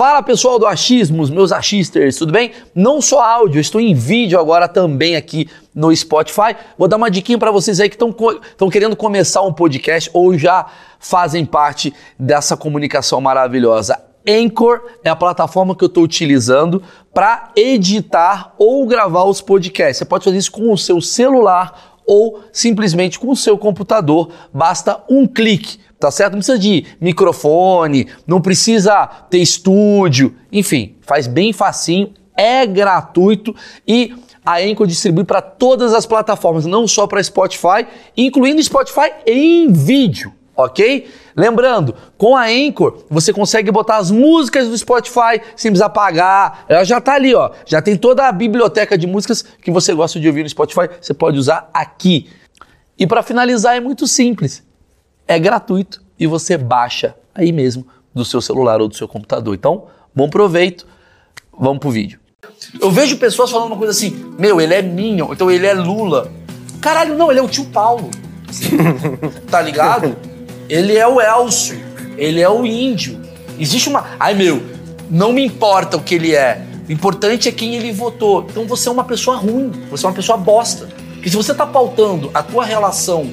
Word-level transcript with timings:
Fala 0.00 0.22
pessoal 0.22 0.58
do 0.58 0.66
Achismos, 0.66 1.28
meus 1.28 1.52
achisters, 1.52 2.16
tudo 2.16 2.32
bem? 2.32 2.52
Não 2.74 3.02
só 3.02 3.22
áudio, 3.22 3.60
estou 3.60 3.78
em 3.78 3.92
vídeo 3.92 4.40
agora 4.40 4.66
também 4.66 5.14
aqui 5.14 5.46
no 5.74 5.94
Spotify. 5.94 6.56
Vou 6.78 6.88
dar 6.88 6.96
uma 6.96 7.10
diquinha 7.10 7.36
para 7.36 7.50
vocês 7.50 7.78
aí 7.80 7.90
que 7.90 7.96
estão 7.96 8.70
querendo 8.70 8.96
começar 8.96 9.42
um 9.42 9.52
podcast 9.52 10.08
ou 10.14 10.38
já 10.38 10.64
fazem 10.98 11.44
parte 11.44 11.92
dessa 12.18 12.56
comunicação 12.56 13.20
maravilhosa. 13.20 14.02
Anchor 14.26 14.80
é 15.04 15.10
a 15.10 15.16
plataforma 15.16 15.76
que 15.76 15.84
eu 15.84 15.88
estou 15.88 16.02
utilizando 16.02 16.82
para 17.12 17.50
editar 17.54 18.54
ou 18.56 18.86
gravar 18.86 19.24
os 19.24 19.42
podcasts. 19.42 19.98
Você 19.98 20.06
pode 20.06 20.24
fazer 20.24 20.38
isso 20.38 20.50
com 20.50 20.72
o 20.72 20.78
seu 20.78 20.98
celular 21.02 21.98
ou 22.06 22.40
simplesmente 22.50 23.18
com 23.18 23.28
o 23.30 23.36
seu 23.36 23.58
computador. 23.58 24.30
Basta 24.50 25.04
um 25.10 25.26
clique 25.26 25.78
tá 26.00 26.10
certo? 26.10 26.32
Não 26.32 26.38
precisa 26.38 26.58
de 26.58 26.86
microfone, 27.00 28.08
não 28.26 28.40
precisa 28.40 29.06
ter 29.28 29.38
estúdio, 29.38 30.34
enfim, 30.50 30.96
faz 31.02 31.26
bem 31.26 31.52
facinho, 31.52 32.14
é 32.34 32.66
gratuito 32.66 33.54
e 33.86 34.14
a 34.44 34.58
Anchor 34.58 34.86
distribui 34.86 35.24
para 35.24 35.42
todas 35.42 35.92
as 35.92 36.06
plataformas, 36.06 36.64
não 36.64 36.88
só 36.88 37.06
para 37.06 37.22
Spotify, 37.22 37.86
incluindo 38.16 38.62
Spotify 38.62 39.12
em 39.26 39.70
vídeo, 39.70 40.32
ok? 40.56 41.06
Lembrando, 41.36 41.94
com 42.16 42.34
a 42.34 42.46
Anchor 42.46 43.04
você 43.10 43.30
consegue 43.30 43.70
botar 43.70 43.98
as 43.98 44.10
músicas 44.10 44.68
do 44.68 44.78
Spotify 44.78 45.42
sem 45.54 45.70
precisar 45.70 45.90
pagar. 45.90 46.64
Ela 46.66 46.84
já 46.84 46.98
está 46.98 47.14
ali, 47.14 47.34
ó. 47.34 47.50
Já 47.66 47.82
tem 47.82 47.96
toda 47.96 48.26
a 48.26 48.32
biblioteca 48.32 48.96
de 48.96 49.06
músicas 49.06 49.42
que 49.42 49.70
você 49.70 49.92
gosta 49.92 50.18
de 50.18 50.26
ouvir 50.26 50.42
no 50.42 50.48
Spotify, 50.48 50.88
você 51.00 51.12
pode 51.12 51.38
usar 51.38 51.68
aqui. 51.74 52.30
E 52.98 53.06
para 53.06 53.22
finalizar 53.22 53.76
é 53.76 53.80
muito 53.80 54.06
simples 54.06 54.62
é 55.30 55.38
gratuito 55.38 56.02
e 56.18 56.26
você 56.26 56.58
baixa 56.58 57.14
aí 57.32 57.52
mesmo 57.52 57.86
do 58.12 58.24
seu 58.24 58.40
celular 58.40 58.80
ou 58.80 58.88
do 58.88 58.96
seu 58.96 59.06
computador. 59.06 59.54
Então, 59.54 59.84
bom 60.12 60.28
proveito, 60.28 60.84
vamos 61.56 61.78
pro 61.78 61.88
vídeo. 61.88 62.18
Eu 62.80 62.90
vejo 62.90 63.16
pessoas 63.16 63.48
falando 63.48 63.68
uma 63.68 63.76
coisa 63.76 63.92
assim, 63.92 64.10
meu, 64.36 64.60
ele 64.60 64.74
é 64.74 64.82
Minion, 64.82 65.32
então 65.32 65.48
ele 65.48 65.68
é 65.68 65.72
Lula. 65.72 66.32
Caralho, 66.80 67.16
não, 67.16 67.30
ele 67.30 67.38
é 67.38 67.42
o 67.42 67.48
tio 67.48 67.64
Paulo. 67.66 68.10
tá 69.48 69.62
ligado? 69.62 70.16
Ele 70.68 70.96
é 70.96 71.06
o 71.06 71.20
Elcio, 71.20 71.80
ele 72.18 72.40
é 72.40 72.50
o 72.50 72.66
índio. 72.66 73.20
Existe 73.56 73.88
uma. 73.88 74.04
Ai, 74.18 74.34
meu, 74.34 74.60
não 75.08 75.32
me 75.32 75.46
importa 75.46 75.96
o 75.96 76.02
que 76.02 76.16
ele 76.16 76.34
é. 76.34 76.66
O 76.88 76.92
importante 76.92 77.48
é 77.48 77.52
quem 77.52 77.76
ele 77.76 77.92
votou. 77.92 78.46
Então 78.50 78.66
você 78.66 78.88
é 78.88 78.92
uma 78.92 79.04
pessoa 79.04 79.36
ruim, 79.36 79.70
você 79.88 80.04
é 80.04 80.08
uma 80.08 80.14
pessoa 80.14 80.36
bosta. 80.36 80.88
Porque 81.14 81.30
se 81.30 81.36
você 81.36 81.54
tá 81.54 81.66
pautando 81.66 82.30
a 82.34 82.42
tua 82.42 82.64
relação 82.64 83.30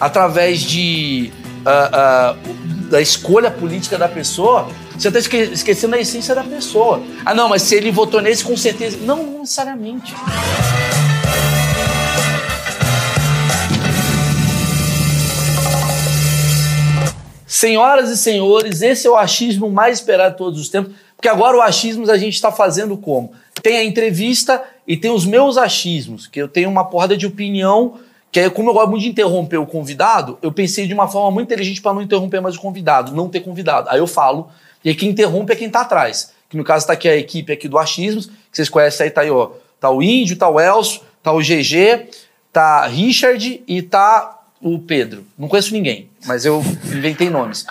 através 0.00 0.60
de 0.60 1.32
uh, 1.64 2.34
uh, 2.34 2.66
da 2.88 3.00
escolha 3.00 3.50
política 3.50 3.98
da 3.98 4.08
pessoa, 4.08 4.68
você 4.96 5.08
está 5.08 5.18
esque 5.18 5.36
esquecendo 5.36 5.96
a 5.96 5.98
essência 5.98 6.34
da 6.34 6.44
pessoa. 6.44 7.02
Ah, 7.24 7.34
não, 7.34 7.48
mas 7.48 7.62
se 7.62 7.74
ele 7.74 7.90
votou 7.90 8.20
nesse, 8.20 8.44
com 8.44 8.56
certeza. 8.56 8.98
Não, 9.02 9.22
não 9.22 9.40
necessariamente. 9.40 10.14
Senhoras 17.46 18.10
e 18.10 18.16
senhores, 18.18 18.82
esse 18.82 19.06
é 19.06 19.10
o 19.10 19.16
achismo 19.16 19.70
mais 19.70 19.98
esperado 19.98 20.32
de 20.32 20.38
todos 20.38 20.60
os 20.60 20.68
tempos, 20.68 20.92
porque 21.16 21.28
agora 21.28 21.56
o 21.56 21.62
achismo 21.62 22.10
a 22.10 22.18
gente 22.18 22.34
está 22.34 22.52
fazendo 22.52 22.98
como? 22.98 23.32
Tem 23.62 23.78
a 23.78 23.84
entrevista 23.84 24.62
e 24.86 24.94
tem 24.94 25.10
os 25.10 25.24
meus 25.24 25.56
achismos, 25.56 26.26
que 26.26 26.40
eu 26.40 26.48
tenho 26.48 26.68
uma 26.68 26.84
porrada 26.84 27.16
de 27.16 27.26
opinião 27.26 27.98
que 28.36 28.40
aí, 28.40 28.50
como 28.50 28.68
eu 28.68 28.74
gosto 28.74 28.90
muito 28.90 29.02
de 29.02 29.08
interromper 29.08 29.56
o 29.56 29.64
convidado, 29.64 30.38
eu 30.42 30.52
pensei 30.52 30.86
de 30.86 30.92
uma 30.92 31.08
forma 31.08 31.30
muito 31.30 31.46
inteligente 31.46 31.80
para 31.80 31.94
não 31.94 32.02
interromper 32.02 32.38
mais 32.38 32.54
o 32.54 32.60
convidado, 32.60 33.14
não 33.14 33.30
ter 33.30 33.40
convidado. 33.40 33.88
Aí 33.88 33.98
eu 33.98 34.06
falo, 34.06 34.50
e 34.84 34.90
aí 34.90 34.94
quem 34.94 35.08
interrompe 35.08 35.54
é 35.54 35.56
quem 35.56 35.68
está 35.68 35.80
atrás. 35.80 36.34
Que 36.50 36.54
no 36.54 36.62
caso 36.62 36.82
está 36.82 36.92
aqui 36.92 37.08
a 37.08 37.16
equipe 37.16 37.50
aqui 37.50 37.66
do 37.66 37.78
Achismos, 37.78 38.26
que 38.26 38.32
vocês 38.52 38.68
conhecem 38.68 39.04
aí, 39.04 39.10
tá 39.10 39.22
aí, 39.22 39.30
ó. 39.30 39.52
Tá 39.80 39.88
o 39.88 40.02
Índio, 40.02 40.36
tá 40.36 40.50
o 40.50 40.60
Elcio, 40.60 41.00
tá 41.22 41.32
o 41.32 41.38
GG, 41.38 42.10
tá 42.52 42.86
Richard 42.86 43.64
e 43.66 43.80
tá 43.80 44.38
o 44.60 44.78
Pedro. 44.80 45.24
Não 45.38 45.48
conheço 45.48 45.72
ninguém, 45.72 46.10
mas 46.26 46.44
eu 46.44 46.62
inventei 46.94 47.30
nomes. 47.30 47.64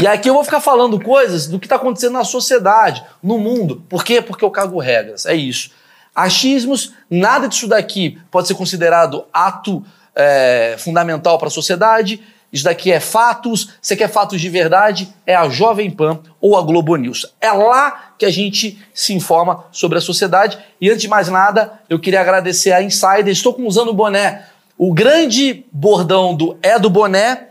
E 0.00 0.06
aqui 0.06 0.30
eu 0.30 0.34
vou 0.34 0.44
ficar 0.44 0.60
falando 0.60 1.00
coisas 1.00 1.48
do 1.48 1.58
que 1.58 1.66
está 1.66 1.74
acontecendo 1.74 2.12
na 2.12 2.22
sociedade, 2.22 3.02
no 3.20 3.38
mundo. 3.38 3.82
Por 3.88 4.04
quê? 4.04 4.22
Porque 4.22 4.44
eu 4.44 4.52
cago 4.52 4.78
regras. 4.78 5.26
É 5.26 5.34
isso. 5.34 5.72
Achismos, 6.14 6.92
nada 7.10 7.48
disso 7.48 7.66
daqui 7.66 8.20
pode 8.30 8.46
ser 8.46 8.54
considerado 8.54 9.24
ato 9.32 9.84
é, 10.14 10.76
fundamental 10.78 11.38
para 11.38 11.48
a 11.48 11.50
sociedade. 11.50 12.20
Isso 12.52 12.64
daqui 12.64 12.92
é 12.92 13.00
fatos. 13.00 13.70
Você 13.80 13.96
quer 13.96 14.08
fatos 14.08 14.40
de 14.40 14.48
verdade? 14.48 15.12
É 15.26 15.34
a 15.34 15.48
Jovem 15.48 15.90
Pan 15.90 16.20
ou 16.40 16.56
a 16.56 16.62
Globo 16.62 16.96
News. 16.96 17.26
É 17.40 17.50
lá 17.50 18.12
que 18.18 18.26
a 18.26 18.30
gente 18.30 18.78
se 18.92 19.14
informa 19.14 19.64
sobre 19.72 19.96
a 19.96 20.00
sociedade. 20.00 20.58
E 20.80 20.90
antes 20.90 21.02
de 21.02 21.08
mais 21.08 21.28
nada, 21.28 21.80
eu 21.88 21.98
queria 21.98 22.20
agradecer 22.20 22.72
a 22.72 22.82
Insider. 22.82 23.28
Estou 23.28 23.58
usando 23.60 23.88
o 23.88 23.94
boné. 23.94 24.46
O 24.76 24.92
grande 24.92 25.64
bordão 25.72 26.34
do 26.34 26.58
É 26.62 26.78
do 26.78 26.90
Boné 26.90 27.48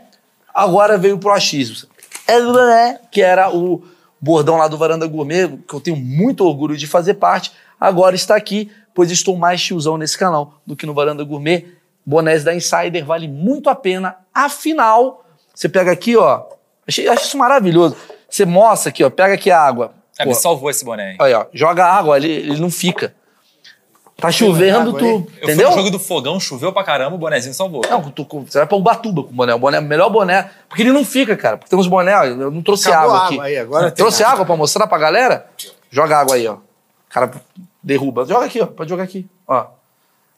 agora 0.54 0.98
veio 0.98 1.18
pro 1.18 1.32
achismo. 1.32 1.88
É 2.26 2.40
do 2.40 2.52
Boné, 2.52 3.00
que 3.10 3.22
era 3.22 3.50
o 3.54 3.82
bordão 4.20 4.56
lá 4.56 4.68
do 4.68 4.76
Varanda 4.76 5.06
Gourmet, 5.06 5.48
que 5.66 5.74
eu 5.74 5.80
tenho 5.80 5.96
muito 5.96 6.44
orgulho 6.44 6.76
de 6.76 6.86
fazer 6.86 7.14
parte. 7.14 7.50
Agora 7.80 8.14
está 8.14 8.36
aqui, 8.36 8.70
pois 8.94 9.10
estou 9.10 9.36
mais 9.36 9.60
tiozão 9.60 9.98
nesse 9.98 10.16
canal 10.16 10.60
do 10.64 10.76
que 10.76 10.86
no 10.86 10.94
Varanda 10.94 11.24
Gourmet 11.24 11.66
bonés 12.04 12.44
da 12.44 12.54
Insider 12.54 13.04
vale 13.04 13.28
muito 13.28 13.70
a 13.70 13.74
pena. 13.74 14.16
Afinal, 14.34 15.24
você 15.54 15.68
pega 15.68 15.92
aqui, 15.92 16.16
ó. 16.16 16.44
Achei, 16.86 17.08
acho 17.08 17.24
isso 17.24 17.38
maravilhoso. 17.38 17.96
Você 18.28 18.44
mostra 18.44 18.90
aqui, 18.90 19.04
ó. 19.04 19.10
Pega 19.10 19.34
aqui 19.34 19.50
a 19.50 19.60
água. 19.60 19.92
É, 20.18 20.26
me 20.26 20.34
salvou 20.34 20.70
esse 20.70 20.84
boné. 20.84 21.16
Aí, 21.20 21.32
ó. 21.32 21.46
Joga 21.52 21.84
água, 21.86 22.16
ele, 22.16 22.30
ele 22.30 22.60
não 22.60 22.70
fica. 22.70 23.14
Tá 24.16 24.30
chovendo, 24.30 24.92
tu. 24.92 25.04
Eu 25.04 25.18
entendeu? 25.42 25.66
fui 25.66 25.76
no 25.76 25.82
jogo 25.82 25.90
do 25.90 25.98
fogão, 25.98 26.38
choveu 26.38 26.72
pra 26.72 26.84
caramba, 26.84 27.16
o 27.16 27.18
bonézinho 27.18 27.52
salvou. 27.52 27.82
Não, 27.90 28.10
tu, 28.10 28.24
você 28.46 28.58
vai 28.58 28.66
pra 28.68 28.76
Ubatuba 28.76 29.24
com 29.24 29.30
o 29.30 29.32
boné. 29.32 29.52
O 29.52 29.58
boné, 29.58 29.80
melhor 29.80 30.10
boné. 30.10 30.48
Porque 30.68 30.82
ele 30.82 30.92
não 30.92 31.04
fica, 31.04 31.36
cara. 31.36 31.56
Porque 31.56 31.68
tem 31.68 31.78
uns 31.78 31.88
boné, 31.88 32.16
ó, 32.16 32.24
eu 32.24 32.50
não 32.50 32.62
trouxe 32.62 32.88
Acabou 32.88 33.16
água 33.16 33.26
aqui. 33.26 33.34
Água 33.34 33.44
aí, 33.46 33.58
agora 33.58 33.90
trouxe 33.90 34.22
água 34.22 34.46
pra 34.46 34.56
mostrar 34.56 34.86
pra 34.86 34.96
galera? 34.96 35.46
Joga 35.90 36.18
água 36.18 36.36
aí, 36.36 36.46
ó. 36.46 36.54
O 36.54 36.60
cara 37.08 37.32
derruba. 37.82 38.24
Joga 38.24 38.46
aqui, 38.46 38.60
ó. 38.60 38.66
Pode 38.66 38.88
jogar 38.88 39.02
aqui. 39.02 39.28
Ó. 39.46 39.66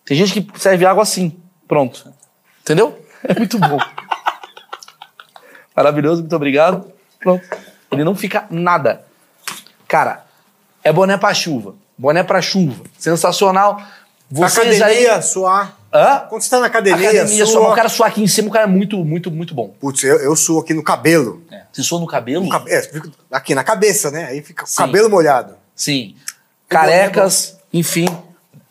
Tem 0.04 0.16
gente 0.16 0.40
que 0.40 0.58
serve 0.58 0.86
água 0.86 1.02
assim. 1.02 1.36
Pronto. 1.66 2.12
Entendeu? 2.62 2.98
É 3.22 3.34
muito 3.34 3.58
bom. 3.58 3.78
Maravilhoso, 5.74 6.22
muito 6.22 6.36
obrigado. 6.36 6.92
Pronto. 7.18 7.44
Ele 7.90 8.04
não 8.04 8.14
fica 8.14 8.46
nada. 8.50 9.04
Cara, 9.88 10.24
é 10.82 10.92
boné 10.92 11.16
pra 11.16 11.32
chuva. 11.34 11.74
Boné 11.96 12.22
pra 12.22 12.42
chuva. 12.42 12.84
Sensacional. 12.98 13.82
Vocês 14.30 14.80
academia, 14.80 15.16
aí... 15.16 15.22
suar. 15.22 15.76
Hã? 15.92 16.26
Quando 16.28 16.42
você 16.42 16.50
tá 16.50 16.58
na 16.58 16.66
academia, 16.66 17.08
academia 17.08 17.46
sua... 17.46 17.70
o 17.70 17.74
cara 17.74 17.88
suar 17.88 18.10
aqui 18.10 18.20
em 18.20 18.26
cima, 18.26 18.48
o 18.48 18.50
cara 18.50 18.64
é 18.64 18.68
muito, 18.68 19.04
muito, 19.04 19.30
muito 19.30 19.54
bom. 19.54 19.68
Putz, 19.78 20.02
eu, 20.02 20.16
eu 20.16 20.34
suo 20.34 20.60
aqui 20.60 20.74
no 20.74 20.82
cabelo. 20.82 21.42
É. 21.52 21.62
Você 21.72 21.82
sua 21.84 22.00
no 22.00 22.06
cabelo? 22.06 22.44
No 22.44 22.68
é, 22.68 22.90
aqui 23.30 23.54
na 23.54 23.62
cabeça, 23.62 24.10
né? 24.10 24.24
Aí 24.24 24.42
fica 24.42 24.64
o 24.64 24.74
cabelo 24.74 25.08
molhado. 25.08 25.54
Sim. 25.74 26.16
Carecas, 26.68 27.56
enfim. 27.72 28.06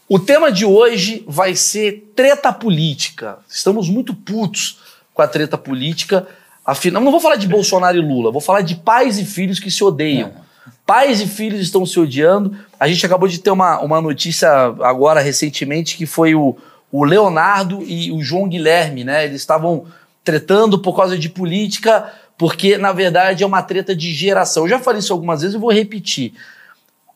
O 0.07 0.19
tema 0.19 0.51
de 0.51 0.65
hoje 0.65 1.23
vai 1.27 1.55
ser 1.55 2.11
treta 2.15 2.51
política. 2.51 3.37
Estamos 3.49 3.89
muito 3.89 4.13
putos 4.13 4.79
com 5.13 5.21
a 5.21 5.27
treta 5.27 5.57
política. 5.57 6.27
Afinal, 6.65 7.01
não 7.01 7.11
vou 7.11 7.21
falar 7.21 7.37
de 7.37 7.47
Bolsonaro 7.47 7.97
e 7.97 8.01
Lula, 8.01 8.31
vou 8.31 8.41
falar 8.41 8.61
de 8.61 8.75
pais 8.75 9.17
e 9.17 9.25
filhos 9.25 9.59
que 9.59 9.71
se 9.71 9.83
odeiam. 9.83 10.29
É. 10.29 10.43
Pais 10.85 11.21
e 11.21 11.27
filhos 11.27 11.61
estão 11.61 11.85
se 11.85 11.97
odiando. 11.99 12.55
A 12.77 12.87
gente 12.87 13.05
acabou 13.05 13.27
de 13.27 13.39
ter 13.39 13.51
uma, 13.51 13.79
uma 13.79 14.01
notícia 14.01 14.49
agora, 14.81 15.21
recentemente, 15.21 15.95
que 15.95 16.05
foi 16.05 16.35
o, 16.35 16.57
o 16.91 17.05
Leonardo 17.05 17.81
e 17.83 18.11
o 18.11 18.21
João 18.21 18.49
Guilherme, 18.49 19.05
né? 19.05 19.23
Eles 19.23 19.41
estavam 19.41 19.85
tretando 20.23 20.79
por 20.79 20.95
causa 20.95 21.17
de 21.17 21.29
política, 21.29 22.11
porque, 22.37 22.77
na 22.77 22.91
verdade, 22.91 23.43
é 23.43 23.47
uma 23.47 23.61
treta 23.61 23.95
de 23.95 24.13
geração. 24.13 24.63
Eu 24.63 24.69
já 24.69 24.79
falei 24.79 24.99
isso 24.99 25.13
algumas 25.13 25.41
vezes 25.41 25.55
e 25.55 25.59
vou 25.59 25.71
repetir 25.71 26.33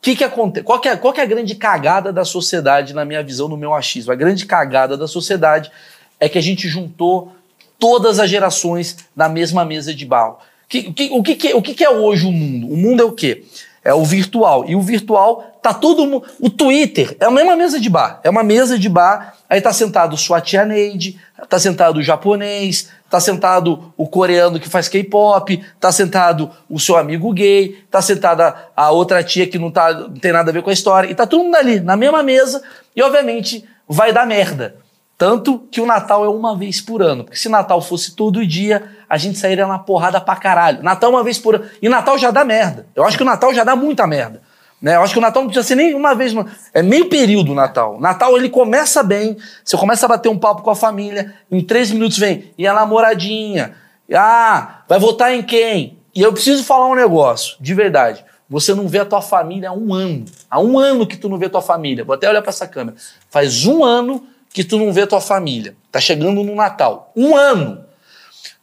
que 0.01 0.15
que 0.15 0.23
acontece? 0.23 0.63
Qual 0.63 0.79
que, 0.79 0.87
é, 0.87 0.95
qual 0.95 1.13
que 1.13 1.19
é 1.19 1.23
a 1.23 1.27
grande 1.27 1.55
cagada 1.55 2.13
da 2.13 2.23
sociedade, 2.23 2.93
na 2.93 3.03
minha 3.03 3.23
visão, 3.23 3.47
no 3.47 3.57
meu 3.57 3.73
achismo? 3.73 4.11
A 4.11 4.15
grande 4.15 4.45
cagada 4.45 4.95
da 4.95 5.07
sociedade 5.07 5.71
é 6.19 6.29
que 6.29 6.37
a 6.37 6.41
gente 6.41 6.67
juntou 6.67 7.33
todas 7.79 8.19
as 8.19 8.29
gerações 8.29 8.97
na 9.15 9.29
mesma 9.29 9.65
mesa 9.65 9.93
de 9.93 10.05
barro. 10.05 10.37
Que, 10.69 10.91
que, 10.91 11.09
o 11.11 11.23
que, 11.23 11.35
que, 11.35 11.53
o 11.53 11.61
que, 11.61 11.73
que 11.73 11.83
é 11.83 11.89
hoje 11.89 12.25
o 12.25 12.31
mundo? 12.31 12.67
O 12.67 12.77
mundo 12.77 13.01
é 13.01 13.05
o 13.05 13.11
quê? 13.11 13.43
É 13.87 13.93
o 13.93 14.03
virtual. 14.03 14.65
E 14.67 14.75
o 14.75 14.81
virtual 14.81 15.57
tá 15.61 15.73
todo. 15.73 16.21
O 16.41 16.49
Twitter 16.49 17.15
é 17.21 17.25
a 17.25 17.31
mesma 17.31 17.55
mesa 17.55 17.79
de 17.79 17.89
bar. 17.89 18.19
É 18.21 18.29
uma 18.29 18.43
mesa 18.43 18.77
de 18.77 18.89
bar. 18.89 19.35
Aí 19.49 19.61
tá 19.61 19.71
sentado 19.71 20.17
sua 20.17 20.41
tia 20.41 20.65
Neide, 20.65 21.17
tá 21.47 21.57
sentado 21.57 21.95
o 21.95 22.03
japonês, 22.03 22.89
tá 23.09 23.21
sentado 23.21 23.93
o 23.95 24.05
coreano 24.05 24.59
que 24.59 24.67
faz 24.67 24.89
K-pop, 24.89 25.63
tá 25.79 25.89
sentado 25.89 26.51
o 26.69 26.77
seu 26.77 26.97
amigo 26.97 27.31
gay, 27.31 27.81
tá 27.89 28.01
sentada 28.01 28.53
a 28.75 28.91
outra 28.91 29.23
tia 29.23 29.47
que 29.47 29.57
não, 29.57 29.71
tá, 29.71 29.93
não 29.93 30.15
tem 30.15 30.33
nada 30.33 30.51
a 30.51 30.53
ver 30.53 30.63
com 30.63 30.69
a 30.69 30.73
história, 30.73 31.09
e 31.09 31.15
tá 31.15 31.25
todo 31.25 31.45
mundo 31.45 31.55
ali, 31.55 31.79
na 31.79 31.95
mesma 31.95 32.21
mesa, 32.21 32.61
e 32.93 33.01
obviamente 33.01 33.63
vai 33.87 34.11
dar 34.11 34.27
merda. 34.27 34.75
Tanto 35.17 35.59
que 35.71 35.81
o 35.81 35.85
Natal 35.85 36.23
é 36.23 36.29
uma 36.29 36.55
vez 36.55 36.79
por 36.79 37.01
ano. 37.01 37.23
Porque 37.23 37.39
se 37.39 37.49
Natal 37.49 37.81
fosse 37.81 38.15
todo 38.15 38.45
dia, 38.45 38.87
a 39.09 39.17
gente 39.17 39.39
sairia 39.39 39.65
na 39.65 39.79
porrada 39.79 40.21
pra 40.21 40.35
caralho. 40.35 40.83
Natal 40.83 41.09
uma 41.09 41.23
vez 41.23 41.39
por 41.39 41.55
ano. 41.55 41.65
E 41.81 41.89
Natal 41.89 42.17
já 42.19 42.29
dá 42.29 42.45
merda. 42.45 42.87
Eu 42.95 43.03
acho 43.03 43.17
que 43.17 43.23
o 43.23 43.25
Natal 43.25 43.53
já 43.53 43.63
dá 43.63 43.75
muita 43.75 44.05
merda. 44.05 44.41
Né? 44.79 44.95
Eu 44.95 45.01
acho 45.01 45.13
que 45.13 45.19
o 45.19 45.21
Natal 45.21 45.41
não 45.41 45.49
precisa 45.49 45.67
ser 45.67 45.75
nem 45.75 45.95
uma 45.95 46.13
vez. 46.13 46.33
É 46.71 46.83
meio 46.83 47.09
período 47.09 47.51
o 47.51 47.55
Natal. 47.55 47.99
Natal 47.99 48.37
ele 48.37 48.47
começa 48.47 49.01
bem, 49.01 49.35
você 49.65 49.75
começa 49.75 50.05
a 50.05 50.09
bater 50.09 50.29
um 50.29 50.37
papo 50.37 50.61
com 50.61 50.69
a 50.69 50.75
família, 50.75 51.33
em 51.51 51.61
três 51.61 51.89
minutos 51.89 52.19
vem, 52.19 52.53
e 52.55 52.67
a 52.67 52.73
namoradinha? 52.73 53.73
Ah, 54.13 54.81
vai 54.87 54.99
votar 54.99 55.33
em 55.33 55.41
quem? 55.41 55.97
E 56.13 56.21
eu 56.21 56.31
preciso 56.31 56.63
falar 56.63 56.87
um 56.87 56.95
negócio, 56.95 57.57
de 57.59 57.73
verdade. 57.73 58.23
Você 58.49 58.73
não 58.73 58.87
vê 58.87 58.99
a 58.99 59.05
tua 59.05 59.21
família 59.21 59.69
há 59.69 59.73
um 59.73 59.93
ano. 59.93 60.25
Há 60.49 60.59
um 60.59 60.79
ano 60.79 61.05
que 61.05 61.17
tu 61.17 61.27
não 61.27 61.37
vê 61.37 61.47
a 61.47 61.49
tua 61.49 61.61
família. 61.61 62.05
Vou 62.05 62.15
até 62.15 62.29
olhar 62.29 62.41
para 62.41 62.49
essa 62.49 62.67
câmera. 62.67 62.95
Faz 63.29 63.65
um 63.65 63.83
ano 63.83 64.25
que 64.57 64.63
tu 64.63 64.79
não 64.79 64.91
vê 64.91 65.05
tua 65.05 65.21
família. 65.21 65.75
Tá 65.91 65.99
chegando 65.99 66.43
no 66.43 66.55
Natal. 66.55 67.11
Um 67.15 67.35
ano. 67.35 67.85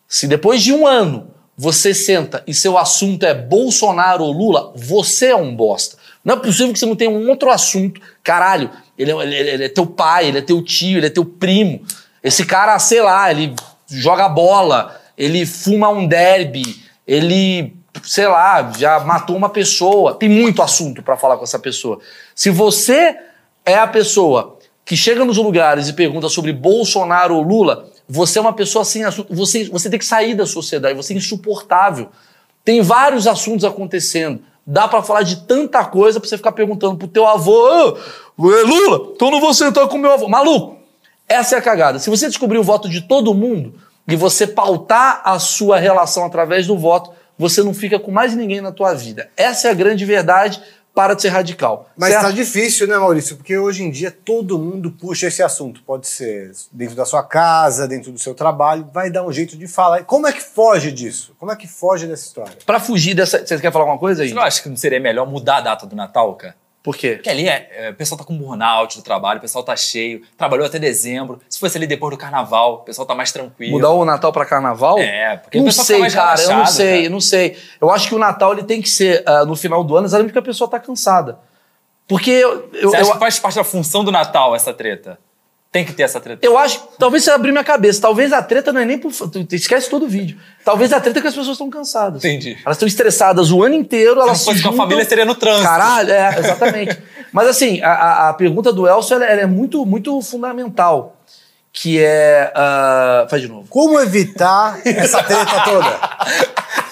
Se 0.08 0.26
depois 0.26 0.60
de 0.60 0.72
um 0.72 0.88
ano 0.88 1.30
você 1.56 1.94
senta 1.94 2.42
e 2.48 2.52
seu 2.52 2.76
assunto 2.76 3.24
é 3.24 3.32
Bolsonaro 3.32 4.24
ou 4.24 4.32
Lula, 4.32 4.72
você 4.74 5.26
é 5.26 5.36
um 5.36 5.54
bosta. 5.54 5.96
Não 6.24 6.34
é 6.34 6.36
possível 6.36 6.72
que 6.72 6.80
você 6.80 6.86
não 6.86 6.96
tenha 6.96 7.12
um 7.12 7.28
outro 7.28 7.48
assunto. 7.48 8.00
Caralho, 8.24 8.72
ele 8.98 9.12
é, 9.12 9.14
ele, 9.22 9.36
ele 9.36 9.64
é 9.66 9.68
teu 9.68 9.86
pai, 9.86 10.26
ele 10.26 10.38
é 10.38 10.42
teu 10.42 10.60
tio, 10.64 10.98
ele 10.98 11.06
é 11.06 11.10
teu 11.10 11.24
primo. 11.24 11.80
Esse 12.24 12.44
cara, 12.44 12.76
sei 12.80 13.00
lá, 13.00 13.30
ele 13.30 13.54
joga 13.88 14.28
bola, 14.28 15.00
ele 15.16 15.46
fuma 15.46 15.90
um 15.90 16.08
derby, 16.08 16.82
ele, 17.06 17.72
sei 18.02 18.26
lá, 18.26 18.72
já 18.76 18.98
matou 18.98 19.36
uma 19.36 19.48
pessoa. 19.48 20.14
Tem 20.14 20.28
muito 20.28 20.60
assunto 20.60 21.04
para 21.04 21.16
falar 21.16 21.36
com 21.36 21.44
essa 21.44 21.60
pessoa. 21.60 22.00
Se 22.34 22.50
você 22.50 23.16
é 23.64 23.76
a 23.76 23.86
pessoa 23.86 24.53
que 24.84 24.96
chega 24.96 25.24
nos 25.24 25.36
lugares 25.36 25.88
e 25.88 25.92
pergunta 25.92 26.28
sobre 26.28 26.52
Bolsonaro 26.52 27.36
ou 27.36 27.42
Lula, 27.42 27.88
você 28.08 28.38
é 28.38 28.42
uma 28.42 28.52
pessoa 28.52 28.84
sem 28.84 29.04
assunto. 29.04 29.34
Você, 29.34 29.64
você 29.64 29.88
tem 29.88 29.98
que 29.98 30.04
sair 30.04 30.34
da 30.34 30.44
sociedade, 30.44 30.94
você 30.94 31.14
é 31.14 31.16
insuportável. 31.16 32.08
Tem 32.64 32.82
vários 32.82 33.26
assuntos 33.26 33.64
acontecendo. 33.64 34.40
Dá 34.66 34.88
para 34.88 35.02
falar 35.02 35.22
de 35.22 35.44
tanta 35.46 35.84
coisa 35.84 36.18
pra 36.18 36.28
você 36.28 36.36
ficar 36.36 36.52
perguntando 36.52 36.96
pro 36.96 37.08
teu 37.08 37.26
avô, 37.26 37.96
oh, 38.36 38.42
Lula, 38.42 39.12
então 39.14 39.30
não 39.30 39.40
vou 39.40 39.52
sentar 39.52 39.86
com 39.88 39.98
meu 39.98 40.12
avô. 40.12 40.28
Maluco, 40.28 40.78
essa 41.28 41.56
é 41.56 41.58
a 41.58 41.62
cagada. 41.62 41.98
Se 41.98 42.08
você 42.08 42.26
descobrir 42.26 42.58
o 42.58 42.62
voto 42.62 42.88
de 42.88 43.02
todo 43.02 43.34
mundo 43.34 43.74
e 44.08 44.16
você 44.16 44.46
pautar 44.46 45.20
a 45.24 45.38
sua 45.38 45.78
relação 45.78 46.24
através 46.24 46.66
do 46.66 46.78
voto, 46.78 47.10
você 47.38 47.62
não 47.62 47.74
fica 47.74 47.98
com 47.98 48.10
mais 48.10 48.34
ninguém 48.34 48.60
na 48.60 48.72
tua 48.72 48.94
vida. 48.94 49.30
Essa 49.36 49.68
é 49.68 49.70
a 49.70 49.74
grande 49.74 50.04
verdade 50.04 50.62
para 50.94 51.14
de 51.14 51.22
ser 51.22 51.28
radical. 51.30 51.90
Mas 51.96 52.10
certo? 52.10 52.26
tá 52.26 52.30
difícil, 52.30 52.86
né, 52.86 52.96
Maurício? 52.96 53.36
Porque 53.36 53.58
hoje 53.58 53.82
em 53.82 53.90
dia 53.90 54.10
todo 54.10 54.58
mundo 54.58 54.92
puxa 54.92 55.26
esse 55.26 55.42
assunto. 55.42 55.82
Pode 55.82 56.06
ser 56.06 56.52
dentro 56.70 56.94
da 56.94 57.04
sua 57.04 57.22
casa, 57.22 57.88
dentro 57.88 58.12
do 58.12 58.18
seu 58.18 58.34
trabalho, 58.34 58.88
vai 58.92 59.10
dar 59.10 59.26
um 59.26 59.32
jeito 59.32 59.56
de 59.56 59.66
falar. 59.66 60.04
Como 60.04 60.26
é 60.26 60.32
que 60.32 60.40
foge 60.42 60.92
disso? 60.92 61.34
Como 61.38 61.50
é 61.50 61.56
que 61.56 61.66
foge 61.66 62.06
dessa 62.06 62.24
história? 62.24 62.56
Para 62.64 62.78
fugir 62.78 63.14
dessa. 63.14 63.44
Você 63.44 63.58
quer 63.58 63.72
falar 63.72 63.84
alguma 63.84 63.98
coisa 63.98 64.22
aí? 64.22 64.28
Você 64.28 64.34
não 64.34 64.42
acha 64.42 64.62
que 64.62 64.68
não 64.68 64.76
seria 64.76 65.00
melhor 65.00 65.26
mudar 65.26 65.56
a 65.56 65.60
data 65.62 65.86
do 65.86 65.96
Natal, 65.96 66.32
cara? 66.36 66.54
Por 66.84 66.98
quê? 66.98 67.14
Porque 67.14 67.30
ali 67.30 67.48
é, 67.48 67.70
é, 67.72 67.90
o 67.90 67.94
pessoal 67.94 68.18
tá 68.18 68.26
com 68.26 68.36
burnout 68.36 68.98
do 68.98 69.02
trabalho, 69.02 69.38
o 69.38 69.40
pessoal 69.40 69.64
tá 69.64 69.74
cheio, 69.74 70.20
trabalhou 70.36 70.66
até 70.66 70.78
dezembro. 70.78 71.40
Se 71.48 71.58
fosse 71.58 71.78
ali 71.78 71.86
depois 71.86 72.10
do 72.10 72.18
carnaval, 72.18 72.74
o 72.74 72.78
pessoal 72.80 73.06
tá 73.06 73.14
mais 73.14 73.32
tranquilo. 73.32 73.72
Mudar 73.72 73.88
o 73.88 74.04
Natal 74.04 74.30
para 74.30 74.44
carnaval? 74.44 74.98
É, 74.98 75.38
porque 75.38 75.56
não 75.56 75.64
o 75.64 75.68
pessoal 75.68 75.86
sei, 75.86 75.96
fica 75.96 76.02
mais 76.02 76.14
cara, 76.14 76.40
eu 76.42 76.48
não 76.48 76.54
relaxado, 76.56 76.76
sei, 76.76 76.92
cara. 76.92 77.04
eu 77.04 77.10
não 77.10 77.20
sei. 77.20 77.56
Eu 77.80 77.90
acho 77.90 78.06
que 78.06 78.14
o 78.14 78.18
Natal 78.18 78.52
ele 78.52 78.64
tem 78.64 78.82
que 78.82 78.90
ser 78.90 79.24
uh, 79.26 79.46
no 79.46 79.56
final 79.56 79.82
do 79.82 79.96
ano, 79.96 80.06
exatamente 80.06 80.28
porque 80.28 80.40
a 80.40 80.42
pessoa 80.42 80.68
tá 80.68 80.78
cansada. 80.78 81.38
Porque 82.06 82.30
eu, 82.30 82.68
eu, 82.74 82.90
Você 82.90 82.96
acha 82.96 83.08
eu, 83.08 83.12
que 83.14 83.18
faz 83.18 83.38
parte 83.38 83.54
da 83.54 83.64
função 83.64 84.04
do 84.04 84.12
Natal 84.12 84.54
essa 84.54 84.74
treta? 84.74 85.18
Tem 85.74 85.84
que 85.84 85.92
ter 85.92 86.04
essa 86.04 86.20
treta. 86.20 86.38
eu 86.46 86.56
acho, 86.56 86.80
talvez 87.00 87.24
você 87.24 87.32
abrir 87.32 87.50
minha 87.50 87.64
cabeça, 87.64 88.00
talvez 88.00 88.32
a 88.32 88.40
treta 88.40 88.72
não 88.72 88.80
é 88.80 88.84
nem 88.84 88.96
por. 88.96 89.10
Esquece 89.50 89.90
todo 89.90 90.04
o 90.04 90.08
vídeo. 90.08 90.38
Talvez 90.64 90.92
a 90.92 91.00
treta 91.00 91.18
é 91.18 91.22
que 91.22 91.26
as 91.26 91.34
pessoas 91.34 91.56
estão 91.56 91.68
cansadas. 91.68 92.24
Entendi. 92.24 92.56
Elas 92.64 92.76
estão 92.76 92.86
estressadas 92.86 93.50
o 93.50 93.60
ano 93.60 93.74
inteiro, 93.74 94.20
elas 94.20 94.38
Se 94.38 94.44
fosse 94.44 94.58
se 94.58 94.62
com 94.62 94.68
a 94.68 94.70
juntam- 94.70 94.86
família, 94.86 95.04
seria 95.04 95.24
no 95.24 95.34
trânsito. 95.34 95.64
Caralho, 95.66 96.12
é, 96.12 96.34
exatamente. 96.38 96.96
Mas 97.32 97.48
assim, 97.48 97.82
a, 97.82 97.90
a- 97.92 98.28
a 98.28 98.34
pergunta 98.34 98.72
do 98.72 98.86
Elcio 98.86 99.16
ela, 99.16 99.24
ela 99.26 99.40
é 99.40 99.46
muito, 99.46 99.84
muito 99.84 100.22
fundamental. 100.22 101.16
Que 101.72 102.00
é. 102.00 102.52
ah, 102.54 103.26
faz 103.28 103.42
de 103.42 103.48
novo. 103.48 103.66
Como 103.68 103.98
evitar 103.98 104.80
essa 104.84 105.20
treta 105.24 105.60
toda? 105.64 106.00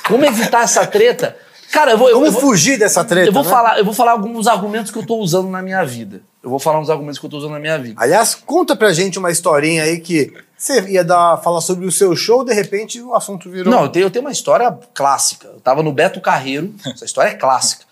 Como 0.08 0.24
evitar 0.24 0.64
essa 0.64 0.84
treta? 0.84 1.36
Cara, 1.72 1.92
eu 1.92 1.98
vou. 1.98 2.10
Como 2.10 2.26
eu 2.26 2.32
fugir 2.32 2.78
dessa 2.78 3.02
treta? 3.02 3.28
Eu 3.28 3.32
vou, 3.32 3.42
né? 3.42 3.48
falar, 3.48 3.78
eu 3.78 3.84
vou 3.84 3.94
falar 3.94 4.12
alguns 4.12 4.46
argumentos 4.46 4.92
que 4.92 4.98
eu 4.98 5.06
tô 5.06 5.16
usando 5.16 5.48
na 5.48 5.62
minha 5.62 5.82
vida. 5.82 6.20
Eu 6.42 6.50
vou 6.50 6.58
falar 6.58 6.78
uns 6.78 6.90
argumentos 6.90 7.18
que 7.18 7.24
eu 7.24 7.30
tô 7.30 7.38
usando 7.38 7.52
na 7.52 7.58
minha 7.58 7.78
vida. 7.78 7.94
Aliás, 7.96 8.34
conta 8.34 8.76
pra 8.76 8.92
gente 8.92 9.18
uma 9.18 9.30
historinha 9.30 9.84
aí 9.84 9.98
que 9.98 10.34
você 10.54 10.82
ia 10.90 11.02
dar, 11.02 11.38
falar 11.38 11.62
sobre 11.62 11.86
o 11.86 11.90
seu 11.90 12.14
show, 12.14 12.44
de 12.44 12.52
repente 12.52 13.00
o 13.00 13.14
assunto 13.14 13.48
virou. 13.48 13.72
Não, 13.72 13.84
eu 13.84 13.88
tenho, 13.88 14.04
eu 14.04 14.10
tenho 14.10 14.22
uma 14.22 14.30
história 14.30 14.70
clássica. 14.92 15.48
Eu 15.48 15.60
tava 15.60 15.82
no 15.82 15.92
Beto 15.92 16.20
Carreiro, 16.20 16.74
essa 16.84 17.06
história 17.06 17.30
é 17.30 17.34
clássica. 17.34 17.86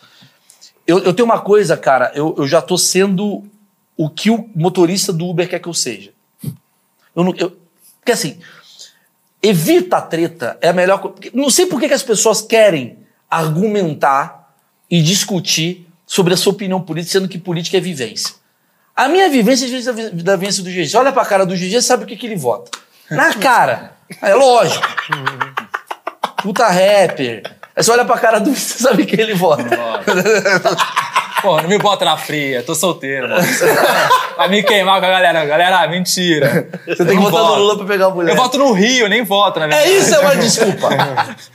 Eu, 0.86 0.98
eu 0.98 1.14
tenho 1.14 1.24
uma 1.24 1.40
coisa, 1.40 1.74
cara, 1.74 2.12
eu, 2.14 2.34
eu 2.36 2.46
já 2.46 2.60
tô 2.60 2.76
sendo 2.76 3.44
o 3.96 4.10
que 4.10 4.30
o 4.30 4.46
motorista 4.54 5.10
do 5.10 5.26
Uber 5.26 5.48
quer 5.48 5.58
que 5.58 5.68
eu 5.68 5.74
seja. 5.74 6.12
Eu 7.16 7.24
não, 7.24 7.34
eu, 7.34 7.56
porque 7.98 8.12
assim, 8.12 8.38
evita 9.42 9.96
a 9.96 10.02
treta 10.02 10.58
é 10.60 10.68
a 10.68 10.72
melhor 10.74 10.98
coisa. 10.98 11.16
Não 11.32 11.48
sei 11.48 11.64
por 11.64 11.80
que, 11.80 11.88
que 11.88 11.94
as 11.94 12.02
pessoas 12.02 12.42
querem 12.42 12.99
argumentar 13.30 14.52
e 14.90 15.00
discutir 15.02 15.86
sobre 16.06 16.34
a 16.34 16.36
sua 16.36 16.52
opinião 16.52 16.80
política, 16.80 17.12
sendo 17.12 17.28
que 17.28 17.38
política 17.38 17.76
é 17.76 17.80
vivência. 17.80 18.34
A 18.96 19.08
minha 19.08 19.28
vivência 19.30 19.64
é 19.64 19.68
diferente 19.68 20.10
da, 20.14 20.22
da 20.32 20.36
vivência 20.36 20.62
do 20.62 20.68
GG. 20.70 20.88
Você 20.88 20.96
olha 20.96 21.12
pra 21.12 21.24
cara 21.24 21.46
do 21.46 21.54
GG, 21.54 21.80
sabe 21.80 22.04
o 22.04 22.06
que, 22.06 22.16
que 22.16 22.26
ele 22.26 22.36
vota. 22.36 22.70
Na 23.10 23.32
cara. 23.38 23.92
É 24.20 24.34
lógico. 24.34 24.86
Puta 26.42 26.66
rapper. 26.66 27.42
Aí 27.76 27.82
você 27.84 27.90
olha 27.92 28.04
pra 28.04 28.18
cara 28.18 28.40
do 28.40 28.54
você 28.54 28.82
sabe 28.82 29.06
que 29.06 29.18
ele 29.20 29.34
vota. 29.34 29.64
Pô, 31.40 31.62
não 31.62 31.68
me 31.68 31.78
bota 31.78 32.04
na 32.04 32.16
fria, 32.18 32.62
tô 32.62 32.74
solteiro, 32.74 33.28
mano. 33.28 33.42
Vai 34.36 34.48
me 34.48 34.62
queimar 34.62 35.00
com 35.00 35.06
a 35.06 35.10
galera. 35.10 35.44
Galera, 35.46 35.88
mentira. 35.88 36.68
Você 36.86 37.04
tem 37.04 37.16
que 37.16 37.22
votar 37.22 37.42
no 37.42 37.54
Lula 37.54 37.76
pra 37.78 37.86
pegar 37.86 38.06
a 38.06 38.10
mulher. 38.10 38.32
Eu 38.32 38.36
voto 38.36 38.58
no 38.58 38.72
Rio, 38.72 39.08
nem 39.08 39.22
voto, 39.22 39.58
na 39.58 39.66
É 39.66 39.68
verdade. 39.68 39.92
isso, 39.96 40.14
é 40.14 40.18
uma 40.18 40.36
desculpa. 40.36 40.88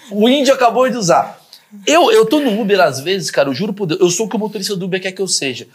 O 0.10 0.28
índio 0.28 0.54
acabou 0.54 0.90
de 0.90 0.98
usar. 0.98 1.38
Eu, 1.86 2.12
eu 2.12 2.26
tô 2.26 2.40
no 2.40 2.60
Uber 2.60 2.80
às 2.80 3.00
vezes, 3.00 3.30
cara, 3.32 3.50
eu 3.50 3.54
juro 3.54 3.74
por 3.74 3.86
Deus, 3.86 4.00
eu 4.00 4.10
sou 4.10 4.26
o 4.26 4.30
que 4.30 4.36
o 4.36 4.40
motorista 4.40 4.76
do 4.76 4.86
Uber 4.86 5.02
quer 5.02 5.12
que 5.12 5.22
eu 5.22 5.28
seja. 5.28 5.68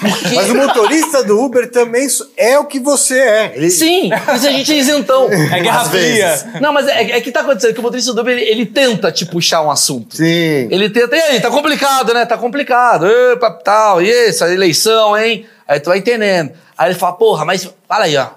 Porque... 0.00 0.28
Mas 0.34 0.50
o 0.50 0.54
motorista 0.54 1.24
do 1.24 1.40
Uber 1.40 1.70
também 1.70 2.06
é 2.36 2.58
o 2.58 2.66
que 2.66 2.78
você 2.80 3.18
é. 3.18 3.52
Ele- 3.56 3.70
Sim, 3.70 4.10
mas 4.26 4.44
a 4.44 4.50
gente 4.50 4.72
é 4.72 4.76
isentão. 4.76 5.28
É 5.30 5.60
Guerra 5.60 5.80
Às 5.82 5.88
Fria. 5.88 6.58
Não, 6.60 6.72
mas 6.72 6.86
é, 6.88 7.12
é 7.12 7.20
que 7.20 7.32
tá 7.32 7.40
acontecendo 7.40 7.72
que 7.74 7.80
o 7.80 7.82
motorista 7.82 8.12
do 8.12 8.20
Uber, 8.20 8.36
ele, 8.36 8.48
ele 8.50 8.66
tenta 8.66 9.10
te 9.10 9.24
puxar 9.24 9.62
um 9.62 9.70
assunto. 9.70 10.16
Sim. 10.16 10.68
Ele 10.70 10.90
tenta, 10.90 11.16
e 11.16 11.20
aí, 11.20 11.40
tá 11.40 11.50
complicado, 11.50 12.12
né? 12.12 12.26
Tá 12.26 12.36
complicado. 12.36 13.06
Epa, 13.06 13.50
tal, 13.50 14.02
e 14.02 14.10
essa 14.10 14.52
eleição, 14.52 15.16
hein? 15.16 15.46
Aí 15.66 15.80
tu 15.80 15.90
vai 15.90 15.98
entendendo. 15.98 16.52
Aí 16.76 16.90
ele 16.90 16.98
fala, 16.98 17.12
porra, 17.14 17.44
mas 17.44 17.68
fala 17.88 18.04
aí, 18.04 18.16
ó. 18.16 18.28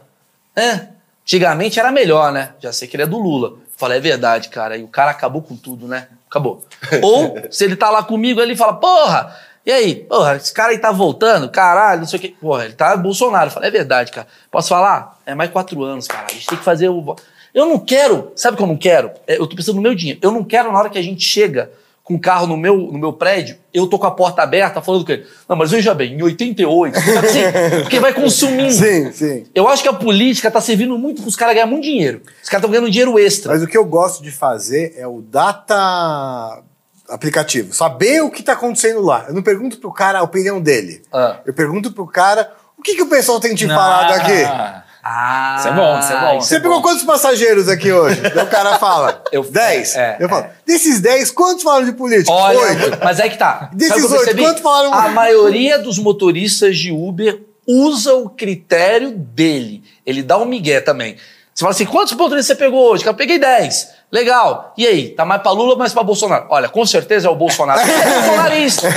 É, 0.56 0.88
antigamente 1.24 1.80
era 1.80 1.92
melhor, 1.92 2.32
né? 2.32 2.52
Já 2.62 2.72
sei 2.72 2.88
que 2.88 2.96
ele 2.96 3.04
é 3.04 3.08
do 3.08 3.18
Lula. 3.20 3.54
Fala, 3.78 3.96
é 3.96 4.00
verdade, 4.00 4.48
cara. 4.50 4.78
E 4.78 4.84
o 4.84 4.88
cara 4.88 5.12
acabou 5.12 5.42
com 5.42 5.56
tudo, 5.56 5.86
né? 5.88 6.08
Acabou. 6.36 6.62
Ou, 7.02 7.38
se 7.50 7.64
ele 7.64 7.78
tá 7.78 7.90
lá 7.90 8.04
comigo, 8.04 8.42
ele 8.42 8.58
fala, 8.58 8.74
porra, 8.74 9.34
e 9.66 9.72
aí? 9.72 9.96
Porra, 9.96 10.36
esse 10.36 10.54
cara 10.54 10.74
aí 10.74 10.78
tá 10.78 10.92
voltando, 10.92 11.50
caralho, 11.50 12.02
não 12.02 12.08
sei 12.08 12.20
o 12.20 12.22
quê. 12.22 12.36
Porra, 12.42 12.66
ele 12.66 12.74
tá 12.74 12.98
Bolsonaro. 12.98 13.50
Fala, 13.50 13.66
é 13.66 13.72
verdade, 13.72 14.12
cara. 14.12 14.28
Posso 14.52 14.68
falar? 14.68 15.18
É 15.26 15.34
mais 15.34 15.50
quatro 15.50 15.82
anos, 15.82 16.08
cara. 16.10 16.26
A 16.30 16.34
gente 16.34 16.46
tem 16.46 16.58
que 16.58 16.64
fazer 16.64 16.90
o. 16.90 17.16
Eu 17.54 17.66
não 17.68 17.80
quero, 17.80 18.34
sabe 18.36 18.56
o 18.56 18.58
que 18.58 18.64
eu 18.64 18.68
não 18.68 18.76
quero? 18.76 19.12
É, 19.26 19.38
Eu 19.38 19.48
tô 19.48 19.56
pensando 19.56 19.78
no 19.78 19.82
meu 19.82 19.96
dinheiro. 19.96 20.20
Eu 20.22 20.32
não 20.32 20.44
quero, 20.44 20.72
na 20.74 20.78
hora 20.78 20.90
que 20.90 20.98
a 20.98 21.02
gente 21.02 21.24
chega 21.24 21.72
com 22.06 22.14
o 22.14 22.20
carro 22.20 22.46
no 22.46 22.56
meu, 22.56 22.78
no 22.78 23.00
meu 23.00 23.12
prédio, 23.12 23.58
eu 23.74 23.88
tô 23.88 23.98
com 23.98 24.06
a 24.06 24.12
porta 24.12 24.44
aberta 24.44 24.80
falando 24.80 25.04
com 25.04 25.12
ele. 25.12 25.26
Não, 25.50 25.56
mas 25.56 25.72
veja 25.72 25.92
bem, 25.92 26.14
em 26.14 26.22
88, 26.22 27.00
sabe 27.00 27.28
assim? 27.28 27.40
Porque 27.82 28.00
vai 28.00 28.14
consumindo. 28.14 28.72
Sim, 28.72 29.12
sim. 29.12 29.46
Eu 29.56 29.68
acho 29.68 29.82
que 29.82 29.90
a 29.90 29.94
política 29.94 30.52
tá 30.52 30.62
servindo 30.62 30.96
muito 31.00 31.24
pros 31.24 31.36
caras 31.36 31.56
ganhar 31.56 31.66
muito 31.66 31.84
dinheiro. 31.84 32.22
Os 32.44 32.48
caras 32.48 32.62
estão 32.64 32.70
ganhando 32.70 32.92
dinheiro 32.92 33.18
extra. 33.18 33.52
Mas 33.52 33.64
o 33.64 33.68
que 33.68 33.76
eu 33.76 33.84
gosto 33.84 34.22
de 34.22 34.30
fazer 34.30 34.94
é 34.96 35.08
o 35.08 35.20
data 35.20 36.62
aplicativo. 37.10 37.74
Saber 37.74 38.22
o 38.22 38.30
que 38.30 38.44
tá 38.44 38.54
acontecendo 38.54 39.02
lá. 39.02 39.26
Eu 39.28 39.34
não 39.34 39.42
pergunto 39.42 39.80
pro 39.80 39.92
cara 39.92 40.20
a 40.20 40.24
opinião 40.24 40.62
dele. 40.62 41.02
Ah. 41.12 41.40
Eu 41.44 41.56
pergunto 41.56 41.92
pro 41.92 42.06
cara 42.06 42.54
o 42.78 42.84
que, 42.84 42.94
que 42.94 43.02
o 43.02 43.10
pessoal 43.10 43.40
tem 43.40 43.56
te 43.56 43.68
falado 43.68 44.14
aqui. 44.14 44.85
Ah, 45.08 45.58
Isso 45.60 45.68
é 45.68 45.72
bom, 45.74 46.00
isso 46.00 46.12
é 46.14 46.20
bom. 46.20 46.42
Você 46.42 46.56
é 46.56 46.60
pegou 46.60 46.78
bom. 46.78 46.82
quantos 46.82 47.04
passageiros 47.04 47.70
aqui 47.70 47.92
hoje? 47.92 48.20
O 48.26 48.48
cara 48.48 48.80
fala. 48.80 49.22
Eu- 49.32 49.44
10. 49.44 49.96
é, 49.96 50.18
eu 50.20 50.28
falo, 50.28 50.48
desses 50.66 51.00
10, 51.00 51.30
quantos 51.30 51.62
falaram 51.64 51.86
de 51.86 51.92
política? 51.92 52.32
Olha, 52.32 52.60
Oito. 52.60 52.98
mas 53.04 53.20
é 53.20 53.30
que 53.30 53.38
tá. 53.38 53.70
Desses 53.72 54.04
oito, 54.04 54.16
percebi? 54.16 54.42
quanto 54.42 54.62
falaram? 54.64 54.92
A 54.92 55.10
maioria 55.10 55.78
dos 55.78 56.00
motoristas 56.00 56.76
de 56.78 56.92
Uber 56.92 57.40
usa 57.68 58.16
o 58.16 58.30
critério 58.30 59.12
dele. 59.12 59.84
Ele 60.04 60.24
dá 60.24 60.38
um 60.40 60.46
migué 60.46 60.82
também. 60.82 61.18
Você 61.54 61.62
fala 61.62 61.72
assim, 61.72 61.86
quantos 61.86 62.14
motoristas 62.14 62.48
você 62.48 62.56
pegou 62.56 62.92
hoje? 62.92 63.04
Cara, 63.04 63.14
Eu 63.14 63.18
peguei 63.18 63.38
10. 63.38 63.90
Legal. 64.12 64.74
E 64.78 64.86
aí? 64.88 65.10
Tá 65.10 65.24
mais 65.24 65.42
pra 65.42 65.52
Lula 65.52 65.74
ou 65.74 65.78
mais 65.78 65.94
pra 65.94 66.02
Bolsonaro? 66.04 66.48
Olha, 66.50 66.68
com 66.68 66.86
certeza 66.86 67.28
é 67.28 67.32
o 67.32 67.36
Bolsonaro. 67.36 67.80
É 67.86 68.22
bolsonarista. 68.22 68.88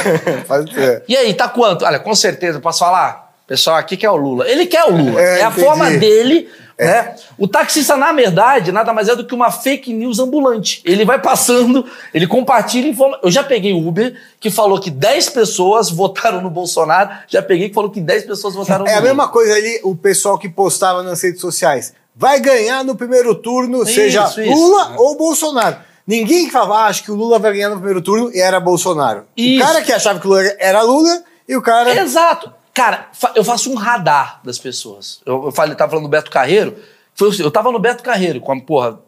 E 1.06 1.16
aí, 1.16 1.34
tá 1.34 1.48
quanto? 1.48 1.84
Olha, 1.84 1.98
com 1.98 2.14
certeza, 2.14 2.60
posso 2.60 2.78
falar? 2.80 3.27
Pessoal 3.48 3.76
aqui 3.76 3.96
quer 3.96 4.10
o 4.10 4.16
Lula. 4.16 4.48
Ele 4.48 4.66
quer 4.66 4.84
o 4.84 4.90
Lula. 4.96 5.20
É, 5.20 5.40
É, 5.40 5.44
a 5.44 5.48
entendi. 5.48 5.64
forma 5.66 5.90
dele, 5.90 6.48
né? 6.78 7.16
O 7.36 7.48
taxista, 7.48 7.96
na 7.96 8.12
verdade, 8.12 8.70
nada 8.70 8.92
mais 8.92 9.08
é 9.08 9.16
do 9.16 9.24
que 9.26 9.34
uma 9.34 9.50
fake 9.50 9.92
news 9.92 10.18
ambulante. 10.20 10.80
Ele 10.84 11.04
vai 11.04 11.20
passando, 11.20 11.84
ele 12.14 12.26
compartilha 12.26 12.86
informação. 12.88 13.20
Eu 13.24 13.30
já 13.32 13.42
peguei 13.42 13.72
Uber 13.72 14.14
que 14.38 14.50
falou 14.50 14.78
que 14.78 14.90
10 14.90 15.30
pessoas 15.30 15.90
votaram 15.90 16.40
no 16.40 16.50
Bolsonaro. 16.50 17.10
Já 17.26 17.42
peguei 17.42 17.68
que 17.70 17.74
falou 17.74 17.90
que 17.90 18.00
10 18.00 18.24
pessoas 18.26 18.54
votaram 18.54 18.84
no 18.84 18.90
É 18.90 18.94
a 18.94 18.96
Lula. 18.98 19.08
mesma 19.08 19.28
coisa 19.28 19.54
ali, 19.54 19.80
o 19.82 19.96
pessoal 19.96 20.38
que 20.38 20.48
postava 20.48 21.02
nas 21.02 21.20
redes 21.22 21.40
sociais. 21.40 21.92
Vai 22.14 22.38
ganhar 22.40 22.84
no 22.84 22.94
primeiro 22.96 23.34
turno, 23.34 23.82
Isso, 23.84 23.94
seja 23.94 24.24
isso. 24.26 24.40
Lula 24.42 24.94
ou 24.98 25.16
Bolsonaro. 25.16 25.76
Ninguém 26.06 26.46
que 26.46 26.52
falava, 26.52 26.74
ah, 26.78 26.86
acho 26.86 27.02
que 27.04 27.10
o 27.10 27.14
Lula 27.14 27.38
vai 27.38 27.52
ganhar 27.52 27.68
no 27.70 27.76
primeiro 27.76 28.00
turno 28.02 28.30
e 28.34 28.40
era 28.40 28.58
Bolsonaro. 28.58 29.24
Isso. 29.36 29.62
O 29.62 29.66
cara 29.66 29.82
que 29.82 29.92
achava 29.92 30.18
que 30.18 30.26
o 30.26 30.30
Lula 30.30 30.42
era 30.58 30.82
Lula 30.82 31.22
e 31.48 31.54
o 31.56 31.62
cara. 31.62 31.94
Exato. 32.00 32.52
Cara, 32.78 33.08
eu 33.34 33.42
faço 33.42 33.72
um 33.72 33.74
radar 33.74 34.40
das 34.44 34.56
pessoas. 34.56 35.20
Eu, 35.26 35.46
eu 35.46 35.50
falei, 35.50 35.74
tava 35.74 35.90
falando 35.90 36.04
do 36.04 36.10
Beto 36.10 36.30
Carreiro. 36.30 36.78
Foi, 37.12 37.28
assim, 37.28 37.42
eu 37.42 37.50
tava 37.50 37.72
no 37.72 37.78
Beto 37.80 38.04
Carreiro 38.04 38.40
com 38.40 38.52
a 38.52 38.60
porra. 38.60 39.00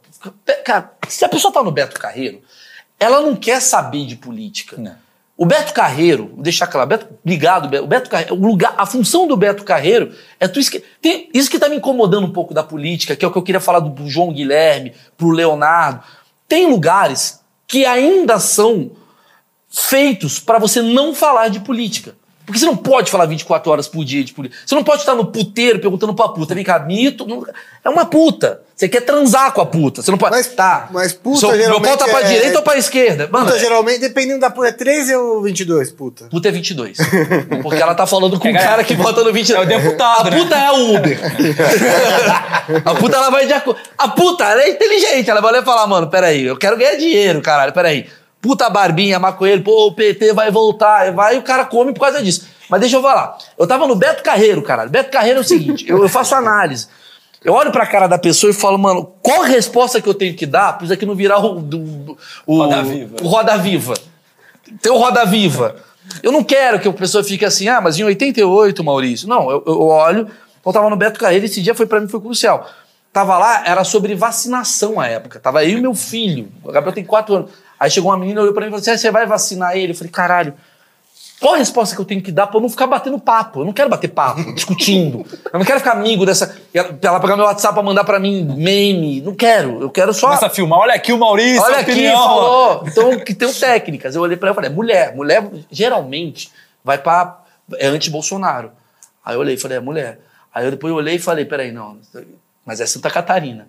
Cara, 0.65 0.93
se 1.09 1.25
a 1.25 1.29
pessoa 1.29 1.55
tá 1.55 1.63
no 1.63 1.71
Beto 1.71 1.97
Carreiro, 2.01 2.43
ela 2.99 3.21
não 3.21 3.37
quer 3.37 3.63
saber 3.63 4.07
de 4.07 4.17
política. 4.17 4.77
Não. 4.77 4.97
O 5.37 5.47
Beto 5.47 5.73
Carreiro, 5.73 6.33
vou 6.35 6.43
deixar 6.43 6.67
claro, 6.67 6.89
Beto, 6.89 7.07
ligado, 7.25 7.73
o 7.79 7.87
Beto 7.87 8.11
Carreiro, 8.11 8.35
o 8.35 8.45
lugar, 8.45 8.75
a 8.77 8.85
função 8.85 9.29
do 9.29 9.37
Beto 9.37 9.63
Carreiro 9.63 10.13
é 10.41 10.49
tu 10.49 10.59
esque... 10.59 10.83
tem, 11.01 11.31
isso 11.33 11.49
que 11.49 11.57
tá 11.57 11.69
me 11.69 11.77
incomodando 11.77 12.27
um 12.27 12.33
pouco 12.33 12.53
da 12.53 12.65
política, 12.65 13.15
que 13.15 13.25
é 13.25 13.29
o 13.29 13.31
que 13.31 13.39
eu 13.39 13.43
queria 13.43 13.61
falar 13.61 13.79
do, 13.79 13.91
do 13.91 14.09
João 14.09 14.33
Guilherme, 14.33 14.95
pro 15.17 15.31
Leonardo. 15.31 16.03
Tem 16.49 16.67
lugares 16.67 17.41
que 17.69 17.87
ainda 17.87 18.41
são 18.41 18.91
feitos 19.69 20.41
para 20.41 20.59
você 20.59 20.83
não 20.83 21.15
falar 21.15 21.47
de 21.47 21.61
política. 21.61 22.19
Porque 22.51 22.59
você 22.59 22.67
não 22.67 22.77
pode 22.77 23.11
falar 23.11 23.27
24 23.27 23.71
horas 23.71 23.87
por 23.89 24.05
dia 24.05 24.25
de 24.25 24.33
política. 24.33 24.61
Você 24.67 24.75
não 24.75 24.83
pode 24.85 25.01
estar 25.03 25.15
no 25.15 25.27
puteiro 25.27 25.79
perguntando 25.79 26.13
pra 26.15 26.29
puta, 26.29 26.55
vem 26.55 26.65
cá, 26.65 26.79
mito. 26.81 27.27
não- 27.27 27.45
É 27.85 27.89
uma 27.89 28.05
puta. 28.05 28.61
Você 28.77 28.89
quer 28.89 29.03
transar 29.03 29.53
com 29.53 29.61
a 29.61 29.67
puta. 29.67 30.01
Você 30.03 30.11
não 30.11 30.17
pode. 30.19 30.35
Mas- 30.35 30.47
tá. 30.49 30.89
mas 30.91 31.13
puta 31.13 31.39
Seu- 31.41 31.49
Meu 31.51 31.59
geralmente 31.59 31.89
pau 31.89 31.97
tá 31.99 32.09
pra 32.09 32.21
é- 32.23 32.29
direita 32.29 32.59
ou 32.59 32.65
pra 32.65 32.77
esquerda? 32.79 33.29
Mano, 33.31 33.47
Puta, 33.47 33.59
geralmente, 33.59 34.01
dependendo 34.01 34.41
da 34.41 34.51
puta, 34.51 34.69
é 34.69 34.73
13 34.73 35.15
ou 35.15 35.43
22, 35.43 35.93
puta. 35.93 36.25
Puta 36.31 36.49
é 36.49 36.51
22. 36.51 36.97
Porque 37.63 37.81
ela 37.83 37.95
tá 37.95 38.07
falando 38.07 38.39
com 38.41 38.49
É, 38.49 38.51
o 38.51 38.55
cara 38.55 38.83
que 38.83 38.95
vota 38.95 39.23
no 39.23 39.33
22. 39.33 39.63
é 39.71 39.77
o 39.77 39.79
deputado, 39.83 40.29
A 40.29 40.31
né? 40.31 40.39
puta 40.39 40.57
é 40.57 40.71
o 40.73 40.97
Uber. 40.97 41.19
a 42.85 42.95
puta, 42.95 43.17
ela 43.17 43.31
vai 43.31 43.47
de 43.47 43.53
acordo. 43.53 43.79
A 43.99 44.09
puta, 44.09 44.45
ela 44.45 44.63
é 44.63 44.71
inteligente. 44.71 45.31
Ela 45.31 45.41
vai 45.41 45.51
olhar 45.53 45.63
e 45.63 45.65
falar, 45.65 45.87
mano, 45.87 46.09
peraí, 46.09 46.45
eu 46.45 46.57
quero 46.57 46.77
ganhar 46.77 46.97
dinheiro, 46.97 47.41
caralho, 47.43 47.73
peraí. 47.73 48.07
Puta 48.41 48.71
barbinha, 48.71 49.19
maconheiro, 49.19 49.63
pô, 49.63 49.89
o 49.89 49.93
PT 49.93 50.33
vai 50.33 50.51
voltar. 50.51 51.13
Vai 51.13 51.37
e 51.37 51.39
o 51.39 51.43
cara 51.43 51.65
come 51.65 51.93
por 51.93 52.01
causa 52.01 52.23
disso. 52.23 52.47
Mas 52.69 52.81
deixa 52.81 52.97
eu 52.97 53.03
falar. 53.03 53.37
Eu 53.59 53.67
tava 53.67 53.87
no 53.87 53.95
Beto 53.95 54.23
Carreiro, 54.23 54.63
caralho. 54.63 54.89
Beto 54.89 55.11
Carreiro 55.11 55.39
é 55.39 55.43
o 55.43 55.45
seguinte, 55.45 55.85
eu, 55.89 56.03
eu 56.03 56.09
faço 56.09 56.35
análise. 56.35 56.89
Eu 57.45 57.55
olho 57.55 57.73
pra 57.73 57.87
cara 57.87 58.07
da 58.07 58.19
pessoa 58.19 58.51
e 58.51 58.55
falo, 58.55 58.79
mano, 58.79 59.15
qual 59.23 59.43
a 59.43 59.47
resposta 59.47 60.01
que 60.01 60.09
eu 60.09 60.15
tenho 60.15 60.35
que 60.35 60.45
dar 60.45 60.75
pra 60.75 60.85
isso 60.85 60.93
aqui 60.93 61.07
não 61.07 61.15
virar 61.15 61.39
o, 61.39 61.55
do, 61.61 62.19
o, 62.47 62.59
Roda 62.59 62.83
Viva. 62.83 63.17
o 63.23 63.27
Roda 63.29 63.57
Viva? 63.57 63.95
Tem 64.81 64.93
o 64.93 64.99
Roda 64.99 65.25
Viva. 65.25 65.77
Eu 66.23 66.33
não 66.33 66.45
quero 66.45 66.79
que 66.79 66.87
a 66.87 66.93
pessoa 66.93 67.25
fique 67.25 67.45
assim, 67.45 67.69
ah, 67.69 67.81
mas 67.81 67.99
em 67.99 68.05
88, 68.05 68.85
Maurício. 68.85 69.27
Não, 69.27 69.51
eu, 69.51 69.65
eu 69.67 69.81
olho, 69.83 70.29
eu 70.65 70.73
tava 70.73 70.91
no 70.91 70.97
Beto 70.97 71.19
Carreiro, 71.19 71.47
esse 71.47 71.63
dia 71.63 71.75
foi 71.75 71.87
para 71.87 72.01
mim 72.01 72.09
foi 72.09 72.21
crucial. 72.21 72.69
Tava 73.13 73.37
lá, 73.39 73.67
era 73.67 73.85
sobre 73.85 74.15
vacinação 74.15 75.01
à 75.01 75.07
época. 75.07 75.41
Tava 75.41 75.65
eu 75.65 75.79
e 75.79 75.81
meu 75.81 75.95
filho. 75.95 76.53
O 76.63 76.71
Gabriel 76.71 76.95
tem 76.95 77.05
quatro 77.05 77.35
anos. 77.35 77.51
Aí 77.81 77.91
chegou 77.91 78.11
uma 78.11 78.19
menina, 78.19 78.43
olhou 78.43 78.53
pra 78.53 78.61
mim 78.61 78.67
e 78.67 78.71
falou 78.71 78.81
assim: 78.83 78.91
"Ah, 78.91 78.99
você 78.99 79.11
vai 79.11 79.25
vacinar 79.27 79.75
ele? 79.75 79.93
Eu 79.93 79.97
falei, 79.97 80.13
caralho. 80.13 80.55
Qual 81.41 81.55
a 81.55 81.57
resposta 81.57 81.95
que 81.95 82.01
eu 82.03 82.05
tenho 82.05 82.21
que 82.21 82.31
dar 82.31 82.47
pra 82.49 82.59
eu 82.59 82.61
não 82.61 82.69
ficar 82.69 82.87
batendo 82.87 83.19
papo? 83.19 83.61
Eu 83.63 83.65
não 83.65 83.73
quero 83.73 83.89
bater 83.89 84.09
papo, 84.09 84.43
discutindo. 84.53 85.25
Eu 85.51 85.59
não 85.59 85.65
quero 85.65 85.79
ficar 85.79 85.93
amigo 85.93 86.27
dessa. 86.27 86.55
Ela 86.75 86.99
ela 87.01 87.19
pegar 87.19 87.35
meu 87.35 87.47
WhatsApp 87.47 87.73
pra 87.73 87.83
mandar 87.83 88.05
pra 88.05 88.21
mim 88.21 88.45
meme. 88.45 89.23
Não 89.23 89.35
quero. 89.35 89.81
Eu 89.81 89.89
quero 89.89 90.13
só. 90.13 90.27
Começa 90.27 90.47
a 90.47 90.51
filmar, 90.51 90.81
olha 90.81 90.93
aqui 90.93 91.15
o 91.15 91.19
Maurício, 91.19 91.63
Olha 91.63 91.79
aqui, 91.79 91.93
opinião. 91.93 92.19
falou. 92.23 92.85
Então, 92.87 93.19
que 93.21 93.33
tem 93.33 93.51
técnicas. 93.51 94.15
Eu 94.15 94.21
olhei 94.21 94.37
pra 94.37 94.49
ela 94.51 94.55
e 94.55 94.57
falei, 94.57 94.71
mulher. 94.71 95.17
Mulher, 95.17 95.51
geralmente, 95.71 96.53
vai 96.85 96.99
pra... 96.99 97.39
É 97.79 97.87
anti-Bolsonaro. 97.87 98.73
Aí 99.25 99.35
eu 99.35 99.41
olhei 99.41 99.55
e 99.55 99.59
falei, 99.59 99.79
é 99.79 99.81
mulher. 99.81 100.21
Aí 100.55 100.67
eu 100.67 100.71
depois 100.71 100.93
olhei 100.93 101.15
e 101.15 101.19
falei, 101.19 101.47
peraí, 101.47 101.73
não. 101.73 101.97
Mas 102.67 102.83
é 102.83 102.87
Santa 102.87 103.09
Catarina. 103.09 103.67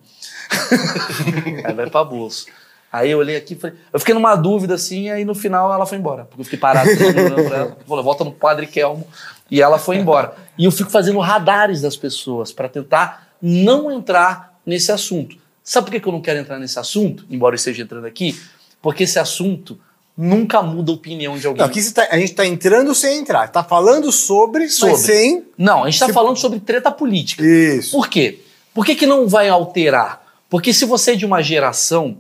aí 1.64 1.74
vai 1.74 1.90
pra 1.90 2.04
bolso. 2.04 2.48
Aí 2.92 3.10
eu 3.12 3.20
olhei 3.20 3.38
aqui 3.38 3.54
e 3.54 3.58
falei... 3.58 3.76
Eu 3.94 4.00
fiquei 4.00 4.14
numa 4.14 4.36
dúvida, 4.36 4.74
assim, 4.76 5.04
e 5.04 5.10
aí 5.12 5.24
no 5.24 5.34
final 5.34 5.74
ela 5.74 5.86
foi 5.86 5.98
embora. 5.98 6.26
Porque 6.26 6.42
eu 6.42 6.46
fiquei 6.46 6.60
parado 6.60 6.90
olhando 6.90 7.44
pra 7.48 7.58
ela. 7.58 7.78
Volta 7.86 8.24
no 8.24 8.32
Padre 8.34 8.68
Kelmo. 8.68 9.08
E 9.50 9.62
ela 9.62 9.80
foi 9.80 9.98
embora. 9.98 10.36
E 10.58 10.66
eu 10.66 10.72
fico 10.72 10.90
fazendo 10.90 11.20
radares 11.20 11.82
das 11.82 11.96
pessoas 11.96 12.52
pra 12.52 12.68
tentar 12.68 13.30
não 13.42 13.92
entrar 13.92 14.60
nesse 14.66 14.92
assunto. 14.92 15.38
Sabe 15.64 15.90
por 15.90 16.00
que 16.02 16.08
eu 16.08 16.12
não 16.12 16.22
quero 16.22 16.40
entrar 16.40 16.60
nesse 16.60 16.78
assunto? 16.80 17.26
Embora 17.30 17.54
eu 17.54 17.58
esteja 17.58 17.82
entrando 17.84 18.06
aqui. 18.06 18.38
Porque 18.82 19.04
esse 19.04 19.20
assunto 19.20 19.80
nunca 20.18 20.62
muda 20.62 20.92
a 20.92 20.96
opinião 20.96 21.38
de 21.38 21.48
alguém. 21.48 21.62
Não, 21.62 21.70
aqui 21.70 21.92
tá- 21.94 22.08
a 22.12 22.18
gente 22.18 22.34
tá 22.34 22.46
entrando 22.46 22.94
sem 22.94 23.20
entrar. 23.20 23.48
Tá 23.50 23.64
falando 23.64 24.12
sobre, 24.12 24.68
Sobre. 24.70 24.98
sem. 24.98 25.46
Não, 25.58 25.84
a 25.84 25.86
gente 25.86 26.02
está 26.02 26.10
falando 26.10 26.38
sobre 26.38 26.60
treta 26.60 26.92
política. 26.92 27.44
Isso. 27.44 27.92
Por 27.92 28.10
quê? 28.10 28.40
Por 28.74 28.86
que, 28.86 28.96
que 28.96 29.06
não 29.06 29.28
vai 29.28 29.50
alterar? 29.50 30.22
Porque 30.50 30.74
se 30.74 30.86
você 30.86 31.12
é 31.12 31.16
de 31.16 31.26
uma 31.26 31.42
geração. 31.42 32.18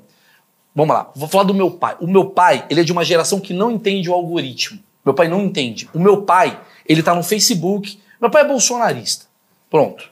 Vamos 0.73 0.95
lá, 0.95 1.11
vou 1.15 1.27
falar 1.27 1.43
do 1.43 1.53
meu 1.53 1.69
pai. 1.69 1.95
O 1.99 2.07
meu 2.07 2.25
pai, 2.25 2.65
ele 2.69 2.81
é 2.81 2.83
de 2.83 2.91
uma 2.91 3.03
geração 3.03 3.39
que 3.39 3.53
não 3.53 3.71
entende 3.71 4.09
o 4.09 4.13
algoritmo. 4.13 4.79
Meu 5.03 5.13
pai 5.13 5.27
não 5.27 5.41
entende. 5.41 5.89
O 5.93 5.99
meu 5.99 6.21
pai, 6.21 6.59
ele 6.87 7.03
tá 7.03 7.13
no 7.13 7.23
Facebook. 7.23 7.99
Meu 8.19 8.29
pai 8.29 8.43
é 8.43 8.47
bolsonarista. 8.47 9.25
Pronto. 9.69 10.09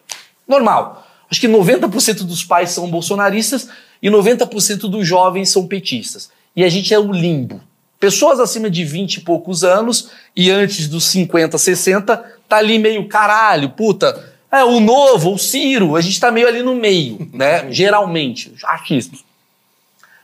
Normal. 0.48 1.06
Acho 1.30 1.40
que 1.40 1.48
90% 1.48 2.24
dos 2.24 2.44
pais 2.44 2.72
são 2.72 2.90
bolsonaristas 2.90 3.70
e 4.02 4.10
90% 4.10 4.90
dos 4.90 5.08
jovens 5.08 5.50
são 5.50 5.68
petistas. 5.68 6.32
E 6.56 6.64
a 6.64 6.70
gente 6.70 6.94
é 6.94 7.00
o 7.00 7.12
limbo. 7.12 7.62
Pessoas 8.00 8.40
acima 8.40 8.70
de 8.70 8.84
20 8.84 9.16
e 9.16 9.22
poucos 9.22 9.64
anos 9.64 10.10
e 10.36 10.50
antes 10.50 10.88
dos 10.88 11.06
50, 11.06 11.58
60, 11.58 12.18
tá 12.48 12.58
ali 12.58 12.80
meio 12.80 13.08
caralho, 13.08 13.70
puta. 13.70 14.34
É 14.52 14.64
o 14.64 14.80
novo, 14.80 15.34
o 15.34 15.38
Ciro, 15.38 15.96
a 15.96 16.02
gente 16.02 16.20
tá 16.20 16.32
meio 16.32 16.48
ali 16.48 16.64
no 16.64 16.74
meio, 16.74 17.30
né? 17.34 17.72
Geralmente, 17.72 18.52
achismos. 18.64 19.29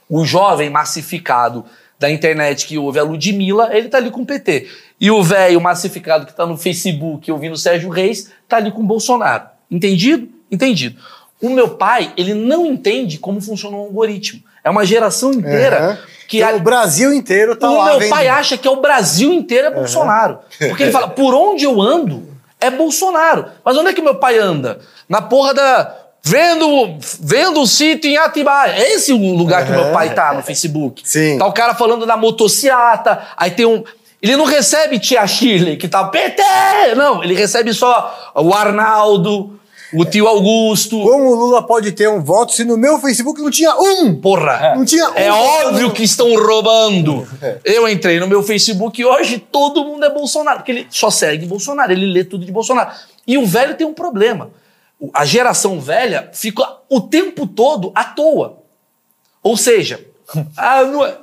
O 0.10 0.24
jovem 0.26 0.70
massificado 0.70 1.66
da 1.98 2.10
internet 2.10 2.66
que 2.68 2.78
ouve 2.78 3.00
a 3.00 3.04
Ludmilla, 3.04 3.70
ele 3.76 3.88
tá 3.88 3.98
ali 3.98 4.12
com 4.12 4.22
o 4.22 4.26
PT. 4.26 4.68
E 5.00 5.10
o 5.10 5.24
velho 5.24 5.60
massificado 5.62 6.26
que 6.26 6.34
tá 6.34 6.46
no 6.46 6.58
Facebook 6.58 7.32
ouvindo 7.32 7.54
o 7.54 7.58
Sérgio 7.58 7.90
Reis, 7.90 8.32
tá 8.48 8.58
ali 8.58 8.72
com 8.72 8.82
o 8.82 8.86
Bolsonaro. 8.86 9.46
Entendido? 9.72 10.28
Entendido. 10.52 11.00
O 11.42 11.50
meu 11.50 11.70
pai, 11.70 12.14
ele 12.18 12.34
não 12.34 12.66
entende 12.66 13.18
como 13.18 13.42
funciona 13.42 13.76
o 13.78 13.82
algoritmo. 13.82 14.42
É 14.64 14.70
uma 14.70 14.86
geração 14.86 15.32
inteira 15.34 15.78
Aham. 15.78 15.98
que 16.28 16.38
Então, 16.38 16.50
a- 16.50 16.56
o 16.56 16.60
Brasil 16.60 17.14
inteiro 17.14 17.56
tá 17.56 17.70
o 17.70 17.78
lá. 17.78 17.86
meu 17.86 18.00
vendo. 18.00 18.10
pai 18.10 18.28
acha 18.28 18.58
que 18.58 18.68
é 18.68 18.72
o 18.72 18.82
Brasil 18.82 19.32
inteiro 19.34 19.68
é 19.68 19.72
Bolsonaro. 19.72 20.40
Porque 20.70 20.84
ele 20.84 20.92
fala, 20.92 21.08
por 21.10 21.34
onde 21.34 21.66
eu 21.66 21.82
ando 21.82 22.28
é 22.60 22.70
Bolsonaro. 22.72 23.46
Mas 23.64 23.78
onde 23.78 23.90
é 23.90 23.94
que 23.94 24.02
meu 24.02 24.16
pai 24.16 24.38
anda? 24.38 24.80
Na 25.10 25.22
porra 25.22 25.54
da. 25.54 25.96
Vendo, 26.28 26.98
vendo 27.20 27.62
o 27.62 27.68
sítio 27.68 28.10
em 28.10 28.18
Atibaia. 28.18 28.72
É 28.72 28.94
esse 28.94 29.14
o 29.14 29.36
lugar 29.36 29.64
que 29.64 29.72
meu 29.72 29.92
pai 29.92 30.12
tá 30.16 30.34
no 30.34 30.42
Facebook. 30.42 31.04
Sim. 31.08 31.38
Tá 31.38 31.46
o 31.46 31.54
cara 31.54 31.76
falando 31.76 32.04
da 32.04 32.18
motociata, 32.18 33.22
aí 33.38 33.52
tem 33.52 33.68
um. 33.68 33.84
Ele 34.20 34.36
não 34.36 34.46
recebe 34.46 34.98
tia 34.98 35.28
Shirley, 35.28 35.78
que 35.78 35.88
tá 35.88 36.04
PT! 36.06 36.42
Não, 36.96 37.24
ele 37.24 37.36
recebe 37.36 37.72
só 37.76 38.34
o 38.34 38.52
Arnaldo, 38.56 39.60
o 39.94 40.04
tio 40.04 40.28
Augusto. 40.28 41.00
Como 41.00 41.26
o 41.26 41.36
Lula 41.36 41.62
pode 41.62 41.92
ter 41.92 42.10
um 42.10 42.24
voto 42.24 42.54
se 42.54 42.64
no 42.64 42.76
meu 42.76 42.98
Facebook 42.98 43.40
não 43.40 43.52
tinha 43.52 43.76
um? 43.76 44.16
Porra! 44.16 44.74
Não 44.76 44.84
tinha 44.84 45.12
É 45.14 45.32
um 45.32 45.36
óbvio 45.36 45.92
que 45.92 46.02
estão 46.02 46.34
roubando. 46.34 47.28
Eu 47.64 47.88
entrei 47.88 48.20
no 48.20 48.26
meu 48.26 48.42
Facebook 48.42 49.00
e 49.00 49.06
hoje 49.06 49.38
todo 49.38 49.86
mundo 49.86 50.04
é 50.04 50.10
Bolsonaro, 50.10 50.58
porque 50.58 50.72
ele 50.72 50.88
só 50.90 51.12
segue 51.12 51.46
Bolsonaro, 51.46 51.92
ele 51.92 52.08
lê 52.08 52.24
tudo 52.24 52.44
de 52.44 52.52
Bolsonaro. 52.52 52.90
E 53.28 53.38
o 53.38 53.46
velho 53.46 53.76
tem 53.76 53.86
um 53.86 53.94
problema. 53.94 54.50
A 55.14 55.26
geração 55.26 55.80
velha 55.80 56.30
fica 56.34 56.66
o 56.90 57.02
tempo 57.02 57.46
todo 57.46 57.92
à 57.94 58.04
toa. 58.04 58.60
Ou 59.44 59.58
seja, 59.58 60.04
ah, 60.58 60.84
não 60.84 61.06
é- 61.06 61.18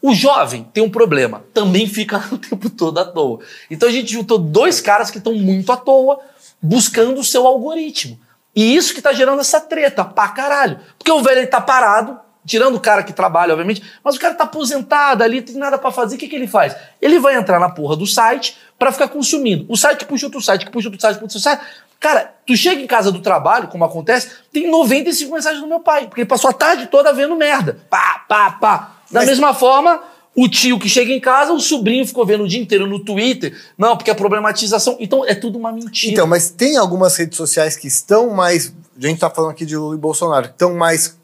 o 0.00 0.14
jovem 0.14 0.62
tem 0.72 0.84
um 0.84 0.90
problema, 0.90 1.42
também 1.52 1.86
fica 1.86 2.22
o 2.30 2.38
tempo 2.38 2.70
todo 2.70 2.98
à 2.98 3.04
toa. 3.04 3.40
Então 3.70 3.88
a 3.88 3.92
gente 3.92 4.12
juntou 4.12 4.38
dois 4.38 4.80
caras 4.80 5.10
que 5.10 5.18
estão 5.18 5.34
muito 5.34 5.72
à 5.72 5.76
toa, 5.76 6.20
buscando 6.62 7.18
o 7.20 7.24
seu 7.24 7.46
algoritmo. 7.46 8.18
E 8.54 8.74
isso 8.74 8.94
que 8.94 9.02
tá 9.02 9.12
gerando 9.12 9.40
essa 9.40 9.60
treta 9.60 10.04
pra 10.04 10.28
caralho. 10.28 10.78
Porque 10.96 11.12
o 11.12 11.22
velho 11.22 11.40
ele 11.40 11.46
tá 11.46 11.60
parado, 11.60 12.18
tirando 12.46 12.76
o 12.76 12.80
cara 12.80 13.02
que 13.02 13.12
trabalha, 13.12 13.52
obviamente, 13.52 13.82
mas 14.02 14.16
o 14.16 14.20
cara 14.20 14.34
tá 14.34 14.44
aposentado 14.44 15.22
ali, 15.22 15.42
tem 15.42 15.56
nada 15.56 15.76
pra 15.76 15.90
fazer, 15.90 16.14
o 16.14 16.18
que, 16.18 16.28
que 16.28 16.36
ele 16.36 16.46
faz? 16.46 16.74
Ele 17.02 17.18
vai 17.18 17.34
entrar 17.34 17.58
na 17.58 17.68
porra 17.68 17.96
do 17.96 18.06
site 18.06 18.56
pra 18.78 18.92
ficar 18.92 19.08
consumindo. 19.08 19.66
O 19.68 19.76
site 19.76 20.04
puxa 20.06 20.26
outro 20.26 20.40
site, 20.40 20.64
que 20.64 20.70
puxa 20.70 20.88
outro 20.88 21.00
site, 21.00 21.14
puxa 21.16 21.24
outro 21.24 21.40
site. 21.40 21.60
Cara, 22.00 22.34
tu 22.46 22.56
chega 22.56 22.80
em 22.80 22.86
casa 22.86 23.10
do 23.10 23.20
trabalho, 23.20 23.68
como 23.68 23.84
acontece, 23.84 24.28
tem 24.52 24.70
95 24.70 25.32
mensagens 25.32 25.60
do 25.60 25.66
meu 25.68 25.80
pai, 25.80 26.06
porque 26.06 26.20
ele 26.22 26.28
passou 26.28 26.50
a 26.50 26.52
tarde 26.52 26.86
toda 26.86 27.12
vendo 27.12 27.34
merda. 27.36 27.78
Pá, 27.90 28.24
pá, 28.28 28.50
pá. 28.52 28.76
Da 29.10 29.20
Mas- 29.20 29.28
mesma 29.28 29.54
forma, 29.54 30.00
O 30.38 30.46
tio 30.50 30.78
que 30.78 30.86
chega 30.86 31.10
em 31.10 31.18
casa, 31.18 31.50
o 31.54 31.58
sobrinho 31.58 32.06
ficou 32.06 32.26
vendo 32.26 32.44
o 32.44 32.46
dia 32.46 32.60
inteiro 32.60 32.86
no 32.86 32.98
Twitter. 33.02 33.58
Não, 33.78 33.96
porque 33.96 34.10
é 34.10 34.14
problematização. 34.14 34.94
Então 35.00 35.24
é 35.24 35.34
tudo 35.34 35.58
uma 35.58 35.72
mentira. 35.72 36.12
Então, 36.12 36.26
mas 36.26 36.50
tem 36.50 36.76
algumas 36.76 37.16
redes 37.16 37.38
sociais 37.38 37.74
que 37.74 37.86
estão 37.88 38.28
mais. 38.28 38.70
A 39.02 39.06
gente 39.06 39.18
tá 39.18 39.30
falando 39.30 39.52
aqui 39.52 39.64
de 39.64 39.74
Lula 39.78 39.94
e 39.94 39.98
Bolsonaro, 39.98 40.48
que 40.48 40.52
estão 40.52 40.74
mais. 40.74 41.16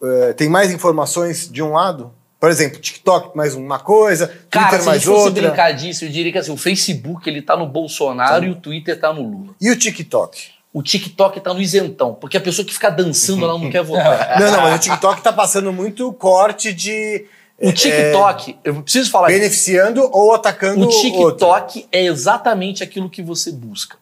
eh, 0.00 0.32
tem 0.34 0.48
mais 0.48 0.70
informações 0.70 1.50
de 1.50 1.60
um 1.60 1.72
lado? 1.72 2.12
Por 2.40 2.48
exemplo, 2.48 2.80
TikTok 2.80 3.36
mais 3.36 3.54
uma 3.54 3.78
coisa, 3.78 4.26
Cara, 4.48 4.68
Twitter 4.68 4.82
se 4.82 4.88
a 4.88 4.90
mais 4.92 5.02
gente 5.02 5.12
fosse 5.12 5.28
outra. 5.28 5.42
brincar 5.42 5.72
disso, 5.72 6.06
eu 6.06 6.08
diria 6.08 6.32
que 6.32 6.38
assim, 6.38 6.50
o 6.50 6.56
Facebook 6.56 7.28
ele 7.28 7.42
tá 7.42 7.54
no 7.54 7.66
Bolsonaro 7.66 8.46
e 8.46 8.48
o 8.48 8.54
Twitter 8.54 8.98
tá 8.98 9.12
no 9.12 9.22
Lula. 9.22 9.54
E 9.60 9.70
o 9.70 9.76
TikTok? 9.76 10.48
O 10.72 10.82
TikTok 10.82 11.38
tá 11.40 11.52
no 11.52 11.60
isentão, 11.60 12.14
porque 12.14 12.38
a 12.38 12.40
pessoa 12.40 12.64
que 12.64 12.72
fica 12.72 12.88
dançando 12.90 13.44
ela 13.44 13.58
não 13.58 13.68
quer 13.68 13.82
votar. 13.82 14.38
Não, 14.40 14.50
não, 14.52 14.62
mas 14.62 14.76
o 14.76 14.78
TikTok 14.78 15.20
tá 15.20 15.32
passando 15.32 15.70
muito 15.72 16.10
corte 16.14 16.72
de. 16.72 17.26
O 17.58 17.72
TikTok, 17.72 18.56
eu 18.64 18.82
preciso 18.82 19.10
falar 19.10 19.30
é, 19.30 19.34
beneficiando 19.34 20.08
ou 20.10 20.32
atacando 20.32 20.80
O 20.80 20.84
outro. 20.84 20.98
TikTok 20.98 21.86
é 21.92 22.04
exatamente 22.04 22.82
aquilo 22.82 23.10
que 23.10 23.20
você 23.20 23.52
busca. 23.52 23.98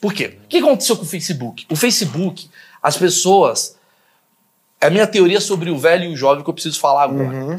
Por 0.00 0.14
quê? 0.14 0.38
O 0.44 0.48
que 0.48 0.58
aconteceu 0.58 0.96
com 0.96 1.02
o 1.02 1.06
Facebook? 1.06 1.66
O 1.70 1.76
Facebook, 1.76 2.48
as 2.82 2.96
pessoas. 2.96 3.76
É 4.80 4.86
a 4.86 4.90
minha 4.90 5.06
teoria 5.06 5.40
sobre 5.40 5.70
o 5.70 5.78
velho 5.78 6.04
e 6.04 6.14
o 6.14 6.16
jovem 6.16 6.42
que 6.42 6.48
eu 6.50 6.54
preciso 6.54 6.80
falar 6.80 7.04
agora. 7.04 7.28
Uhum. 7.28 7.56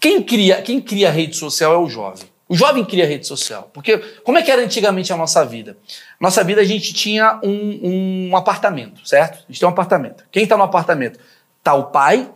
Quem 0.00 0.22
cria, 0.22 0.62
quem 0.62 0.80
cria 0.80 1.10
rede 1.10 1.36
social 1.36 1.74
é 1.74 1.78
o 1.78 1.88
jovem. 1.88 2.28
O 2.48 2.56
jovem 2.56 2.84
cria 2.84 3.06
rede 3.06 3.26
social. 3.26 3.70
Porque 3.74 3.98
como 4.24 4.38
é 4.38 4.42
que 4.42 4.50
era 4.50 4.62
antigamente 4.62 5.12
a 5.12 5.16
nossa 5.16 5.44
vida? 5.44 5.76
Nossa 6.18 6.42
vida 6.42 6.60
a 6.60 6.64
gente 6.64 6.94
tinha 6.94 7.38
um, 7.42 8.30
um 8.30 8.36
apartamento, 8.36 9.06
certo? 9.06 9.44
A 9.44 9.52
gente 9.52 9.60
tem 9.60 9.68
um 9.68 9.72
apartamento. 9.72 10.24
Quem 10.30 10.44
está 10.44 10.56
no 10.56 10.62
apartamento? 10.62 11.18
Tá 11.62 11.74
o 11.74 11.86
pai, 11.86 12.30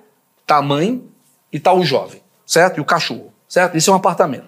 tá 0.47 0.57
a 0.57 0.63
mãe 0.63 1.03
e 1.51 1.59
tá 1.59 1.73
o 1.73 1.83
jovem, 1.83 2.21
certo? 2.45 2.77
E 2.77 2.81
o 2.81 2.85
cachorro, 2.85 3.33
certo? 3.49 3.77
Esse 3.77 3.89
é 3.89 3.93
um 3.93 3.97
apartamento. 3.97 4.47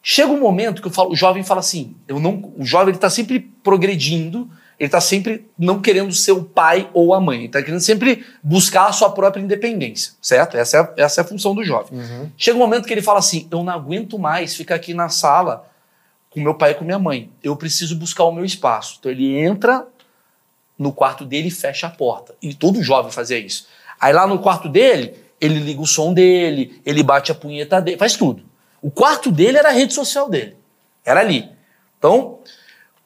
Chega 0.00 0.30
um 0.30 0.38
momento 0.38 0.82
que 0.82 0.90
falo, 0.90 1.10
o 1.10 1.16
jovem 1.16 1.42
fala 1.42 1.60
assim, 1.60 1.96
eu 2.06 2.20
não, 2.20 2.52
o 2.56 2.64
jovem 2.64 2.88
ele 2.88 2.98
está 2.98 3.08
sempre 3.08 3.40
progredindo, 3.40 4.48
ele 4.78 4.88
está 4.88 5.00
sempre 5.00 5.46
não 5.58 5.80
querendo 5.80 6.12
ser 6.12 6.32
o 6.32 6.42
pai 6.44 6.90
ou 6.92 7.14
a 7.14 7.20
mãe, 7.20 7.38
ele 7.38 7.46
está 7.46 7.62
querendo 7.62 7.80
sempre 7.80 8.24
buscar 8.42 8.86
a 8.86 8.92
sua 8.92 9.10
própria 9.10 9.40
independência, 9.40 10.12
certo? 10.20 10.56
Essa 10.56 10.76
é, 10.76 10.80
a- 10.80 10.92
essa 10.96 11.20
é 11.20 11.22
a 11.22 11.26
função 11.26 11.54
do 11.54 11.64
jovem. 11.64 11.98
Chega 12.36 12.56
um 12.56 12.60
momento 12.60 12.86
que 12.86 12.92
ele 12.92 13.02
fala 13.02 13.18
assim, 13.20 13.46
eu 13.50 13.62
não 13.62 13.72
aguento 13.72 14.18
mais 14.18 14.54
ficar 14.56 14.74
aqui 14.74 14.92
na 14.92 15.08
sala 15.08 15.68
com 16.30 16.40
meu 16.40 16.54
pai 16.54 16.72
e 16.72 16.74
com 16.74 16.84
minha 16.84 16.98
mãe, 16.98 17.30
eu 17.42 17.54
preciso 17.54 17.94
buscar 17.96 18.24
o 18.24 18.32
meu 18.32 18.44
espaço. 18.44 18.96
Então 18.98 19.12
ele 19.12 19.36
entra 19.38 19.86
no 20.76 20.92
quarto 20.92 21.24
dele 21.24 21.48
e 21.48 21.50
fecha 21.52 21.86
a 21.86 21.90
porta. 21.90 22.34
E 22.42 22.52
todo 22.52 22.82
jovem 22.82 23.12
fazia 23.12 23.38
isso. 23.38 23.68
Aí 24.00 24.12
lá 24.12 24.26
no 24.26 24.40
quarto 24.40 24.68
dele, 24.68 25.14
ele 25.40 25.60
liga 25.60 25.80
o 25.80 25.86
som 25.86 26.12
dele, 26.12 26.80
ele 26.84 27.02
bate 27.02 27.30
a 27.30 27.34
punheta 27.34 27.80
dele, 27.80 27.96
faz 27.96 28.16
tudo. 28.16 28.42
O 28.82 28.90
quarto 28.90 29.30
dele 29.30 29.56
era 29.56 29.68
a 29.68 29.72
rede 29.72 29.94
social 29.94 30.28
dele. 30.28 30.56
Era 31.04 31.20
ali. 31.20 31.48
Então, 31.98 32.40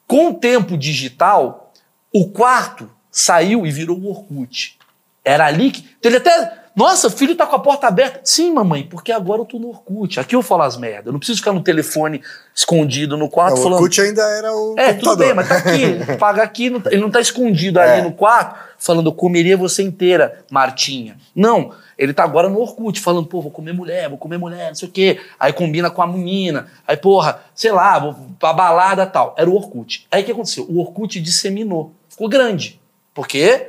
com 0.09 0.29
o 0.29 0.33
tempo 0.33 0.75
digital, 0.75 1.71
o 2.11 2.31
quarto 2.31 2.89
saiu 3.11 3.67
e 3.67 3.71
virou 3.71 3.95
o 3.95 4.09
Orkut. 4.09 4.75
Era 5.23 5.45
ali 5.45 5.69
que. 5.69 5.87
Então 5.99 6.09
ele 6.09 6.17
até. 6.17 6.58
Nossa, 6.79 7.07
o 7.07 7.11
filho 7.11 7.35
tá 7.35 7.45
com 7.45 7.57
a 7.57 7.59
porta 7.59 7.87
aberta. 7.87 8.21
Sim, 8.23 8.53
mamãe, 8.53 8.83
porque 8.83 9.11
agora 9.11 9.41
eu 9.41 9.45
tô 9.45 9.59
no 9.59 9.67
Orkut. 9.67 10.17
Aqui 10.17 10.33
eu 10.33 10.41
falo 10.41 10.61
as 10.63 10.77
merdas. 10.77 11.07
Eu 11.07 11.11
não 11.11 11.19
preciso 11.19 11.39
ficar 11.39 11.51
no 11.51 11.61
telefone 11.61 12.21
escondido 12.55 13.17
no 13.17 13.27
quarto 13.29 13.55
Não, 13.55 13.59
o 13.59 13.63
falando. 13.63 13.79
Orkut 13.81 13.99
ainda 13.99 14.21
era 14.21 14.53
o 14.55 14.75
É, 14.77 14.93
computador. 14.93 14.99
tudo 14.99 15.17
bem, 15.17 15.33
mas 15.33 15.47
tá 15.49 15.57
aqui. 15.57 16.15
Paga 16.17 16.41
aqui, 16.41 16.69
não 16.69 16.79
tá- 16.79 16.89
ele 16.89 17.01
não 17.01 17.11
tá 17.11 17.19
escondido 17.19 17.81
ali 17.81 17.99
É. 17.99 18.01
no 18.01 18.13
quarto, 18.13 18.57
falando, 18.77 19.07
eu 19.07 19.13
comeria 19.13 19.57
você 19.57 19.83
inteira, 19.83 20.45
Martinha. 20.49 21.17
Não, 21.35 21.73
ele 21.97 22.13
tá 22.13 22.23
agora 22.23 22.47
no 22.47 22.57
Orkut, 22.61 23.01
falando, 23.01 23.27
pô, 23.27 23.41
vou 23.41 23.51
comer 23.51 23.73
mulher, 23.73 24.07
vou 24.07 24.17
comer 24.17 24.37
mulher, 24.37 24.69
não 24.69 24.75
sei 24.75 24.87
o 24.87 24.91
quê. 24.91 25.19
Aí 25.37 25.51
combina 25.51 25.89
com 25.91 26.01
a 26.01 26.07
menina. 26.07 26.67
Aí, 26.87 26.95
porra, 26.95 27.41
sei 27.53 27.73
lá, 27.73 27.99
vou 27.99 28.15
pra 28.39 28.53
balada 28.53 29.03
e 29.03 29.07
tal. 29.07 29.35
Era 29.37 29.49
o 29.49 29.53
Orkut. 29.53 30.07
Aí 30.09 30.21
o 30.21 30.25
que 30.25 30.31
aconteceu? 30.31 30.65
O 30.69 30.79
Orkut 30.79 31.19
disseminou. 31.19 31.91
Ficou 32.07 32.29
grande. 32.29 32.79
Porque 33.13 33.67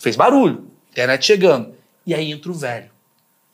fez 0.00 0.16
barulho. 0.16 0.64
Internet 0.90 1.24
chegando. 1.24 1.78
E 2.06 2.14
aí 2.14 2.30
entra 2.32 2.50
o 2.50 2.54
velho. 2.54 2.90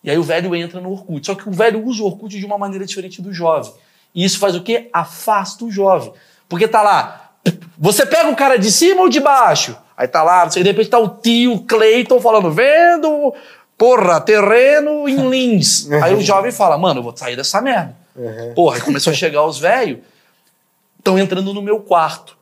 E 0.02 0.10
aí 0.10 0.18
o 0.18 0.22
velho 0.22 0.54
entra 0.54 0.80
no 0.80 0.92
Orkut. 0.92 1.26
Só 1.26 1.34
que 1.34 1.48
o 1.48 1.52
velho 1.52 1.84
usa 1.84 2.02
o 2.02 2.06
Orkut 2.06 2.38
de 2.38 2.46
uma 2.46 2.56
maneira 2.56 2.84
diferente 2.84 3.20
do 3.20 3.32
jovem. 3.32 3.72
E 4.14 4.24
isso 4.24 4.38
faz 4.38 4.54
o 4.54 4.62
quê? 4.62 4.88
Afasta 4.92 5.64
o 5.64 5.70
jovem. 5.70 6.12
Porque 6.48 6.68
tá 6.68 6.80
lá, 6.80 7.32
você 7.76 8.06
pega 8.06 8.28
o 8.30 8.36
cara 8.36 8.56
de 8.56 8.70
cima 8.70 9.02
ou 9.02 9.08
de 9.08 9.20
baixo? 9.20 9.76
Aí 9.96 10.06
tá 10.06 10.22
lá, 10.22 10.44
não 10.44 10.50
sei, 10.50 10.62
de 10.62 10.70
repente 10.70 10.90
tá 10.90 10.98
o 10.98 11.08
tio 11.08 11.60
Cleiton 11.60 12.20
falando, 12.20 12.50
vendo, 12.50 13.34
porra, 13.78 14.20
terreno 14.20 15.08
em 15.08 15.16
Lins. 15.28 15.90
aí 15.90 16.14
o 16.14 16.20
jovem 16.20 16.52
fala, 16.52 16.76
mano, 16.76 17.00
eu 17.00 17.04
vou 17.04 17.16
sair 17.16 17.34
dessa 17.34 17.60
merda. 17.60 17.96
Porra, 18.54 18.76
aí 18.76 18.82
começou 18.82 19.10
a 19.12 19.16
chegar 19.16 19.44
os 19.44 19.58
velhos, 19.58 19.98
estão 20.98 21.18
entrando 21.18 21.52
no 21.52 21.62
meu 21.62 21.80
quarto. 21.80 22.36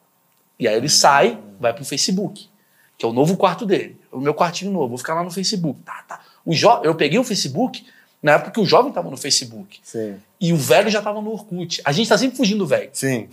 E 0.58 0.68
aí 0.68 0.76
ele 0.76 0.88
sai, 0.88 1.38
vai 1.58 1.72
pro 1.72 1.84
Facebook, 1.84 2.48
que 2.96 3.04
é 3.04 3.08
o 3.08 3.12
novo 3.12 3.36
quarto 3.36 3.66
dele. 3.66 3.98
O 4.10 4.20
meu 4.20 4.34
quartinho 4.34 4.70
novo, 4.70 4.88
vou 4.88 4.98
ficar 4.98 5.14
lá 5.14 5.22
no 5.22 5.30
Facebook. 5.30 5.80
Tá, 5.84 6.04
tá. 6.06 6.20
O 6.44 6.52
jo 6.54 6.68
eu 6.82 6.94
peguei 6.94 7.18
o 7.18 7.24
Facebook 7.24 7.84
na 8.22 8.32
época 8.32 8.52
que 8.52 8.60
o 8.60 8.64
jovem 8.64 8.90
tava 8.90 9.10
no 9.10 9.16
Facebook. 9.18 9.80
Sim, 9.82 10.16
E 10.40 10.50
o 10.52 10.56
velho 10.56 10.88
já 10.88 11.02
tava 11.02 11.20
no 11.20 11.30
Orkut. 11.30 11.82
A 11.84 11.92
gente 11.92 12.08
tá 12.08 12.16
sempre 12.16 12.36
fugindo 12.36 12.58
do 12.60 12.66
velho. 12.66 12.88
sim. 12.92 13.28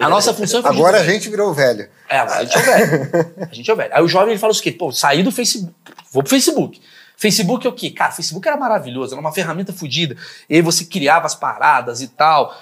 A 0.00 0.08
nossa 0.08 0.34
função 0.34 0.58
é 0.58 0.62
fugir 0.64 0.78
Agora 0.78 1.00
a 1.00 1.04
gente 1.04 1.28
virou 1.28 1.54
velho. 1.54 1.88
É, 2.08 2.18
a 2.18 2.42
gente 2.42 2.56
é 2.56 2.58
o 2.58 2.64
velho. 2.64 3.34
A 3.50 3.54
gente 3.54 3.70
é 3.70 3.72
o 3.72 3.76
velho. 3.76 3.94
Aí 3.94 4.02
o 4.02 4.08
jovem 4.08 4.30
ele 4.30 4.40
fala 4.40 4.52
o 4.52 4.60
quê? 4.60 4.72
Pô, 4.72 4.90
saí 4.90 5.22
do 5.22 5.30
Facebook. 5.30 5.72
Vou 6.10 6.22
pro 6.22 6.30
Facebook. 6.30 6.80
Facebook 7.16 7.64
é 7.64 7.70
o 7.70 7.72
quê? 7.72 7.90
Cara, 7.90 8.10
Facebook 8.10 8.48
era 8.48 8.56
maravilhoso, 8.56 9.14
era 9.14 9.20
uma 9.20 9.30
ferramenta 9.30 9.72
fodida. 9.72 10.16
E 10.50 10.56
aí 10.56 10.62
você 10.62 10.84
criava 10.84 11.26
as 11.26 11.36
paradas 11.36 12.00
e 12.02 12.08
tal. 12.08 12.52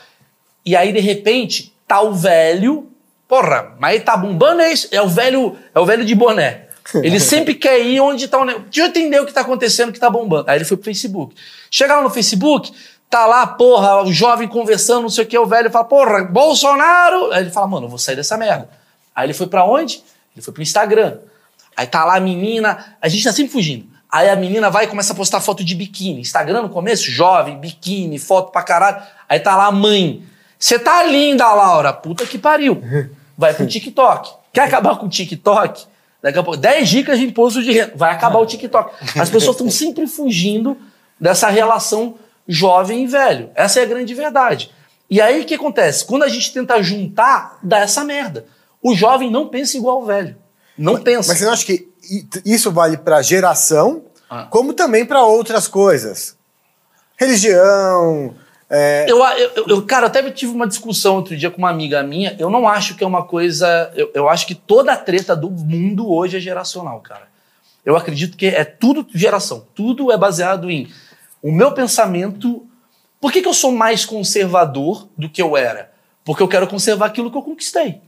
E 0.66 0.76
aí, 0.76 0.92
de 0.92 1.00
repente, 1.00 1.74
tá 1.88 2.02
o 2.02 2.12
velho. 2.12 2.89
Porra, 3.30 3.76
mas 3.78 4.02
tá 4.02 4.16
bombando 4.16 4.60
é 4.60 4.72
isso? 4.72 4.88
É 4.90 5.00
o 5.00 5.06
velho, 5.06 5.56
é 5.72 5.78
o 5.78 5.86
velho 5.86 6.04
de 6.04 6.16
boné. 6.16 6.62
Ele 6.96 7.20
sempre 7.22 7.54
quer 7.54 7.78
ir 7.78 8.00
onde 8.00 8.26
tá 8.26 8.36
o 8.38 8.44
negócio. 8.44 8.66
Deixa 8.68 8.80
eu 8.80 8.86
entender 8.86 9.20
o 9.20 9.24
que 9.24 9.32
tá 9.32 9.42
acontecendo 9.42 9.92
que 9.92 10.00
tá 10.00 10.10
bombando. 10.10 10.50
Aí 10.50 10.58
ele 10.58 10.64
foi 10.64 10.76
pro 10.76 10.86
Facebook. 10.86 11.36
Chega 11.70 11.94
lá 11.94 12.02
no 12.02 12.10
Facebook, 12.10 12.72
tá 13.08 13.26
lá, 13.26 13.46
porra, 13.46 14.02
o 14.02 14.12
jovem 14.12 14.48
conversando, 14.48 15.02
não 15.02 15.08
sei 15.08 15.22
o 15.22 15.26
que, 15.28 15.38
o 15.38 15.46
velho 15.46 15.70
fala, 15.70 15.84
porra, 15.84 16.24
Bolsonaro. 16.24 17.30
Aí 17.30 17.44
ele 17.44 17.50
fala, 17.50 17.68
mano, 17.68 17.86
eu 17.86 17.88
vou 17.88 18.00
sair 18.00 18.16
dessa 18.16 18.36
merda. 18.36 18.68
Aí 19.14 19.26
ele 19.26 19.32
foi 19.32 19.46
pra 19.46 19.64
onde? 19.64 20.02
Ele 20.34 20.42
foi 20.42 20.52
pro 20.52 20.62
Instagram. 20.64 21.18
Aí 21.76 21.86
tá 21.86 22.04
lá 22.04 22.16
a 22.16 22.20
menina, 22.20 22.96
a 23.00 23.06
gente 23.06 23.22
tá 23.22 23.32
sempre 23.32 23.52
fugindo. 23.52 23.86
Aí 24.10 24.28
a 24.28 24.34
menina 24.34 24.70
vai 24.70 24.86
e 24.86 24.88
começa 24.88 25.12
a 25.12 25.16
postar 25.16 25.40
foto 25.40 25.62
de 25.62 25.76
biquíni. 25.76 26.20
Instagram 26.20 26.62
no 26.62 26.68
começo, 26.68 27.08
jovem, 27.08 27.56
biquíni, 27.60 28.18
foto 28.18 28.50
pra 28.50 28.64
caralho. 28.64 29.00
Aí 29.28 29.38
tá 29.38 29.54
lá 29.54 29.66
a 29.66 29.72
mãe. 29.72 30.24
Você 30.58 30.80
tá 30.80 31.04
linda, 31.04 31.46
Laura. 31.54 31.92
Puta 31.92 32.26
que 32.26 32.36
pariu. 32.36 32.82
Vai 33.40 33.55
pro 33.55 33.66
TikTok. 33.66 34.31
Quer 34.53 34.61
acabar 34.64 34.98
com 34.98 35.07
o 35.07 35.09
TikTok? 35.09 35.87
Daqui 36.22 36.38
a 36.38 36.42
pouco, 36.42 36.61
10 36.61 36.87
dicas 36.87 37.18
de 37.18 37.24
imposto 37.24 37.62
de 37.62 37.72
renda. 37.72 37.94
Vai 37.96 38.12
acabar 38.12 38.38
o 38.38 38.44
TikTok. 38.44 38.92
As 39.18 39.31
pessoas 39.31 39.57
estão 39.57 39.70
sempre 39.70 40.07
fugindo 40.07 40.76
dessa 41.18 41.48
relação 41.48 42.16
jovem 42.46 43.05
e 43.05 43.07
velho. 43.07 43.48
Essa 43.55 43.81
é 43.81 43.85
a 43.85 43.87
grande 43.87 44.12
verdade. 44.14 44.70
E 45.09 45.22
aí 45.22 45.40
o 45.40 45.46
que 45.46 45.55
acontece? 45.55 46.05
Quando 46.05 46.22
a 46.24 46.29
gente 46.29 46.53
tenta 46.53 46.83
juntar, 46.83 47.59
dá 47.62 47.79
essa 47.79 48.05
merda. 48.05 48.44
O 48.83 48.94
jovem 48.94 49.31
não 49.31 49.48
pensa 49.48 49.79
igual 49.79 50.03
o 50.03 50.05
velho. 50.05 50.37
Não 50.76 51.00
pensa. 51.00 51.29
Mas 51.29 51.38
você 51.38 51.44
não 51.46 51.53
acha 51.55 51.64
que 51.64 51.88
isso 52.44 52.70
vale 52.70 52.98
para 52.98 53.22
geração, 53.22 54.03
Ah. 54.29 54.46
como 54.50 54.74
também 54.74 55.07
para 55.07 55.24
outras 55.24 55.66
coisas? 55.66 56.37
Religião. 57.16 58.35
É, 58.70 59.06
Eu, 59.09 59.18
eu, 59.24 59.66
eu- 59.68 59.83
cara, 59.87 60.06
até 60.06 60.22
tive 60.30 60.52
uma 60.52 60.66
discussão 60.66 61.16
outro 61.16 61.37
dia 61.37 61.50
com 61.50 61.59
uma 61.59 61.70
amiga 61.70 62.02
minha. 62.02 62.37
Eu 62.38 62.48
não 62.48 62.68
acho 62.68 62.94
que 62.94 63.02
é 63.02 63.06
uma 63.06 63.24
coisa. 63.24 63.90
Eu, 63.94 64.11
eu 64.14 64.28
acho 64.28 64.46
que 64.46 64.54
toda 64.54 64.92
a 64.92 64.96
treta 64.96 65.35
do 65.35 65.50
mundo 65.50 66.11
hoje 66.11 66.37
é 66.37 66.40
geracional, 66.40 67.00
cara. 67.00 67.28
Eu 67.85 67.96
acredito 67.96 68.37
que 68.37 68.46
é 68.46 68.64
tudo 68.64 69.06
geração. 69.14 69.66
Tudo 69.74 70.12
é 70.12 70.16
baseado 70.16 70.70
em 70.70 70.88
o 71.42 71.50
meu 71.50 71.72
pensamento. 71.72 72.66
Por 73.20 73.33
que, 73.33 73.42
que 73.42 73.48
eu 73.48 73.54
sou 73.54 73.72
mais 73.72 74.04
conservador 74.04 75.09
do 75.16 75.28
que 75.28 75.42
eu 75.42 75.56
era? 75.56 75.90
Porque 76.24 76.42
eu 76.42 76.48
quero 76.48 76.66
conservar 76.68 77.06
aquilo 77.06 77.30
que 77.30 77.37
eu 77.37 77.42
conquistei. 77.42 78.00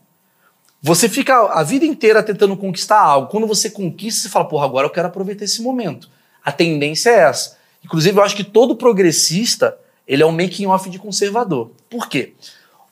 Você 0.81 1.09
fica 1.09 1.35
a 1.53 1.62
vida 1.62 1.85
inteira 1.85 2.22
tentando 2.22 2.57
conquistar 2.57 3.01
algo. 3.01 3.29
Quando 3.29 3.46
você 3.46 3.70
conquista, 3.70 4.22
você 4.22 4.29
fala, 4.29 4.44
porra, 4.46 4.64
agora 4.66 4.87
eu 4.87 4.90
quero 4.90 5.09
aproveitar 5.09 5.44
esse 5.44 5.62
momento. 5.62 6.09
A 6.44 6.51
tendência 6.53 7.11
é 7.11 7.20
essa. 7.20 7.57
Inclusive, 7.85 8.18
eu 8.18 8.22
acho 8.22 8.37
que 8.37 8.44
todo 8.44 8.77
progressista, 8.77 9.77
ele 10.07 10.23
é 10.23 10.27
um 10.27 10.33
making 10.33 10.67
off 10.67 10.88
de 10.88 10.99
conservador. 10.99 11.71
Por 11.88 12.09
quê? 12.09 12.35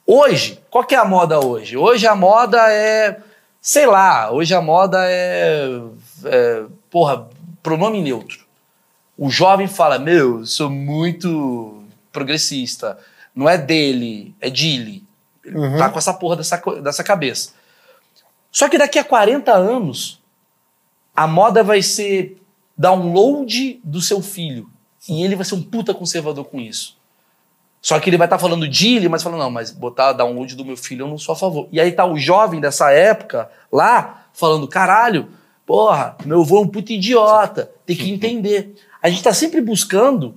Hoje, 0.07 0.61
qual 0.70 0.85
que 0.85 0.94
é 0.94 0.99
a 0.99 1.05
moda 1.05 1.44
hoje? 1.44 1.77
Hoje 1.77 2.07
a 2.07 2.14
moda 2.14 2.59
é, 2.73 3.20
sei 3.61 3.87
lá, 3.87 4.31
hoje 4.31 4.55
a 4.55 4.61
moda 4.61 4.99
é, 5.05 5.81
é 6.25 6.64
porra, 6.90 7.29
pronome 7.62 8.03
neutro. 8.03 8.46
O 9.16 9.31
jovem 9.31 9.68
fala, 9.68 9.99
meu, 9.99 10.40
eu 10.40 10.46
sou 10.46 10.70
muito 10.70 11.85
progressista. 12.11 12.99
Não 13.35 13.49
é 13.49 13.57
dele, 13.59 14.35
é 14.40 14.51
dele. 14.51 15.05
Ele 15.44 15.79
tá 15.79 15.88
com 15.88 15.99
essa 15.99 16.14
porra 16.14 16.37
dessa, 16.37 16.57
dessa 16.83 17.05
cabeça. 17.05 17.53
Só 18.51 18.68
que 18.68 18.79
daqui 18.79 18.99
a 18.99 19.05
40 19.05 19.53
anos, 19.53 20.20
a 21.14 21.27
moda 21.27 21.62
vai 21.62 21.83
ser 21.83 22.40
download 22.77 23.81
do 23.85 24.01
seu 24.01 24.23
filho. 24.23 24.68
E 25.09 25.23
ele 25.23 25.37
vai 25.37 25.44
ser 25.44 25.55
um 25.55 25.62
puta 25.62 25.94
conservador 25.94 26.44
com 26.46 26.61
isso. 26.61 26.99
Só 27.82 27.98
que 27.98 28.10
ele 28.10 28.16
vai 28.18 28.26
estar 28.26 28.36
tá 28.36 28.40
falando 28.40 28.68
de 28.68 28.94
ele, 28.96 29.08
mas 29.08 29.22
falando, 29.22 29.40
não, 29.40 29.50
mas 29.50 29.70
botar 29.70 30.12
download 30.12 30.54
do 30.54 30.64
meu 30.64 30.76
filho 30.76 31.04
eu 31.04 31.08
não 31.08 31.16
sou 31.18 31.32
a 31.32 31.36
favor. 31.36 31.68
E 31.72 31.80
aí 31.80 31.92
tá 31.92 32.04
o 32.04 32.18
jovem 32.18 32.60
dessa 32.60 32.90
época 32.90 33.50
lá 33.72 34.26
falando, 34.34 34.68
caralho, 34.68 35.28
porra, 35.66 36.16
meu 36.24 36.42
avô 36.42 36.58
é 36.58 36.60
um 36.60 36.68
puta 36.68 36.92
idiota, 36.92 37.70
tem 37.86 37.96
que 37.96 38.10
entender. 38.10 38.74
A 39.02 39.08
gente 39.08 39.22
tá 39.22 39.32
sempre 39.32 39.60
buscando 39.62 40.34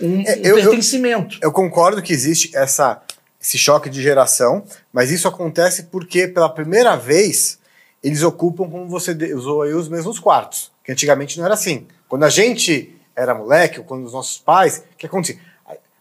um, 0.00 0.20
É, 0.22 0.36
um 0.36 0.40
eu- 0.42 0.58
eu- 0.58 0.64
pertencimento. 0.70 1.38
Eu 1.42 1.50
concordo 1.50 2.00
que 2.02 2.12
existe 2.12 2.56
essa, 2.56 3.02
esse 3.40 3.58
choque 3.58 3.90
de 3.90 4.00
geração, 4.00 4.62
mas 4.92 5.10
isso 5.10 5.26
acontece 5.26 5.84
porque, 5.84 6.28
pela 6.28 6.48
primeira 6.48 6.96
vez, 6.96 7.58
eles 8.02 8.22
ocupam, 8.22 8.68
como 8.70 8.86
você 8.88 9.12
usou 9.34 9.62
aí, 9.62 9.72
os 9.72 9.88
mesmos 9.88 10.20
quartos. 10.20 10.70
Que 10.84 10.92
antigamente 10.92 11.36
não 11.38 11.44
era 11.44 11.54
assim. 11.54 11.86
Quando 12.08 12.22
a 12.22 12.28
gente 12.30 12.94
era 13.16 13.34
moleque, 13.34 13.80
ou 13.80 13.84
quando 13.84 14.04
os 14.04 14.12
nossos 14.12 14.38
pais, 14.38 14.84
o 14.92 14.96
que 14.96 15.06
acontecia? 15.06 15.40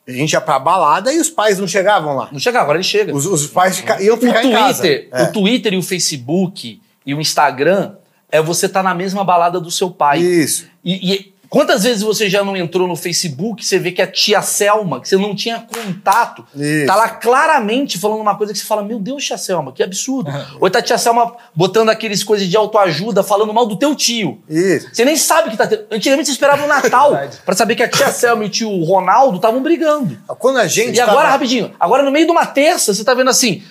A 0.07 0.11
gente 0.11 0.33
ia 0.33 0.41
pra 0.41 0.59
balada 0.59 1.11
e 1.11 1.19
os 1.19 1.29
pais 1.29 1.57
não 1.57 1.67
chegavam 1.67 2.15
lá. 2.15 2.29
Não 2.31 2.39
chega 2.39 2.61
agora, 2.61 2.77
ele 2.77 2.83
chega. 2.83 3.13
Os, 3.15 3.25
os 3.25 3.47
pais 3.47 3.77
fica, 3.77 4.01
iam 4.01 4.15
o 4.15 4.19
ficar 4.19 4.43
em 4.45 4.51
casa. 4.51 4.83
Twitter, 4.83 5.09
É. 5.11 5.23
o 5.23 5.31
Twitter 5.31 5.73
e 5.73 5.77
o 5.77 5.81
Facebook 5.81 6.81
e 7.05 7.13
o 7.15 7.19
Instagram 7.21 7.93
é 8.31 8.41
você 8.41 8.65
estar 8.67 8.83
na 8.83 8.93
mesma 8.93 9.23
balada 9.23 9.59
do 9.59 9.71
seu 9.71 9.89
pai. 9.89 10.19
Isso. 10.19 10.67
E, 10.83 11.13
e 11.13 11.33
quantas 11.55 11.83
vezes 11.83 12.03
você 12.03 12.29
já 12.29 12.43
não 12.43 12.57
entrou 12.57 12.85
no 12.85 12.97
Facebook, 12.97 13.65
você 13.65 13.79
vê 13.79 13.89
que 13.93 14.01
a 14.01 14.07
tia 14.07 14.41
Selma, 14.41 14.99
que 14.99 15.07
você 15.07 15.15
não 15.15 15.33
tinha 15.33 15.59
contato, 15.61 16.45
Isso. 16.53 16.85
tá 16.85 16.95
lá 16.97 17.07
claramente 17.07 17.97
falando 17.97 18.19
uma 18.19 18.35
coisa 18.35 18.51
que 18.51 18.59
você 18.59 18.65
fala, 18.65 18.83
meu 18.83 18.99
Deus, 18.99 19.23
tia 19.23 19.37
Selma, 19.37 19.71
que 19.71 19.81
absurdo. 19.81 20.29
Ou 20.59 20.69
tá 20.69 20.79
a 20.79 20.81
tia 20.81 20.97
Selma 20.97 21.33
botando 21.55 21.87
aqueles 21.89 22.25
coisas 22.25 22.45
de 22.49 22.57
autoajuda, 22.57 23.23
falando 23.23 23.53
mal 23.53 23.65
do 23.65 23.77
teu 23.77 23.95
tio. 23.95 24.43
Isso. 24.49 24.89
Você 24.91 25.05
nem 25.05 25.15
sabe 25.15 25.49
que 25.49 25.55
tá 25.55 25.65
tendo. 25.65 25.85
Antigamente 25.89 26.25
você 26.27 26.33
esperava 26.33 26.65
o 26.65 26.67
Natal 26.67 27.11
Verdade. 27.15 27.37
pra 27.45 27.55
saber 27.55 27.75
que 27.75 27.83
a 27.83 27.87
tia 27.89 28.11
Selma 28.11 28.43
e 28.43 28.47
o 28.47 28.49
tio 28.49 28.83
Ronaldo 28.83 29.37
estavam 29.37 29.63
brigando. 29.63 30.17
Quando 30.39 30.57
a 30.57 30.67
gente. 30.67 30.97
E 30.97 30.99
agora, 30.99 31.19
tava- 31.19 31.29
rapidinho, 31.29 31.71
agora 31.79 32.03
no 32.03 32.11
meio 32.11 32.25
de 32.25 32.31
uma 32.33 32.45
terça, 32.45 32.93
você 32.93 33.03
tá 33.05 33.13
vendo 33.13 33.29
assim, 33.29 33.63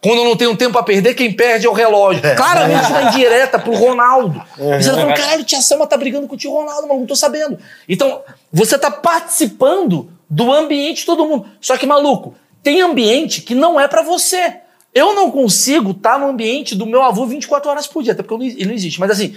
quando 0.00 0.24
não 0.24 0.36
tenho 0.36 0.56
tempo 0.56 0.78
a 0.78 0.82
perder, 0.82 1.14
quem 1.14 1.32
perde 1.32 1.66
é 1.66 1.68
o 1.70 1.72
relógio. 1.72 2.22
Claramente 2.36 2.86
uma 2.90 3.02
indireta 3.02 3.58
pro 3.58 3.74
Ronaldo. 3.74 4.40
E 4.58 4.82
você 4.82 4.90
tá 4.90 4.96
falando, 4.96 5.16
caralho, 5.16 5.44
tia 5.44 5.60
Selma 5.60 5.86
tá 5.86 5.96
brigando 5.96 6.26
com 6.28 6.34
o 6.34 6.38
tio 6.38 6.52
Ronaldo, 6.52 6.82
maluco, 6.82 7.00
não 7.00 7.06
tô 7.06 7.16
sabendo. 7.16 7.58
Então, 7.88 8.22
você 8.52 8.78
tá 8.78 8.90
participando 8.90 10.10
do 10.28 10.52
ambiente 10.52 10.98
de 11.00 11.06
todo 11.06 11.26
mundo. 11.26 11.46
Só 11.60 11.76
que, 11.76 11.86
maluco, 11.86 12.34
tem 12.62 12.80
ambiente 12.80 13.40
que 13.42 13.54
não 13.54 13.78
é 13.80 13.88
pra 13.88 14.02
você. 14.02 14.56
Eu 14.94 15.14
não 15.14 15.30
consigo 15.30 15.92
estar 15.92 16.18
no 16.18 16.28
ambiente 16.28 16.74
do 16.74 16.86
meu 16.86 17.02
avô 17.02 17.26
24 17.26 17.70
horas 17.70 17.86
por 17.86 18.02
dia, 18.02 18.12
até 18.12 18.22
porque 18.22 18.36
não- 18.36 18.44
ele 18.50 18.66
não 18.66 18.74
existe. 18.74 18.98
Mas 19.00 19.10
assim, 19.10 19.36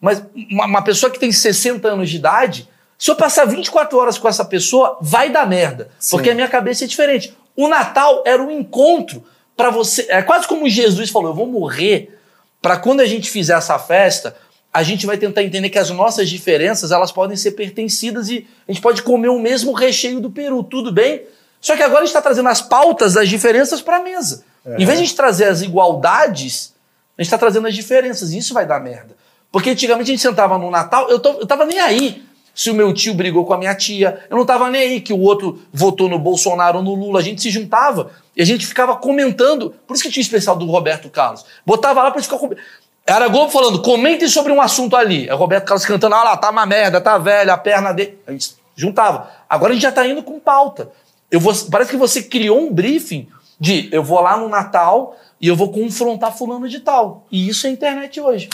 mas 0.00 0.22
uma, 0.50 0.66
uma 0.66 0.82
pessoa 0.82 1.10
que 1.10 1.18
tem 1.18 1.30
60 1.32 1.88
anos 1.88 2.08
de 2.10 2.16
idade, 2.16 2.68
se 2.98 3.10
eu 3.10 3.14
passar 3.16 3.44
24 3.46 3.98
horas 3.98 4.16
com 4.18 4.28
essa 4.28 4.44
pessoa, 4.44 4.96
vai 5.00 5.28
dar 5.30 5.46
merda. 5.46 5.90
Porque 6.16 6.30
a 6.30 6.34
minha 6.34 6.48
cabeça 6.48 6.84
é 6.84 6.86
diferente. 6.86 7.36
O 7.56 7.68
Natal 7.68 8.22
era 8.26 8.42
um 8.42 8.50
encontro 8.50 9.22
pra 9.56 9.70
você. 9.70 10.06
É 10.08 10.22
quase 10.22 10.46
como 10.46 10.68
Jesus 10.68 11.10
falou: 11.10 11.30
eu 11.30 11.34
vou 11.34 11.46
morrer 11.46 12.18
pra 12.60 12.76
quando 12.76 13.00
a 13.00 13.06
gente 13.06 13.30
fizer 13.30 13.56
essa 13.56 13.78
festa, 13.78 14.36
a 14.72 14.82
gente 14.82 15.06
vai 15.06 15.16
tentar 15.16 15.42
entender 15.42 15.70
que 15.70 15.78
as 15.78 15.90
nossas 15.90 16.28
diferenças 16.28 16.90
elas 16.90 17.12
podem 17.12 17.36
ser 17.36 17.52
pertencidas 17.52 18.28
e 18.28 18.46
a 18.66 18.72
gente 18.72 18.82
pode 18.82 19.02
comer 19.02 19.28
o 19.28 19.38
mesmo 19.38 19.72
recheio 19.72 20.20
do 20.20 20.30
peru, 20.30 20.62
tudo 20.62 20.90
bem? 20.90 21.22
Só 21.60 21.76
que 21.76 21.82
agora 21.82 22.00
a 22.00 22.02
gente 22.02 22.10
está 22.10 22.22
trazendo 22.22 22.48
as 22.48 22.60
pautas 22.60 23.14
das 23.14 23.28
diferenças 23.28 23.80
para 23.80 23.98
a 23.98 24.00
mesa. 24.00 24.44
Em 24.66 24.84
vez 24.84 24.98
de 24.98 25.04
a 25.04 25.06
gente 25.06 25.14
trazer 25.14 25.44
as 25.44 25.62
igualdades, 25.62 26.74
a 27.16 27.22
gente 27.22 27.28
está 27.28 27.38
trazendo 27.38 27.68
as 27.68 27.74
diferenças 27.74 28.32
e 28.32 28.38
isso 28.38 28.52
vai 28.52 28.66
dar 28.66 28.80
merda. 28.80 29.16
Porque 29.52 29.70
antigamente 29.70 30.10
a 30.10 30.14
gente 30.14 30.22
sentava 30.22 30.58
no 30.58 30.70
Natal, 30.70 31.08
eu, 31.08 31.18
tô, 31.18 31.32
eu 31.34 31.46
tava 31.46 31.64
nem 31.64 31.78
aí 31.78 32.24
se 32.54 32.70
o 32.70 32.74
meu 32.74 32.92
tio 32.94 33.14
brigou 33.14 33.44
com 33.44 33.52
a 33.52 33.58
minha 33.58 33.74
tia, 33.74 34.24
eu 34.30 34.36
não 34.36 34.46
tava 34.46 34.70
nem 34.70 34.82
aí 34.82 35.00
que 35.00 35.12
o 35.12 35.20
outro 35.20 35.60
votou 35.72 36.08
no 36.08 36.18
Bolsonaro 36.18 36.78
ou 36.78 36.84
no 36.84 36.94
Lula, 36.94 37.20
a 37.20 37.22
gente 37.22 37.42
se 37.42 37.50
juntava 37.50 38.10
e 38.36 38.42
a 38.42 38.44
gente 38.44 38.66
ficava 38.66 38.96
comentando, 38.96 39.74
por 39.86 39.94
isso 39.94 40.02
que 40.02 40.10
tinha 40.10 40.22
o 40.22 40.24
especial 40.26 40.56
do 40.56 40.66
Roberto 40.66 41.08
Carlos, 41.10 41.44
botava 41.66 42.02
lá 42.02 42.10
gente 42.10 42.22
ficar 42.22 42.38
comentando. 42.38 42.64
Era 43.06 43.28
Globo 43.28 43.50
falando, 43.50 43.82
comentem 43.82 44.28
sobre 44.28 44.50
um 44.50 44.62
assunto 44.62 44.96
ali. 44.96 45.28
É 45.28 45.34
o 45.34 45.36
Roberto 45.36 45.66
Carlos 45.66 45.84
cantando, 45.84 46.14
ah 46.14 46.24
lá, 46.24 46.36
tá 46.38 46.48
uma 46.48 46.64
merda, 46.64 47.00
tá 47.00 47.18
velha, 47.18 47.52
a 47.52 47.58
perna 47.58 47.92
dele. 47.92 48.18
A 48.26 48.32
gente 48.32 48.54
juntava. 48.74 49.30
Agora 49.48 49.72
a 49.72 49.74
gente 49.74 49.82
já 49.82 49.92
tá 49.92 50.06
indo 50.06 50.22
com 50.22 50.40
pauta. 50.40 50.90
Eu 51.30 51.38
vou, 51.38 51.52
parece 51.70 51.90
que 51.90 51.98
você 51.98 52.22
criou 52.22 52.58
um 52.58 52.72
briefing 52.72 53.28
de 53.60 53.90
eu 53.92 54.02
vou 54.02 54.20
lá 54.20 54.38
no 54.38 54.48
Natal 54.48 55.16
e 55.38 55.48
eu 55.48 55.54
vou 55.54 55.70
confrontar 55.70 56.34
fulano 56.34 56.66
de 56.66 56.80
tal. 56.80 57.26
E 57.30 57.46
isso 57.46 57.66
é 57.66 57.70
internet 57.70 58.18
hoje. 58.20 58.48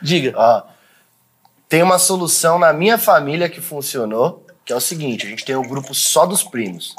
Diga. 0.00 0.32
Ó, 0.36 0.62
tem 1.68 1.82
uma 1.82 1.98
solução 1.98 2.58
na 2.58 2.72
minha 2.72 2.96
família 2.98 3.48
que 3.48 3.60
funcionou, 3.60 4.46
que 4.64 4.72
é 4.72 4.76
o 4.76 4.80
seguinte: 4.80 5.26
a 5.26 5.30
gente 5.30 5.44
tem 5.44 5.56
um 5.56 5.66
grupo 5.68 5.94
só 5.94 6.24
dos 6.26 6.42
primos. 6.42 6.94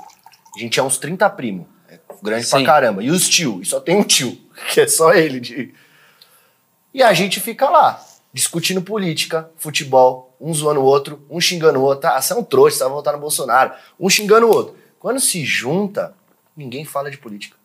A 0.55 0.59
gente 0.59 0.79
é 0.79 0.83
uns 0.83 0.97
30 0.97 1.29
primos. 1.31 1.65
É 1.89 1.99
grande 2.21 2.45
Sim. 2.45 2.51
pra 2.57 2.63
caramba. 2.65 3.03
E 3.03 3.09
os 3.09 3.27
tio, 3.27 3.61
e 3.61 3.65
só 3.65 3.79
tem 3.79 3.95
um 3.95 4.03
tio, 4.03 4.37
que 4.73 4.81
é 4.81 4.87
só 4.87 5.13
ele. 5.13 5.39
de- 5.39 5.73
E 6.93 7.01
a 7.03 7.13
gente 7.13 7.39
fica 7.39 7.69
lá, 7.69 8.03
discutindo 8.33 8.81
política, 8.81 9.49
futebol, 9.57 10.35
um 10.39 10.53
zoando 10.53 10.79
o 10.81 10.83
outro, 10.83 11.23
um 11.29 11.39
xingando 11.39 11.79
o 11.79 11.83
outro. 11.83 12.09
Ah, 12.09 12.21
você 12.21 12.33
é 12.33 12.35
um 12.35 12.43
trouxa, 12.43 12.77
você 12.77 12.83
vai 12.83 12.93
votar 12.93 13.13
no 13.13 13.19
Bolsonaro. 13.19 13.71
Um 13.99 14.09
xingando 14.09 14.47
o 14.47 14.53
outro. 14.53 14.75
Quando 14.99 15.19
se 15.19 15.43
junta, 15.45 16.13
ninguém 16.55 16.83
fala 16.85 17.09
de 17.09 17.17
política. 17.17 17.57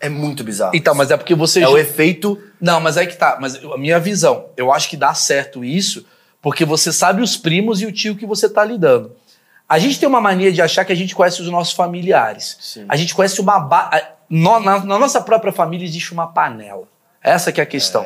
É 0.00 0.08
muito 0.08 0.44
bizarro. 0.44 0.72
Então, 0.74 0.94
mas 0.94 1.10
é 1.10 1.16
porque 1.16 1.34
você. 1.34 1.60
É 1.60 1.68
o 1.68 1.76
efeito 1.76 2.40
Não, 2.60 2.80
mas 2.80 2.96
aí 2.96 3.06
que 3.06 3.16
tá. 3.16 3.36
Mas 3.40 3.56
a 3.56 3.76
minha 3.76 3.98
visão, 3.98 4.48
eu 4.56 4.72
acho 4.72 4.88
que 4.88 4.96
dá 4.96 5.12
certo 5.12 5.64
isso, 5.64 6.06
porque 6.40 6.64
você 6.64 6.92
sabe 6.92 7.22
os 7.22 7.36
primos 7.36 7.80
e 7.80 7.86
o 7.86 7.92
tio 7.92 8.16
que 8.16 8.26
você 8.26 8.48
tá 8.48 8.64
lidando. 8.64 9.12
A 9.68 9.78
gente 9.78 9.98
tem 10.00 10.08
uma 10.08 10.20
mania 10.20 10.50
de 10.50 10.62
achar 10.62 10.84
que 10.84 10.92
a 10.92 10.96
gente 10.96 11.14
conhece 11.14 11.42
os 11.42 11.48
nossos 11.50 11.74
familiares. 11.74 12.56
Sim. 12.60 12.86
A 12.88 12.96
gente 12.96 13.14
conhece 13.14 13.40
uma. 13.40 13.58
Ba... 13.60 13.90
na, 14.30 14.60
na 14.60 14.98
nossa 14.98 15.20
própria 15.20 15.52
família 15.52 15.84
existe 15.84 16.12
uma 16.12 16.26
panela. 16.26 16.88
Essa 17.22 17.52
que 17.52 17.60
é 17.60 17.64
a 17.64 17.66
questão. 17.66 18.04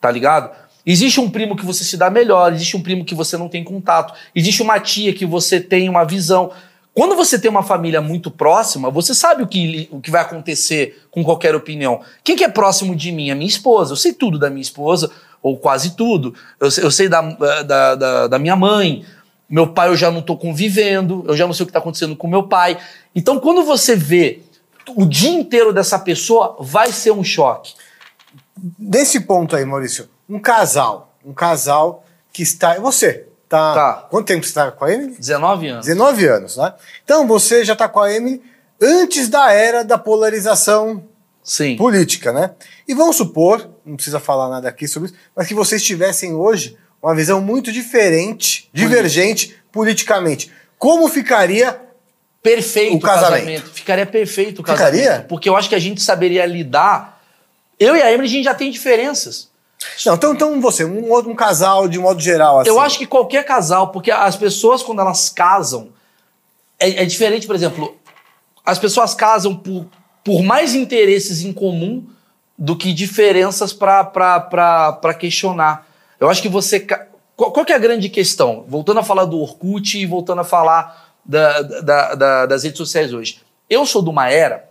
Tá 0.00 0.10
ligado? 0.10 0.50
Existe 0.86 1.20
um 1.20 1.28
primo 1.28 1.56
que 1.56 1.64
você 1.64 1.84
se 1.84 1.96
dá 1.96 2.08
melhor, 2.08 2.52
existe 2.52 2.76
um 2.76 2.82
primo 2.82 3.04
que 3.04 3.14
você 3.14 3.36
não 3.36 3.48
tem 3.48 3.62
contato, 3.62 4.14
existe 4.34 4.62
uma 4.62 4.80
tia 4.80 5.12
que 5.12 5.26
você 5.26 5.60
tem 5.60 5.88
uma 5.88 6.04
visão. 6.04 6.52
Quando 6.94 7.14
você 7.14 7.38
tem 7.38 7.50
uma 7.50 7.62
família 7.62 8.00
muito 8.00 8.30
próxima, 8.30 8.90
você 8.90 9.14
sabe 9.14 9.42
o 9.42 9.46
que, 9.46 9.88
o 9.92 10.00
que 10.00 10.10
vai 10.10 10.22
acontecer 10.22 11.04
com 11.10 11.22
qualquer 11.22 11.54
opinião. 11.54 12.00
Quem 12.24 12.34
que 12.34 12.44
é 12.44 12.48
próximo 12.48 12.96
de 12.96 13.12
mim? 13.12 13.30
A 13.30 13.34
minha 13.34 13.48
esposa. 13.48 13.92
Eu 13.92 13.96
sei 13.96 14.12
tudo 14.12 14.38
da 14.38 14.50
minha 14.50 14.62
esposa, 14.62 15.10
ou 15.42 15.56
quase 15.56 15.96
tudo. 15.96 16.34
Eu 16.58 16.70
sei, 16.70 16.84
eu 16.84 16.90
sei 16.90 17.08
da, 17.08 17.22
da, 17.62 17.94
da, 17.94 18.26
da 18.28 18.38
minha 18.38 18.56
mãe. 18.56 19.04
Meu 19.48 19.66
pai 19.66 19.88
eu 19.88 19.96
já 19.96 20.10
não 20.10 20.20
estou 20.20 20.38
convivendo, 20.38 21.24
eu 21.26 21.36
já 21.36 21.46
não 21.46 21.52
sei 21.52 21.64
o 21.64 21.66
que 21.66 21.70
está 21.70 21.80
acontecendo 21.80 22.14
com 22.14 22.28
meu 22.28 22.44
pai. 22.44 22.78
Então, 23.14 23.40
quando 23.40 23.64
você 23.64 23.96
vê 23.96 24.42
o 24.94 25.04
dia 25.04 25.30
inteiro 25.30 25.72
dessa 25.72 25.98
pessoa, 25.98 26.56
vai 26.60 26.92
ser 26.92 27.10
um 27.10 27.24
choque. 27.24 27.74
Nesse 28.78 29.20
ponto 29.20 29.56
aí, 29.56 29.64
Maurício, 29.64 30.08
um 30.28 30.38
casal, 30.38 31.14
um 31.24 31.32
casal 31.32 32.04
que 32.32 32.42
está. 32.42 32.78
Você, 32.78 33.26
tá? 33.48 33.74
Tá. 33.74 34.06
Quanto 34.08 34.26
tempo 34.26 34.44
você 34.44 34.50
está 34.50 34.70
com 34.70 34.84
a 34.84 34.92
Emily? 34.92 35.16
19 35.18 35.68
anos. 35.68 35.86
19 35.86 36.26
anos, 36.26 36.56
né? 36.56 36.74
Então 37.04 37.26
você 37.26 37.64
já 37.64 37.72
está 37.72 37.88
com 37.88 38.00
a 38.00 38.12
Emily 38.12 38.42
antes 38.80 39.28
da 39.28 39.52
era 39.52 39.84
da 39.84 39.98
polarização 39.98 41.04
Sim. 41.52 41.76
política, 41.76 42.32
né? 42.32 42.52
E 42.86 42.94
vamos 42.94 43.16
supor, 43.16 43.68
não 43.84 43.96
precisa 43.96 44.20
falar 44.20 44.48
nada 44.48 44.68
aqui 44.68 44.86
sobre 44.86 45.08
isso, 45.08 45.18
mas 45.34 45.48
que 45.48 45.54
vocês 45.54 45.82
tivessem 45.82 46.32
hoje 46.32 46.76
uma 47.02 47.12
visão 47.12 47.40
muito 47.40 47.72
diferente, 47.72 48.70
divergente 48.72 49.56
politicamente. 49.72 50.52
Como 50.78 51.08
ficaria 51.08 51.80
perfeito 52.40 52.96
O 52.96 53.00
casamento. 53.00 53.40
casamento. 53.46 53.70
Ficaria 53.74 54.06
perfeito 54.06 54.62
o 54.62 54.64
Ficaria? 54.64 55.02
casamento. 55.04 55.26
Porque 55.26 55.48
eu 55.48 55.56
acho 55.56 55.68
que 55.68 55.74
a 55.74 55.78
gente 55.80 56.00
saberia 56.00 56.46
lidar. 56.46 57.20
Eu 57.80 57.96
e 57.96 58.00
a 58.02 58.12
Emily, 58.12 58.28
a 58.28 58.30
gente 58.30 58.44
já 58.44 58.54
tem 58.54 58.70
diferenças. 58.70 59.50
Não, 60.06 60.14
então, 60.14 60.34
então 60.34 60.60
você, 60.60 60.84
um, 60.84 61.10
outro- 61.10 61.32
um 61.32 61.34
casal 61.34 61.88
de 61.88 61.98
modo 61.98 62.20
geral, 62.20 62.60
assim. 62.60 62.70
Eu 62.70 62.78
acho 62.78 62.96
que 62.96 63.06
qualquer 63.06 63.44
casal, 63.44 63.88
porque 63.90 64.10
as 64.12 64.36
pessoas, 64.36 64.82
quando 64.84 65.00
elas 65.00 65.30
casam, 65.30 65.88
é, 66.78 67.02
é 67.02 67.04
diferente, 67.04 67.44
por 67.46 67.56
exemplo, 67.56 67.96
as 68.64 68.78
pessoas 68.78 69.14
casam 69.14 69.56
por, 69.56 69.86
por 70.24 70.42
mais 70.42 70.74
interesses 70.74 71.42
em 71.42 71.52
comum 71.52 72.04
do 72.58 72.76
que 72.76 72.92
diferenças 72.92 73.72
para 73.72 75.14
questionar. 75.18 75.86
Eu 76.18 76.28
acho 76.28 76.42
que 76.42 76.48
você. 76.48 76.80
Qual, 77.36 77.52
qual 77.52 77.64
que 77.64 77.72
é 77.72 77.76
a 77.76 77.78
grande 77.78 78.08
questão? 78.08 78.64
Voltando 78.68 79.00
a 79.00 79.02
falar 79.02 79.24
do 79.24 79.38
Orkut 79.38 79.98
e 79.98 80.04
voltando 80.06 80.40
a 80.40 80.44
falar 80.44 81.14
da- 81.24 81.62
da- 81.62 82.14
da- 82.14 82.46
das 82.46 82.64
redes 82.64 82.76
sociais 82.78 83.12
hoje. 83.14 83.40
Eu 83.68 83.86
sou 83.86 84.02
de 84.02 84.10
uma 84.10 84.28
era. 84.28 84.68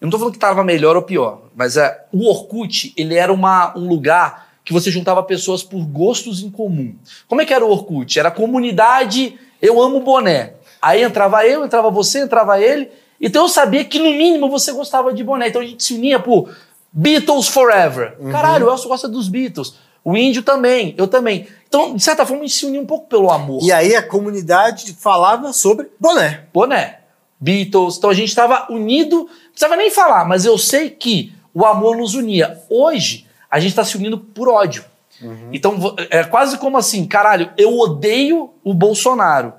Eu 0.00 0.06
não 0.06 0.10
tô 0.10 0.18
falando 0.18 0.32
que 0.32 0.36
estava 0.36 0.62
melhor 0.62 0.96
ou 0.96 1.02
pior, 1.02 1.42
mas 1.56 1.76
é, 1.76 2.04
o 2.12 2.28
Orkut, 2.28 2.92
ele 2.96 3.14
era 3.16 3.32
uma, 3.32 3.76
um 3.76 3.88
lugar 3.88 4.48
que 4.64 4.72
você 4.72 4.90
juntava 4.90 5.22
pessoas 5.22 5.62
por 5.62 5.84
gostos 5.86 6.42
em 6.42 6.50
comum. 6.50 6.94
Como 7.26 7.40
é 7.40 7.46
que 7.46 7.54
era 7.54 7.64
o 7.64 7.70
Orkut? 7.70 8.18
Era 8.18 8.30
comunidade, 8.30 9.38
eu 9.60 9.80
amo 9.82 10.00
boné. 10.00 10.54
Aí 10.80 11.02
entrava 11.02 11.46
eu, 11.46 11.64
entrava 11.64 11.90
você, 11.90 12.20
entrava 12.20 12.60
ele. 12.60 12.90
Então 13.24 13.42
eu 13.42 13.48
sabia 13.48 13.84
que 13.84 13.98
no 13.98 14.10
mínimo 14.12 14.48
você 14.48 14.70
gostava 14.72 15.12
de 15.12 15.24
boné. 15.24 15.48
Então 15.48 15.62
a 15.62 15.64
gente 15.64 15.82
se 15.82 15.94
unia 15.94 16.18
por 16.20 16.50
Beatles 16.92 17.48
Forever. 17.48 18.16
Caralho, 18.30 18.66
o 18.66 18.70
Elcio 18.70 18.88
gosta 18.88 19.08
dos 19.08 19.28
Beatles. 19.28 19.74
O 20.04 20.16
Índio 20.16 20.42
também, 20.42 20.94
eu 20.98 21.08
também. 21.08 21.46
Então 21.68 21.84
Então, 21.86 21.96
de 21.96 22.02
certa 22.04 22.24
forma, 22.26 22.42
a 22.44 22.46
gente 22.46 22.56
se 22.56 22.66
uniu 22.66 22.82
um 22.82 22.86
pouco 22.86 23.08
pelo 23.08 23.30
amor. 23.32 23.60
E 23.62 23.72
aí 23.72 23.96
a 23.96 24.02
comunidade 24.06 24.92
falava 25.00 25.52
sobre 25.52 25.88
boné. 25.98 26.44
Boné, 26.52 26.98
Beatles. 27.40 27.96
Então 27.96 28.10
a 28.10 28.14
gente 28.14 28.28
estava 28.28 28.66
unido, 28.70 29.16
não 29.16 29.26
precisava 29.50 29.74
nem 29.76 29.90
falar, 29.90 30.24
mas 30.24 30.44
eu 30.44 30.56
sei 30.58 30.90
que 30.90 31.32
o 31.54 31.64
amor 31.64 31.96
nos 31.96 32.14
unia. 32.14 32.60
Hoje, 32.70 33.26
a 33.50 33.58
gente 33.58 33.70
está 33.70 33.84
se 33.84 33.96
unindo 33.96 34.18
por 34.18 34.48
ódio. 34.48 34.84
Então 35.52 35.78
vo- 35.80 35.96
é 36.10 36.22
quase 36.24 36.58
como 36.58 36.76
assim, 36.76 37.06
caralho, 37.06 37.50
eu 37.56 37.78
odeio 37.78 38.50
o 38.62 38.74
Bolsonaro. 38.74 39.52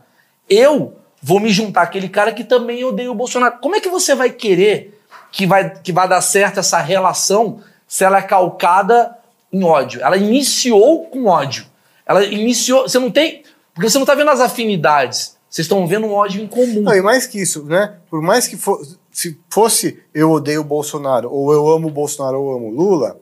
Eu 0.49 0.97
vou 1.25 1.39
me 1.39 1.49
juntar 1.49 1.81
àquele 1.81 2.07
cara 2.07 2.31
que 2.31 2.43
também 2.43 2.83
odeia 2.83 3.11
o 3.11 3.15
Bolsonaro. 3.15 3.57
Como 3.59 3.75
é 3.75 3.79
que 3.81 3.89
você 3.89 4.13
vai 4.13 4.29
querer 4.29 5.01
que 5.31 5.47
vai, 5.47 5.71
que 5.81 5.91
vai 5.91 6.07
dar 6.07 6.21
certo 6.21 6.59
essa 6.59 6.77
relação 6.77 7.61
se 7.87 8.03
ela 8.03 8.19
é 8.19 8.21
calcada 8.21 9.17
em 9.51 9.63
ódio? 9.63 10.03
Ela 10.03 10.17
iniciou 10.17 11.05
com 11.07 11.25
ódio. 11.25 11.65
Ela 12.05 12.23
iniciou. 12.23 12.83
Você 12.83 12.99
não 12.99 13.09
tem. 13.09 13.41
Porque 13.73 13.89
você 13.89 13.97
não 13.97 14.03
está 14.03 14.13
vendo 14.13 14.29
as 14.29 14.39
afinidades. 14.39 15.35
Vocês 15.49 15.65
estão 15.65 15.87
vendo 15.87 16.05
um 16.05 16.13
ódio 16.13 16.43
em 16.43 16.47
comum. 16.47 16.83
Não, 16.83 16.93
e 16.93 17.01
mais 17.01 17.25
que 17.25 17.41
isso, 17.41 17.65
né? 17.65 17.95
Por 18.07 18.21
mais 18.21 18.47
que 18.47 18.55
fo 18.55 18.79
se 19.11 19.39
fosse 19.49 20.03
eu 20.13 20.29
odeio 20.29 20.61
o 20.61 20.63
Bolsonaro, 20.63 21.31
ou 21.31 21.51
eu 21.51 21.67
amo 21.69 21.87
o 21.87 21.91
Bolsonaro, 21.91 22.39
ou 22.39 22.51
eu 22.51 22.57
amo 22.57 22.67
o 22.67 22.71
Lula, 22.71 23.19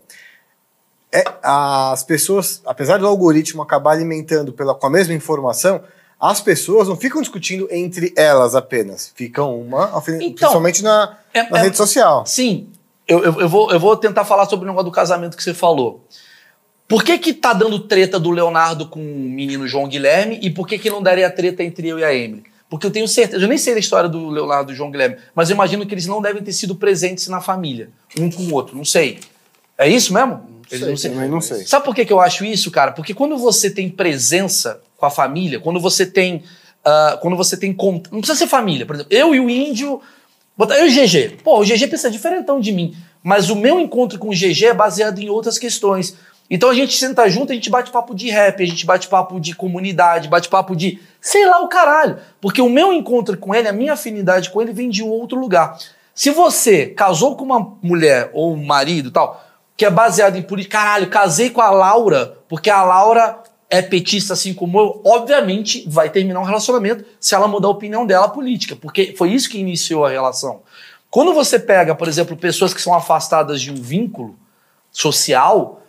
é, 1.09 1.23
as 1.41 2.03
pessoas, 2.03 2.61
apesar 2.65 2.97
do 2.97 3.07
algoritmo 3.07 3.61
acabar 3.61 3.91
alimentando 3.91 4.51
pela, 4.51 4.73
com 4.75 4.87
a 4.87 4.89
mesma 4.89 5.13
informação, 5.13 5.81
as 6.23 6.39
pessoas 6.39 6.87
não 6.87 6.95
ficam 6.95 7.21
discutindo 7.21 7.67
entre 7.69 8.13
elas 8.15 8.55
apenas. 8.55 9.11
Ficam 9.13 9.59
uma, 9.59 9.87
Então, 9.87 10.01
principalmente 10.31 10.81
na, 10.81 11.17
é- 11.33 11.49
na 11.49 11.59
é- 11.59 11.63
rede 11.63 11.75
social. 11.75 12.25
Sim, 12.25 12.69
eu, 13.05 13.21
eu, 13.21 13.41
eu 13.41 13.49
vou, 13.49 13.69
eu 13.69 13.77
vou 13.77 13.97
tentar 13.97 14.23
falar 14.23 14.45
sobre 14.45 14.63
o 14.63 14.67
negócio 14.69 14.85
do 14.89 14.91
casamento 14.91 15.35
que 15.35 15.43
você 15.43 15.53
falou. 15.53 16.07
Por 16.87 17.03
que 17.03 17.17
que 17.17 17.33
tá 17.33 17.51
dando 17.51 17.77
treta 17.77 18.17
do 18.21 18.31
Leonardo 18.31 18.87
com 18.87 19.01
o 19.01 19.29
menino 19.29 19.67
João 19.67 19.85
Guilherme 19.85 20.39
e 20.41 20.49
por 20.49 20.65
que 20.65 20.79
que 20.79 20.89
não 20.89 21.03
daria 21.03 21.29
treta 21.29 21.61
entre 21.61 21.89
eu 21.89 21.99
e 21.99 22.05
a 22.05 22.13
Emily? 22.13 22.43
Porque 22.69 22.87
eu 22.87 22.91
tenho 22.91 23.07
certeza, 23.07 23.43
eu 23.43 23.49
nem 23.49 23.57
sei 23.57 23.73
da 23.73 23.79
história 23.81 24.07
do 24.09 24.29
Leonardo 24.29 24.71
e 24.71 24.73
do 24.73 24.77
João 24.77 24.89
Guilherme, 24.89 25.17
mas 25.35 25.49
eu 25.49 25.55
imagino 25.55 25.85
que 25.85 25.93
eles 25.93 26.07
não 26.07 26.21
devem 26.21 26.41
ter 26.41 26.53
sido 26.53 26.73
presentes 26.73 27.27
na 27.27 27.41
família, 27.41 27.89
um 28.17 28.31
com 28.31 28.43
o 28.43 28.53
outro, 28.53 28.77
não 28.77 28.85
sei. 28.85 29.19
É 29.77 29.89
isso 29.89 30.13
mesmo? 30.13 30.52
Eles 30.71 30.87
não 30.87 30.97
sei. 30.97 31.11
Também 31.11 31.29
não 31.29 31.41
sei. 31.41 31.65
Sabe 31.65 31.85
por 31.85 31.95
que, 31.95 32.05
que 32.05 32.13
eu 32.13 32.19
acho 32.19 32.45
isso, 32.45 32.71
cara? 32.71 32.91
Porque 32.91 33.13
quando 33.13 33.37
você 33.37 33.69
tem 33.69 33.89
presença 33.89 34.81
com 34.97 35.05
a 35.05 35.09
família, 35.09 35.59
quando 35.59 35.79
você 35.79 36.05
tem. 36.05 36.43
ah, 36.83 37.17
quando 37.21 37.35
você 37.35 37.57
tem. 37.57 37.75
Não 38.11 38.19
precisa 38.19 38.35
ser 38.35 38.47
família, 38.47 38.85
por 38.85 38.95
exemplo, 38.95 39.13
eu 39.13 39.35
e 39.35 39.39
o 39.39 39.49
índio. 39.49 40.01
Eu 40.57 40.87
e 40.87 40.89
o 40.89 41.05
GG. 41.05 41.37
Pô, 41.43 41.59
o 41.59 41.65
GG 41.65 41.87
pensa 41.87 42.11
diferentão 42.11 42.59
de 42.59 42.71
mim. 42.71 42.95
Mas 43.23 43.49
o 43.49 43.55
meu 43.55 43.79
encontro 43.79 44.19
com 44.19 44.29
o 44.29 44.33
GG 44.33 44.65
é 44.65 44.73
baseado 44.73 45.19
em 45.19 45.29
outras 45.29 45.57
questões. 45.57 46.15
Então 46.49 46.69
a 46.69 46.73
gente 46.73 46.95
senta 46.95 47.27
junto, 47.29 47.51
a 47.51 47.55
gente 47.55 47.69
bate 47.69 47.89
papo 47.89 48.13
de 48.13 48.29
rap, 48.29 48.61
a 48.61 48.65
gente 48.65 48.85
bate 48.85 49.07
papo 49.07 49.39
de 49.39 49.55
comunidade, 49.55 50.27
bate 50.27 50.49
papo 50.49 50.75
de. 50.75 50.99
sei 51.19 51.45
lá 51.45 51.61
o 51.61 51.67
caralho. 51.67 52.17
Porque 52.39 52.61
o 52.61 52.69
meu 52.69 52.93
encontro 52.93 53.37
com 53.37 53.55
ele, 53.55 53.67
a 53.67 53.73
minha 53.73 53.93
afinidade 53.93 54.49
com 54.51 54.61
ele 54.61 54.73
vem 54.73 54.89
de 54.89 55.01
um 55.01 55.09
outro 55.09 55.39
lugar. 55.39 55.77
Se 56.13 56.29
você 56.29 56.87
casou 56.87 57.35
com 57.35 57.43
uma 57.43 57.75
mulher 57.81 58.29
ou 58.33 58.53
um 58.53 58.63
marido 58.63 59.09
e 59.09 59.11
tal, 59.11 59.43
que 59.75 59.85
é 59.85 59.89
baseado 59.89 60.37
em 60.37 60.41
política, 60.41 60.77
caralho, 60.77 61.09
casei 61.09 61.49
com 61.49 61.61
a 61.61 61.69
Laura, 61.69 62.37
porque 62.47 62.69
a 62.69 62.83
Laura 62.83 63.39
é 63.69 63.81
petista 63.81 64.33
assim 64.33 64.53
como 64.53 64.79
eu, 64.79 65.01
obviamente 65.03 65.83
vai 65.87 66.09
terminar 66.09 66.39
um 66.39 66.43
relacionamento 66.43 67.03
se 67.19 67.33
ela 67.33 67.47
mudar 67.47 67.67
a 67.69 67.71
opinião 67.71 68.05
dela 68.05 68.29
política, 68.29 68.75
porque 68.75 69.15
foi 69.17 69.31
isso 69.31 69.49
que 69.49 69.57
iniciou 69.57 70.05
a 70.05 70.09
relação. 70.09 70.61
Quando 71.09 71.33
você 71.33 71.59
pega, 71.59 71.95
por 71.95 72.07
exemplo, 72.07 72.35
pessoas 72.37 72.73
que 72.73 72.81
são 72.81 72.93
afastadas 72.93 73.61
de 73.61 73.71
um 73.71 73.75
vínculo 73.75 74.35
social, 74.91 75.81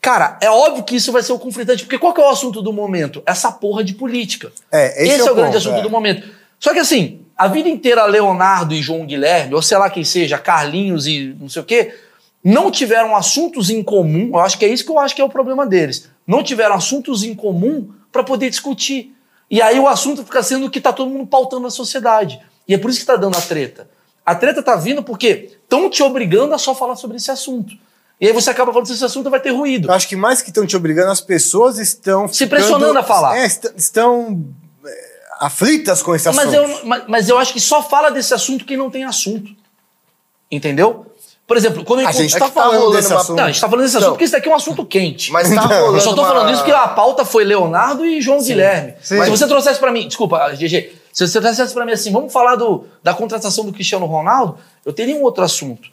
cara, 0.00 0.38
é 0.42 0.50
óbvio 0.50 0.84
que 0.84 0.96
isso 0.96 1.12
vai 1.12 1.22
ser 1.22 1.32
o 1.32 1.38
conflitante, 1.38 1.84
porque 1.84 1.98
qual 1.98 2.12
que 2.12 2.20
é 2.20 2.24
o 2.24 2.28
assunto 2.28 2.60
do 2.60 2.72
momento? 2.72 3.22
Essa 3.24 3.50
porra 3.50 3.82
de 3.82 3.94
política. 3.94 4.52
É, 4.70 5.02
esse, 5.02 5.14
Esse, 5.14 5.28
é 5.28 5.32
o, 5.32 5.34
grande 5.34 5.52
ponto, 5.52 5.58
assunto 5.58 5.78
é. 5.78 5.82
do 5.82 5.90
momento. 5.90 6.28
Só 6.60 6.72
que 6.74 6.78
assim, 6.78 7.20
a 7.36 7.48
vida 7.48 7.68
inteira 7.68 8.04
Leonardo 8.04 8.74
e 8.74 8.82
João 8.82 9.06
Guilherme, 9.06 9.54
ou 9.54 9.62
sei 9.62 9.78
lá 9.78 9.88
quem 9.88 10.04
seja, 10.04 10.38
Carlinhos 10.38 11.06
e 11.06 11.34
não 11.40 11.48
sei 11.48 11.62
o 11.62 11.64
quê, 11.64 11.94
não 12.44 12.70
tiveram 12.70 13.16
assuntos 13.16 13.70
em 13.70 13.82
comum. 13.82 14.28
Eu 14.34 14.38
acho 14.40 14.58
que 14.58 14.64
é 14.66 14.68
isso 14.68 14.84
que 14.84 14.90
eu 14.90 14.98
acho 14.98 15.14
que 15.16 15.22
é 15.22 15.24
o 15.24 15.28
problema 15.30 15.66
deles. 15.66 16.10
Não 16.26 16.42
tiveram 16.42 16.74
assuntos 16.74 17.24
em 17.24 17.34
comum 17.34 17.88
para 18.12 18.22
poder 18.22 18.50
discutir. 18.50 19.16
E 19.50 19.62
aí 19.62 19.78
o 19.78 19.88
assunto 19.88 20.22
fica 20.24 20.42
sendo 20.42 20.66
o 20.66 20.70
que 20.70 20.80
tá 20.80 20.92
todo 20.92 21.10
mundo 21.10 21.26
pautando 21.26 21.62
na 21.62 21.70
sociedade. 21.70 22.38
E 22.68 22.74
é 22.74 22.78
por 22.78 22.90
isso 22.90 23.00
que 23.00 23.06
tá 23.06 23.16
dando 23.16 23.36
a 23.36 23.40
treta. 23.40 23.88
A 24.24 24.34
treta 24.34 24.62
tá 24.62 24.76
vindo 24.76 25.02
porque 25.02 25.50
estão 25.62 25.88
te 25.88 26.02
obrigando 26.02 26.54
a 26.54 26.58
só 26.58 26.74
falar 26.74 26.96
sobre 26.96 27.16
esse 27.16 27.30
assunto. 27.30 27.74
E 28.20 28.26
aí 28.26 28.32
você 28.32 28.50
acaba 28.50 28.72
falando 28.72 28.86
sobre 28.86 28.96
esse 28.96 29.04
assunto 29.04 29.28
vai 29.30 29.40
ter 29.40 29.50
ruído. 29.50 29.88
Eu 29.88 29.92
acho 29.94 30.08
que 30.08 30.16
mais 30.16 30.40
que 30.40 30.50
estão 30.50 30.66
te 30.66 30.76
obrigando, 30.76 31.10
as 31.10 31.20
pessoas 31.20 31.78
estão 31.78 32.28
Se 32.28 32.46
pressionando 32.46 32.98
a 32.98 33.02
falar. 33.02 33.38
É, 33.38 33.44
est- 33.44 33.72
estão 33.76 34.44
é, 34.86 35.10
aflitas 35.40 36.02
com 36.02 36.14
esse 36.14 36.28
assunto. 36.28 36.44
Mas 36.44 36.54
eu, 36.54 36.86
mas, 36.86 37.02
mas 37.08 37.28
eu 37.28 37.38
acho 37.38 37.52
que 37.52 37.60
só 37.60 37.82
fala 37.82 38.10
desse 38.10 38.32
assunto 38.32 38.64
quem 38.64 38.76
não 38.76 38.90
tem 38.90 39.04
assunto. 39.04 39.50
Entendeu? 40.50 41.06
Por 41.46 41.56
exemplo, 41.58 41.84
quando 41.84 42.00
eu 42.00 42.08
A 42.08 42.12
gente 42.12 42.34
É 42.34 42.38
tá 42.38 42.46
tá 42.46 42.52
falando 42.52 42.90
desse 42.92 43.12
uma- 43.12 43.20
assunto. 43.20 43.36
Não, 43.36 43.44
a 43.44 43.50
gente 43.50 43.60
tá 43.60 43.68
falando 43.68 43.84
desse 43.84 43.96
assunto 43.96 44.06
Não. 44.08 44.12
porque 44.14 44.24
isso 44.24 44.32
daqui 44.32 44.48
é 44.48 44.52
um 44.52 44.54
assunto 44.54 44.84
quente. 44.86 45.30
Mas 45.30 45.48
tá 45.48 45.54
Então, 45.54 45.68
rolando 45.68 45.96
Eu 45.96 46.00
só 46.00 46.14
tô 46.14 46.22
uma- 46.22 46.28
falando 46.28 46.48
isso 46.50 46.58
porque 46.62 46.72
a 46.72 46.88
pauta 46.88 47.24
foi 47.24 47.44
Leonardo 47.44 48.04
e 48.06 48.20
João 48.22 48.42
Guilherme. 48.42 48.94
sim. 49.02 49.16
Mas 49.18 49.26
se 49.26 49.30
você 49.30 49.46
trouxesse 49.46 49.78
pra 49.78 49.92
mim, 49.92 50.06
desculpa, 50.08 50.54
GG, 50.54 50.92
se 51.12 51.26
você 51.28 51.40
trouxesse 51.40 51.74
pra 51.74 51.84
mim 51.84 51.92
assim, 51.92 52.10
vamos 52.10 52.32
falar 52.32 52.56
do, 52.56 52.84
da 53.02 53.12
contratação 53.12 53.64
do 53.66 53.72
Cristiano 53.72 54.06
Ronaldo, 54.06 54.56
eu 54.86 54.92
teria 54.92 55.14
um 55.16 55.22
outro 55.22 55.44
assunto. 55.44 55.88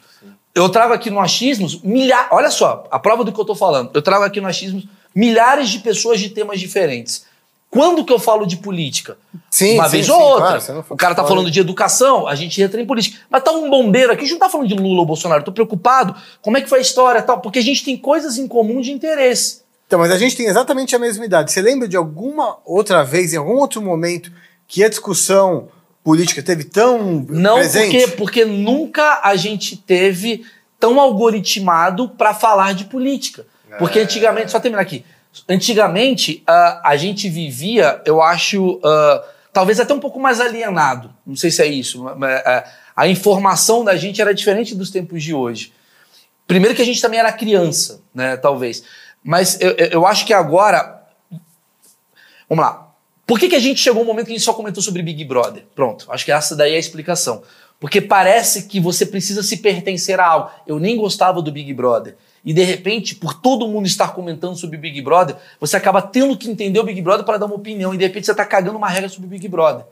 Eu 0.54 0.68
trago 0.70 0.92
aqui 0.94 1.10
no 1.10 1.20
Achismos 1.20 1.80
milhares. 1.82 2.28
Olha 2.30 2.50
só, 2.50 2.84
a 2.90 2.98
prova 2.98 3.22
do 3.24 3.30
que 3.32 3.38
eu 3.40 3.44
tô 3.44 3.54
falando. 3.54 3.90
Eu 3.92 4.00
trago 4.02 4.24
aqui 4.24 4.40
no 4.40 4.48
Achismos 4.48 4.84
milhares 5.14 5.68
de 5.68 5.78
pessoas 5.80 6.18
de 6.18 6.30
temas 6.30 6.58
diferentes. 6.60 7.24
Quando 7.72 8.04
que 8.04 8.12
eu 8.12 8.18
falo 8.18 8.44
de 8.44 8.58
política? 8.58 9.16
Sim, 9.50 9.76
Uma 9.76 9.86
sim, 9.86 9.92
vez 9.92 10.04
sim, 10.06 10.12
ou 10.12 10.20
outra. 10.20 10.60
claro, 10.60 10.84
o 10.90 10.94
cara 10.96 11.14
tá 11.14 11.22
fala- 11.22 11.34
falando 11.36 11.50
de 11.50 11.58
educação, 11.58 12.28
a 12.28 12.34
gente 12.34 12.60
entra 12.60 12.78
em 12.78 12.84
política. 12.84 13.18
Mas 13.30 13.42
tá 13.42 13.50
um 13.50 13.70
bombeiro 13.70 14.12
aqui, 14.12 14.20
a 14.20 14.24
gente 14.24 14.32
não 14.32 14.38
tá 14.40 14.50
falando 14.50 14.68
de 14.68 14.74
Lula 14.74 15.00
ou 15.00 15.06
Bolsonaro. 15.06 15.40
Eu 15.40 15.44
tô 15.46 15.52
preocupado. 15.52 16.14
Como 16.42 16.58
é 16.58 16.60
que 16.60 16.68
foi 16.68 16.80
a 16.80 16.82
história 16.82 17.20
e 17.20 17.22
tal? 17.22 17.40
Porque 17.40 17.58
a 17.58 17.62
gente 17.62 17.82
tem 17.82 17.96
coisas 17.96 18.36
em 18.36 18.46
comum 18.46 18.82
de 18.82 18.92
interesse. 18.92 19.62
Então, 19.86 19.98
mas 19.98 20.10
a 20.10 20.18
gente 20.18 20.36
tem 20.36 20.46
exatamente 20.46 20.94
a 20.94 20.98
mesma 20.98 21.24
idade. 21.24 21.50
Você 21.50 21.62
lembra 21.62 21.88
de 21.88 21.96
alguma 21.96 22.58
outra 22.66 23.02
vez, 23.02 23.32
em 23.32 23.38
algum 23.38 23.54
outro 23.54 23.80
momento, 23.80 24.30
que 24.68 24.84
a 24.84 24.88
discussão 24.90 25.68
política 26.04 26.42
teve 26.42 26.64
tão 26.64 27.24
Não 27.30 27.54
presente? 27.54 27.98
porque, 28.00 28.16
porque 28.16 28.44
nunca 28.44 29.20
a 29.24 29.34
gente 29.34 29.78
teve 29.78 30.44
tão 30.78 31.00
algoritmado 31.00 32.10
para 32.10 32.34
falar 32.34 32.74
de 32.74 32.84
política. 32.84 33.46
Porque 33.78 33.98
antigamente, 33.98 34.50
só 34.50 34.60
terminar 34.60 34.82
aqui. 34.82 35.04
Antigamente, 35.48 36.42
ah, 36.46 36.82
a 36.84 36.96
gente 36.96 37.28
vivia, 37.28 38.02
eu 38.04 38.22
acho, 38.22 38.80
ah, 38.84 39.24
talvez 39.52 39.80
até 39.80 39.94
um 39.94 40.00
pouco 40.00 40.20
mais 40.20 40.40
alienado. 40.40 41.12
Não 41.26 41.36
sei 41.36 41.50
se 41.50 41.62
é 41.62 41.66
isso. 41.66 42.02
mas, 42.16 42.42
ah, 42.44 42.64
a 42.94 43.08
informação 43.08 43.84
da 43.84 43.96
gente 43.96 44.20
era 44.20 44.34
diferente 44.34 44.74
dos 44.74 44.90
tempos 44.90 45.22
de 45.22 45.34
hoje. 45.34 45.72
Primeiro 46.46 46.74
que 46.74 46.82
a 46.82 46.84
gente 46.84 47.00
também 47.00 47.18
era 47.18 47.32
criança, 47.32 48.02
né? 48.14 48.36
Talvez. 48.36 48.84
Mas 49.24 49.58
eu 49.60 49.70
eu 49.70 50.06
acho 50.06 50.26
que 50.26 50.34
agora. 50.34 51.02
Vamos 52.48 52.64
lá. 52.64 52.92
Por 53.26 53.38
que, 53.38 53.48
que 53.48 53.56
a 53.56 53.60
gente 53.60 53.80
chegou 53.80 54.02
um 54.02 54.04
momento 54.04 54.26
que 54.26 54.32
a 54.32 54.36
gente 54.36 54.44
só 54.44 54.52
comentou 54.52 54.82
sobre 54.82 55.02
Big 55.02 55.24
Brother? 55.24 55.64
Pronto, 55.74 56.06
acho 56.10 56.24
que 56.24 56.32
essa 56.32 56.54
daí 56.54 56.72
é 56.72 56.76
a 56.76 56.80
explicação. 56.80 57.42
Porque 57.80 58.00
parece 58.00 58.64
que 58.64 58.78
você 58.78 59.06
precisa 59.06 59.42
se 59.42 59.56
pertencer 59.56 60.20
a 60.20 60.26
algo. 60.26 60.50
Eu 60.66 60.78
nem 60.78 60.96
gostava 60.96 61.40
do 61.40 61.50
Big 61.50 61.72
Brother. 61.72 62.16
E 62.44 62.52
de 62.52 62.62
repente, 62.62 63.14
por 63.14 63.34
todo 63.34 63.68
mundo 63.68 63.86
estar 63.86 64.12
comentando 64.14 64.56
sobre 64.56 64.76
Big 64.76 65.00
Brother, 65.00 65.36
você 65.60 65.76
acaba 65.76 66.02
tendo 66.02 66.36
que 66.36 66.50
entender 66.50 66.80
o 66.80 66.84
Big 66.84 67.00
Brother 67.00 67.24
para 67.24 67.38
dar 67.38 67.46
uma 67.46 67.54
opinião. 67.54 67.94
E 67.94 67.96
de 67.96 68.04
repente 68.04 68.26
você 68.26 68.34
tá 68.34 68.44
cagando 68.44 68.76
uma 68.76 68.88
regra 68.88 69.08
sobre 69.08 69.26
o 69.26 69.30
Big 69.30 69.46
Brother. 69.48 69.84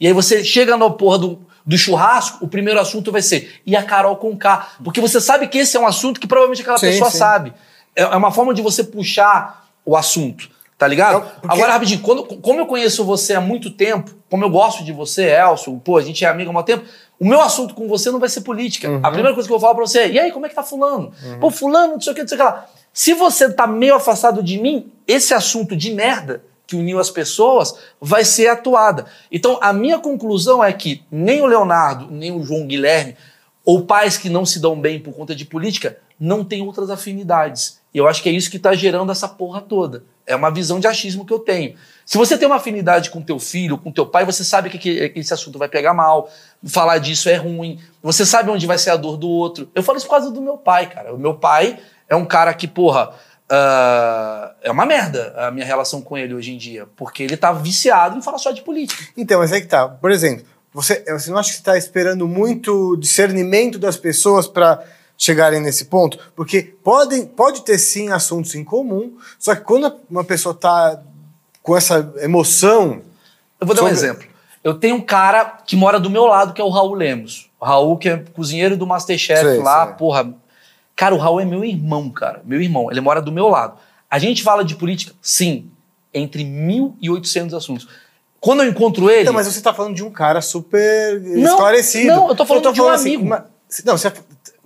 E 0.00 0.06
aí 0.06 0.12
você 0.12 0.42
chega 0.42 0.76
na 0.76 0.88
porra 0.88 1.18
do, 1.18 1.40
do 1.66 1.76
churrasco, 1.76 2.44
o 2.44 2.48
primeiro 2.48 2.80
assunto 2.80 3.12
vai 3.12 3.20
ser 3.20 3.60
e 3.66 3.76
a 3.76 3.82
Carol 3.82 4.16
com 4.16 4.36
K. 4.36 4.70
Porque 4.82 5.00
você 5.00 5.20
sabe 5.20 5.48
que 5.48 5.58
esse 5.58 5.76
é 5.76 5.80
um 5.80 5.86
assunto 5.86 6.18
que 6.18 6.26
provavelmente 6.26 6.62
aquela 6.62 6.78
Sim, 6.78 6.86
pessoa 6.86 7.10
sim. 7.10 7.18
sabe. 7.18 7.52
É 7.94 8.02
é 8.02 8.16
uma 8.16 8.30
forma 8.30 8.54
de 8.54 8.62
você 8.62 8.84
puxar 8.84 9.68
o 9.84 9.96
assunto, 9.96 10.48
tá 10.78 10.86
ligado? 10.86 11.14
Não, 11.14 11.20
porque- 11.22 11.48
Agora, 11.48 11.72
rapidinho, 11.72 12.00
quando, 12.00 12.24
como 12.24 12.60
eu 12.60 12.66
conheço 12.66 13.04
você 13.04 13.34
há 13.34 13.40
muito 13.40 13.70
tempo, 13.70 14.14
como 14.30 14.44
eu 14.44 14.48
gosto 14.50 14.84
de 14.84 14.92
você, 14.92 15.24
Elcio, 15.24 15.78
pô, 15.84 15.98
a 15.98 16.02
gente 16.02 16.24
é 16.24 16.28
amigo 16.28 16.50
há 16.50 16.52
muito 16.52 16.66
tempo, 16.66 16.84
o 17.18 17.26
meu 17.26 17.40
assunto 17.40 17.74
com 17.74 17.88
você 17.88 18.10
não 18.12 18.20
vai 18.20 18.28
ser 18.28 18.42
política. 18.42 18.88
Uhum. 18.88 19.00
A 19.02 19.08
primeira 19.10 19.34
coisa 19.34 19.48
que 19.48 19.52
eu 19.52 19.58
vou 19.58 19.60
falar 19.60 19.74
pra 19.74 19.84
você 19.86 19.98
é, 20.00 20.10
e 20.10 20.18
aí, 20.20 20.30
como 20.30 20.46
é 20.46 20.48
que 20.48 20.54
tá 20.54 20.62
fulano? 20.62 21.12
Pô, 21.40 21.50
fulano, 21.50 21.94
não 21.94 22.00
sei 22.00 22.12
o 22.12 22.14
que, 22.14 22.22
não 22.22 22.28
sei 22.28 22.36
o 22.36 22.40
que 22.40 22.44
lá. 22.46 22.66
Se 22.92 23.12
você 23.12 23.52
tá 23.52 23.66
meio 23.66 23.96
afastado 23.96 24.42
de 24.42 24.58
mim, 24.58 24.90
esse 25.06 25.34
assunto 25.34 25.74
de 25.76 25.92
merda 25.92 26.42
que 26.66 26.76
uniu 26.76 26.98
as 27.00 27.10
pessoas 27.10 27.74
vai 28.00 28.24
ser 28.24 28.48
atuada. 28.48 29.06
Então, 29.32 29.58
a 29.60 29.72
minha 29.72 29.98
conclusão 29.98 30.62
é 30.62 30.72
que 30.72 31.02
nem 31.10 31.40
o 31.40 31.46
Leonardo, 31.46 32.08
nem 32.10 32.30
o 32.30 32.42
João 32.44 32.66
Guilherme, 32.66 33.16
ou 33.64 33.82
pais 33.84 34.16
que 34.16 34.28
não 34.28 34.44
se 34.46 34.60
dão 34.60 34.78
bem 34.80 34.98
por 35.00 35.12
conta 35.14 35.34
de 35.34 35.44
política, 35.44 35.98
não 36.20 36.44
têm 36.44 36.62
outras 36.62 36.90
afinidades. 36.90 37.80
E 37.98 38.00
eu 38.00 38.06
acho 38.06 38.22
que 38.22 38.28
é 38.28 38.32
isso 38.32 38.48
que 38.48 38.58
está 38.58 38.72
gerando 38.74 39.10
essa 39.10 39.26
porra 39.26 39.60
toda. 39.60 40.04
É 40.24 40.36
uma 40.36 40.52
visão 40.52 40.78
de 40.78 40.86
achismo 40.86 41.26
que 41.26 41.32
eu 41.32 41.40
tenho. 41.40 41.74
Se 42.06 42.16
você 42.16 42.38
tem 42.38 42.46
uma 42.46 42.54
afinidade 42.54 43.10
com 43.10 43.20
teu 43.20 43.40
filho, 43.40 43.76
com 43.76 43.90
teu 43.90 44.06
pai, 44.06 44.24
você 44.24 44.44
sabe 44.44 44.70
que, 44.70 44.78
que- 44.78 45.08
que 45.08 45.18
esse 45.18 45.34
assunto 45.34 45.58
vai 45.58 45.68
pegar 45.68 45.92
mal, 45.92 46.30
falar 46.64 46.98
disso 46.98 47.28
é 47.28 47.34
ruim, 47.34 47.80
você 48.00 48.24
sabe 48.24 48.50
onde 48.52 48.68
vai 48.68 48.78
ser 48.78 48.90
a 48.90 48.96
dor 48.96 49.16
do 49.16 49.28
outro. 49.28 49.68
Eu 49.74 49.82
falo 49.82 49.98
isso 49.98 50.06
por 50.06 50.12
causa 50.12 50.30
do 50.30 50.40
meu 50.40 50.56
pai, 50.56 50.88
cara. 50.88 51.12
O 51.12 51.18
meu 51.18 51.34
pai 51.34 51.76
é 52.08 52.14
um 52.14 52.24
cara 52.24 52.54
que, 52.54 52.68
porra, 52.68 53.10
ah, 53.50 54.52
é 54.62 54.70
uma 54.70 54.86
merda 54.86 55.34
a 55.36 55.50
minha 55.50 55.66
relação 55.66 56.00
com 56.00 56.16
ele 56.16 56.34
hoje 56.34 56.52
em 56.52 56.56
dia, 56.56 56.86
porque 56.94 57.24
ele 57.24 57.36
tá 57.36 57.50
viciado 57.50 58.16
em 58.16 58.22
falar 58.22 58.38
só 58.38 58.52
de 58.52 58.62
política. 58.62 59.02
Então, 59.16 59.40
mas 59.40 59.50
é 59.50 59.60
que 59.60 59.66
tá. 59.66 59.88
Por 59.88 60.12
exemplo, 60.12 60.44
você, 60.72 61.02
você 61.12 61.30
não 61.32 61.38
acha 61.38 61.50
que 61.50 61.56
está 61.56 61.76
esperando 61.76 62.28
muito 62.28 62.96
discernimento 62.96 63.76
das 63.78 63.96
pessoas 63.96 64.46
para 64.46 64.84
chegarem 65.18 65.60
nesse 65.60 65.86
ponto? 65.86 66.16
Porque 66.36 66.62
podem, 66.62 67.26
pode 67.26 67.62
ter 67.62 67.76
sim 67.78 68.10
assuntos 68.10 68.54
em 68.54 68.62
comum, 68.64 69.16
só 69.38 69.54
que 69.54 69.62
quando 69.62 69.92
uma 70.08 70.22
pessoa 70.24 70.54
está 70.54 71.02
com 71.62 71.76
essa 71.76 72.10
emoção. 72.20 73.02
Eu 73.60 73.66
vou 73.66 73.74
dar 73.76 73.82
um 73.82 73.88
sobre- 73.88 73.92
exemplo. 73.98 74.28
Eu 74.64 74.74
tenho 74.74 74.96
um 74.96 75.00
cara 75.00 75.44
que 75.66 75.76
mora 75.76 75.98
do 76.00 76.08
meu 76.08 76.24
lado, 76.26 76.52
que 76.52 76.60
é 76.60 76.64
o 76.64 76.68
Raul 76.70 76.94
Lemos. 76.94 77.50
O 77.60 77.64
Raul, 77.64 77.96
que 77.98 78.08
é 78.08 78.16
cozinheiro 78.34 78.76
do 78.76 78.86
Masterchef 78.86 79.40
Sei, 79.40 79.58
lá, 79.58 79.86
sei. 79.86 79.94
porra. 79.96 80.32
Cara, 80.96 81.14
o 81.14 81.18
Raul 81.18 81.40
é 81.40 81.44
meu 81.44 81.64
irmão, 81.64 82.10
cara. 82.10 82.42
Meu 82.44 82.60
irmão. 82.60 82.90
Ele 82.90 83.00
mora 83.00 83.20
do 83.22 83.30
meu 83.32 83.48
lado. 83.48 83.78
A 84.10 84.18
gente 84.18 84.42
fala 84.42 84.64
de 84.64 84.74
política? 84.74 85.12
Sim. 85.22 85.70
Entre 86.12 86.42
1.800 86.44 87.54
assuntos. 87.56 87.88
Quando 88.40 88.62
eu 88.62 88.68
encontro 88.70 89.08
ele. 89.10 89.22
Então, 89.22 89.32
mas 89.34 89.46
você 89.46 89.58
está 89.58 89.72
falando 89.74 89.94
de 89.94 90.02
um 90.02 90.10
cara 90.10 90.40
super 90.40 91.20
Não, 91.20 91.50
esclarecido. 91.52 92.06
não, 92.08 92.28
eu 92.28 92.34
tô 92.34 92.44
falando 92.46 92.72
de 92.72 92.80
um 92.80 92.88
amigo. 92.88 93.22
uma- 93.24 93.46
não, 93.84 93.96
você, 93.96 94.12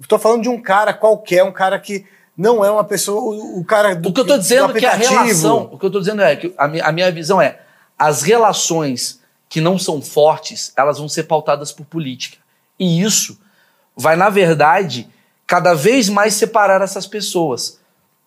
tô 0.09 0.19
falando 0.19 0.43
de 0.43 0.49
um 0.49 0.61
cara 0.61 0.93
qualquer, 0.93 1.45
um 1.45 1.53
cara 1.53 1.79
que 1.79 2.05
não 2.37 2.65
é 2.65 2.71
uma 2.71 2.85
pessoa, 2.85 3.21
o, 3.59 3.65
cara 3.65 3.95
do 3.95 4.09
O 4.09 4.13
que 4.13 4.21
eu 4.21 4.27
tô 4.27 4.39
dizendo 4.39 4.73
do 4.73 4.77
é 4.77 4.81
que 4.81 4.87
a 4.87 4.95
relação. 4.95 5.69
O 5.71 5.79
que 5.79 5.85
eu 5.85 5.91
tô 5.91 5.99
dizendo 5.99 6.23
é 6.23 6.35
que 6.35 6.53
a 6.57 6.67
minha, 6.67 6.85
a 6.85 6.93
minha 6.93 7.13
visão 7.13 7.41
é: 7.41 7.61
as 7.99 8.23
relações 8.23 9.21
que 9.49 9.61
não 9.61 9.79
são 9.79 10.01
fortes, 10.01 10.73
elas 10.77 10.99
vão 10.99 11.09
ser 11.09 11.25
pautadas 11.25 11.73
por 11.73 11.85
política. 11.85 12.39
E 12.79 13.03
isso 13.03 13.39
vai, 13.95 14.17
na 14.17 14.31
verdade, 14.31 15.09
cada 15.47 15.75
vez 15.75 16.09
mais 16.09 16.35
separar 16.35 16.81
essas 16.81 17.07
pessoas. 17.07 17.79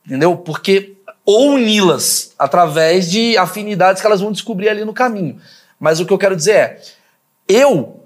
Entendeu? 0.06 0.38
Porque. 0.38 0.94
Ou 1.28 1.54
uni-las 1.54 2.36
através 2.38 3.10
de 3.10 3.36
afinidades 3.36 4.00
que 4.00 4.06
elas 4.06 4.22
vão 4.22 4.32
descobrir 4.32 4.70
ali 4.70 4.86
no 4.86 4.94
caminho. 4.94 5.42
Mas 5.80 6.00
o 6.00 6.06
que 6.06 6.14
eu 6.14 6.20
quero 6.20 6.36
dizer 6.36 6.52
é: 6.52 6.82
eu, 7.48 8.00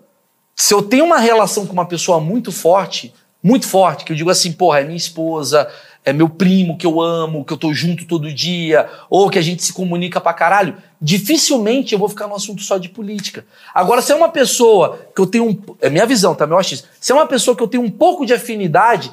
se 0.55 0.73
eu 0.73 0.81
tenho 0.81 1.03
uma 1.03 1.19
relação 1.19 1.67
com 1.67 1.73
uma 1.73 1.85
pessoa 1.85 2.21
muito 2.21 2.49
forte, 2.49 3.13
muito 3.41 3.67
forte, 3.67 4.03
que 4.03 4.11
eu 4.11 4.15
digo 4.15 4.29
assim, 4.29 4.51
porra, 4.51 4.81
é 4.81 4.83
minha 4.83 4.97
esposa, 4.97 5.69
é 6.03 6.11
meu 6.11 6.29
primo 6.29 6.77
que 6.77 6.85
eu 6.85 7.01
amo, 7.01 7.45
que 7.45 7.53
eu 7.53 7.57
tô 7.57 7.73
junto 7.73 8.05
todo 8.05 8.33
dia, 8.33 8.89
ou 9.09 9.29
que 9.29 9.39
a 9.39 9.41
gente 9.41 9.63
se 9.63 9.73
comunica 9.73 10.19
pra 10.19 10.33
caralho, 10.33 10.75
dificilmente 11.01 11.93
eu 11.93 11.99
vou 11.99 12.09
ficar 12.09 12.27
no 12.27 12.35
assunto 12.35 12.61
só 12.61 12.77
de 12.77 12.89
política. 12.89 13.45
Agora, 13.73 14.01
se 14.01 14.11
é 14.11 14.15
uma 14.15 14.29
pessoa 14.29 14.99
que 15.15 15.21
eu 15.21 15.27
tenho 15.27 15.49
um. 15.49 15.75
É 15.81 15.89
minha 15.89 16.05
visão, 16.05 16.35
tá? 16.35 16.45
Meu 16.45 16.57
achismo. 16.57 16.87
Se 16.99 17.11
é 17.11 17.15
uma 17.15 17.27
pessoa 17.27 17.55
que 17.55 17.63
eu 17.63 17.67
tenho 17.67 17.83
um 17.83 17.91
pouco 17.91 18.25
de 18.25 18.33
afinidade, 18.33 19.11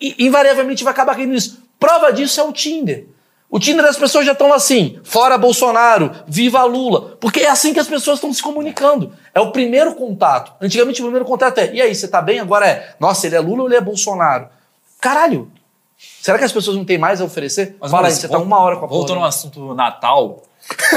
invariavelmente 0.00 0.84
vai 0.84 0.92
acabar 0.92 1.14
caindo 1.14 1.32
nisso. 1.32 1.62
Prova 1.78 2.12
disso 2.12 2.40
é 2.40 2.44
o 2.44 2.52
Tinder. 2.52 3.06
O 3.52 3.60
Tinder 3.60 3.84
as 3.84 3.98
pessoas 3.98 4.24
já 4.24 4.32
estão 4.32 4.50
assim, 4.50 4.98
fora 5.04 5.36
Bolsonaro, 5.36 6.10
viva 6.26 6.64
Lula. 6.64 7.18
Porque 7.20 7.40
é 7.40 7.50
assim 7.50 7.74
que 7.74 7.78
as 7.78 7.86
pessoas 7.86 8.16
estão 8.16 8.32
se 8.32 8.42
comunicando. 8.42 9.12
É 9.34 9.40
o 9.40 9.52
primeiro 9.52 9.94
contato. 9.94 10.54
Antigamente 10.58 11.02
o 11.02 11.04
primeiro 11.04 11.26
contato 11.26 11.58
é, 11.58 11.74
e 11.74 11.82
aí, 11.82 11.94
você 11.94 12.08
tá 12.08 12.22
bem? 12.22 12.40
Agora 12.40 12.66
é, 12.66 12.94
nossa, 12.98 13.26
ele 13.26 13.36
é 13.36 13.40
Lula 13.40 13.64
ou 13.64 13.68
ele 13.68 13.76
é 13.76 13.80
Bolsonaro? 13.82 14.48
Caralho. 14.98 15.52
Será 16.22 16.38
que 16.38 16.44
as 16.44 16.52
pessoas 16.52 16.78
não 16.78 16.84
têm 16.86 16.96
mais 16.96 17.20
a 17.20 17.26
oferecer? 17.26 17.76
Mas, 17.78 17.90
Fala 17.90 18.04
aí, 18.04 18.12
Maurício, 18.12 18.22
você 18.22 18.28
tá 18.32 18.38
uma 18.38 18.58
hora 18.58 18.76
com 18.76 18.86
a 18.86 18.88
Voltando 18.88 19.18
ao 19.18 19.26
assunto 19.26 19.74
Natal. 19.74 20.44
tem, 20.72 20.88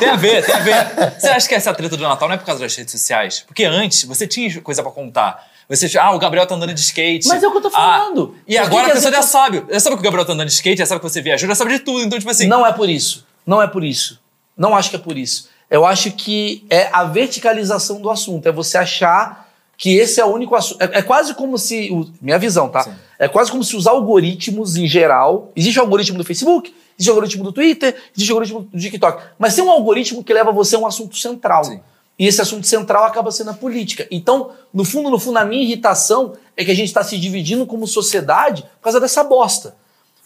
tem 0.00 0.08
a 0.08 0.16
ver, 0.16 0.44
tem 0.44 0.52
a 0.52 0.58
ver. 0.58 1.20
Você 1.20 1.28
acha 1.28 1.48
que 1.48 1.54
essa 1.54 1.72
treta 1.72 1.96
do 1.96 2.02
Natal 2.02 2.26
não 2.26 2.34
é 2.34 2.38
por 2.38 2.46
causa 2.46 2.60
das 2.60 2.74
redes 2.74 2.90
sociais? 2.90 3.44
Porque 3.46 3.64
antes 3.64 4.02
você 4.02 4.26
tinha 4.26 4.60
coisa 4.60 4.82
pra 4.82 4.90
contar. 4.90 5.46
Você 5.68 5.98
ah, 5.98 6.12
o 6.12 6.18
Gabriel 6.18 6.46
tá 6.46 6.54
andando 6.54 6.72
de 6.72 6.80
skate. 6.80 7.26
Mas 7.26 7.42
é 7.42 7.48
o 7.48 7.50
que 7.50 7.56
eu 7.58 7.62
tô 7.62 7.68
Ah, 7.68 7.70
falando. 7.72 8.34
e 8.46 8.54
Por 8.54 8.60
que 8.62 8.66
agora 8.66 8.84
que 8.84 8.90
a 8.90 8.94
as 8.94 8.98
pessoa 9.00 9.10
já 9.12 9.16
redes- 9.18 9.30
sabe. 9.30 9.64
Já 9.68 9.80
sabe 9.80 9.96
que 9.96 10.00
o 10.00 10.04
Gabriel 10.04 10.24
tá 10.26 10.32
andando 10.32 10.46
de 10.48 10.54
skate, 10.54 10.78
já 10.78 10.86
sabe 10.86 11.00
que 11.00 11.08
você 11.10 11.20
viajou, 11.20 11.48
já 11.48 11.54
sabe 11.54 11.72
de 11.72 11.80
tudo. 11.80 12.00
Então, 12.04 12.18
tipo 12.18 12.30
assim. 12.30 12.46
Não 12.46 12.64
é 12.66 12.72
por 12.72 12.88
isso. 12.88 13.26
Não 13.44 13.60
é 13.60 13.66
por 13.66 13.82
isso. 13.84 14.20
Não 14.56 14.76
acho 14.76 14.90
que 14.90 14.96
é 14.96 14.98
por 14.98 15.18
isso. 15.18 15.48
Eu 15.68 15.84
acho 15.84 16.12
que 16.12 16.64
é 16.70 16.88
a 16.92 17.02
verticalização 17.04 18.00
do 18.00 18.08
assunto. 18.10 18.46
É 18.48 18.52
você 18.52 18.78
achar 18.78 19.48
que 19.76 19.94
esse 19.96 20.20
é 20.20 20.24
o 20.24 20.28
único 20.28 20.54
assunto. 20.54 20.80
É, 20.80 20.98
é 20.98 21.02
quase 21.02 21.34
como 21.34 21.58
se. 21.58 21.90
o- 21.90 22.08
minha 22.22 22.38
visão, 22.38 22.68
tá? 22.68 22.82
Sim. 22.84 22.94
É 23.18 23.26
quase 23.28 23.50
como 23.50 23.64
se 23.64 23.76
os 23.76 23.86
algoritmos 23.86 24.76
em 24.76 24.86
geral. 24.86 25.50
Existe 25.56 25.78
o 25.78 25.82
algoritmo 25.82 26.16
do 26.18 26.24
Facebook, 26.24 26.72
existe 26.98 27.10
o 27.10 27.12
algoritmo 27.12 27.42
do 27.44 27.52
Twitter, 27.52 27.94
existe 28.14 28.30
o 28.30 28.34
algoritmo 28.34 28.68
do 28.72 28.78
TikTok. 28.78 29.22
Mas 29.38 29.54
tem 29.54 29.64
um 29.64 29.70
algoritmo 29.70 30.22
que 30.22 30.32
leva 30.32 30.52
você 30.52 30.76
a 30.76 30.78
um 30.78 30.86
assunto 30.86 31.16
central. 31.16 31.64
Sim. 31.64 31.80
E 32.18 32.26
esse 32.26 32.40
assunto 32.40 32.66
central 32.66 33.04
acaba 33.04 33.30
sendo 33.30 33.50
a 33.50 33.54
política. 33.54 34.06
Então, 34.10 34.50
no 34.72 34.84
fundo, 34.84 35.10
no 35.10 35.18
fundo, 35.18 35.38
a 35.38 35.44
minha 35.44 35.62
irritação 35.62 36.32
é 36.56 36.64
que 36.64 36.70
a 36.70 36.74
gente 36.74 36.88
está 36.88 37.04
se 37.04 37.18
dividindo 37.18 37.66
como 37.66 37.86
sociedade 37.86 38.62
por 38.62 38.84
causa 38.84 38.98
dessa 38.98 39.22
bosta. 39.22 39.76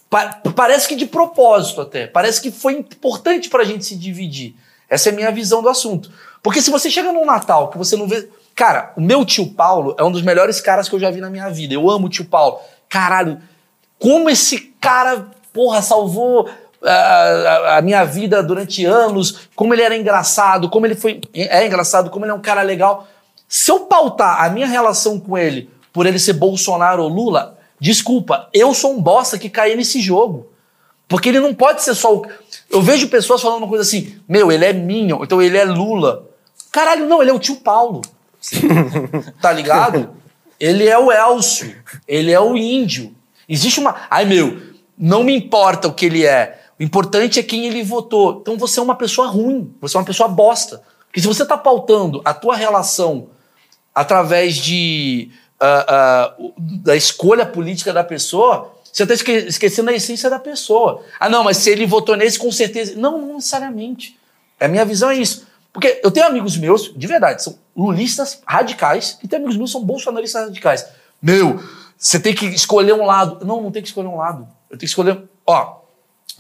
Pa- 0.09 0.41
parece 0.55 0.87
que 0.89 0.95
de 0.95 1.07
propósito 1.07 1.81
até. 1.81 2.07
Parece 2.07 2.41
que 2.41 2.51
foi 2.51 2.75
importante 2.75 3.49
pra 3.49 3.65
gente 3.65 3.85
se 3.85 3.97
dividir. 3.97 4.55
Essa 4.89 5.09
é 5.09 5.13
a 5.13 5.15
minha 5.17 5.31
visão 5.33 5.63
do 5.63 5.69
assunto. 5.69 6.11
Porque 6.43 6.63
se 6.63 6.71
você 6.71 6.91
chega 6.91 7.13
num 7.13 7.25
Natal 7.27 7.69
que 7.69 7.79
você 7.79 7.97
não 7.97 8.07
vê. 8.09 8.29
Cara, 8.55 8.93
o 8.97 9.01
meu 9.01 9.25
tio 9.25 9.47
Paulo 9.55 9.95
é 9.99 10.05
um 10.05 10.11
dos 10.13 10.23
melhores 10.23 10.61
caras 10.61 10.89
que 10.89 10.95
eu 10.95 11.01
já 11.01 11.11
vi 11.11 11.21
na 11.21 11.31
minha 11.31 11.49
vida. 11.49 11.75
Eu 11.75 11.89
amo 11.91 12.07
o 12.07 12.11
tio 12.11 12.25
Paulo. 12.25 12.59
Caralho, 12.89 13.41
como 13.99 14.29
esse 14.29 14.59
cara, 14.81 15.29
porra, 15.53 15.81
salvou 15.83 16.49
a, 16.85 17.79
a 17.79 17.83
minha 17.83 18.05
vida 18.05 18.43
durante 18.43 18.85
anos, 18.85 19.49
como 19.55 19.75
ele 19.75 19.83
era 19.83 19.97
engraçado, 19.97 20.69
como 20.69 20.87
ele 20.87 20.95
foi. 20.95 21.21
É 21.35 21.67
engraçado, 21.67 22.11
como 22.11 22.25
ele 22.25 22.33
é 22.33 22.35
um 22.35 22.41
cara 22.41 22.63
legal. 22.63 23.07
Se 23.49 23.71
eu 23.71 23.81
pautar 23.81 24.45
a 24.45 24.49
minha 24.49 24.67
relação 24.67 25.19
com 25.19 25.37
ele 25.37 25.71
por 25.93 26.07
ele 26.07 26.19
ser 26.19 26.35
Bolsonaro 26.35 27.03
ou 27.03 27.09
Lula, 27.09 27.59
desculpa, 27.81 28.49
eu 28.55 28.73
sou 28.75 28.93
um 28.95 29.03
bosta 29.03 29.39
que 29.39 29.51
caí 29.51 29.77
nesse 29.77 30.01
jogo. 30.01 30.49
Porque 31.09 31.29
ele 31.29 31.41
não 31.41 31.53
pode 31.53 31.83
ser 31.83 31.95
só 31.97 32.15
o. 32.15 32.27
Eu 32.71 32.81
vejo 32.81 33.09
pessoas 33.09 33.43
falando 33.43 33.59
uma 33.59 33.69
coisa 33.69 33.83
assim, 33.83 34.17
meu, 34.29 34.53
ele 34.53 34.65
é 34.65 34.73
Minion, 34.73 35.25
então 35.25 35.43
ele 35.43 35.59
é 35.59 35.65
Lula. 35.65 36.29
Caralho, 36.71 37.09
não, 37.09 37.21
ele 37.21 37.33
é 37.33 37.35
o 37.35 37.39
tio 37.41 37.57
Paulo. 37.57 38.01
tá 39.43 39.53
ligado? 39.53 40.11
Ele 40.59 40.87
é 40.87 40.97
o 40.97 41.11
Elcio, 41.11 41.75
ele 42.07 42.31
é 42.31 42.39
o 42.39 42.57
índio. 42.57 43.13
Existe 43.49 43.81
uma. 43.81 43.97
Ai, 44.09 44.25
meu, 44.25 44.63
não 44.97 45.25
me 45.25 45.35
importa 45.35 45.89
o 45.89 45.93
que 45.93 46.07
ele 46.07 46.25
é. 46.25 46.60
O 46.81 46.83
importante 46.83 47.39
é 47.39 47.43
quem 47.43 47.67
ele 47.67 47.83
votou. 47.85 48.39
Então 48.41 48.57
você 48.57 48.81
é 48.81 48.83
uma 48.83 48.95
pessoa 48.97 49.29
ruim, 49.29 49.73
você 49.81 49.97
é 49.97 50.01
uma 50.01 50.07
pessoa 50.07 50.29
bosta. 50.29 50.83
Porque 51.07 51.21
se 51.21 51.27
você 51.27 51.45
tá 51.45 51.59
pautando 51.59 52.23
a 52.25 52.33
tua 52.33 52.57
relação 52.57 53.29
através 53.95 54.57
de 54.57 55.31
ah, 55.61 56.35
o- 56.39 56.55
da 56.57 56.97
escolha 56.97 57.45
política 57.45 57.93
da 57.93 58.03
pessoa, 58.03 58.73
você 58.91 59.03
está 59.03 59.15
esquecendo 59.15 59.91
a 59.91 59.93
essência 59.93 60.31
da 60.31 60.39
pessoa. 60.39 61.03
Ah, 61.19 61.29
não, 61.29 61.45
mas 61.45 61.59
se 61.59 61.69
ele 61.71 61.85
votou 61.87 62.17
nesse, 62.17 62.39
com 62.39 62.51
certeza. 62.51 62.95
Não, 62.97 63.19
não 63.21 63.35
necessariamente. 63.35 64.19
A 64.59 64.67
minha 64.67 64.85
visão 64.87 65.11
é 65.11 65.17
isso. 65.17 65.47
Porque 65.73 66.01
eu 66.03 66.11
tenho 66.11 66.27
amigos 66.27 66.57
meus, 66.57 66.93
de 66.97 67.07
verdade, 67.07 67.43
são 67.43 67.59
lulistas 67.77 68.41
radicais, 68.47 69.19
e 69.23 69.29
tem 69.29 69.37
amigos 69.37 69.57
meus 69.57 69.71
que 69.71 69.73
são 69.79 69.85
bolsonaristas 69.85 70.47
radicais. 70.47 70.87
Meu, 71.23 71.63
você 71.97 72.19
tem 72.19 72.35
que 72.35 72.47
escolher 72.47 72.95
um 72.95 73.05
lado. 73.05 73.45
Não, 73.45 73.61
não 73.61 73.71
tem 73.71 73.83
que 73.83 73.89
escolher 73.89 74.09
um 74.09 74.17
lado. 74.17 74.49
Eu 74.71 74.79
tenho 74.79 74.81
que 74.81 74.87
escolher. 74.87 75.23
Ó, 75.47 75.80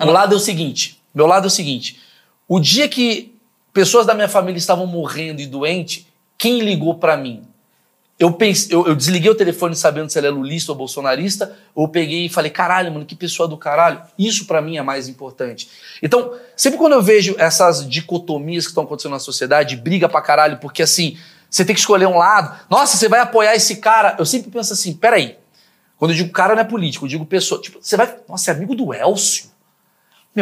o 0.08 0.10
lado 0.10 0.34
é 0.34 0.36
o 0.36 0.40
seguinte. 0.40 1.00
Meu 1.14 1.26
lado 1.26 1.44
é 1.44 1.48
o 1.48 1.50
seguinte. 1.50 2.00
O 2.48 2.58
dia 2.58 2.88
que 2.88 3.34
pessoas 3.72 4.06
da 4.06 4.14
minha 4.14 4.28
família 4.28 4.58
estavam 4.58 4.86
morrendo 4.86 5.40
e 5.40 5.46
doentes, 5.46 6.06
quem 6.36 6.60
ligou 6.60 6.94
pra 6.94 7.16
mim? 7.16 7.42
Eu, 8.18 8.32
pensei, 8.32 8.74
eu, 8.74 8.86
eu 8.86 8.94
desliguei 8.94 9.30
o 9.30 9.34
telefone 9.34 9.74
sabendo 9.74 10.10
se 10.10 10.18
ele 10.18 10.26
é 10.26 10.30
lulista 10.30 10.72
ou 10.72 10.76
bolsonarista, 10.76 11.56
ou 11.74 11.84
eu 11.84 11.88
peguei 11.88 12.26
e 12.26 12.28
falei, 12.28 12.50
caralho, 12.50 12.92
mano, 12.92 13.06
que 13.06 13.14
pessoa 13.14 13.48
do 13.48 13.56
caralho. 13.56 14.02
Isso 14.18 14.46
pra 14.46 14.60
mim 14.60 14.76
é 14.76 14.82
mais 14.82 15.08
importante. 15.08 15.70
Então, 16.02 16.34
sempre 16.54 16.78
quando 16.78 16.92
eu 16.92 17.02
vejo 17.02 17.34
essas 17.38 17.88
dicotomias 17.88 18.64
que 18.64 18.72
estão 18.72 18.84
acontecendo 18.84 19.12
na 19.12 19.18
sociedade, 19.18 19.74
briga 19.76 20.06
pra 20.06 20.20
caralho, 20.20 20.58
porque 20.58 20.82
assim, 20.82 21.16
você 21.48 21.64
tem 21.64 21.74
que 21.74 21.80
escolher 21.80 22.06
um 22.06 22.18
lado. 22.18 22.58
Nossa, 22.68 22.96
você 22.96 23.08
vai 23.08 23.20
apoiar 23.20 23.54
esse 23.54 23.76
cara. 23.76 24.14
Eu 24.18 24.26
sempre 24.26 24.50
penso 24.50 24.72
assim, 24.72 24.92
peraí. 24.92 25.36
Quando 25.96 26.12
eu 26.12 26.16
digo 26.16 26.30
cara 26.30 26.54
não 26.54 26.62
é 26.62 26.64
político, 26.64 27.04
eu 27.06 27.08
digo 27.08 27.26
pessoa. 27.26 27.60
Tipo, 27.60 27.78
você 27.82 27.96
vai. 27.96 28.16
Nossa, 28.28 28.50
é 28.50 28.54
amigo 28.54 28.74
do 28.74 28.94
Elcio. 28.94 29.49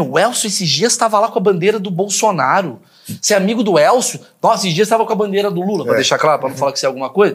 Meu, 0.00 0.12
o 0.12 0.18
Elcio 0.18 0.46
esses 0.46 0.68
dias 0.68 0.92
estava 0.92 1.18
lá 1.18 1.28
com 1.28 1.38
a 1.38 1.42
bandeira 1.42 1.78
do 1.80 1.90
Bolsonaro. 1.90 2.80
Você 3.20 3.34
é 3.34 3.36
amigo 3.36 3.64
do 3.64 3.76
Elcio? 3.78 4.20
Nossa, 4.40 4.62
esses 4.62 4.74
dias 4.74 4.86
estava 4.86 5.04
com 5.04 5.12
a 5.12 5.16
bandeira 5.16 5.50
do 5.50 5.60
Lula, 5.60 5.84
pra 5.84 5.94
É. 5.94 5.96
deixar 5.96 6.18
claro, 6.18 6.38
pra 6.38 6.48
não 6.48 6.56
falar 6.56 6.70
que 6.72 6.78
isso 6.78 6.86
é 6.86 6.88
alguma 6.88 7.10
coisa. 7.10 7.34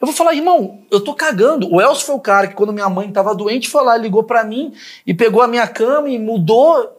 Eu 0.00 0.06
vou 0.06 0.12
falar, 0.14 0.34
irmão, 0.34 0.80
eu 0.90 1.00
tô 1.00 1.14
cagando. 1.14 1.72
O 1.72 1.80
Elcio 1.80 2.04
foi 2.04 2.14
o 2.16 2.20
cara 2.20 2.48
que, 2.48 2.54
quando 2.54 2.72
minha 2.72 2.88
mãe 2.88 3.10
tava 3.12 3.34
doente, 3.34 3.68
foi 3.68 3.84
lá, 3.84 3.96
ligou 3.96 4.24
pra 4.24 4.42
mim 4.44 4.74
e 5.06 5.14
pegou 5.14 5.40
a 5.42 5.46
minha 5.46 5.66
cama 5.68 6.08
e 6.08 6.18
mudou. 6.18 6.92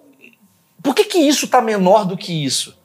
Por 0.82 0.96
que, 0.96 1.04
que 1.04 1.18
isso 1.20 1.48
tá 1.50 1.62
menor 1.62 2.06
do 2.06 2.16
que 2.16 2.46
isso? 2.46 2.76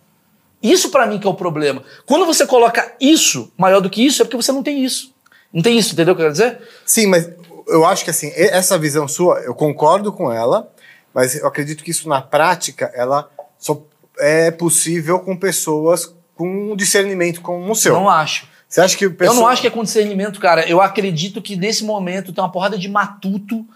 Isso 0.61 0.91
pra 0.91 1.07
mim 1.07 1.19
que 1.21 1.27
é 1.27 1.31
o 1.31 1.35
problema. 1.35 1.83
Quando 2.05 2.27
você 2.27 2.45
coloca 2.47 2.95
isso 3.01 3.53
maior 3.57 3.81
do 3.81 3.89
que 3.89 4.05
isso, 4.05 4.23
é 4.23 4.25
porque 4.25 4.37
você 4.37 4.51
não 4.53 4.63
tem 4.63 4.85
isso. 4.85 5.13
Não 5.53 5.63
tem 5.63 5.79
isso, 5.79 5.93
entendeu 5.93 6.15
o 6.15 6.17
que 6.17 6.23
eu 6.23 6.27
quero 6.27 6.33
dizer? 6.33 6.61
Sim, 6.85 7.07
mas 7.07 7.31
eu 7.69 7.85
acho 7.87 8.05
que 8.05 8.11
assim, 8.11 8.33
essa 8.35 8.77
visão 8.79 9.07
sua, 9.07 9.39
eu 9.41 9.55
concordo 9.55 10.13
com 10.13 10.33
ela, 10.33 10.72
mas 11.15 11.35
eu 11.37 11.47
acredito 11.47 11.83
que 11.85 11.91
isso 11.91 12.09
na 12.09 12.21
prática, 12.21 12.91
ela 12.95 13.29
só 13.59 13.83
é 14.19 14.51
possível 14.51 15.19
com 15.21 15.37
pessoas 15.37 16.15
com 16.35 16.73
um 16.73 16.77
discernimento 16.77 17.41
como 17.41 17.71
o 17.71 17.75
seu. 17.75 17.95
Não 17.95 18.09
acho. 18.09 18.47
Você 18.69 18.81
acha 18.81 18.97
que 18.97 19.05
Eu 19.05 19.35
não 19.35 19.47
acho 19.47 19.61
que 19.61 19.67
é 19.67 19.71
com 19.71 19.83
discernimento, 19.85 20.41
cara. 20.41 20.67
Eu 20.67 20.81
acredito 20.81 21.43
que 21.43 21.57
nesse 21.57 21.85
momento 21.85 22.33
tem 22.33 22.43
uma 22.43 22.51
porrada 22.51 22.79
de 22.79 22.89
matuto 22.89 23.67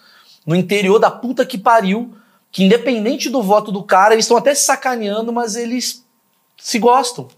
no 0.47 0.57
interior 0.57 0.99
da 0.99 1.11
puta 1.11 1.45
que 1.45 1.59
pariu, 1.59 2.15
que 2.51 2.65
independente 2.65 3.29
do 3.29 3.43
voto 3.43 3.71
do 3.71 3.83
cara, 3.83 4.15
eles 4.15 4.25
estão 4.25 4.39
até 4.39 4.55
se 4.55 4.65
sacaneando, 4.65 5.33
mas 5.33 5.55
eles 5.55 6.03
se 6.57 6.79
gostam. 6.79 7.29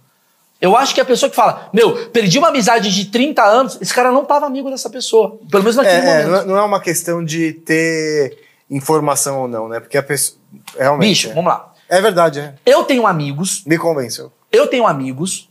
Eu 0.60 0.76
acho 0.76 0.94
que 0.94 1.00
a 1.00 1.04
pessoa 1.04 1.30
que 1.30 1.36
fala, 1.36 1.68
meu, 1.72 2.08
perdi 2.10 2.38
uma 2.38 2.48
amizade 2.48 2.92
de 2.94 3.06
30 3.06 3.42
anos, 3.44 3.78
esse 3.80 3.94
cara 3.94 4.12
não 4.12 4.24
tava 4.24 4.46
amigo 4.46 4.70
dessa 4.70 4.90
pessoa. 4.90 5.38
Pelo 5.50 5.62
menos 5.62 5.76
naquele 5.76 5.96
É, 5.96 5.98
é, 5.98 6.26
momento. 6.26 6.46
não 6.46 6.54
não 6.54 6.56
é 6.58 6.62
uma 6.64 6.80
questão 6.80 7.24
de 7.24 7.52
ter 7.52 8.38
informação 8.70 9.42
ou 9.42 9.48
não, 9.48 9.68
né? 9.68 9.80
Porque 9.80 9.96
a 9.96 10.02
pessoa. 10.02 10.38
Realmente. 10.76 11.08
Bicho, 11.08 11.30
é. 11.30 11.34
vamos 11.34 11.50
lá. 11.50 11.72
É 11.88 12.00
verdade, 12.00 12.40
é. 12.40 12.54
Eu 12.66 12.84
tenho 12.84 13.06
amigos, 13.06 13.64
Me 13.64 13.78
convenceu. 13.78 14.30
eu 14.52 14.66
tenho 14.66 14.86
amigos 14.86 15.48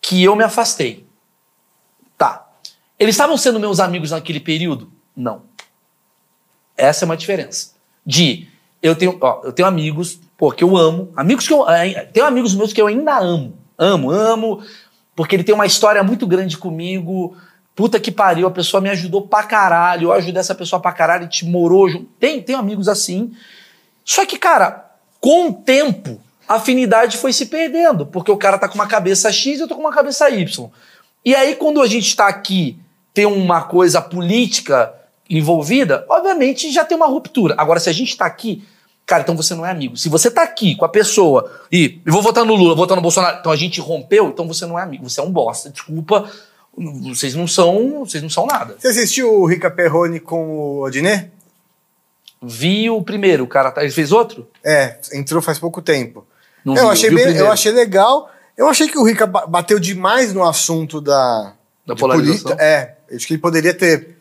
que 0.00 0.22
eu 0.22 0.36
me 0.36 0.44
afastei. 0.44 1.06
Tá. 2.18 2.46
Eles 2.98 3.14
estavam 3.14 3.36
sendo 3.36 3.58
meus 3.58 3.80
amigos 3.80 4.10
naquele 4.10 4.40
período? 4.40 4.92
Não. 5.16 5.42
Essa 6.76 7.04
é 7.04 7.06
uma 7.06 7.16
diferença. 7.16 7.72
De 8.04 8.48
eu 8.82 8.94
tenho, 8.96 9.18
ó, 9.20 9.40
eu 9.44 9.52
tenho 9.52 9.68
amigos, 9.68 10.20
pô, 10.36 10.50
que 10.52 10.64
eu 10.64 10.76
amo, 10.76 11.12
amigos 11.16 11.46
que 11.46 11.52
eu 11.52 11.68
eh, 11.68 12.06
tenho 12.06 12.26
amigos 12.26 12.54
meus 12.54 12.72
que 12.72 12.80
eu 12.80 12.86
ainda 12.86 13.18
amo. 13.18 13.58
Amo, 13.78 14.10
amo, 14.10 14.62
porque 15.14 15.36
ele 15.36 15.44
tem 15.44 15.54
uma 15.54 15.66
história 15.66 16.02
muito 16.02 16.26
grande 16.26 16.56
comigo. 16.56 17.36
Puta 17.74 17.98
que 17.98 18.10
pariu, 18.10 18.46
a 18.46 18.50
pessoa 18.50 18.80
me 18.80 18.90
ajudou 18.90 19.22
pra 19.22 19.42
caralho, 19.42 20.08
eu 20.08 20.12
ajudei 20.12 20.40
essa 20.40 20.54
pessoa 20.54 20.80
pra 20.80 20.92
caralho, 20.92 21.24
gente 21.24 21.46
morou 21.46 21.88
junto. 21.88 22.06
Tem, 22.18 22.42
tem 22.42 22.54
amigos 22.54 22.88
assim. 22.88 23.32
Só 24.04 24.26
que, 24.26 24.38
cara, 24.38 24.90
com 25.20 25.48
o 25.48 25.52
tempo, 25.52 26.20
a 26.48 26.54
afinidade 26.54 27.16
foi 27.16 27.32
se 27.32 27.46
perdendo, 27.46 28.04
porque 28.04 28.30
o 28.30 28.36
cara 28.36 28.58
tá 28.58 28.68
com 28.68 28.74
uma 28.74 28.86
cabeça 28.86 29.30
X 29.30 29.58
e 29.58 29.62
eu 29.62 29.68
tô 29.68 29.74
com 29.76 29.80
uma 29.82 29.92
cabeça 29.92 30.28
Y. 30.28 30.70
E 31.24 31.34
aí, 31.34 31.54
quando 31.54 31.80
a 31.80 31.86
gente 31.86 32.14
tá 32.16 32.26
aqui, 32.26 32.78
tem 33.14 33.26
uma 33.26 33.62
coisa 33.62 34.00
política 34.00 34.92
envolvida, 35.28 36.04
obviamente 36.08 36.72
já 36.72 36.84
tem 36.84 36.96
uma 36.96 37.06
ruptura. 37.06 37.54
Agora, 37.56 37.78
se 37.78 37.88
a 37.88 37.92
gente 37.92 38.16
tá 38.16 38.26
aqui, 38.26 38.64
cara, 39.06 39.22
então 39.22 39.36
você 39.36 39.54
não 39.54 39.64
é 39.64 39.70
amigo. 39.70 39.96
Se 39.96 40.08
você 40.08 40.30
tá 40.30 40.42
aqui 40.42 40.74
com 40.74 40.84
a 40.84 40.88
pessoa 40.88 41.50
e 41.70 42.00
eu 42.04 42.12
vou 42.12 42.20
votar 42.20 42.44
no 42.44 42.54
Lula, 42.54 42.74
vou 42.74 42.84
votar 42.84 42.96
no 42.96 43.02
Bolsonaro, 43.02 43.38
então 43.38 43.52
a 43.52 43.56
gente 43.56 43.80
rompeu, 43.80 44.28
então 44.28 44.46
você 44.48 44.66
não 44.66 44.78
é 44.78 44.82
amigo, 44.82 45.08
você 45.08 45.20
é 45.20 45.22
um 45.22 45.30
bosta. 45.30 45.70
Desculpa, 45.70 46.28
vocês 46.76 47.34
não 47.34 47.46
são, 47.46 48.00
vocês 48.06 48.22
não 48.22 48.30
são 48.30 48.46
nada. 48.46 48.76
Você 48.78 48.88
assistiu 48.88 49.32
o 49.32 49.44
Rica 49.46 49.70
Perrone 49.70 50.18
com 50.20 50.48
o 50.50 50.82
Odinê? 50.82 51.26
Vi 52.42 52.88
o 52.88 53.02
primeiro, 53.02 53.44
o 53.44 53.48
cara 53.48 53.70
tá, 53.70 53.82
ele 53.82 53.92
fez 53.92 54.12
outro? 54.12 54.48
É, 54.64 54.98
entrou 55.12 55.42
faz 55.42 55.58
pouco 55.58 55.82
tempo. 55.82 56.26
Não 56.64 56.74
eu, 56.74 56.86
vi, 56.86 56.92
achei 56.92 57.10
o 57.10 57.14
bem, 57.14 57.36
eu 57.36 57.50
achei 57.52 57.72
legal. 57.72 58.30
Eu 58.56 58.66
achei 58.68 58.88
que 58.88 58.98
o 58.98 59.04
Rica 59.04 59.26
ba- 59.26 59.46
bateu 59.46 59.78
demais 59.78 60.32
no 60.32 60.42
assunto 60.46 61.00
da, 61.00 61.52
Da 61.86 61.94
polarização. 61.94 62.42
política. 62.44 62.62
É, 62.64 62.96
acho 63.14 63.26
que 63.26 63.34
ele 63.34 63.40
poderia 63.40 63.74
ter 63.74 64.16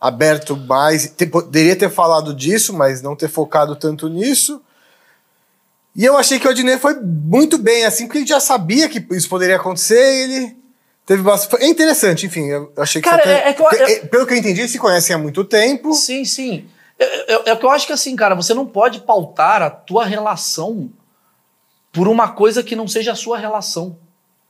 aberto 0.00 0.56
mais, 0.56 1.08
ter- 1.10 1.26
poderia 1.26 1.74
ter 1.76 1.90
falado 1.90 2.34
disso, 2.34 2.72
mas 2.72 3.02
não 3.02 3.14
ter 3.16 3.28
focado 3.28 3.74
tanto 3.76 4.08
nisso. 4.08 4.62
E 5.96 6.04
eu 6.04 6.16
achei 6.16 6.38
que 6.38 6.46
o 6.46 6.50
Odinê 6.50 6.78
foi 6.78 6.94
muito 7.00 7.58
bem, 7.58 7.84
assim, 7.84 8.06
porque 8.06 8.18
ele 8.18 8.26
já 8.26 8.40
sabia 8.40 8.88
que 8.88 9.04
isso 9.10 9.28
poderia 9.28 9.56
acontecer 9.56 9.98
ele 9.98 10.56
teve 11.08 11.22
bastante. 11.22 11.64
É 11.64 11.66
interessante, 11.66 12.26
enfim, 12.26 12.44
eu 12.46 12.70
achei 12.76 13.00
que 13.02 13.08
Cara, 13.08 13.22
até- 13.22 13.46
é- 13.46 13.48
é 13.48 13.52
que 13.54 13.62
eu- 13.62 13.68
é, 13.70 14.00
Pelo 14.06 14.26
que 14.26 14.34
eu 14.34 14.38
entendi, 14.38 14.60
eles 14.60 14.70
se 14.70 14.78
conhecem 14.78 15.16
há 15.16 15.18
muito 15.18 15.42
tempo. 15.42 15.92
Sim, 15.94 16.24
sim. 16.24 16.68
É, 16.98 17.32
é, 17.34 17.42
é 17.46 17.52
o 17.54 17.56
que 17.56 17.64
eu 17.64 17.70
acho 17.70 17.86
que 17.86 17.92
assim, 17.92 18.14
cara, 18.14 18.34
você 18.34 18.52
não 18.54 18.66
pode 18.66 19.00
pautar 19.00 19.62
a 19.62 19.70
tua 19.70 20.04
relação 20.04 20.90
por 21.92 22.06
uma 22.08 22.28
coisa 22.28 22.62
que 22.62 22.76
não 22.76 22.86
seja 22.86 23.12
a 23.12 23.16
sua 23.16 23.38
relação. 23.38 23.96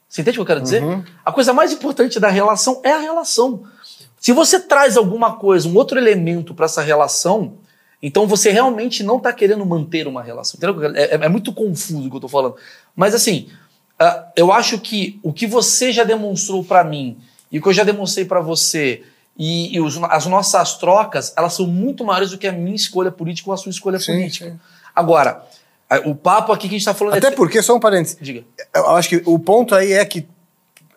Você 0.09 0.21
entende 0.23 0.37
o 0.37 0.45
que 0.45 0.51
eu 0.51 0.55
quero 0.55 0.61
dizer? 0.63 0.83
Uhum. 0.83 1.05
A 1.25 1.31
coisa 1.31 1.53
mais 1.53 1.73
importante 1.73 2.19
da 2.19 2.29
relação 2.29 2.81
é 2.83 2.91
a 2.93 2.99
relação. 2.99 3.63
Se 4.19 4.33
você 4.33 4.59
traz 4.59 4.97
alguma 4.97 5.37
coisa, 5.37 5.69
um 5.69 5.77
outro 5.77 5.97
elemento 5.99 6.55
para 6.55 6.65
essa 6.65 6.83
relação, 6.83 7.55
então 8.03 8.27
você 8.27 8.51
realmente 8.51 9.03
não 9.05 9.19
está 9.19 9.33
querendo 9.33 9.65
manter 9.65 10.09
uma 10.09 10.23
relação. 10.23 10.57
Entendeu? 10.59 10.93
É, 10.97 11.15
é- 11.15 11.25
é 11.27 11.29
muito 11.29 11.53
confuso 11.53 12.07
o 12.07 12.11
que 12.11 12.15
eu 12.17 12.19
estou 12.19 12.29
falando. 12.31 12.57
Mas 12.97 13.15
assim, 13.15 13.49
ah, 13.99 14.27
eu 14.37 14.53
acho 14.53 14.79
que 14.79 15.19
o 15.23 15.33
que 15.33 15.47
você 15.47 15.93
já 15.93 16.05
demonstrou 16.05 16.63
para 16.65 16.85
mim 16.85 17.19
e 17.51 17.59
o 17.59 17.63
que 17.63 17.69
eu 17.69 17.73
já 17.73 17.85
demonstrei 17.85 18.25
para 18.25 18.41
você 18.41 19.03
e, 19.37 19.75
e 19.77 19.81
os- 19.81 19.97
as 20.05 20.27
nossas 20.27 20.77
trocas, 20.79 21.33
elas 21.37 21.53
são 21.55 21.67
muito 21.67 22.05
maiores 22.05 22.31
do 22.31 22.39
que 22.39 22.47
a 22.47 22.53
minha 22.53 22.75
escolha 22.77 23.11
política 23.11 23.51
ou 23.51 23.55
a 23.55 23.57
sua 23.57 23.71
escolha 23.71 23.99
Sim, 23.99 24.13
política. 24.13 24.51
sim. 24.51 24.61
Agora, 24.95 25.43
o 26.05 26.15
papo 26.15 26.53
aqui 26.53 26.63
que 26.69 26.75
a 26.75 26.79
gente 26.79 26.81
está 26.81 26.93
falando 26.95 27.17
Até 27.17 27.29
é... 27.29 27.31
porque, 27.31 27.63
só 27.63 27.75
um 27.77 27.81
parênteses, 27.81 28.17
Diga. 28.21 28.45
eu 28.75 28.91
acho 28.91 29.09
que 29.09 29.23
o 29.25 29.39
ponto 29.39 29.75
aí 29.75 29.93
é 29.93 30.05
que 30.05 30.27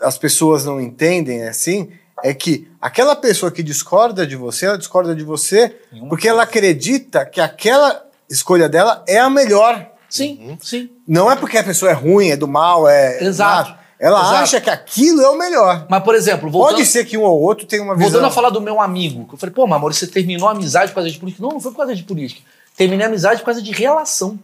as 0.02 0.18
pessoas 0.18 0.66
não 0.66 0.82
entendem 0.82 1.44
assim, 1.48 1.92
é 2.24 2.34
que 2.34 2.68
aquela 2.82 3.16
pessoa 3.16 3.52
que 3.52 3.62
discorda 3.64 4.26
de 4.28 4.36
você, 4.36 4.66
ela 4.66 4.78
discorda 4.78 5.16
de 5.16 5.24
você 5.24 5.76
porque 6.10 6.28
ela 6.28 6.44
acredita 6.44 7.26
que 7.26 7.40
aquela 7.40 8.04
escolha 8.30 8.68
dela 8.68 9.04
é 9.08 9.18
a 9.20 9.30
melhor. 9.30 9.88
Sim, 10.12 10.58
sim. 10.62 10.90
Não 11.08 11.32
é 11.32 11.36
porque 11.36 11.58
a 11.58 11.64
pessoa 11.64 11.90
é 11.90 11.94
ruim, 11.94 12.30
é 12.30 12.38
do 12.38 12.48
mal, 12.48 12.88
é. 12.88 13.24
Exato. 13.24 13.74
Ela 13.98 14.20
Exato. 14.20 14.36
acha 14.38 14.62
que 14.62 14.70
aquilo 14.70 15.22
é 15.22 15.30
o 15.30 15.38
melhor. 15.38 15.86
Mas, 15.90 16.04
por 16.04 16.16
exemplo, 16.16 16.50
voltando... 16.50 16.76
Pode 16.76 16.88
ser 16.88 17.06
que 17.06 17.18
um 17.18 17.22
ou 17.22 17.40
outro 17.40 17.66
tenha 17.68 17.82
uma 17.84 17.96
visão. 17.96 18.10
Voltando 18.12 18.28
a 18.28 18.32
falar 18.32 18.50
do 18.50 18.60
meu 18.60 18.82
amigo, 18.82 19.26
que 19.28 19.36
eu 19.36 19.38
falei, 19.38 19.54
pô, 19.56 19.66
Mamoro, 19.68 19.94
você 19.94 20.08
terminou 20.08 20.48
a 20.50 20.52
amizade 20.52 20.90
por 20.92 20.96
causa 20.96 21.10
de 21.12 21.18
política? 21.20 21.44
Não, 21.44 21.52
não 21.54 21.60
foi 21.60 21.72
por 21.72 21.78
causa 21.78 21.96
de 21.96 22.04
política. 22.04 22.42
Terminei 22.76 23.06
a 23.06 23.10
amizade 23.10 23.40
por 23.42 23.46
causa 23.46 23.62
de 23.62 23.72
relação. 23.72 24.40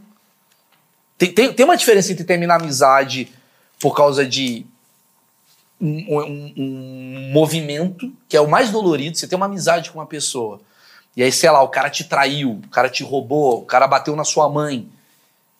Tem, 1.17 1.33
tem, 1.33 1.51
tem 1.51 1.65
uma 1.65 1.75
diferença 1.75 2.11
entre 2.11 2.23
terminar 2.23 2.53
a 2.53 2.57
amizade 2.63 3.29
por 3.79 3.95
causa 3.95 4.23
de 4.25 4.65
um, 5.81 5.87
um- 5.89 6.53
um 6.57 7.31
movimento, 7.33 8.11
que 8.29 8.37
é 8.37 8.41
o 8.41 8.47
mais 8.47 8.69
dolorido, 8.69 9.17
você 9.17 9.27
tem 9.27 9.35
uma 9.35 9.45
amizade 9.47 9.89
com 9.91 9.99
uma 9.99 10.05
pessoa. 10.05 10.59
E 11.15 11.23
aí, 11.23 11.31
sei 11.31 11.49
lá, 11.49 11.61
o 11.63 11.67
cara 11.69 11.89
te 11.89 12.03
traiu, 12.03 12.61
o 12.63 12.69
cara 12.69 12.89
te 12.89 13.03
roubou, 13.03 13.59
o 13.61 13.65
cara 13.65 13.87
bateu 13.87 14.15
na 14.15 14.23
sua 14.23 14.47
mãe. 14.49 14.87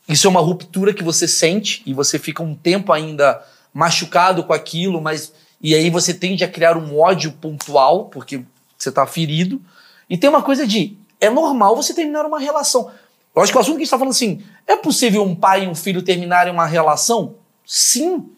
Isso 0.08 0.28
é 0.28 0.30
uma 0.30 0.40
ruptura 0.40 0.94
que 0.94 1.04
você 1.04 1.28
sente 1.28 1.84
e 1.86 1.94
você 1.94 2.18
fica 2.18 2.42
um 2.42 2.56
tempo 2.56 2.94
ainda 2.94 3.44
machucado 3.74 4.44
com 4.44 4.54
aquilo, 4.54 5.02
mas 5.02 5.34
e 5.62 5.76
aí 5.76 5.90
você 5.90 6.14
tende 6.14 6.44
a 6.44 6.48
criar 6.48 6.78
um 6.78 7.00
ódio 7.00 7.32
pontual 7.34 8.06
porque 8.06 8.44
você 8.78 8.92
tá 8.92 9.06
ferido. 9.06 9.62
E 10.10 10.18
tem 10.18 10.30
uma 10.30 10.42
coisa 10.42 10.66
de 10.66 10.98
é 11.20 11.30
normal 11.30 11.76
você 11.76 11.94
terminar 11.94 12.26
uma 12.26 12.40
relação. 12.40 12.92
Eu 13.36 13.42
acho 13.42 13.52
que 13.52 13.58
o 13.58 13.62
assunto 13.62 13.76
que 13.76 13.82
a 13.82 13.86
gente 13.86 13.92
tá 13.92 13.98
falando 13.98 14.14
assim, 14.14 14.44
é 14.66 14.76
possível 14.76 15.24
um 15.24 15.36
pai 15.36 15.66
e 15.66 15.68
um 15.68 15.76
filho 15.76 16.02
terminarem 16.02 16.52
uma 16.52 16.66
relação? 16.66 17.36
Sim. 17.66 18.30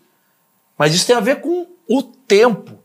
Mas 0.78 0.94
isso 0.94 1.06
tem 1.06 1.16
a 1.16 1.22
ver 1.22 1.42
com 1.42 1.68
o 1.88 2.04
tempo, 2.04 2.80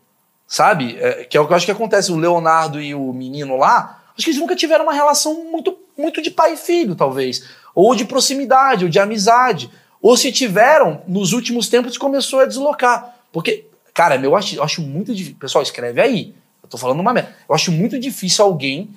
sabe? 0.47 0.97
É, 0.99 1.24
que 1.24 1.37
é 1.37 1.41
o 1.41 1.47
que 1.47 1.53
eu 1.53 1.57
acho 1.57 1.66
que 1.66 1.72
acontece. 1.72 2.12
O 2.12 2.16
Leonardo 2.16 2.80
e 2.80 2.95
o 2.95 3.12
menino 3.12 3.57
lá, 3.57 4.03
acho 4.16 4.24
que 4.24 4.30
eles 4.30 4.41
nunca 4.41 4.55
tiveram 4.55 4.85
uma 4.85 4.93
relação 4.93 5.45
muito, 5.51 5.76
muito 5.97 6.22
de 6.22 6.30
pai 6.30 6.55
e 6.55 6.57
filho, 6.57 6.95
talvez. 6.95 7.45
Ou 7.75 7.95
de 7.95 8.05
proximidade, 8.05 8.85
ou 8.85 8.91
de 8.91 8.99
amizade. 8.99 9.70
Ou 10.01 10.16
se 10.16 10.31
tiveram, 10.31 11.03
nos 11.09 11.33
últimos 11.33 11.68
tempos 11.68 11.97
começou 11.97 12.41
a 12.41 12.47
deslocar. 12.47 13.16
Porque, 13.33 13.66
cara, 13.93 14.16
eu 14.16 14.37
acho, 14.37 14.57
eu 14.57 14.62
acho 14.62 14.83
muito 14.83 15.14
difícil. 15.14 15.39
Pessoal, 15.39 15.62
escreve 15.62 16.01
aí. 16.01 16.35
Eu 16.62 16.68
tô 16.68 16.79
falando 16.79 17.01
uma 17.01 17.12
merda. 17.12 17.35
Eu 17.49 17.55
acho 17.55 17.72
muito 17.72 17.99
difícil 17.99 18.45
alguém 18.45 18.91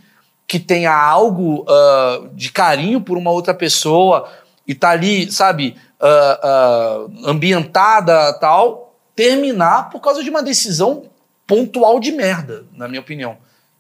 que 0.48 0.60
tenha 0.60 0.94
algo 0.94 1.66
ah, 1.68 2.28
de 2.34 2.52
carinho 2.52 3.02
por 3.02 3.18
uma 3.18 3.32
outra 3.32 3.54
pessoa 3.54 4.30
e 4.66 4.74
tá 4.74 4.90
ali, 4.90 5.32
sabe, 5.32 5.76
ah, 6.00 6.40
ah, 6.44 7.08
ambientada 7.26 8.34
tal, 8.34 8.96
terminar 9.16 9.90
por 9.90 10.00
causa 10.00 10.24
de 10.24 10.30
uma 10.30 10.44
decisão 10.44 11.06
pontual 11.46 12.00
de 12.00 12.12
merda, 12.12 12.66
na 12.74 12.88
minha 12.88 13.02
opinião. 13.02 13.38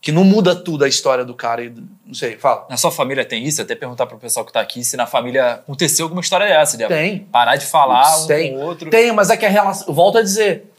Que 0.07 0.11
não 0.13 0.23
muda 0.23 0.55
tudo 0.55 0.85
a 0.85 0.87
história 0.87 1.25
do 1.25 1.33
cara. 1.33 1.65
e 1.65 1.73
Não 2.05 2.13
sei, 2.13 2.37
fala. 2.37 2.65
Na 2.69 2.77
sua 2.77 2.89
família 2.89 3.25
tem 3.25 3.43
isso? 3.43 3.61
Até 3.61 3.75
perguntar 3.75 4.05
pro 4.05 4.17
pessoal 4.17 4.45
que 4.45 4.53
tá 4.53 4.61
aqui 4.61 4.81
se 4.81 4.95
na 4.95 5.05
família 5.05 5.55
aconteceu 5.55 6.05
alguma 6.05 6.21
história 6.21 6.47
dessa. 6.47 6.77
De 6.77 6.87
Tem. 6.87 7.27
Parar 7.29 7.57
de 7.57 7.65
falar 7.65 8.19
um 8.19 8.25
tem, 8.25 8.53
com 8.53 8.59
o 8.59 8.61
outro. 8.61 8.89
tem, 8.89 9.11
mas 9.11 9.29
é 9.29 9.35
que 9.35 9.45
a 9.45 9.49
relação. 9.49 9.93
Volto 9.93 10.19
a 10.19 10.21
dizer. 10.21 10.71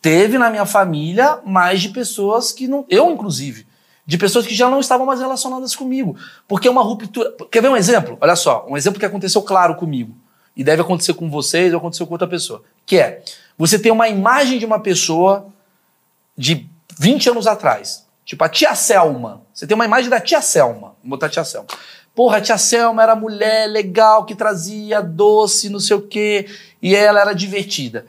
Teve 0.00 0.38
na 0.38 0.48
minha 0.48 0.64
família 0.64 1.40
mais 1.44 1.82
de 1.82 1.90
pessoas 1.90 2.52
que 2.52 2.66
não. 2.66 2.86
Eu, 2.88 3.10
inclusive. 3.10 3.66
De 4.06 4.16
pessoas 4.16 4.46
que 4.46 4.54
já 4.54 4.70
não 4.70 4.80
estavam 4.80 5.04
mais 5.04 5.20
relacionadas 5.20 5.76
comigo. 5.76 6.16
Porque 6.48 6.66
é 6.66 6.70
uma 6.70 6.82
ruptura. 6.82 7.34
Quer 7.52 7.60
ver 7.60 7.68
um 7.68 7.76
exemplo? 7.76 8.16
Olha 8.18 8.34
só, 8.34 8.64
um 8.66 8.78
exemplo 8.78 8.98
que 8.98 9.04
aconteceu 9.04 9.42
claro 9.42 9.74
comigo. 9.74 10.16
E 10.56 10.64
deve 10.64 10.80
acontecer 10.80 11.12
com 11.12 11.28
vocês 11.28 11.70
ou 11.74 11.78
aconteceu 11.80 12.06
com 12.06 12.14
outra 12.14 12.26
pessoa. 12.26 12.62
Que 12.86 12.96
é: 12.96 13.22
você 13.58 13.78
tem 13.78 13.92
uma 13.92 14.08
imagem 14.08 14.58
de 14.58 14.64
uma 14.64 14.80
pessoa 14.80 15.48
de 16.34 16.66
20 16.98 17.28
anos 17.28 17.46
atrás. 17.46 18.08
Tipo 18.30 18.44
a 18.44 18.48
tia 18.48 18.76
Selma. 18.76 19.42
Você 19.52 19.66
tem 19.66 19.74
uma 19.74 19.84
imagem 19.84 20.08
da 20.08 20.20
tia 20.20 20.40
Selma. 20.40 20.94
Vou 21.02 21.10
botar 21.10 21.26
a 21.26 21.28
tia 21.28 21.42
Selma. 21.42 21.66
Porra, 22.14 22.36
a 22.36 22.40
tia 22.40 22.56
Selma 22.56 23.02
era 23.02 23.16
mulher 23.16 23.66
legal, 23.66 24.24
que 24.24 24.36
trazia 24.36 25.00
doce, 25.00 25.68
não 25.68 25.80
sei 25.80 25.96
o 25.96 26.02
quê, 26.02 26.46
e 26.80 26.94
ela 26.94 27.20
era 27.20 27.32
divertida. 27.32 28.06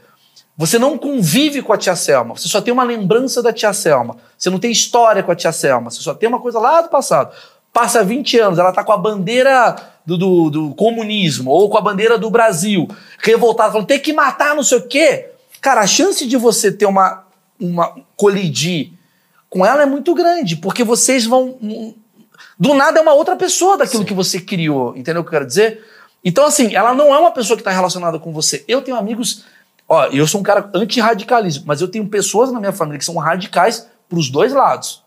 Você 0.55 0.77
não 0.77 0.95
convive 0.95 1.63
com 1.63 1.73
a 1.73 1.77
tia 1.77 1.95
Selma, 1.95 2.37
você 2.37 2.47
só 2.47 2.61
tem 2.61 2.71
uma 2.71 2.83
lembrança 2.83 3.41
da 3.41 3.51
tia 3.51 3.73
Selma. 3.73 4.15
Você 4.37 4.51
não 4.51 4.59
tem 4.59 4.71
história 4.71 5.23
com 5.23 5.31
a 5.31 5.35
tia 5.35 5.51
Selma, 5.51 5.89
você 5.89 6.03
só 6.03 6.13
tem 6.13 6.29
uma 6.29 6.39
coisa 6.39 6.59
lá 6.59 6.83
do 6.83 6.89
passado. 6.89 7.35
Passa 7.73 8.03
20 8.03 8.37
anos, 8.37 8.59
ela 8.59 8.71
tá 8.71 8.83
com 8.83 8.91
a 8.91 8.97
bandeira 8.97 9.75
do, 10.05 10.17
do, 10.19 10.49
do 10.51 10.75
comunismo, 10.75 11.49
ou 11.49 11.67
com 11.67 11.79
a 11.79 11.81
bandeira 11.81 12.19
do 12.19 12.29
Brasil, 12.29 12.87
revoltada, 13.17 13.71
falando, 13.71 13.87
tem 13.87 13.99
que 13.99 14.13
matar, 14.13 14.53
não 14.53 14.61
sei 14.61 14.77
o 14.77 14.87
quê. 14.87 15.31
Cara, 15.59 15.81
a 15.81 15.87
chance 15.87 16.27
de 16.27 16.37
você 16.37 16.71
ter 16.71 16.85
uma, 16.85 17.23
uma 17.59 17.95
colidir 18.15 19.00
com 19.51 19.65
ela 19.65 19.83
é 19.83 19.85
muito 19.85 20.15
grande, 20.15 20.55
porque 20.55 20.81
vocês 20.81 21.25
vão. 21.25 21.57
do 22.57 22.73
nada 22.73 22.99
é 22.99 23.01
uma 23.01 23.13
outra 23.13 23.35
pessoa 23.35 23.77
daquilo 23.77 24.05
que 24.05 24.13
você 24.13 24.39
criou. 24.39 24.95
Entendeu 24.95 25.21
o 25.21 25.25
que 25.25 25.27
eu 25.27 25.33
quero 25.33 25.45
dizer? 25.45 25.85
Então, 26.23 26.45
assim, 26.45 26.73
ela 26.73 26.93
não 26.93 27.13
é 27.13 27.19
uma 27.19 27.31
pessoa 27.31 27.57
que 27.57 27.61
está 27.61 27.69
relacionada 27.69 28.17
com 28.17 28.31
você. 28.31 28.63
Eu 28.65 28.81
tenho 28.81 28.95
amigos. 28.95 29.43
Ó, 29.89 30.05
eu 30.05 30.25
sou 30.25 30.39
um 30.39 30.43
cara 30.43 30.69
anti-radicalismo, 30.73 31.65
mas 31.67 31.81
eu 31.81 31.89
tenho 31.89 32.07
pessoas 32.07 32.49
na 32.49 32.61
minha 32.61 32.71
família 32.71 32.97
que 32.97 33.03
são 33.03 33.17
radicais 33.17 33.89
para 34.07 34.17
os 34.17 34.29
dois 34.29 34.53
lados. 34.53 35.03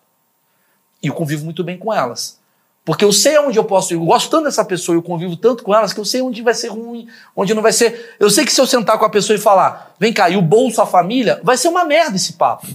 E 1.03 1.07
eu 1.07 1.15
convivo 1.15 1.47
muito 1.47 1.65
bem 1.65 1.79
com 1.79 1.91
elas. 1.91 2.39
Porque 2.85 3.05
eu 3.05 3.13
sei 3.13 3.39
onde 3.39 3.59
eu 3.59 3.65
posso 3.65 3.95
ir. 3.95 3.97
Eu 3.97 4.05
gosto 4.05 4.31
tanto 4.31 4.45
dessa 4.45 4.65
pessoa, 4.65 4.95
eu 4.95 5.03
convivo 5.03 5.37
tanto 5.37 5.65
com 5.65 5.75
elas, 5.75 5.93
que 5.95 6.01
eu 6.01 6.05
sei 6.05 6.21
onde 6.21 6.43
vai 6.43 6.53
ser 6.53 6.69
ruim, 6.69 7.09
onde 7.35 7.55
não 7.55 7.63
vai 7.63 7.73
ser. 7.73 8.15
Eu 8.21 8.29
sei 8.29 8.45
que 8.45 8.53
se 8.53 8.61
eu 8.61 8.67
sentar 8.67 8.99
com 8.99 9.07
a 9.07 9.11
pessoa 9.11 9.37
e 9.37 9.41
falar, 9.41 9.95
vem 9.99 10.13
cá, 10.13 10.29
e 10.29 10.37
o 10.37 10.43
bolso, 10.43 10.83
a 10.83 10.87
família, 10.87 11.41
vai 11.43 11.57
ser 11.57 11.69
uma 11.69 11.85
merda 11.85 12.17
esse 12.17 12.35
papo. 12.35 12.67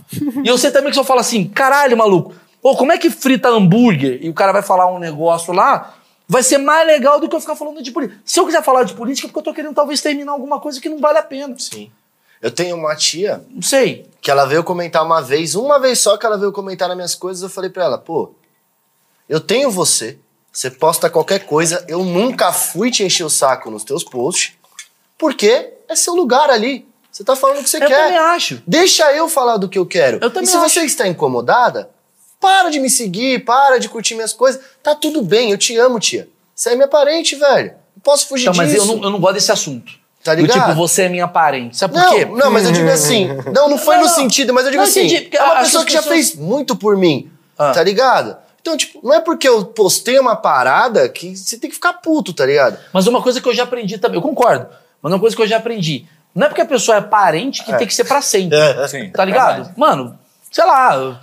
e 0.44 0.48
eu 0.48 0.58
sei 0.58 0.72
também 0.72 0.90
que 0.90 0.96
se 0.96 1.00
eu 1.00 1.04
falar 1.04 1.22
assim, 1.22 1.48
caralho, 1.48 1.96
maluco, 1.96 2.34
pô, 2.60 2.76
como 2.76 2.92
é 2.92 2.98
que 2.98 3.12
frita 3.12 3.50
hambúrguer? 3.50 4.18
E 4.24 4.30
o 4.30 4.34
cara 4.34 4.52
vai 4.52 4.64
falar 4.64 4.92
um 4.92 4.98
negócio 4.98 5.54
lá, 5.54 5.94
vai 6.28 6.42
ser 6.42 6.58
mais 6.58 6.88
legal 6.88 7.20
do 7.20 7.30
que 7.30 7.36
eu 7.36 7.42
ficar 7.42 7.56
falando 7.56 7.82
de 7.84 7.92
política. 7.92 8.20
Se 8.26 8.40
eu 8.40 8.48
quiser 8.48 8.64
falar 8.64 8.84
de 8.84 8.96
política, 8.96 9.28
é 9.28 9.30
porque 9.30 9.40
eu 9.40 9.44
tô 9.44 9.54
querendo 9.54 9.76
talvez 9.76 10.02
terminar 10.02 10.32
alguma 10.32 10.60
coisa 10.60 10.82
que 10.82 10.90
não 10.90 10.98
vale 11.00 11.20
a 11.20 11.24
pena. 11.24 11.54
Sim. 11.60 11.92
Eu 12.42 12.50
tenho 12.50 12.78
uma 12.78 12.96
tia 12.96 13.44
Não 13.52 13.62
sei. 13.62 14.08
que 14.22 14.32
ela 14.32 14.46
veio 14.46 14.64
comentar 14.64 15.06
uma 15.06 15.22
vez, 15.22 15.56
uma 15.56 15.78
vez 15.78 16.00
só 16.00 16.18
que 16.18 16.26
ela 16.26 16.38
veio 16.38 16.52
comentar 16.52 16.88
nas 16.88 16.96
minhas 16.98 17.14
coisas, 17.14 17.44
eu 17.44 17.50
falei 17.50 17.70
pra 17.70 17.84
ela, 17.84 17.98
pô, 17.98 18.32
eu 19.30 19.40
tenho 19.40 19.70
você, 19.72 20.18
você 20.52 20.70
posta 20.72 21.10
qualquer 21.10 21.46
coisa, 21.46 21.86
eu 21.88 22.04
nunca 22.04 22.52
fui 22.52 22.90
te 22.92 23.04
encher 23.04 23.24
o 23.24 23.30
saco 23.30 23.70
nos 23.72 23.84
teus 23.84 24.04
posts, 24.04 24.54
porque 25.18 25.74
é 25.88 25.96
seu 25.96 26.14
lugar 26.16 26.50
ali. 26.50 26.86
Você 27.12 27.24
tá 27.24 27.36
falando 27.36 27.60
o 27.60 27.64
que 27.64 27.70
você 27.70 27.78
Eu 27.78 27.88
quer. 27.88 27.98
também 28.04 28.18
acho. 28.18 28.62
Deixa 28.66 29.12
eu 29.14 29.28
falar 29.28 29.58
do 29.58 29.68
que 29.68 29.78
eu 29.78 29.86
quero. 29.86 30.18
Eu 30.22 30.30
também 30.30 30.44
e 30.44 30.48
se 30.52 30.58
acho. 30.58 30.70
você 30.70 30.82
está 30.82 31.08
incomodada, 31.08 31.90
para 32.40 32.70
de 32.70 32.80
me 32.80 32.90
seguir, 32.90 33.44
para 33.44 33.78
de 33.80 33.90
curtir 33.90 34.16
minhas 34.16 34.32
coisas. 34.32 34.62
Tá 34.82 34.96
tudo 34.96 35.22
bem, 35.22 35.52
eu 35.52 35.58
te 35.58 35.76
amo, 35.78 36.00
tia. 36.00 36.30
Você 36.56 36.70
é 36.72 36.76
minha 36.76 36.88
parente, 36.88 37.36
velho. 37.36 37.72
Não 37.96 38.02
posso 38.04 38.28
fugir 38.28 38.44
Então, 38.44 38.56
mas 38.56 38.70
disso. 38.72 38.84
eu 38.84 38.96
não, 38.98 39.04
eu 39.04 39.10
não 39.10 39.20
gosto 39.20 39.34
desse 39.36 39.52
assunto. 39.52 39.92
Tá 40.24 40.36
Do 40.36 40.42
ligado? 40.42 40.60
tipo, 40.68 40.76
você 40.76 41.04
é 41.04 41.10
minha 41.10 41.28
parente. 41.28 41.76
Sabe 41.78 41.94
por 41.94 42.04
Não, 42.04 42.14
quê? 42.14 42.26
não, 42.26 42.52
mas 42.52 42.66
eu 42.66 42.72
digo 42.72 42.88
assim. 42.92 43.28
Não, 43.54 43.70
não 43.70 43.78
foi 43.78 43.96
Não, 43.96 44.04
no 44.04 44.10
não. 44.10 44.16
sentido, 44.16 44.54
mas 44.54 44.66
eu 44.66 44.72
digo 44.72 44.84
Não, 44.84 44.90
assim. 44.90 45.02
entendi, 45.06 45.22
porque 45.22 45.38
é 45.38 45.44
uma 45.44 45.60
pessoa 45.62 45.84
que 45.86 45.92
que 45.92 45.98
as 45.98 46.04
já 46.06 46.10
pessoas- 46.10 46.30
fez 46.32 46.36
muito 46.40 46.76
por 46.76 46.96
mim. 46.96 47.30
Ah. 47.58 47.72
Tá 47.72 47.84
ligado? 47.84 48.38
Então, 48.62 48.76
tipo, 48.78 49.00
não 49.04 49.14
é 49.14 49.22
porque 49.22 49.48
eu 49.48 49.66
postei 49.66 50.20
uma 50.20 50.36
parada 50.36 51.08
que 51.10 51.36
você 51.36 51.58
tem 51.58 51.70
que 51.70 51.76
ficar 51.76 51.94
puto, 51.94 52.34
tá 52.34 52.46
ligado? 52.46 52.78
Mas 52.94 53.08
uma 53.08 53.22
coisa 53.22 53.40
que 53.42 53.48
eu 53.48 53.54
já 53.56 53.64
aprendi 53.64 53.98
também, 53.98 54.18
eu 54.18 54.22
concordo, 54.22 54.68
mas 55.02 55.12
uma 55.14 55.20
coisa 55.20 55.36
que 55.36 55.42
eu 55.42 55.48
já 55.48 55.58
aprendi, 55.58 56.06
não 56.36 56.46
é 56.46 56.50
porque 56.50 56.62
a 56.62 56.66
pessoa 56.66 56.98
é 56.98 57.02
parente 57.02 57.64
que 57.64 57.74
tem 57.78 57.88
que 57.88 57.94
ser 57.94 58.04
pra 58.04 58.22
sempre. 58.22 58.58
Sim. 58.88 59.10
Tá 59.12 59.24
ligado? 59.26 59.56
Verdade. 59.56 59.74
Mano, 59.80 60.20
sei 60.52 60.66
lá, 60.66 61.20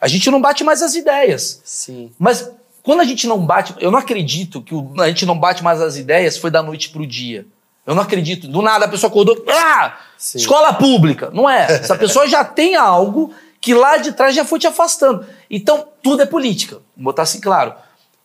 a 0.00 0.08
gente 0.08 0.30
não 0.30 0.40
bate 0.40 0.64
mais 0.64 0.82
as 0.82 0.94
ideias. 0.94 1.60
Sim. 1.64 2.10
Mas 2.18 2.50
quando 2.82 3.00
a 3.00 3.04
gente 3.04 3.26
não 3.26 3.38
bate, 3.44 3.74
eu 3.78 3.90
não 3.90 3.98
acredito 3.98 4.60
que 4.62 4.74
o- 4.74 4.92
a 5.00 5.08
gente 5.08 5.24
não 5.26 5.38
bate 5.38 5.62
mais 5.62 5.80
as 5.80 5.96
ideias 5.96 6.36
foi 6.36 6.50
da 6.50 6.62
noite 6.62 6.90
pro 6.90 7.06
dia. 7.06 7.46
Eu 7.86 7.94
não 7.94 8.02
acredito. 8.02 8.46
Do 8.46 8.60
nada 8.62 8.84
a 8.84 8.88
pessoa 8.88 9.08
acordou, 9.10 9.42
ah, 9.48 9.96
Sim. 10.16 10.38
escola 10.38 10.72
pública. 10.74 11.30
Não 11.32 11.48
é. 11.48 11.64
Essa 11.72 11.96
pessoa 11.96 12.26
já 12.28 12.44
tem 12.44 12.76
algo 12.76 13.32
que 13.60 13.74
lá 13.74 13.98
de 13.98 14.12
trás 14.12 14.34
já 14.34 14.44
foi 14.44 14.58
te 14.58 14.66
afastando. 14.66 15.24
Então, 15.50 15.86
tudo 16.02 16.22
é 16.22 16.26
política. 16.26 16.76
Vou 16.96 17.04
botar 17.04 17.22
assim 17.22 17.40
claro. 17.40 17.74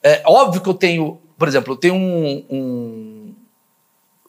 É 0.01 0.23
óbvio 0.25 0.61
que 0.61 0.69
eu 0.69 0.73
tenho, 0.73 1.19
por 1.37 1.47
exemplo, 1.47 1.73
eu 1.73 1.77
tenho 1.77 1.95
um, 1.95 2.45
um, 2.49 3.35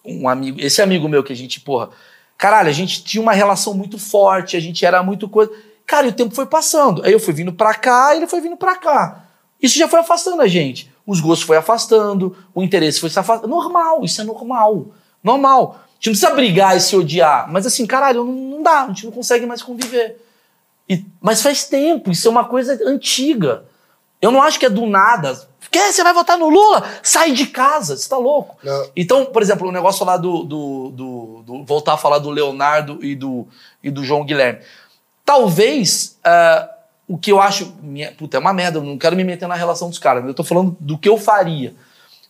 um 0.05 0.29
amigo, 0.29 0.61
esse 0.61 0.83
amigo 0.83 1.09
meu 1.09 1.23
que 1.23 1.33
a 1.33 1.37
gente, 1.37 1.61
porra, 1.61 1.91
caralho, 2.37 2.69
a 2.69 2.73
gente 2.73 3.05
tinha 3.05 3.23
uma 3.23 3.33
relação 3.33 3.75
muito 3.75 3.99
forte, 3.99 4.57
a 4.57 4.61
gente 4.61 4.85
era 4.85 5.03
muito 5.03 5.29
coisa. 5.29 5.53
Cara, 5.87 6.07
e 6.07 6.11
o 6.11 6.13
tempo 6.13 6.35
foi 6.35 6.47
passando. 6.47 7.05
Aí 7.05 7.13
eu 7.13 7.21
fui 7.21 7.33
vindo 7.33 7.53
pra 7.53 7.75
cá, 7.75 8.17
ele 8.17 8.27
foi 8.27 8.41
vindo 8.41 8.57
pra 8.57 8.75
cá. 8.75 9.27
Isso 9.63 9.79
já 9.79 9.87
foi 9.87 10.01
afastando 10.01 10.43
a 10.43 10.49
gente. 10.49 10.91
Os 11.07 11.21
gostos 11.21 11.47
foi 11.47 11.57
afastando, 11.57 12.37
o 12.53 12.63
interesse 12.63 12.99
foi 12.99 13.09
se 13.09 13.19
afastando. 13.19 13.49
Normal, 13.49 14.05
isso 14.05 14.21
é 14.21 14.25
normal. 14.25 14.89
Normal. 15.23 15.81
A 15.81 15.95
gente 15.95 16.07
não 16.07 16.13
precisa 16.13 16.35
brigar 16.35 16.77
e 16.77 16.81
se 16.81 16.97
odiar. 16.97 17.51
Mas 17.51 17.65
assim, 17.65 17.87
caralho, 17.87 18.25
não, 18.25 18.33
não 18.33 18.63
dá, 18.63 18.83
a 18.83 18.87
gente 18.89 19.05
não 19.05 19.13
consegue 19.13 19.47
mais 19.47 19.63
conviver. 19.63 20.26
E- 20.89 21.05
mas 21.21 21.43
faz 21.43 21.65
tempo, 21.65 22.11
isso 22.11 22.29
é 22.29 22.31
uma 22.31 22.45
coisa 22.45 22.79
antiga. 22.87 23.65
Eu 24.21 24.31
não 24.31 24.43
acho 24.43 24.59
que 24.59 24.67
é 24.67 24.71
do 24.71 24.87
nada. 24.87 25.39
Quer? 25.71 25.93
Você 25.93 26.03
vai 26.03 26.15
votar 26.15 26.39
no 26.39 26.49
Lula? 26.49 26.89
Sai 27.03 27.33
de 27.33 27.47
casa, 27.49 27.97
você 27.97 28.09
tá 28.09 28.17
louco. 28.17 28.57
Não. 28.63 28.89
Então, 28.97 29.27
por 29.27 29.43
exemplo, 29.43 29.69
o 29.69 29.73
negócio 29.73 30.07
lá 30.07 30.17
do, 30.17 30.43
do, 30.45 30.91
do- 30.91 31.43
do- 31.45 31.65
Voltar 31.65 31.95
a 31.95 31.99
falar 31.99 32.19
do 32.19 32.31
Leonardo 32.31 32.99
e 33.05 33.15
do, 33.15 33.47
e 33.83 33.91
do 33.91 34.03
João 34.05 34.25
Guilherme. 34.25 34.61
Talvez 35.25 36.17
ah, 36.25 36.71
o 37.09 37.19
que 37.19 37.33
eu 37.33 37.41
acho. 37.41 37.75
Minha, 37.83 38.13
puta, 38.13 38.37
é 38.37 38.41
uma 38.41 38.53
merda, 38.53 38.79
eu 38.79 38.83
não 38.85 38.97
quero 38.97 39.17
me 39.17 39.25
meter 39.25 39.47
na 39.49 39.55
relação 39.57 39.89
dos 39.91 39.99
caras, 39.99 40.23
mas 40.23 40.29
eu 40.29 40.35
tô 40.35 40.45
falando 40.45 40.77
do 40.81 40.97
que 40.97 41.09
eu 41.09 41.19
faria. 41.19 41.75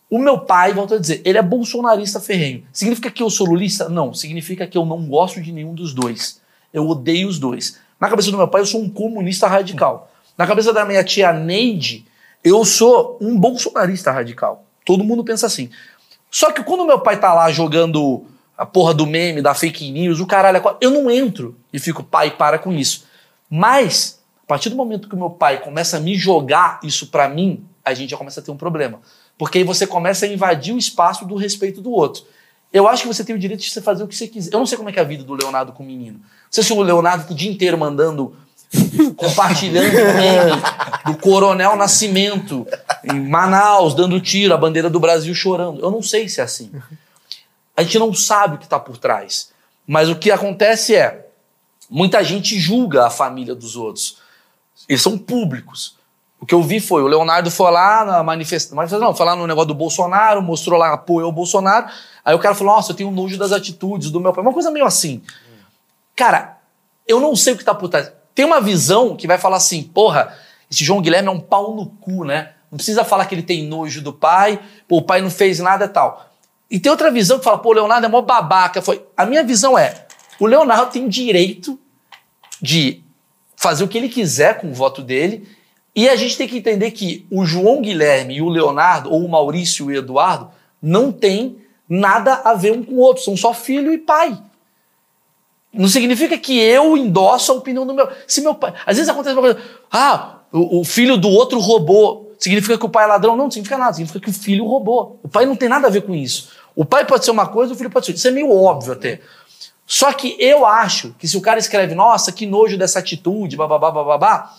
O 0.09 0.17
meu 0.17 0.39
pai, 0.39 0.73
volto 0.73 0.95
a 0.95 0.97
dizer, 0.97 1.21
ele 1.25 1.37
é 1.37 1.41
bolsonarista 1.41 2.19
ferrenho. 2.19 2.65
Significa 2.71 3.11
que 3.11 3.21
eu 3.21 3.29
sou 3.29 3.45
lulista? 3.47 3.87
Não. 3.89 4.13
Significa 4.13 4.65
que 4.65 4.77
eu 4.77 4.85
não 4.85 5.05
gosto 5.05 5.41
de 5.41 5.51
nenhum 5.51 5.73
dos 5.75 5.93
dois. 5.93 6.41
Eu 6.73 6.87
odeio 6.87 7.27
os 7.27 7.37
dois. 7.37 7.77
Na 7.99 8.09
cabeça 8.09 8.31
do 8.31 8.37
meu 8.37 8.47
pai, 8.47 8.61
eu 8.61 8.65
sou 8.65 8.81
um 8.81 8.89
comunista 8.89 9.47
radical. 9.47 10.11
Na 10.37 10.45
cabeça 10.45 10.71
da 10.71 10.85
minha 10.85 11.03
tia 11.03 11.33
Neide, 11.33 12.05
eu 12.43 12.63
sou 12.63 13.17
um 13.19 13.37
bolsonarista 13.37 14.11
radical. 14.11 14.63
Todo 14.85 15.03
mundo 15.03 15.23
pensa 15.23 15.47
assim. 15.47 15.69
Só 16.29 16.51
que 16.51 16.63
quando 16.63 16.85
meu 16.85 16.99
pai 16.99 17.19
tá 17.19 17.33
lá 17.33 17.51
jogando 17.51 18.25
a 18.57 18.65
porra 18.65 18.93
do 18.93 19.05
meme, 19.05 19.41
da 19.41 19.53
fake 19.53 19.91
news, 19.91 20.19
o 20.19 20.27
caralho, 20.27 20.61
eu 20.81 20.91
não 20.91 21.09
entro 21.09 21.57
e 21.71 21.79
fico, 21.79 22.03
pai, 22.03 22.31
para 22.31 22.59
com 22.59 22.71
isso. 22.71 23.05
Mas, 23.49 24.19
a 24.43 24.47
partir 24.47 24.69
do 24.69 24.75
momento 24.75 25.07
que 25.07 25.15
o 25.15 25.17
meu 25.17 25.29
pai 25.29 25.59
começa 25.59 25.97
a 25.97 25.99
me 25.99 26.15
jogar 26.15 26.79
isso 26.83 27.07
pra 27.07 27.27
mim, 27.27 27.65
a 27.83 27.93
gente 27.93 28.11
já 28.11 28.17
começa 28.17 28.39
a 28.39 28.43
ter 28.43 28.51
um 28.51 28.57
problema. 28.57 28.99
Porque 29.37 29.59
aí 29.59 29.63
você 29.63 29.87
começa 29.87 30.25
a 30.25 30.29
invadir 30.29 30.73
o 30.73 30.77
espaço 30.77 31.25
do 31.25 31.35
respeito 31.35 31.81
do 31.81 31.91
outro. 31.91 32.23
Eu 32.77 32.87
acho 32.87 33.01
que 33.01 33.07
você 33.07 33.23
tem 33.23 33.35
o 33.35 33.39
direito 33.39 33.61
de 33.61 33.71
você 33.71 33.81
fazer 33.81 34.03
o 34.03 34.07
que 34.07 34.15
você 34.15 34.27
quiser. 34.27 34.53
Eu 34.53 34.59
não 34.59 34.65
sei 34.67 34.77
como 34.77 34.89
é 34.89 34.93
é 34.95 34.99
a 34.99 35.03
vida 35.03 35.23
do 35.23 35.33
Leonardo 35.33 35.73
com 35.73 35.81
o 35.81 35.85
menino. 35.85 36.19
Não 36.19 36.51
sei 36.51 36.63
se 36.63 36.71
o 36.71 36.81
Leonardo 36.81 37.25
tá 37.25 37.33
o 37.33 37.35
dia 37.35 37.49
inteiro 37.49 37.75
mandando, 37.75 38.35
compartilhando 39.17 39.91
meme 39.93 40.61
do 41.05 41.17
Coronel 41.17 41.75
Nascimento 41.75 42.67
em 43.03 43.19
Manaus, 43.27 43.95
dando 43.95 44.21
tiro, 44.21 44.53
a 44.53 44.57
bandeira 44.57 44.91
do 44.91 44.99
Brasil 44.99 45.33
chorando. 45.33 45.81
Eu 45.81 45.89
não 45.89 46.03
sei 46.03 46.29
se 46.29 46.39
é 46.39 46.43
assim. 46.43 46.71
A 47.75 47.81
gente 47.81 47.97
não 47.97 48.13
sabe 48.13 48.55
o 48.55 48.57
que 48.59 48.65
está 48.65 48.79
por 48.79 48.97
trás. 48.97 49.49
Mas 49.87 50.07
o 50.07 50.15
que 50.15 50.29
acontece 50.29 50.95
é, 50.95 51.27
muita 51.89 52.23
gente 52.23 52.59
julga 52.59 53.07
a 53.07 53.09
família 53.09 53.55
dos 53.55 53.75
outros. 53.75 54.17
Eles 54.87 55.01
são 55.01 55.17
públicos. 55.17 55.96
O 56.39 56.45
que 56.45 56.53
eu 56.53 56.61
vi 56.61 56.79
foi, 56.79 57.01
o 57.01 57.07
Leonardo 57.07 57.49
foi 57.49 57.71
lá 57.71 58.05
na 58.05 58.23
manifestação, 58.23 58.99
não, 58.99 59.13
foi 59.13 59.25
lá 59.25 59.35
no 59.35 59.47
negócio 59.47 59.69
do 59.69 59.73
Bolsonaro, 59.73 60.41
mostrou 60.41 60.77
lá 60.77 60.93
apoio 60.93 61.25
ao 61.25 61.31
Bolsonaro, 61.31 61.87
aí 62.23 62.35
o 62.35 62.39
cara 62.39 62.53
falou, 62.53 62.75
nossa, 62.75 62.91
eu 62.91 62.95
tenho 62.95 63.09
nojo 63.09 63.37
das 63.37 63.51
atitudes 63.51 64.11
do 64.11 64.19
meu 64.19 64.31
pai, 64.31 64.43
uma 64.43 64.53
coisa 64.53 64.69
meio 64.69 64.85
assim. 64.85 65.23
Cara, 66.15 66.57
eu 67.07 67.19
não 67.19 67.35
sei 67.35 67.53
o 67.53 67.57
que 67.57 67.63
tá 67.63 67.73
por 67.73 67.89
trás. 67.89 68.11
Tem 68.35 68.45
uma 68.45 68.61
visão 68.61 69.15
que 69.15 69.25
vai 69.25 69.39
falar 69.39 69.57
assim, 69.57 69.81
porra, 69.81 70.37
esse 70.69 70.83
João 70.83 71.01
Guilherme 71.01 71.27
é 71.27 71.31
um 71.31 71.39
pau 71.39 71.75
no 71.75 71.87
cu, 71.87 72.23
né? 72.23 72.51
Não 72.71 72.77
precisa 72.77 73.03
falar 73.03 73.25
que 73.25 73.33
ele 73.33 73.43
tem 73.43 73.65
nojo 73.65 74.01
do 74.01 74.13
pai, 74.13 74.59
pô, 74.87 74.97
o 74.97 75.01
pai 75.01 75.21
não 75.21 75.31
fez 75.31 75.59
nada 75.59 75.85
e 75.85 75.89
tal. 75.89 76.29
E 76.69 76.79
tem 76.79 76.91
outra 76.91 77.09
visão 77.09 77.39
que 77.39 77.45
fala, 77.45 77.57
pô, 77.57 77.69
o 77.69 77.73
Leonardo 77.73 78.05
é 78.05 78.09
mó 78.09 78.21
babaca. 78.21 78.81
Foi... 78.81 79.03
A 79.15 79.25
minha 79.25 79.43
visão 79.43 79.77
é, 79.77 80.05
o 80.39 80.45
Leonardo 80.45 80.91
tem 80.91 81.07
direito 81.07 81.79
de 82.61 83.01
fazer 83.55 83.83
o 83.83 83.87
que 83.87 83.97
ele 83.97 84.09
quiser 84.09 84.59
com 84.59 84.69
o 84.69 84.73
voto 84.73 85.01
dele, 85.01 85.47
e 85.97 86.07
a 86.07 86.15
gente 86.15 86.37
tem 86.37 86.47
que 86.47 86.59
entender 86.59 86.91
que 86.91 87.25
o 87.31 87.43
João 87.43 87.81
Guilherme 87.81 88.35
e 88.35 88.41
o 88.43 88.49
Leonardo, 88.49 89.11
ou 89.11 89.25
o 89.25 89.27
Maurício 89.27 89.89
e 89.89 89.95
o 89.95 89.97
Eduardo, 89.97 90.51
não 90.79 91.11
tem 91.11 91.57
nada 91.89 92.35
a 92.45 92.53
ver 92.53 92.71
um 92.71 92.83
com 92.83 92.93
o 92.93 92.99
outro, 92.99 93.23
são 93.23 93.35
só 93.35 93.51
filho 93.51 93.91
e 93.91 93.97
pai. 93.97 94.37
Não 95.73 95.87
significa 95.87 96.37
que 96.37 96.55
eu 96.59 96.95
endosso 96.95 97.51
a 97.51 97.55
opinião 97.55 97.83
do 97.83 97.95
meu. 97.95 98.07
Se 98.27 98.41
meu 98.41 98.53
pai. 98.53 98.75
Às 98.85 98.97
vezes 98.97 99.09
acontece 99.09 99.33
uma 99.33 99.41
coisa. 99.41 99.59
Ah, 99.91 100.37
o, 100.51 100.81
o 100.81 100.83
filho 100.85 101.17
do 101.17 101.29
outro 101.29 101.59
roubou. 101.59 102.31
Significa 102.37 102.77
que 102.77 102.85
o 102.85 102.89
pai 102.89 103.05
é 103.05 103.07
ladrão? 103.07 103.35
Não, 103.35 103.45
não 103.45 103.51
significa 103.51 103.79
nada. 103.79 103.93
Significa 103.93 104.19
que 104.19 104.29
o 104.29 104.33
filho 104.33 104.67
roubou. 104.67 105.19
O 105.23 105.27
pai 105.27 105.47
não 105.47 105.55
tem 105.55 105.67
nada 105.67 105.87
a 105.87 105.89
ver 105.89 106.01
com 106.01 106.13
isso. 106.13 106.51
O 106.75 106.85
pai 106.85 107.05
pode 107.05 107.25
ser 107.25 107.31
uma 107.31 107.47
coisa, 107.47 107.73
o 107.73 107.75
filho 107.75 107.89
pode 107.89 108.05
ser. 108.05 108.13
Isso 108.13 108.27
é 108.27 108.31
meio 108.31 108.55
óbvio 108.55 108.93
até. 108.93 109.19
Só 109.83 110.13
que 110.13 110.35
eu 110.39 110.63
acho 110.63 111.15
que 111.17 111.27
se 111.27 111.35
o 111.37 111.41
cara 111.41 111.57
escreve, 111.57 111.95
nossa, 111.95 112.31
que 112.31 112.45
nojo 112.45 112.77
dessa 112.77 112.99
atitude, 112.99 113.57
bababá, 113.57 113.89
bababá, 113.89 114.53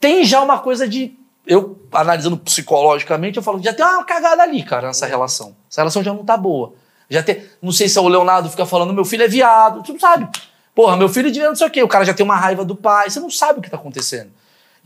tem 0.00 0.24
já 0.24 0.40
uma 0.42 0.58
coisa 0.58 0.88
de. 0.88 1.16
Eu, 1.46 1.78
analisando 1.92 2.36
psicologicamente, 2.36 3.36
eu 3.36 3.42
falo, 3.42 3.62
já 3.62 3.72
tem 3.72 3.84
uma 3.84 4.04
cagada 4.04 4.42
ali, 4.42 4.62
cara, 4.64 4.88
nessa 4.88 5.06
relação. 5.06 5.56
Essa 5.70 5.82
relação 5.82 6.02
já 6.02 6.12
não 6.12 6.24
tá 6.24 6.36
boa. 6.36 6.74
Já 7.08 7.22
tem. 7.22 7.44
Não 7.62 7.70
sei 7.70 7.88
se 7.88 7.98
é 7.98 8.00
o 8.00 8.08
Leonardo 8.08 8.50
fica 8.50 8.66
falando, 8.66 8.92
meu 8.92 9.04
filho 9.04 9.22
é 9.22 9.28
viado. 9.28 9.82
Tu 9.82 9.92
não 9.92 10.00
sabe. 10.00 10.28
Porra, 10.74 10.96
meu 10.96 11.08
filho 11.08 11.30
devia 11.30 11.48
não 11.48 11.56
sei 11.56 11.66
o 11.66 11.70
quê. 11.70 11.82
O 11.82 11.88
cara 11.88 12.04
já 12.04 12.12
tem 12.12 12.24
uma 12.24 12.36
raiva 12.36 12.64
do 12.64 12.74
pai. 12.74 13.08
Você 13.08 13.20
não 13.20 13.30
sabe 13.30 13.60
o 13.60 13.62
que 13.62 13.70
tá 13.70 13.76
acontecendo. 13.76 14.30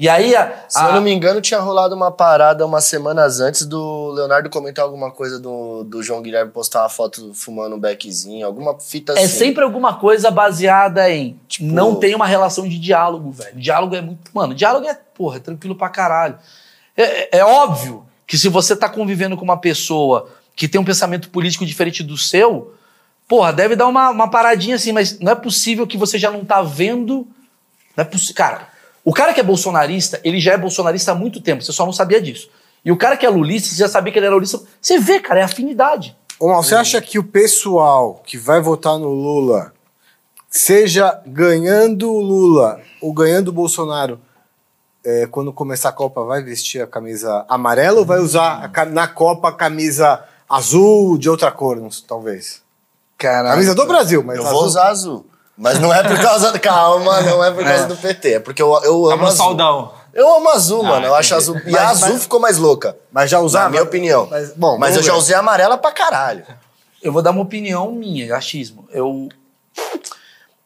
E 0.01 0.09
aí. 0.09 0.35
A, 0.35 0.65
Se 0.67 0.79
a- 0.79 0.87
eu 0.89 0.95
não 0.95 1.03
me 1.03 1.13
engano, 1.13 1.43
tinha 1.43 1.61
rolado 1.61 1.95
uma 1.95 2.11
parada 2.11 2.65
umas 2.65 2.85
semanas 2.85 3.39
antes 3.39 3.67
do 3.67 4.13
Leonardo 4.13 4.49
comentar 4.49 4.83
alguma 4.83 5.11
coisa 5.11 5.39
do, 5.39 5.85
do 5.85 6.03
João 6.03 6.23
Guilherme 6.23 6.51
postar 6.51 6.81
uma 6.85 6.89
foto 6.89 7.35
fumando 7.35 7.77
um 7.77 7.79
beckzinho, 7.79 8.47
alguma 8.47 8.81
fita 8.81 9.13
É 9.13 9.25
assim. 9.25 9.29
sempre 9.39 9.63
alguma 9.63 9.97
coisa 9.97 10.31
baseada 10.31 11.11
em 11.11 11.39
Tipo- 11.47 11.67
não 11.67 11.97
tem 11.97 12.15
uma 12.15 12.27
relação 12.27 12.67
de 12.67 12.79
diálogo, 12.79 13.31
velho. 13.31 13.57
Diálogo 13.61 13.95
é 13.95 14.01
muito. 14.01 14.31
Mano, 14.33 14.55
diálogo 14.55 14.87
é, 14.87 14.95
porra, 14.95 15.37
é 15.37 15.41
tranquilo 15.41 15.75
pra 15.77 15.91
caralho. 15.91 16.39
É, 16.97 17.39
é 17.41 17.45
óbvio 17.45 18.07
que 18.27 18.39
se 18.39 18.49
você 18.49 18.75
tá 18.75 18.89
convivendo 18.89 19.37
com 19.37 19.45
uma 19.45 19.59
pessoa 19.59 20.31
que 20.57 20.67
tem 20.67 20.81
um 20.81 20.85
pensamento 20.85 21.29
político 21.29 21.67
diferente 21.67 22.03
do 22.03 22.17
seu, 22.17 22.75
porra, 23.29 23.53
deve 23.53 23.77
dar 23.77 23.87
uma, 23.87 24.09
uma 24.11 24.31
paradinha 24.31 24.77
assim, 24.77 24.93
mas 24.93 25.19
não 25.21 25.33
é 25.33 25.35
possível 25.35 25.87
que 25.87 25.99
você 25.99 26.19
já 26.19 26.31
não 26.31 26.43
tá 26.45 26.63
vendo. 26.63 27.27
Não 27.97 28.03
é 28.03 28.05
possível. 28.05 28.35
Cara, 28.37 28.69
o 29.05 29.13
cara 29.13 29.33
que 29.33 29.41
é 29.41 29.43
bolsonarista, 29.43 30.21
ele 30.25 30.41
já 30.41 30.53
é 30.53 30.59
bolsonarista 30.59 31.13
há 31.13 31.15
muito 31.15 31.41
tempo, 31.41 31.63
você 31.63 31.73
só 31.73 31.85
não 31.85 31.93
sabia 31.93 32.21
disso. 32.21 32.51
E 32.85 32.91
o 32.91 32.97
cara 32.97 33.17
que 33.17 33.27
é 33.27 33.31
lulista, 33.31 33.69
você 33.69 33.77
já 33.77 33.89
sabia 33.89 34.13
que 34.13 34.19
ele 34.19 34.27
era 34.27 34.35
lulista. 34.35 34.61
Você 34.81 34.99
vê, 34.99 35.21
cara, 35.21 35.41
é 35.41 35.43
afinidade. 35.43 36.17
Ô, 36.39 36.49
Mal, 36.49 36.63
você 36.63 36.75
acha 36.75 37.01
que 37.01 37.19
o 37.19 37.25
pessoal 37.25 38.23
que 38.25 38.39
vai 38.39 38.61
votar 38.61 38.99
no 38.99 39.11
Lula, 39.11 39.73
seja 40.49 41.21
ganhando 41.27 42.11
o 42.11 42.21
Lula 42.21 42.81
ou 43.03 43.13
ganhando 43.13 43.49
o 43.49 43.53
Bolsonaro, 43.53 44.19
é, 45.05 45.27
quando 45.27 45.53
começar 45.53 45.91
a 45.91 45.93
Copa, 45.93 46.25
vai 46.25 46.43
vestir 46.43 46.83
a 46.83 46.87
camisa 46.87 47.45
amarela 47.49 48.01
ou 48.01 48.07
vai 48.07 48.19
usar 48.19 48.71
a 48.75 48.85
na 48.87 49.07
Copa 49.07 49.49
a 49.49 49.53
camisa 49.53 50.25
azul 50.49 51.17
de 51.19 51.29
outra 51.29 51.51
cor, 51.51 51.79
talvez? 52.07 52.63
Cara, 53.17 53.51
Camisa 53.51 53.75
do 53.75 53.87
Brasil, 53.87 54.23
mas 54.25 54.37
Eu 54.39 54.45
azul. 54.45 54.55
vou 54.57 54.67
usar 54.67 54.89
azul. 54.89 55.27
Mas 55.61 55.79
não 55.79 55.93
é 55.93 56.03
por 56.03 56.17
causa. 56.23 56.59
Calma, 56.59 57.21
não 57.21 57.45
é 57.45 57.51
por 57.51 57.63
causa 57.63 57.87
do 57.87 57.97
PT. 57.97 58.33
É 58.35 58.41
porque 58.41 58.63
eu, 58.63 58.73
eu 58.83 59.09
Tá 59.09 59.15
amo 59.15 59.27
azul. 59.27 59.37
saldão. 59.37 59.93
Eu 60.13 60.37
amo 60.37 60.49
azul, 60.51 60.81
Ah, 60.85 60.89
mano. 60.89 61.07
Eu 61.07 61.15
acho 61.15 61.35
azul. 61.35 61.57
E 61.67 61.71
Mas- 61.71 61.81
a 61.83 61.89
azul 61.91 62.09
mas- 62.15 62.23
ficou 62.23 62.41
mais 62.41 62.57
louca. 62.59 62.97
Mas 63.13 63.31
já 63.31 63.39
usava? 63.41 63.65
Na 63.67 63.71
minha 63.71 63.83
opinião. 63.83 64.27
Mas, 64.31 64.53
bom, 64.55 64.77
Mas 64.79 64.91
eu 64.91 64.95
vamos 64.95 65.07
já 65.07 65.13
ver. 65.13 65.19
usei 65.19 65.37
amarela 65.37 65.77
pra 65.79 65.93
caralho. 65.93 66.45
Eu 67.03 67.13
vou 67.13 67.23
dar 67.23 67.31
uma 67.31 67.43
opinião 67.43 67.93
minha, 67.93 68.35
achismo. 68.35 68.89
Eu, 68.93 69.29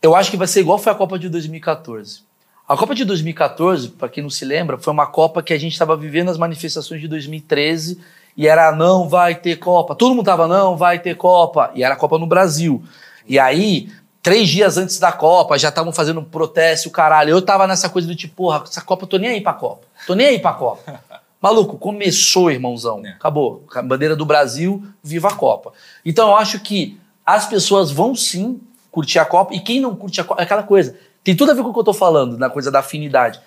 eu 0.02 0.14
acho 0.14 0.30
que 0.30 0.36
vai 0.36 0.46
ser 0.46 0.60
igual 0.60 0.78
foi 0.78 0.92
a 0.92 0.94
Copa 0.94 1.18
de 1.18 1.28
2014. 1.28 2.22
A 2.66 2.76
Copa 2.76 2.94
de 2.94 3.04
2014, 3.04 3.88
para 3.90 4.08
quem 4.08 4.22
não 4.22 4.30
se 4.30 4.44
lembra, 4.44 4.78
foi 4.78 4.92
uma 4.92 5.06
Copa 5.06 5.42
que 5.42 5.52
a 5.52 5.58
gente 5.58 5.72
estava 5.72 5.96
vivendo 5.96 6.30
as 6.30 6.38
manifestações 6.38 7.00
de 7.00 7.08
2013 7.08 8.00
e 8.36 8.48
era 8.48 8.72
não 8.72 9.08
vai 9.08 9.34
ter 9.34 9.56
Copa. 9.56 9.94
Todo 9.94 10.14
mundo 10.14 10.24
tava 10.24 10.48
não 10.48 10.76
vai 10.76 10.98
ter 10.98 11.14
Copa 11.16 11.70
e 11.74 11.84
era 11.84 11.94
a 11.94 11.96
Copa 11.96 12.18
no 12.18 12.26
Brasil. 12.26 12.82
E 13.26 13.38
aí, 13.38 13.90
três 14.24 14.48
dias 14.48 14.78
antes 14.78 14.98
da 14.98 15.12
Copa, 15.12 15.58
já 15.58 15.68
estavam 15.68 15.92
fazendo 15.92 16.18
um 16.18 16.24
protesto, 16.24 16.88
o 16.88 16.90
caralho. 16.90 17.28
Eu 17.28 17.42
tava 17.42 17.66
nessa 17.66 17.90
coisa 17.90 18.08
do 18.08 18.16
tipo, 18.16 18.34
porra, 18.34 18.64
essa 18.66 18.80
Copa 18.80 19.04
eu 19.04 19.06
tô 19.06 19.18
nem 19.18 19.28
aí 19.28 19.40
pra 19.42 19.52
Copa. 19.52 19.86
Tô 20.06 20.14
nem 20.14 20.26
aí 20.26 20.38
pra 20.40 20.54
Copa. 20.54 20.98
Maluco, 21.40 21.76
começou, 21.76 22.50
irmãozão. 22.50 23.02
É. 23.04 23.10
Acabou. 23.10 23.62
A 23.74 23.82
bandeira 23.82 24.16
do 24.16 24.24
Brasil, 24.24 24.82
viva 25.02 25.28
a 25.28 25.34
Copa. 25.34 25.74
Então 26.02 26.30
eu 26.30 26.36
acho 26.36 26.58
que 26.60 26.98
as 27.24 27.46
pessoas 27.46 27.90
vão 27.90 28.14
sim 28.14 28.58
curtir 28.90 29.18
a 29.18 29.26
Copa. 29.26 29.54
E 29.54 29.60
quem 29.60 29.78
não 29.78 29.94
curte 29.94 30.22
a 30.22 30.24
Copa, 30.24 30.40
é 30.40 30.44
aquela 30.44 30.62
coisa. 30.62 30.96
Tem 31.22 31.36
tudo 31.36 31.50
a 31.50 31.54
ver 31.54 31.62
com 31.62 31.68
o 31.68 31.74
que 31.74 31.80
eu 31.80 31.84
tô 31.84 31.92
falando, 31.92 32.38
na 32.38 32.48
coisa 32.48 32.70
da 32.70 32.78
afinidade. 32.78 33.38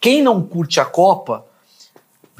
Quem 0.00 0.22
não 0.22 0.42
curte 0.42 0.80
a 0.80 0.84
Copa, 0.86 1.44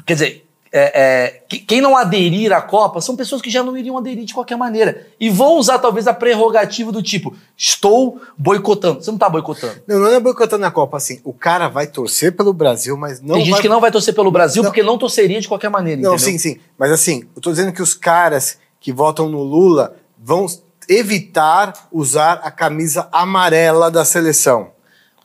quer 0.03 0.13
dizer, 0.13 0.49
é, 0.75 1.01
é, 1.01 1.41
que- 1.47 1.59
quem 1.59 1.79
não 1.79 1.95
aderir 1.95 2.51
à 2.51 2.59
Copa 2.59 2.99
são 2.99 3.15
pessoas 3.15 3.43
que 3.43 3.49
já 3.51 3.61
não 3.61 3.77
iriam 3.77 3.95
aderir 3.95 4.25
de 4.25 4.33
qualquer 4.33 4.57
maneira. 4.57 5.05
E 5.19 5.29
vão 5.29 5.57
usar 5.57 5.77
talvez 5.77 6.07
a 6.07 6.13
prerrogativa 6.15 6.91
do 6.91 7.03
tipo, 7.03 7.35
estou 7.55 8.19
boicotando. 8.35 9.03
Você 9.03 9.11
não 9.11 9.17
tá 9.19 9.29
boicotando. 9.29 9.75
Não, 9.87 9.99
não 9.99 10.07
é 10.11 10.19
boicotando 10.19 10.65
a 10.65 10.71
Copa, 10.71 10.97
assim. 10.97 11.21
O 11.23 11.31
cara 11.31 11.67
vai 11.67 11.85
torcer 11.85 12.35
pelo 12.35 12.51
Brasil, 12.51 12.97
mas 12.97 13.21
não 13.21 13.35
Tem 13.35 13.45
gente 13.45 13.51
vai... 13.53 13.61
que 13.61 13.69
não 13.69 13.79
vai 13.79 13.91
torcer 13.91 14.15
pelo 14.15 14.31
Brasil 14.31 14.63
Não. 14.63 14.69
porque 14.71 14.81
não 14.81 14.97
torceria 14.97 15.39
de 15.39 15.47
qualquer 15.47 15.69
maneira, 15.69 16.01
Não, 16.01 16.15
entendeu? 16.15 16.31
sim, 16.31 16.37
sim. 16.39 16.59
Mas 16.77 16.91
assim, 16.91 17.23
eu 17.35 17.41
tô 17.41 17.51
dizendo 17.51 17.71
que 17.71 17.81
os 17.81 17.93
caras 17.93 18.57
que 18.79 18.91
votam 18.91 19.29
no 19.29 19.43
Lula 19.43 19.95
vão 20.17 20.47
evitar 20.89 21.87
usar 21.91 22.41
a 22.43 22.51
camisa 22.51 23.07
amarela 23.11 23.89
da 23.91 24.03
seleção. 24.03 24.72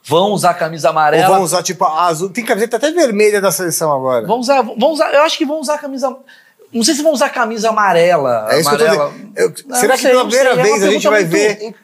Vão 0.08 0.32
usar 0.32 0.50
a 0.50 0.54
camisa 0.54 0.88
Ou 0.88 0.92
amarela. 0.92 1.28
vão 1.36 1.42
usar, 1.42 1.62
tipo, 1.62 1.84
azul. 1.84 2.30
Tem 2.30 2.44
camiseta 2.44 2.76
até 2.78 2.90
vermelha 2.90 3.40
da 3.40 3.52
seleção 3.52 3.92
agora. 3.92 4.26
Vão 4.26 4.38
usar, 4.38 4.62
vão 4.62 4.90
usar, 4.92 5.12
eu 5.12 5.22
acho 5.22 5.36
que 5.36 5.44
vão 5.44 5.60
usar 5.60 5.74
a 5.74 5.78
camisa. 5.78 6.16
Não 6.72 6.82
sei 6.82 6.94
se 6.94 7.02
vão 7.02 7.12
usar 7.12 7.26
a 7.26 7.30
camisa 7.30 7.68
amarela. 7.70 8.46
É 8.50 8.60
isso 8.60 8.68
que 8.68 8.74
eu 8.74 8.78
tô 8.78 8.84
amarela. 8.84 9.10
dizendo. 9.10 9.32
Eu- 9.36 9.76
será 9.76 9.94
que 9.94 10.00
sei, 10.02 10.10
pela 10.10 10.24
não 10.24 10.30
sei, 10.30 10.40
primeira 10.40 10.60
é 10.60 10.64
vez 10.64 10.82
a 10.82 10.90
gente 10.90 11.08
vai 11.08 11.20
muito- 11.20 11.30
ver 11.32 11.74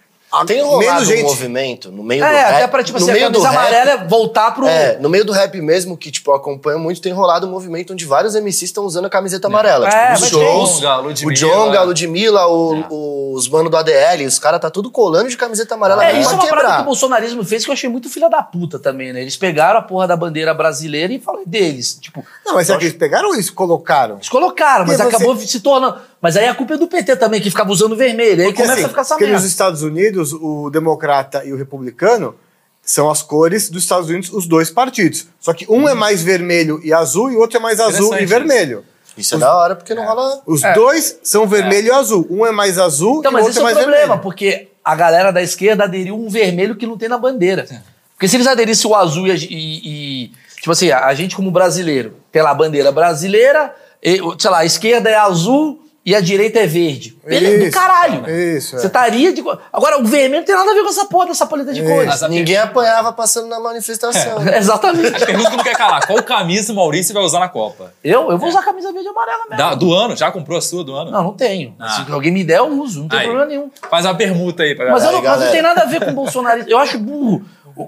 Tem 0.47 0.57
menos 0.57 0.72
rolado 0.72 1.01
um 1.03 1.05
gente? 1.05 1.22
movimento 1.22 1.93
no 1.93 2.03
meio 2.03 2.22
do 2.22 2.26
É, 2.26 2.43
rap. 2.43 2.55
até 2.55 2.66
pra, 2.66 2.82
tipo 2.82 2.99
no 2.99 3.05
assim, 3.05 3.11
a 3.12 3.14
meio 3.14 3.30
do 3.30 3.41
camisa 3.43 3.51
rap, 3.61 3.74
amarela 3.74 4.05
voltar 4.09 4.51
pro. 4.55 4.66
É, 4.66 4.99
no 4.99 5.09
meio 5.09 5.24
do 5.24 5.32
rap 5.32 5.61
mesmo, 5.61 5.97
que 5.97 6.11
tipo, 6.11 6.30
eu 6.30 6.35
acompanho 6.35 6.78
muito, 6.78 7.01
tem 7.01 7.12
rolado 7.12 7.47
um 7.47 7.51
movimento 7.51 7.93
onde 7.93 8.05
vários 8.05 8.35
MCs 8.35 8.62
estão 8.70 8.85
usando 8.85 9.05
a 9.05 9.11
camiseta 9.11 9.47
amarela. 9.47 9.87
É, 9.87 9.91
tipo, 9.91 10.11
mas 10.11 10.22
os 10.22 10.30
tem. 10.30 10.41
shows, 10.41 10.80
Ludmilla. 10.82 11.32
o 11.32 11.35
Jonga, 11.35 11.78
a 11.80 11.82
Ludmilla, 11.82 12.47
o- 12.49 13.32
os 13.35 13.49
manos 13.49 13.70
do 13.70 13.76
ADL, 13.76 14.24
os 14.26 14.39
caras 14.39 14.61
tá 14.61 14.70
tudo 14.70 14.91
colando 14.91 15.28
de 15.28 15.37
camiseta 15.37 15.74
amarela 15.74 16.05
É, 16.05 16.20
isso 16.20 16.30
é 16.30 16.35
uma 16.35 16.43
parada 16.43 16.57
que 16.57 16.64
o 16.64 16.68
quebrar. 16.70 16.85
bolsonarismo 16.85 17.45
fez 17.45 17.64
que 17.64 17.70
eu 17.70 17.74
achei 17.74 17.89
muito 17.89 18.09
filha 18.09 18.28
da 18.30 18.43
puta 18.43 18.78
também, 18.78 19.12
né? 19.12 19.20
Eles 19.22 19.37
pegaram 19.37 19.78
a 19.78 19.82
porra 19.82 20.07
da 20.07 20.16
bandeira 20.16 20.55
brasileira 20.55 21.12
e 21.12 21.18
falaram 21.18 21.45
deles. 21.47 21.99
Tipo, 22.01 22.24
Não, 22.47 22.55
mas 22.55 22.66
será 22.66 22.78
que 22.78 22.85
eles 22.85 22.97
pegaram 22.97 23.28
ou 23.28 23.35
eles 23.35 23.51
colocaram? 23.51 24.16
eles 24.16 24.28
colocaram, 24.28 24.87
mas 24.87 24.97
você- 24.97 25.03
acabou 25.03 25.37
se 25.37 25.61
tornando. 25.61 25.97
Mas 26.24 26.38
aí 26.38 26.48
a 26.48 26.54
culpa 26.54 26.72
é 26.72 26.76
do 26.78 26.88
PT 26.88 27.16
também, 27.16 27.38
que 27.38 27.50
ficava 27.50 27.70
usando 27.70 27.94
vermelho. 27.94 28.40
Aí 28.40 28.46
Porque, 28.46 28.62
começa 28.62 28.72
assim, 28.76 28.84
a 28.84 28.88
ficar 28.88 29.00
essa 29.02 29.14
porque 29.14 29.24
merda. 29.26 29.38
nos 29.42 29.46
Estados 29.46 29.82
Unidos, 29.82 30.32
o 30.32 30.70
democrata 30.70 31.44
e 31.44 31.52
o 31.52 31.56
republicano 31.58 32.34
são 32.82 33.10
as 33.10 33.20
cores 33.20 33.68
dos 33.68 33.82
Estados 33.82 34.08
Unidos, 34.08 34.32
os 34.32 34.46
dois 34.46 34.70
partidos. 34.70 35.26
Só 35.38 35.52
que 35.52 35.66
um 35.70 35.86
é 35.86 35.92
mais 35.92 36.22
vermelho 36.22 36.80
e 36.82 36.94
azul 36.94 37.30
e 37.30 37.36
o 37.36 37.40
outro 37.40 37.58
é 37.58 37.60
mais 37.60 37.78
azul 37.78 38.16
e 38.18 38.24
vermelho. 38.24 38.86
Isso 39.18 39.34
é 39.34 39.38
da 39.38 39.54
hora, 39.54 39.76
porque 39.76 39.94
não 39.94 40.02
rola. 40.06 40.40
Os 40.46 40.64
É. 40.64 40.72
dois 40.72 41.18
são 41.22 41.46
vermelho 41.46 41.88
e 41.88 41.90
azul. 41.90 42.26
Um 42.30 42.46
é 42.46 42.50
mais 42.50 42.78
azul 42.78 43.18
Então, 43.18 43.30
e 43.30 43.34
o 43.34 43.36
mas 43.36 43.44
outro 43.44 43.50
esse 43.50 43.58
é 43.58 43.60
é 43.60 43.62
o 43.62 43.64
mais 43.66 43.76
problema, 43.76 44.00
vermelho. 44.06 44.22
porque 44.22 44.68
a 44.82 44.94
galera 44.94 45.30
da 45.30 45.42
esquerda 45.42 45.84
aderiu 45.84 46.14
um 46.18 46.30
vermelho 46.30 46.74
que 46.74 46.86
não 46.86 46.96
tem 46.96 47.10
na 47.10 47.18
bandeira. 47.18 47.66
Porque 48.14 48.26
se 48.28 48.36
eles 48.36 48.46
aderissem 48.46 48.90
o 48.90 48.94
azul 48.94 49.26
e, 49.26 49.30
e- 49.34 50.24
e- 50.24 50.32
tipo 50.56 50.70
assim, 50.72 50.90
a 50.90 51.12
gente 51.12 51.36
como 51.36 51.50
brasileiro, 51.50 52.14
pela 52.32 52.54
bandeira 52.54 52.90
brasileira, 52.90 53.74
e, 54.02 54.22
o- 54.22 54.34
sei 54.40 54.50
lá, 54.50 54.60
a 54.60 54.64
esquerda 54.64 55.10
é 55.10 55.16
azul 55.16 55.84
e 56.07 56.14
a 56.14 56.20
direita 56.20 56.59
é 56.61 56.66
verde. 56.66 57.16
Beleza, 57.26 57.59
do 57.59 57.64
Isso, 57.64 57.72
caralho. 57.78 58.28
isso, 58.30 58.76
é. 58.76 58.78
Você 58.80 58.86
estaria 58.88 59.32
de... 59.32 59.42
Agora, 59.72 59.98
o 59.98 60.05
vermelho 60.05 60.40
não 60.40 60.44
tem 60.44 60.55
nada 60.55 60.70
a 60.70 60.74
ver 60.74 60.82
com 60.82 60.90
essa 60.90 61.07
porra 61.07 61.26
dessa 61.26 61.46
paleta 61.46 61.72
de 61.72 61.80
Isso. 61.80 61.88
cores. 61.88 62.07
Mas 62.07 62.22
a 62.22 62.28
Ninguém 62.28 62.59
apanhava 62.59 63.11
passando 63.12 63.48
na 63.48 63.59
manifestação. 63.59 64.36
Exatamente. 64.55 65.22
A 65.22 65.26
pergunta 65.26 65.50
que 65.50 65.57
não 65.57 65.64
quer 65.64 65.76
calar. 65.76 66.07
Qual 66.07 66.22
camisa 66.22 66.72
o 66.72 66.76
Maurício 66.76 67.14
vai 67.14 67.22
usar 67.22 67.40
na 67.40 67.48
Copa? 67.48 67.94
Eu, 68.05 68.30
eu 68.30 68.36
vou 68.36 68.50
usar 68.50 68.61
a 68.61 68.62
camisa 68.64 68.92
verde 68.92 69.07
e 69.09 69.11
amarela 69.11 69.44
mesmo. 69.48 69.57
Da- 69.57 69.74
do 69.74 69.94
ano? 69.94 70.14
Já 70.14 70.30
comprou 70.30 70.59
a 70.59 70.61
sua 70.61 70.84
do 70.84 70.94
ano? 70.94 71.11
Não, 71.11 71.22
não 71.22 71.32
tenho. 71.32 71.74
Ah. 71.80 72.05
Se 72.05 72.12
alguém 72.12 72.30
me 72.30 72.44
der, 72.44 72.59
eu 72.59 72.66
uso. 72.68 73.00
Não 73.00 73.09
tem 73.09 73.20
Aí. 73.20 73.24
problema 73.26 73.48
nenhum. 73.48 73.70
Faz 73.90 74.05
uma 74.05 74.14
permuta 74.14 74.62
aí 74.62 74.74
pra 74.74 74.90
Mas, 74.90 75.02
eu 75.05 75.11
galera. 75.11 75.22
não, 75.22 75.30
mas 75.38 75.44
não 75.46 75.52
tem 75.52 75.62
nada 75.62 75.80
a 75.82 75.86
ver 75.86 76.05
com 76.05 76.12
bolsonarismo. 76.12 76.70
Eu 76.70 76.78
acho 76.78 76.98
burro. 76.98 77.42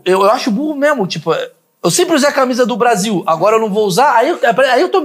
Eu, 0.06 0.22
eu 0.22 0.30
acho 0.30 0.50
burro 0.50 0.74
mesmo. 0.74 1.06
Tipo, 1.06 1.34
eu 1.84 1.90
sempre 1.90 2.14
usei 2.16 2.28
a 2.28 2.32
camisa 2.32 2.64
do 2.64 2.76
Brasil, 2.76 3.22
agora 3.26 3.56
eu 3.56 3.60
não 3.60 3.68
vou 3.70 3.84
usar. 3.86 4.16
Aí, 4.16 4.30
eu- 4.30 4.38
aí 4.72 4.80
eu 4.80 4.88
tô. 4.88 5.04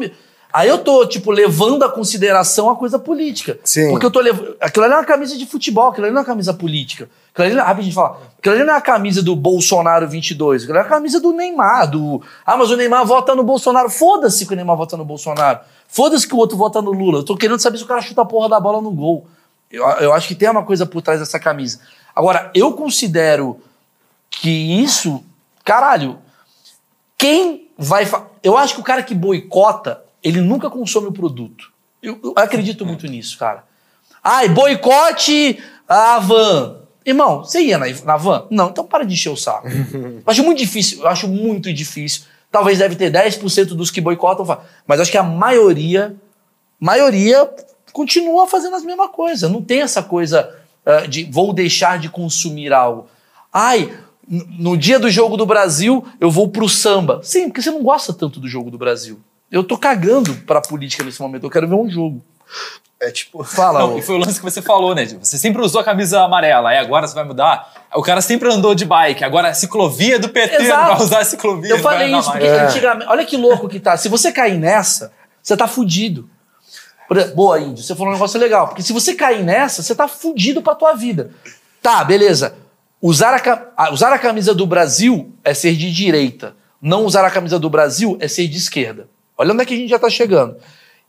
Aí 0.53 0.67
eu 0.67 0.79
tô, 0.79 1.05
tipo, 1.05 1.31
levando 1.31 1.83
a 1.83 1.89
consideração 1.89 2.69
a 2.69 2.75
coisa 2.75 2.99
política. 2.99 3.57
Sim. 3.63 3.89
Porque 3.91 4.05
eu 4.05 4.11
tô 4.11 4.19
levando. 4.19 4.55
Aquilo 4.59 4.85
ali 4.85 4.93
é 4.93 4.97
uma 4.97 5.05
camisa 5.05 5.37
de 5.37 5.45
futebol, 5.45 5.89
aquilo 5.89 6.05
ali 6.05 6.13
não 6.13 6.19
é 6.19 6.23
uma 6.23 6.27
camisa 6.27 6.53
política. 6.53 7.09
Aquilo 7.33 7.47
ali, 7.47 7.55
rapidinho, 7.67 7.93
falar. 7.93 8.17
Aquilo 8.37 8.55
ali 8.55 8.63
não 8.65 8.73
é 8.73 8.77
a 8.77 8.81
camisa 8.81 9.21
do 9.23 9.35
Bolsonaro 9.35 10.07
22, 10.07 10.63
aquilo 10.63 10.77
ali 10.77 10.83
é 10.85 10.87
a 10.87 10.89
camisa 10.93 11.19
do 11.21 11.31
Neymar. 11.31 11.89
Do, 11.89 12.21
ah, 12.45 12.57
mas 12.57 12.69
o 12.69 12.75
Neymar 12.75 13.05
vota 13.05 13.33
no 13.35 13.43
Bolsonaro. 13.43 13.89
Foda-se 13.89 14.45
que 14.45 14.53
o 14.53 14.55
Neymar 14.55 14.75
vota 14.75 14.97
no 14.97 15.05
Bolsonaro. 15.05 15.59
Foda-se 15.87 16.27
que 16.27 16.33
o 16.35 16.37
outro 16.37 16.57
vota 16.57 16.81
no 16.81 16.91
Lula. 16.91 17.19
Eu 17.19 17.23
tô 17.23 17.35
querendo 17.37 17.59
saber 17.59 17.77
se 17.77 17.83
o 17.83 17.87
cara 17.87 18.01
chuta 18.01 18.21
a 18.21 18.25
porra 18.25 18.49
da 18.49 18.59
bola 18.59 18.81
no 18.81 18.91
gol. 18.91 19.25
Eu, 19.71 19.85
eu 19.99 20.13
acho 20.13 20.27
que 20.27 20.35
tem 20.35 20.49
uma 20.49 20.63
coisa 20.63 20.85
por 20.85 21.01
trás 21.01 21.19
dessa 21.19 21.39
camisa. 21.39 21.79
Agora, 22.13 22.51
eu 22.53 22.73
considero 22.73 23.59
que 24.29 24.49
isso, 24.49 25.23
caralho, 25.63 26.17
quem 27.17 27.69
vai. 27.77 28.05
fa- 28.05 28.25
Eu 28.43 28.57
acho 28.57 28.75
que 28.75 28.81
o 28.81 28.83
cara 28.83 29.03
que 29.03 29.13
boicota, 29.13 30.01
ele 30.23 30.41
nunca 30.41 30.69
consome 30.69 31.07
o 31.07 31.11
produto. 31.11 31.71
Eu, 32.01 32.19
eu 32.23 32.33
acredito 32.35 32.85
muito 32.85 33.07
nisso, 33.07 33.37
cara. 33.37 33.63
Ai, 34.23 34.49
boicote 34.49 35.59
a 35.87 36.19
van. 36.19 36.77
Irmão, 37.05 37.43
você 37.43 37.61
ia 37.61 37.77
na, 37.77 37.87
na 38.05 38.17
van? 38.17 38.45
Não, 38.49 38.69
então 38.69 38.85
para 38.85 39.03
de 39.03 39.13
encher 39.13 39.29
o 39.29 39.37
saco. 39.37 39.67
eu 39.93 40.23
acho 40.25 40.43
muito 40.43 40.59
difícil, 40.59 41.01
eu 41.01 41.07
acho 41.07 41.27
muito 41.27 41.73
difícil. 41.73 42.23
Talvez 42.51 42.79
deve 42.79 42.95
ter 42.95 43.11
10% 43.11 43.67
dos 43.69 43.89
que 43.89 44.01
boicotam, 44.01 44.45
mas 44.85 44.99
acho 44.99 45.11
que 45.11 45.17
a 45.17 45.23
maioria, 45.23 46.15
maioria 46.79 47.49
continua 47.93 48.45
fazendo 48.45 48.75
as 48.75 48.83
mesmas 48.83 49.09
coisas. 49.09 49.49
Não 49.49 49.61
tem 49.61 49.81
essa 49.81 50.03
coisa 50.03 50.53
ah, 50.85 51.07
de 51.07 51.23
vou 51.23 51.53
deixar 51.53 51.97
de 51.97 52.09
consumir 52.09 52.73
algo. 52.73 53.07
Ai, 53.53 53.93
no 54.27 54.77
dia 54.77 54.99
do 54.99 55.09
jogo 55.09 55.37
do 55.37 55.45
Brasil, 55.45 56.05
eu 56.19 56.29
vou 56.29 56.49
pro 56.49 56.67
samba. 56.69 57.21
Sim, 57.23 57.47
porque 57.47 57.61
você 57.61 57.71
não 57.71 57.83
gosta 57.83 58.13
tanto 58.13 58.39
do 58.39 58.47
jogo 58.47 58.71
do 58.71 58.77
Brasil. 58.77 59.19
Eu 59.51 59.63
tô 59.63 59.77
cagando 59.77 60.33
pra 60.47 60.61
política 60.61 61.03
nesse 61.03 61.21
momento, 61.21 61.43
eu 61.45 61.49
quero 61.49 61.67
ver 61.67 61.75
um 61.75 61.89
jogo. 61.89 62.23
É 63.01 63.09
tipo. 63.09 63.43
Fala, 63.43 63.79
Não, 63.79 63.97
e 63.97 64.01
foi 64.01 64.15
o 64.15 64.17
lance 64.19 64.39
que 64.39 64.43
você 64.43 64.61
falou, 64.61 64.93
né? 64.93 65.05
Você 65.05 65.37
sempre 65.37 65.61
usou 65.61 65.81
a 65.81 65.83
camisa 65.83 66.21
amarela, 66.21 66.69
aí 66.69 66.77
agora 66.77 67.07
você 67.07 67.15
vai 67.15 67.23
mudar. 67.23 67.71
O 67.95 68.01
cara 68.03 68.21
sempre 68.21 68.51
andou 68.53 68.75
de 68.75 68.85
bike, 68.85 69.23
agora 69.23 69.49
a 69.49 69.53
ciclovia 69.53 70.19
do 70.19 70.29
PT 70.29 70.61
Exato. 70.61 70.81
não 70.89 70.95
vai 70.97 71.05
usar 71.05 71.19
a 71.19 71.25
ciclovia. 71.25 71.71
Eu 71.71 71.79
falei 71.79 72.15
isso, 72.15 72.31
porque 72.31 72.45
antigamente. 72.47 73.09
Olha 73.09 73.25
que 73.25 73.35
louco 73.35 73.67
que 73.67 73.79
tá. 73.79 73.97
Se 73.97 74.07
você 74.07 74.31
cair 74.31 74.57
nessa, 74.59 75.11
você 75.41 75.57
tá 75.57 75.67
fudido. 75.67 76.29
Boa, 77.35 77.59
Índio, 77.59 77.83
você 77.83 77.93
falou 77.93 78.11
um 78.11 78.13
negócio 78.13 78.39
legal. 78.39 78.67
Porque 78.67 78.81
se 78.83 78.93
você 78.93 79.15
cair 79.15 79.43
nessa, 79.43 79.81
você 79.83 79.93
tá 79.93 80.07
fudido 80.07 80.61
pra 80.61 80.75
tua 80.75 80.93
vida. 80.93 81.31
Tá, 81.81 82.03
beleza. 82.03 82.55
Usar 83.01 83.35
a- 83.75 83.91
usar 83.91 84.13
a 84.13 84.19
camisa 84.19 84.53
do 84.53 84.65
Brasil 84.65 85.33
é 85.43 85.53
ser 85.53 85.75
de 85.75 85.91
direita. 85.91 86.55
Não 86.81 87.03
usar 87.03 87.25
a 87.25 87.31
camisa 87.31 87.57
do 87.59 87.69
Brasil 87.69 88.15
é 88.21 88.27
ser 88.27 88.47
de 88.47 88.57
esquerda. 88.57 89.09
Olha 89.41 89.53
onde 89.53 89.63
é 89.63 89.65
que 89.65 89.73
a 89.73 89.77
gente 89.77 89.89
já 89.89 89.99
tá 89.99 90.09
chegando. 90.09 90.55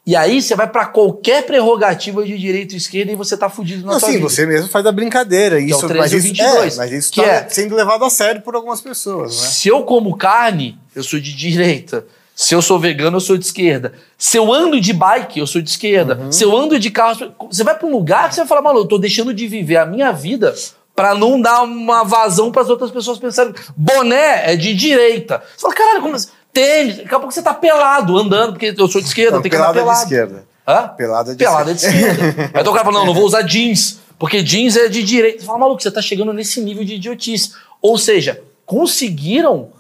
E 0.05 0.17
aí 0.17 0.43
você 0.43 0.57
vai 0.57 0.67
pra 0.69 0.85
qualquer 0.87 1.45
prerrogativa 1.47 2.25
de 2.25 2.37
direita 2.37 2.75
e 2.75 2.77
esquerda 2.77 3.13
e 3.13 3.15
você 3.15 3.37
tá 3.37 3.49
fudido 3.49 3.87
na 3.87 3.93
Não, 3.93 4.01
sua 4.01 4.09
sim, 4.09 4.15
vida. 4.17 4.29
você 4.29 4.45
mesmo 4.47 4.69
faz 4.69 4.85
a 4.85 4.91
brincadeira. 4.91 5.61
é 5.61 5.63
o 5.63 5.67
Isso, 5.67 5.87
13 5.87 5.95
mas 5.99 6.13
isso, 6.13 6.23
22, 6.27 6.75
é, 6.75 6.77
mas 6.77 6.93
isso 6.93 7.13
que 7.13 7.23
tá 7.23 7.29
é- 7.29 7.49
sendo 7.49 7.77
levado 7.77 8.05
a 8.05 8.11
sério 8.11 8.43
por 8.43 8.57
algumas 8.57 8.81
pessoas, 8.81 9.41
né? 9.41 9.47
Se 9.49 9.69
eu 9.69 9.85
como 9.85 10.17
carne, 10.17 10.77
eu 10.97 11.05
sou 11.05 11.21
de 11.21 11.33
direita. 11.33 12.05
Se 12.35 12.55
eu 12.55 12.63
sou 12.63 12.81
vegano, 12.81 13.19
eu 13.19 13.21
sou 13.21 13.37
de 13.37 13.45
esquerda. 13.45 13.93
Se 14.19 14.37
eu 14.39 14.53
ando 14.53 14.81
de 14.81 14.93
bike, 14.93 15.39
eu 15.39 15.47
sou 15.47 15.61
de 15.63 15.71
esquerda. 15.71 16.17
Uhum. 16.21 16.33
Se 16.33 16.43
eu 16.43 16.57
ando 16.57 16.79
de 16.81 16.91
carro, 16.91 17.33
você 17.51 17.63
vai 17.63 17.79
pra 17.79 17.87
um 17.87 17.93
lugar 17.93 18.29
que 18.29 18.35
você 18.35 18.41
vai 18.41 18.49
falar, 18.49 18.63
mano, 18.63 18.81
eu 18.81 18.85
tô 18.87 18.99
deixando 18.99 19.33
de 19.33 19.47
viver 19.47 19.77
a 19.77 19.87
minha 19.87 20.11
vida 20.11 20.53
pra 20.97 21.15
não 21.15 21.41
dar 21.41 21.63
uma 21.63 22.03
vazão 22.03 22.51
pras 22.51 22.69
outras 22.69 22.91
pessoas 22.91 23.19
pensarem. 23.19 23.55
Boné 23.77 24.51
é 24.53 24.57
de 24.57 24.75
direita. 24.75 25.43
Você 25.57 25.61
fala, 25.63 25.75
caralho, 25.75 26.03
como 26.03 26.17
assim? 26.17 26.29
Tênis, 26.53 26.97
daqui 26.99 27.15
a 27.15 27.19
pouco 27.19 27.33
você 27.33 27.43
tá 27.43 27.55
pelado 27.55 28.17
andando, 28.19 28.53
porque 28.53 28.75
eu 28.77 28.89
sou 28.89 29.01
de 29.01 29.07
esquerda, 29.09 29.41
tenho 29.41 29.51
que 29.51 29.57
andar 29.57 29.73
pelada 29.73 29.79
é 29.79 30.05
de 30.05 30.09
pelado. 30.09 30.33
esquerda. 30.37 30.45
Hã? 30.69 30.89
Pelada 30.97 31.31
é 31.31 31.35
de 31.35 31.39
Pelada 31.45 31.71
é 31.71 31.75
de 31.75 31.85
esquerda. 31.87 32.27
esquerda. 32.29 32.51
Aí 32.59 32.63
o 32.67 32.73
cara 32.73 32.85
fala, 32.85 32.99
não, 32.99 33.07
não 33.07 33.15
vou 33.15 33.25
usar 33.25 33.43
jeans, 33.43 33.99
porque 34.19 34.43
jeans 34.43 34.77
é 34.77 34.89
de 34.89 35.03
direita. 35.03 35.41
Você 35.41 35.47
fala, 35.47 35.59
maluco, 35.59 35.83
você 35.83 35.91
tá 35.91 36.03
chegando 36.03 36.33
nesse 36.33 36.61
nível 36.61 36.85
de 36.85 36.95
idiotice. 36.95 37.53
Ou 37.81 37.97
seja, 37.99 38.41
conseguiram 38.67 39.71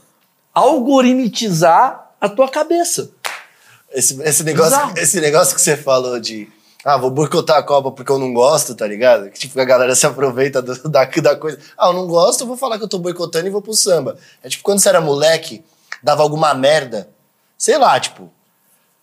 algoritmizar 0.53 2.11
a 2.21 2.29
tua 2.29 2.49
cabeça. 2.49 3.11
Esse, 3.93 4.21
esse, 4.23 4.43
negócio, 4.43 4.79
esse 4.97 5.21
negócio 5.21 5.55
que 5.55 5.61
você 5.61 5.77
falou 5.77 6.19
de. 6.19 6.49
Ah, 6.85 6.97
vou 6.97 7.11
boicotar 7.11 7.59
a 7.59 7.63
Copa 7.63 7.93
porque 7.93 8.11
eu 8.11 8.19
não 8.19 8.33
gosto, 8.35 8.75
tá 8.75 8.87
ligado? 8.87 9.31
Que 9.31 9.39
tipo, 9.39 9.61
a 9.61 9.65
galera 9.65 9.95
se 9.95 10.05
aproveita 10.05 10.61
do- 10.61 10.75
da, 10.89 11.05
da 11.05 11.37
coisa. 11.37 11.59
Ah, 11.79 11.89
eu 11.89 11.93
não 11.93 12.07
gosto, 12.09 12.41
eu 12.41 12.47
vou 12.47 12.57
falar 12.57 12.77
que 12.79 12.83
eu 12.85 12.89
tô 12.89 12.99
boicotando 12.99 13.47
e 13.47 13.51
vou 13.51 13.63
pro 13.63 13.73
samba. 13.75 14.17
É 14.43 14.49
tipo, 14.49 14.65
quando 14.65 14.81
você 14.81 14.89
era 14.89 15.01
moleque, 15.01 15.63
dava 16.03 16.23
alguma 16.23 16.53
merda. 16.55 17.09
Sei 17.59 17.79
lá, 17.79 17.99
tipo, 18.01 18.31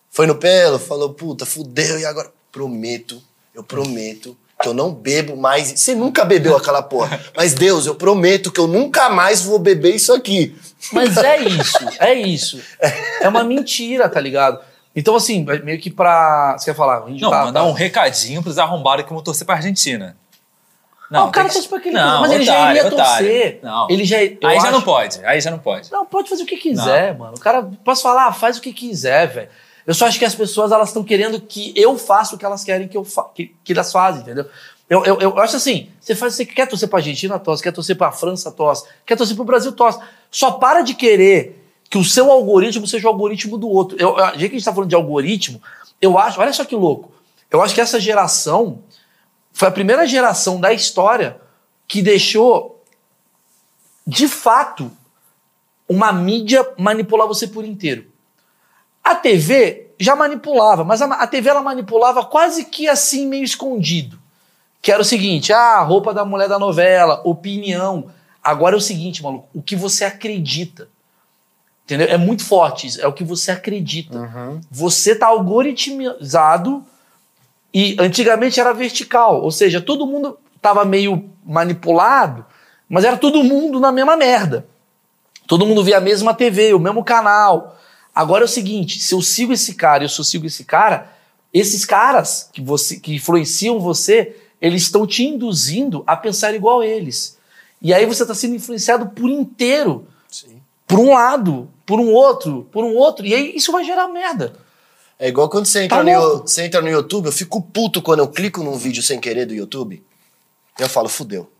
foi 0.09 0.27
no 0.27 0.35
pelo, 0.35 0.77
falou, 0.79 1.13
puta, 1.13 1.45
fudeu, 1.45 1.99
e 1.99 2.05
agora? 2.05 2.31
Prometo, 2.51 3.21
eu 3.53 3.63
prometo 3.63 4.35
que 4.61 4.67
eu 4.67 4.73
não 4.73 4.91
bebo 4.93 5.37
mais. 5.37 5.69
Você 5.79 5.95
nunca 5.95 6.25
bebeu 6.25 6.57
aquela 6.57 6.81
porra. 6.81 7.19
Mas 7.37 7.53
Deus, 7.53 7.85
eu 7.85 7.95
prometo 7.95 8.51
que 8.51 8.59
eu 8.59 8.67
nunca 8.67 9.09
mais 9.09 9.41
vou 9.41 9.57
beber 9.59 9.95
isso 9.95 10.11
aqui. 10.13 10.57
Mas 10.91 11.15
é 11.17 11.37
isso, 11.47 11.77
é 11.99 12.13
isso. 12.13 12.59
É 13.21 13.27
uma 13.29 13.43
mentira, 13.43 14.09
tá 14.09 14.19
ligado? 14.19 14.59
Então, 14.95 15.15
assim, 15.15 15.45
meio 15.63 15.79
que 15.79 15.89
pra. 15.89 16.57
Você 16.57 16.65
quer 16.65 16.75
falar? 16.75 17.07
Gente 17.07 17.21
Não, 17.21 17.29
tá- 17.29 17.45
mandar 17.45 17.61
tá- 17.61 17.65
um 17.67 17.71
recadinho 17.71 18.41
pros 18.43 18.57
arrombados 18.57 19.05
que 19.05 19.13
vão 19.13 19.21
torcer 19.23 19.45
pra 19.45 19.55
Argentina. 19.55 20.17
Não, 21.09 21.27
o 21.27 21.31
cara 21.31 21.47
que- 21.47 21.53
torce 21.55 21.67
pra 21.67 21.77
aquele 21.79 21.95
Não, 21.95 22.21
Mas 22.21 22.31
ele 22.31 22.43
já 22.45 22.53
otário, 22.53 22.77
iria 22.77 22.93
otário. 22.93 23.27
torcer. 23.27 23.59
Não. 23.63 23.87
Ele 23.89 24.05
já, 24.05 24.17
Aí 24.17 24.37
já 24.41 24.49
acho- 24.61 24.71
não 24.71 24.81
pode, 24.81 25.25
aí 25.25 25.41
já 25.41 25.51
não 25.51 25.59
pode. 25.59 25.91
Não, 25.91 26.05
pode 26.05 26.29
fazer 26.29 26.43
o 26.43 26.45
que 26.45 26.57
quiser, 26.57 27.17
mano. 27.17 27.33
O 27.35 27.39
cara, 27.39 27.67
posso 27.83 28.03
falar, 28.03 28.31
faz 28.33 28.57
o 28.57 28.61
que 28.61 28.71
quiser, 28.73 29.27
velho. 29.27 29.49
Eu 29.87 29.93
só 29.95 30.05
acho 30.05 30.19
que 30.19 30.25
as 30.25 30.35
pessoas, 30.35 30.71
elas 30.71 30.89
estão 30.89 31.03
querendo 31.03 31.41
que 31.41 31.73
eu 31.75 31.97
faça 31.97 32.35
o 32.35 32.37
que 32.37 32.45
elas 32.45 32.63
querem 32.63 32.87
que, 32.87 32.95
eu 32.95 33.03
fa 33.03 33.23
que, 33.33 33.55
que 33.63 33.73
elas 33.73 33.91
fazem, 33.91 34.21
entendeu? 34.21 34.45
Eu, 34.87 35.03
eu, 35.05 35.19
eu 35.21 35.39
acho 35.39 35.55
assim, 35.55 35.89
você 35.99 36.13
faz, 36.15 36.35
você 36.35 36.45
quer 36.45 36.67
torcer 36.67 36.87
pra 36.89 36.99
Argentina, 36.99 37.37
tosse, 37.39 37.61
quer 37.63 37.71
torcer 37.71 37.95
pra 37.95 38.11
França, 38.11 38.51
tosse, 38.51 38.85
quer 39.05 39.15
torcer 39.15 39.35
pro 39.35 39.45
Brasil, 39.45 39.71
tosse. 39.71 39.99
Só 40.29 40.51
para 40.51 40.81
de 40.81 40.93
querer 40.93 41.63
que 41.89 41.97
o 41.97 42.03
seu 42.03 42.31
algoritmo 42.31 42.85
seja 42.85 43.07
o 43.07 43.11
algoritmo 43.11 43.57
do 43.57 43.67
outro. 43.69 43.97
Eu, 43.99 44.09
eu, 44.17 44.25
já 44.25 44.31
que 44.33 44.45
a 44.45 44.49
gente 44.49 44.65
tá 44.65 44.73
falando 44.73 44.89
de 44.89 44.95
algoritmo, 44.95 45.59
eu 45.99 46.17
acho, 46.19 46.39
olha 46.39 46.53
só 46.53 46.63
que 46.65 46.75
louco. 46.75 47.11
Eu 47.49 47.61
acho 47.63 47.73
que 47.73 47.81
essa 47.81 47.99
geração 47.99 48.79
foi 49.53 49.67
a 49.67 49.71
primeira 49.71 50.05
geração 50.07 50.59
da 50.59 50.71
história 50.71 51.39
que 51.87 52.01
deixou, 52.01 52.83
de 54.05 54.27
fato, 54.27 54.91
uma 55.87 56.13
mídia 56.13 56.65
manipular 56.77 57.27
você 57.27 57.47
por 57.47 57.65
inteiro. 57.65 58.05
A 59.03 59.15
TV 59.15 59.89
já 59.99 60.15
manipulava, 60.15 60.83
mas 60.83 61.01
a, 61.01 61.05
a 61.07 61.27
TV 61.27 61.49
ela 61.49 61.61
manipulava 61.61 62.23
quase 62.23 62.65
que 62.65 62.87
assim, 62.87 63.27
meio 63.27 63.43
escondido. 63.43 64.19
Que 64.81 64.91
era 64.91 65.01
o 65.01 65.05
seguinte: 65.05 65.51
ah, 65.51 65.81
roupa 65.81 66.13
da 66.13 66.23
mulher 66.23 66.47
da 66.47 66.59
novela, 66.59 67.21
opinião. 67.25 68.11
Agora 68.41 68.75
é 68.75 68.77
o 68.77 68.81
seguinte, 68.81 69.21
maluco, 69.21 69.49
o 69.53 69.61
que 69.61 69.75
você 69.75 70.05
acredita. 70.05 70.87
Entendeu? 71.83 72.07
É 72.07 72.17
muito 72.17 72.45
forte 72.45 72.85
isso, 72.85 73.01
é 73.01 73.07
o 73.07 73.13
que 73.13 73.23
você 73.23 73.51
acredita. 73.51 74.17
Você 74.69 75.15
tá 75.15 75.25
algoritmizado 75.25 76.85
e 77.73 77.95
antigamente 77.99 78.59
era 78.59 78.73
vertical, 78.73 79.41
ou 79.41 79.51
seja, 79.51 79.79
todo 79.79 80.07
mundo 80.07 80.39
tava 80.61 80.83
meio 80.83 81.29
manipulado, 81.45 82.45
mas 82.87 83.03
era 83.03 83.17
todo 83.17 83.43
mundo 83.43 83.79
na 83.79 83.91
mesma 83.91 84.17
merda. 84.17 84.65
Todo 85.47 85.65
mundo 85.65 85.83
via 85.83 85.97
a 85.97 86.01
mesma 86.01 86.33
TV, 86.33 86.73
o 86.73 86.79
mesmo 86.79 87.03
canal. 87.03 87.79
Agora 88.13 88.43
é 88.43 88.45
o 88.45 88.47
seguinte, 88.47 88.99
se 88.99 89.13
eu 89.13 89.21
sigo 89.21 89.53
esse 89.53 89.75
cara 89.75 90.03
e 90.03 90.05
eu 90.05 90.09
só 90.09 90.23
sigo 90.23 90.45
esse 90.45 90.63
cara, 90.63 91.11
esses 91.53 91.85
caras 91.85 92.49
que, 92.51 92.61
você, 92.61 92.99
que 92.99 93.15
influenciam 93.15 93.79
você, 93.79 94.35
eles 94.61 94.83
estão 94.83 95.07
te 95.07 95.23
induzindo 95.23 96.03
a 96.05 96.15
pensar 96.15 96.53
igual 96.53 96.81
a 96.81 96.85
eles. 96.85 97.37
E 97.81 97.93
aí 97.93 98.05
você 98.05 98.23
está 98.23 98.35
sendo 98.35 98.55
influenciado 98.55 99.07
por 99.09 99.29
inteiro. 99.29 100.07
Sim. 100.27 100.61
Por 100.85 100.99
um 100.99 101.13
lado, 101.13 101.69
por 101.85 101.99
um 101.99 102.11
outro, 102.11 102.67
por 102.71 102.83
um 102.83 102.95
outro. 102.95 103.25
E 103.25 103.33
aí 103.33 103.55
isso 103.55 103.71
vai 103.71 103.83
gerar 103.83 104.07
merda. 104.07 104.53
É 105.19 105.27
igual 105.27 105.49
quando 105.49 105.65
você 105.65 105.83
entra, 105.83 105.97
Tá 105.97 106.03
no, 106.03 106.37
você 106.39 106.63
entra 106.63 106.81
no 106.81 106.87
YouTube, 106.89 107.25
eu 107.25 107.31
fico 107.31 107.61
puto 107.61 108.01
quando 108.01 108.19
eu 108.19 108.27
clico 108.29 108.63
num 108.63 108.77
vídeo 108.77 109.03
sem 109.03 109.19
querer 109.19 109.45
do 109.45 109.53
YouTube. 109.53 110.01
Eu 110.79 110.87
falo, 110.87 111.09
fudeu. 111.09 111.51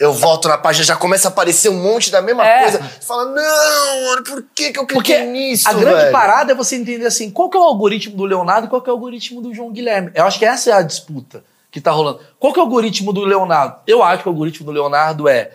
Eu 0.00 0.14
volto 0.14 0.48
na 0.48 0.56
página, 0.56 0.84
já 0.84 0.96
começa 0.96 1.28
a 1.28 1.30
aparecer 1.30 1.68
um 1.68 1.82
monte 1.82 2.10
da 2.10 2.22
mesma 2.22 2.46
É. 2.46 2.62
coisa. 2.62 2.78
Você 2.78 3.06
fala, 3.06 3.26
não, 3.26 4.04
mano, 4.06 4.24
por 4.24 4.42
que, 4.54 4.72
que 4.72 4.78
eu 4.78 4.86
Porque 4.86 5.12
cliquei 5.12 5.26
nisso, 5.26 5.68
a 5.68 5.74
grande 5.74 5.96
velho? 6.00 6.12
parada 6.12 6.52
é 6.52 6.54
você 6.54 6.76
entender 6.76 7.04
assim, 7.04 7.30
qual 7.30 7.50
que 7.50 7.58
é 7.58 7.60
o 7.60 7.64
algoritmo 7.64 8.16
do 8.16 8.24
Leonardo 8.24 8.66
e 8.66 8.70
qual 8.70 8.80
que 8.80 8.88
é 8.88 8.92
o 8.92 8.96
algoritmo 8.96 9.42
do 9.42 9.52
João 9.52 9.70
Guilherme. 9.70 10.10
Eu 10.14 10.24
acho 10.24 10.38
que 10.38 10.46
essa 10.46 10.70
é 10.70 10.72
a 10.72 10.80
disputa 10.80 11.44
que 11.70 11.82
tá 11.82 11.90
rolando. 11.90 12.20
Qual 12.38 12.52
que 12.54 12.58
é 12.58 12.62
o 12.62 12.64
algoritmo 12.64 13.12
do 13.12 13.20
Leonardo? 13.24 13.76
Eu 13.86 14.02
acho 14.02 14.22
que 14.22 14.28
o 14.28 14.32
algoritmo 14.32 14.64
do 14.64 14.72
Leonardo 14.72 15.28
é 15.28 15.50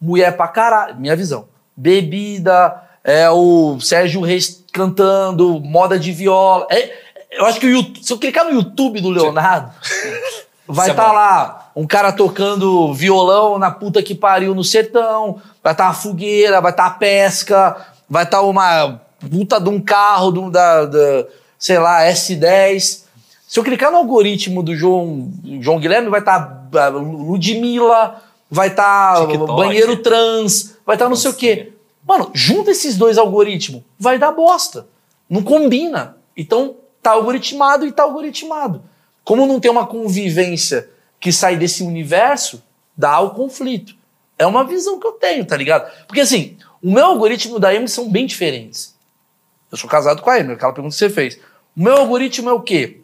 mulher 0.00 0.34
pra 0.34 0.48
caralho, 0.48 0.96
minha 0.96 1.14
visão. 1.16 1.48
Bebida, 1.76 2.80
é 3.04 3.28
o 3.28 3.78
Sérgio 3.80 4.20
Reis 4.22 4.64
cantando, 4.78 5.60
moda 5.60 5.98
de 5.98 6.12
viola. 6.12 6.66
É, 6.70 6.92
eu 7.32 7.44
acho 7.46 7.58
que 7.60 7.66
o 7.66 7.70
YouTube- 7.70 7.98
se 8.04 8.12
eu 8.12 8.18
clicar 8.18 8.44
no 8.44 8.52
YouTube 8.52 9.00
do 9.00 9.10
Leonardo, 9.10 9.70
vai 10.66 10.86
Isso 10.86 10.90
é 10.90 10.92
estar 10.92 11.08
bom. 11.08 11.14
lá 11.14 11.70
um 11.74 11.86
cara 11.86 12.12
tocando 12.12 12.92
violão 12.94 13.58
na 13.58 13.70
puta 13.70 14.02
que 14.02 14.14
pariu 14.14 14.54
no 14.54 14.64
sertão, 14.64 15.40
vai 15.62 15.72
estar 15.72 15.84
uma 15.86 15.94
fogueira, 15.94 16.60
vai 16.60 16.70
estar 16.70 16.86
a 16.86 16.90
pesca, 16.90 17.76
vai 18.08 18.24
estar 18.24 18.42
uma 18.42 19.00
puta 19.30 19.60
de 19.60 19.68
um 19.68 19.80
carro, 19.80 20.32
de 20.32 20.38
um 20.38 20.50
da, 20.50 20.84
da, 20.86 21.24
sei 21.58 21.78
lá, 21.78 22.02
S10. 22.02 23.04
Se 23.46 23.58
eu 23.58 23.64
clicar 23.64 23.90
no 23.90 23.98
algoritmo 23.98 24.62
do 24.62 24.74
João, 24.76 25.30
João 25.60 25.78
Guilherme, 25.78 26.08
vai 26.10 26.20
estar 26.20 26.66
a 26.74 26.88
Ludmilla, 26.88 28.16
vai 28.50 28.68
estar 28.68 29.26
TikTok. 29.26 29.56
banheiro 29.56 29.96
trans, 29.98 30.76
vai 30.84 30.96
estar 30.96 31.08
não 31.08 31.16
sei 31.16 31.30
o 31.30 31.34
quê. 31.34 31.72
Mano, 32.08 32.30
junta 32.32 32.70
esses 32.70 32.96
dois 32.96 33.18
algoritmos, 33.18 33.82
vai 33.98 34.18
dar 34.18 34.32
bosta. 34.32 34.88
Não 35.28 35.42
combina. 35.42 36.16
Então, 36.34 36.76
tá 37.02 37.10
algoritmado 37.10 37.86
e 37.86 37.92
tá 37.92 38.04
algoritmado. 38.04 38.82
Como 39.22 39.46
não 39.46 39.60
tem 39.60 39.70
uma 39.70 39.86
convivência 39.86 40.88
que 41.20 41.30
sai 41.30 41.56
desse 41.56 41.82
universo, 41.82 42.62
dá 42.96 43.20
o 43.20 43.32
conflito. 43.32 43.94
É 44.38 44.46
uma 44.46 44.64
visão 44.64 44.98
que 44.98 45.06
eu 45.06 45.12
tenho, 45.12 45.44
tá 45.44 45.54
ligado? 45.54 45.92
Porque 46.06 46.22
assim, 46.22 46.56
o 46.82 46.90
meu 46.90 47.04
algoritmo 47.04 47.54
e 47.54 47.56
o 47.56 47.60
da 47.60 47.74
Emily 47.74 47.90
são 47.90 48.08
bem 48.08 48.24
diferentes. 48.24 48.96
Eu 49.70 49.76
sou 49.76 49.90
casado 49.90 50.22
com 50.22 50.30
a 50.30 50.38
Emily, 50.38 50.54
aquela 50.54 50.72
pergunta 50.72 50.94
que 50.94 50.98
você 50.98 51.10
fez. 51.10 51.38
O 51.76 51.82
meu 51.82 51.94
algoritmo 51.94 52.48
é 52.48 52.52
o 52.54 52.62
quê? 52.62 53.02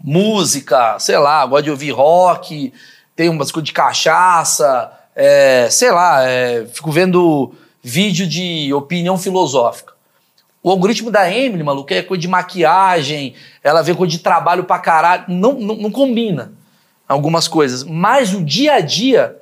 Música, 0.00 0.96
sei 1.00 1.18
lá, 1.18 1.44
gosto 1.44 1.64
de 1.64 1.70
ouvir 1.72 1.90
rock, 1.90 2.72
tem 3.16 3.28
umas 3.28 3.50
coisas 3.50 3.66
de 3.66 3.72
cachaça, 3.72 4.92
é, 5.16 5.68
sei 5.70 5.90
lá, 5.90 6.22
é, 6.22 6.66
fico 6.66 6.92
vendo 6.92 7.52
vídeo 7.88 8.26
de 8.26 8.72
opinião 8.74 9.16
filosófica. 9.16 9.94
O 10.62 10.70
algoritmo 10.70 11.10
da 11.10 11.32
Emily, 11.32 11.62
maluco, 11.62 11.92
é 11.94 12.02
coisa 12.02 12.20
de 12.20 12.28
maquiagem, 12.28 13.34
ela 13.64 13.80
vê 13.80 13.94
coisa 13.94 14.10
de 14.10 14.18
trabalho 14.18 14.64
pra 14.64 14.78
caralho. 14.78 15.24
Não, 15.28 15.54
não, 15.54 15.74
não 15.74 15.90
combina 15.90 16.52
algumas 17.08 17.48
coisas. 17.48 17.84
Mas 17.84 18.34
o 18.34 18.44
dia 18.44 18.74
a 18.74 18.80
dia 18.80 19.40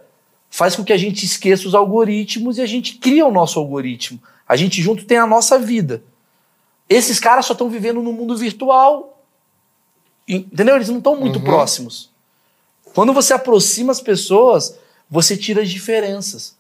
faz 0.49 0.77
com 0.77 0.85
que 0.85 0.93
a 0.93 0.97
gente 0.97 1.25
esqueça 1.25 1.67
os 1.67 1.75
algoritmos 1.75 2.59
e 2.59 2.63
a 2.63 2.67
gente 2.67 2.97
cria 2.99 3.27
o 3.27 3.33
nosso 3.33 3.59
algoritmo. 3.59 4.23
A 4.49 4.55
gente 4.55 4.81
junto 4.81 5.05
tem 5.05 5.19
a 5.19 5.27
nossa 5.27 5.59
vida. 5.59 6.05
Esses 6.89 7.19
caras 7.19 7.47
só 7.47 7.53
estão 7.53 7.69
vivendo 7.69 8.01
no 8.01 8.13
mundo 8.13 8.37
virtual. 8.37 9.25
Entendeu? 10.29 10.77
Eles 10.77 10.89
não 10.89 10.99
estão 10.99 11.17
muito 11.17 11.41
próximos. 11.41 12.11
Quando 12.95 13.13
você 13.13 13.35
aproxima 13.35 13.91
as 13.91 14.01
pessoas, 14.01 14.79
você 15.11 15.37
tira 15.37 15.63
as 15.63 15.69
diferenças. 15.69 16.56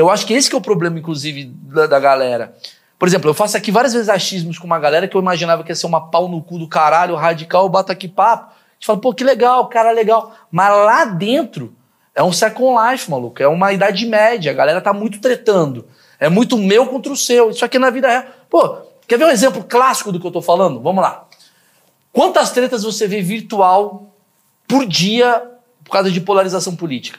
Eu 0.00 0.10
acho 0.10 0.26
que 0.26 0.34
esse 0.34 0.48
que 0.48 0.54
é 0.54 0.58
o 0.58 0.62
problema, 0.62 0.98
inclusive, 0.98 1.44
da, 1.44 1.86
da 1.86 2.00
galera. 2.00 2.54
Por 2.98 3.08
exemplo, 3.08 3.30
eu 3.30 3.34
faço 3.34 3.56
aqui 3.56 3.70
várias 3.70 3.92
vezes 3.92 4.08
achismos 4.08 4.58
com 4.58 4.66
uma 4.66 4.78
galera 4.78 5.08
que 5.08 5.16
eu 5.16 5.20
imaginava 5.20 5.62
que 5.64 5.70
ia 5.70 5.76
ser 5.76 5.86
uma 5.86 6.10
pau 6.10 6.28
no 6.28 6.42
cu 6.42 6.58
do 6.58 6.68
caralho, 6.68 7.14
radical, 7.14 7.64
eu 7.64 7.68
bato 7.68 7.90
aqui 7.90 8.08
papo. 8.08 8.50
A 8.52 8.74
gente 8.74 8.86
fala, 8.86 9.00
pô, 9.00 9.14
que 9.14 9.24
legal, 9.24 9.68
cara 9.68 9.90
legal. 9.90 10.34
Mas 10.50 10.70
lá 10.70 11.04
dentro 11.04 11.74
é 12.14 12.22
um 12.22 12.32
second 12.32 12.76
life, 12.90 13.10
maluco. 13.10 13.42
É 13.42 13.48
uma 13.48 13.72
idade 13.72 14.06
média. 14.06 14.50
A 14.50 14.54
galera 14.54 14.80
tá 14.80 14.92
muito 14.92 15.20
tretando. 15.20 15.86
É 16.18 16.28
muito 16.28 16.56
meu 16.58 16.86
contra 16.86 17.12
o 17.12 17.16
seu. 17.16 17.50
Isso 17.50 17.64
aqui 17.64 17.78
na 17.78 17.90
vida 17.90 18.08
real. 18.08 18.24
Pô, 18.48 18.90
Quer 19.10 19.18
ver 19.18 19.24
um 19.24 19.30
exemplo 19.30 19.64
clássico 19.64 20.12
do 20.12 20.20
que 20.20 20.26
eu 20.28 20.30
tô 20.30 20.40
falando? 20.40 20.80
Vamos 20.80 21.02
lá. 21.02 21.26
Quantas 22.12 22.52
tretas 22.52 22.84
você 22.84 23.08
vê 23.08 23.20
virtual 23.20 24.14
por 24.68 24.86
dia 24.86 25.50
por 25.82 25.90
causa 25.90 26.12
de 26.12 26.20
polarização 26.20 26.76
política? 26.76 27.18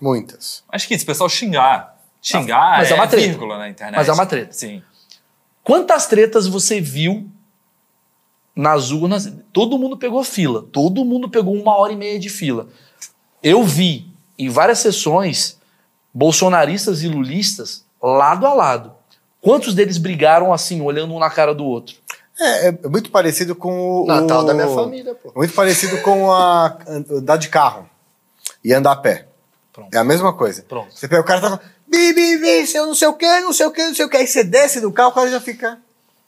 Muitas. 0.00 0.64
Acho 0.68 0.88
que 0.88 0.96
isso, 0.96 1.04
o 1.04 1.06
pessoal 1.06 1.28
xingar. 1.28 1.96
Xingar 2.20 2.78
mas 2.78 2.90
é 2.90 2.92
é, 2.92 2.94
uma 2.96 3.06
treta. 3.06 3.26
vírgula 3.28 3.58
na 3.58 3.68
internet. 3.68 3.96
Mas 3.96 4.08
é 4.08 4.12
uma 4.12 4.26
treta. 4.26 4.52
Sim. 4.52 4.82
Quantas 5.62 6.06
tretas 6.06 6.46
você 6.46 6.80
viu 6.80 7.28
nas 8.54 8.90
urnas? 8.90 9.32
Todo 9.52 9.78
mundo 9.78 9.96
pegou 9.96 10.22
fila. 10.24 10.62
Todo 10.72 11.04
mundo 11.04 11.28
pegou 11.28 11.54
uma 11.54 11.76
hora 11.76 11.92
e 11.92 11.96
meia 11.96 12.18
de 12.18 12.28
fila. 12.28 12.68
Eu 13.42 13.62
vi 13.62 14.10
em 14.38 14.48
várias 14.48 14.78
sessões 14.80 15.58
bolsonaristas 16.12 17.02
e 17.02 17.08
lulistas 17.08 17.84
lado 18.02 18.46
a 18.46 18.54
lado. 18.54 18.92
Quantos 19.40 19.74
deles 19.74 19.98
brigaram 19.98 20.52
assim, 20.52 20.80
olhando 20.80 21.14
um 21.14 21.18
na 21.18 21.30
cara 21.30 21.54
do 21.54 21.64
outro? 21.64 21.96
É, 22.40 22.68
é 22.68 22.88
muito 22.88 23.10
parecido 23.10 23.54
com 23.54 24.02
o. 24.02 24.06
Natal 24.06 24.42
o- 24.42 24.46
da 24.46 24.54
minha 24.54 24.68
família, 24.68 25.14
pô. 25.14 25.32
Muito 25.34 25.54
parecido 25.54 26.00
com 26.02 26.32
a 26.32 26.78
andar 26.88 27.36
de 27.36 27.48
carro 27.48 27.88
e 28.64 28.72
andar 28.72 28.92
a 28.92 28.96
pé. 28.96 29.26
Pronto. 29.72 29.94
É 29.94 29.98
a 29.98 30.04
mesma 30.04 30.32
coisa. 30.32 30.62
Pronto. 30.62 30.92
Você 30.96 31.06
pega 31.08 31.20
o 31.20 31.24
cara 31.24 31.38
e 31.38 31.42
tá 31.42 31.48
falando, 31.50 31.68
bi, 31.88 32.12
bi, 32.12 32.38
bi, 32.38 32.66
seu 32.66 32.86
não 32.86 32.94
sei 32.94 33.08
o 33.08 33.14
que, 33.14 33.40
não 33.40 33.52
sei 33.52 33.66
o 33.66 33.70
que, 33.70 33.86
não 33.86 33.94
sei 33.94 34.04
o 34.04 34.08
que. 34.08 34.16
Aí 34.16 34.26
você 34.26 34.44
desce 34.44 34.80
do 34.80 34.92
carro, 34.92 35.10
o 35.10 35.14
cara 35.14 35.30
já 35.30 35.40
fica. 35.40 35.78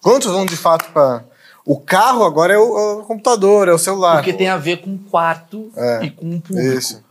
Quantos 0.03 0.31
vão 0.31 0.47
de 0.47 0.57
fato 0.57 0.91
pra. 0.93 1.25
O 1.65 1.79
carro 1.79 2.25
agora 2.25 2.55
é 2.55 2.59
o, 2.59 2.79
é 2.79 2.93
o 2.95 3.05
computador, 3.05 3.69
é 3.69 3.73
o 3.73 3.79
celular. 3.79 4.17
Porque 4.17 4.33
tem 4.33 4.49
a 4.49 4.57
ver 4.57 4.79
com 4.79 4.95
o 4.95 4.99
quarto 4.99 5.71
É, 5.77 6.05
e 6.05 6.11
com 6.11 6.37
o 6.37 6.41
público. 6.41 6.79
Isso. 6.79 7.03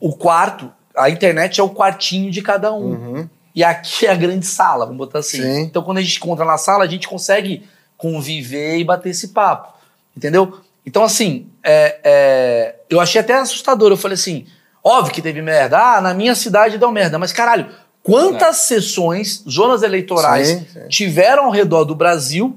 O 0.00 0.14
quarto, 0.14 0.72
a 0.96 1.10
internet 1.10 1.60
é 1.60 1.62
o 1.62 1.70
quartinho 1.70 2.30
de 2.30 2.40
cada 2.40 2.72
um. 2.72 3.28
E 3.54 3.64
aqui 3.64 4.06
é 4.06 4.10
a 4.10 4.14
grande 4.14 4.46
sala, 4.46 4.84
vamos 4.84 4.98
botar 4.98 5.20
assim. 5.20 5.42
Sim. 5.42 5.60
Então, 5.62 5.82
quando 5.82 5.98
a 5.98 6.02
gente 6.02 6.18
encontra 6.18 6.44
na 6.44 6.58
sala, 6.58 6.84
a 6.84 6.86
gente 6.86 7.08
consegue 7.08 7.66
conviver 7.96 8.76
e 8.78 8.84
bater 8.84 9.10
esse 9.10 9.28
papo. 9.28 9.74
Entendeu? 10.14 10.60
Então, 10.84 11.02
assim, 11.02 11.48
é, 11.64 11.98
é, 12.04 12.74
eu 12.88 13.00
achei 13.00 13.20
até 13.20 13.34
assustador. 13.34 13.90
Eu 13.90 13.96
falei 13.96 14.14
assim: 14.14 14.46
óbvio 14.84 15.12
que 15.12 15.22
teve 15.22 15.42
merda. 15.42 15.78
Ah, 15.78 16.00
na 16.00 16.14
minha 16.14 16.34
cidade 16.34 16.78
deu 16.78 16.92
merda. 16.92 17.18
Mas, 17.18 17.32
caralho, 17.32 17.66
quantas 18.06 18.56
sessões, 18.58 19.42
zonas 19.48 19.82
eleitorais 19.82 20.48
Sim, 20.48 20.66
sim. 20.72 20.88
tiveram 20.88 21.46
ao 21.46 21.50
redor 21.50 21.84
do 21.84 21.94
Brasil 21.94 22.56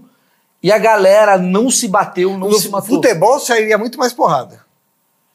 e 0.61 0.71
a 0.71 0.77
galera 0.77 1.37
não 1.37 1.69
se 1.71 1.87
bateu, 1.87 2.37
não 2.37 2.49
No 2.49 2.59
se 2.59 2.69
matou? 2.69 2.95
futebol 3.01 3.39
sairia 3.39 3.77
muito 3.77 3.97
mais 3.97 4.13
porrada. 4.13 4.59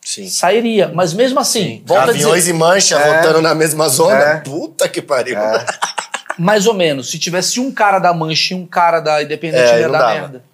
Sim. 0.03 0.29
Sairia, 0.29 0.93
mas 0.95 1.15
mesmo 1.15 1.41
assim, 1.41 1.83
volta 1.87 2.09
a 2.09 2.11
Aviões 2.11 2.45
dizer, 2.45 2.51
e 2.51 2.59
mancha 2.59 2.97
É. 2.99 3.13
voltando 3.23 3.41
na 3.43 3.55
mesma 3.55 3.89
zona. 3.89 4.15
É. 4.21 4.37
Puta 4.41 4.87
que 4.89 5.01
pariu. 5.01 5.37
mais 6.39 6.67
ou 6.67 6.75
menos, 6.75 7.11
se 7.11 7.19
tivesse 7.19 7.59
um 7.59 7.73
cara 7.73 7.99
da 7.99 8.13
Mancha 8.13 8.53
e 8.53 8.57
um 8.57 8.67
cara 8.67 9.01
da 9.01 9.23
Independente, 9.23 9.63
É, 9.63 9.73
não 9.73 9.79
ia 9.81 9.89
dar 9.89 9.99
dava. 9.99 10.13
merda. 10.15 10.45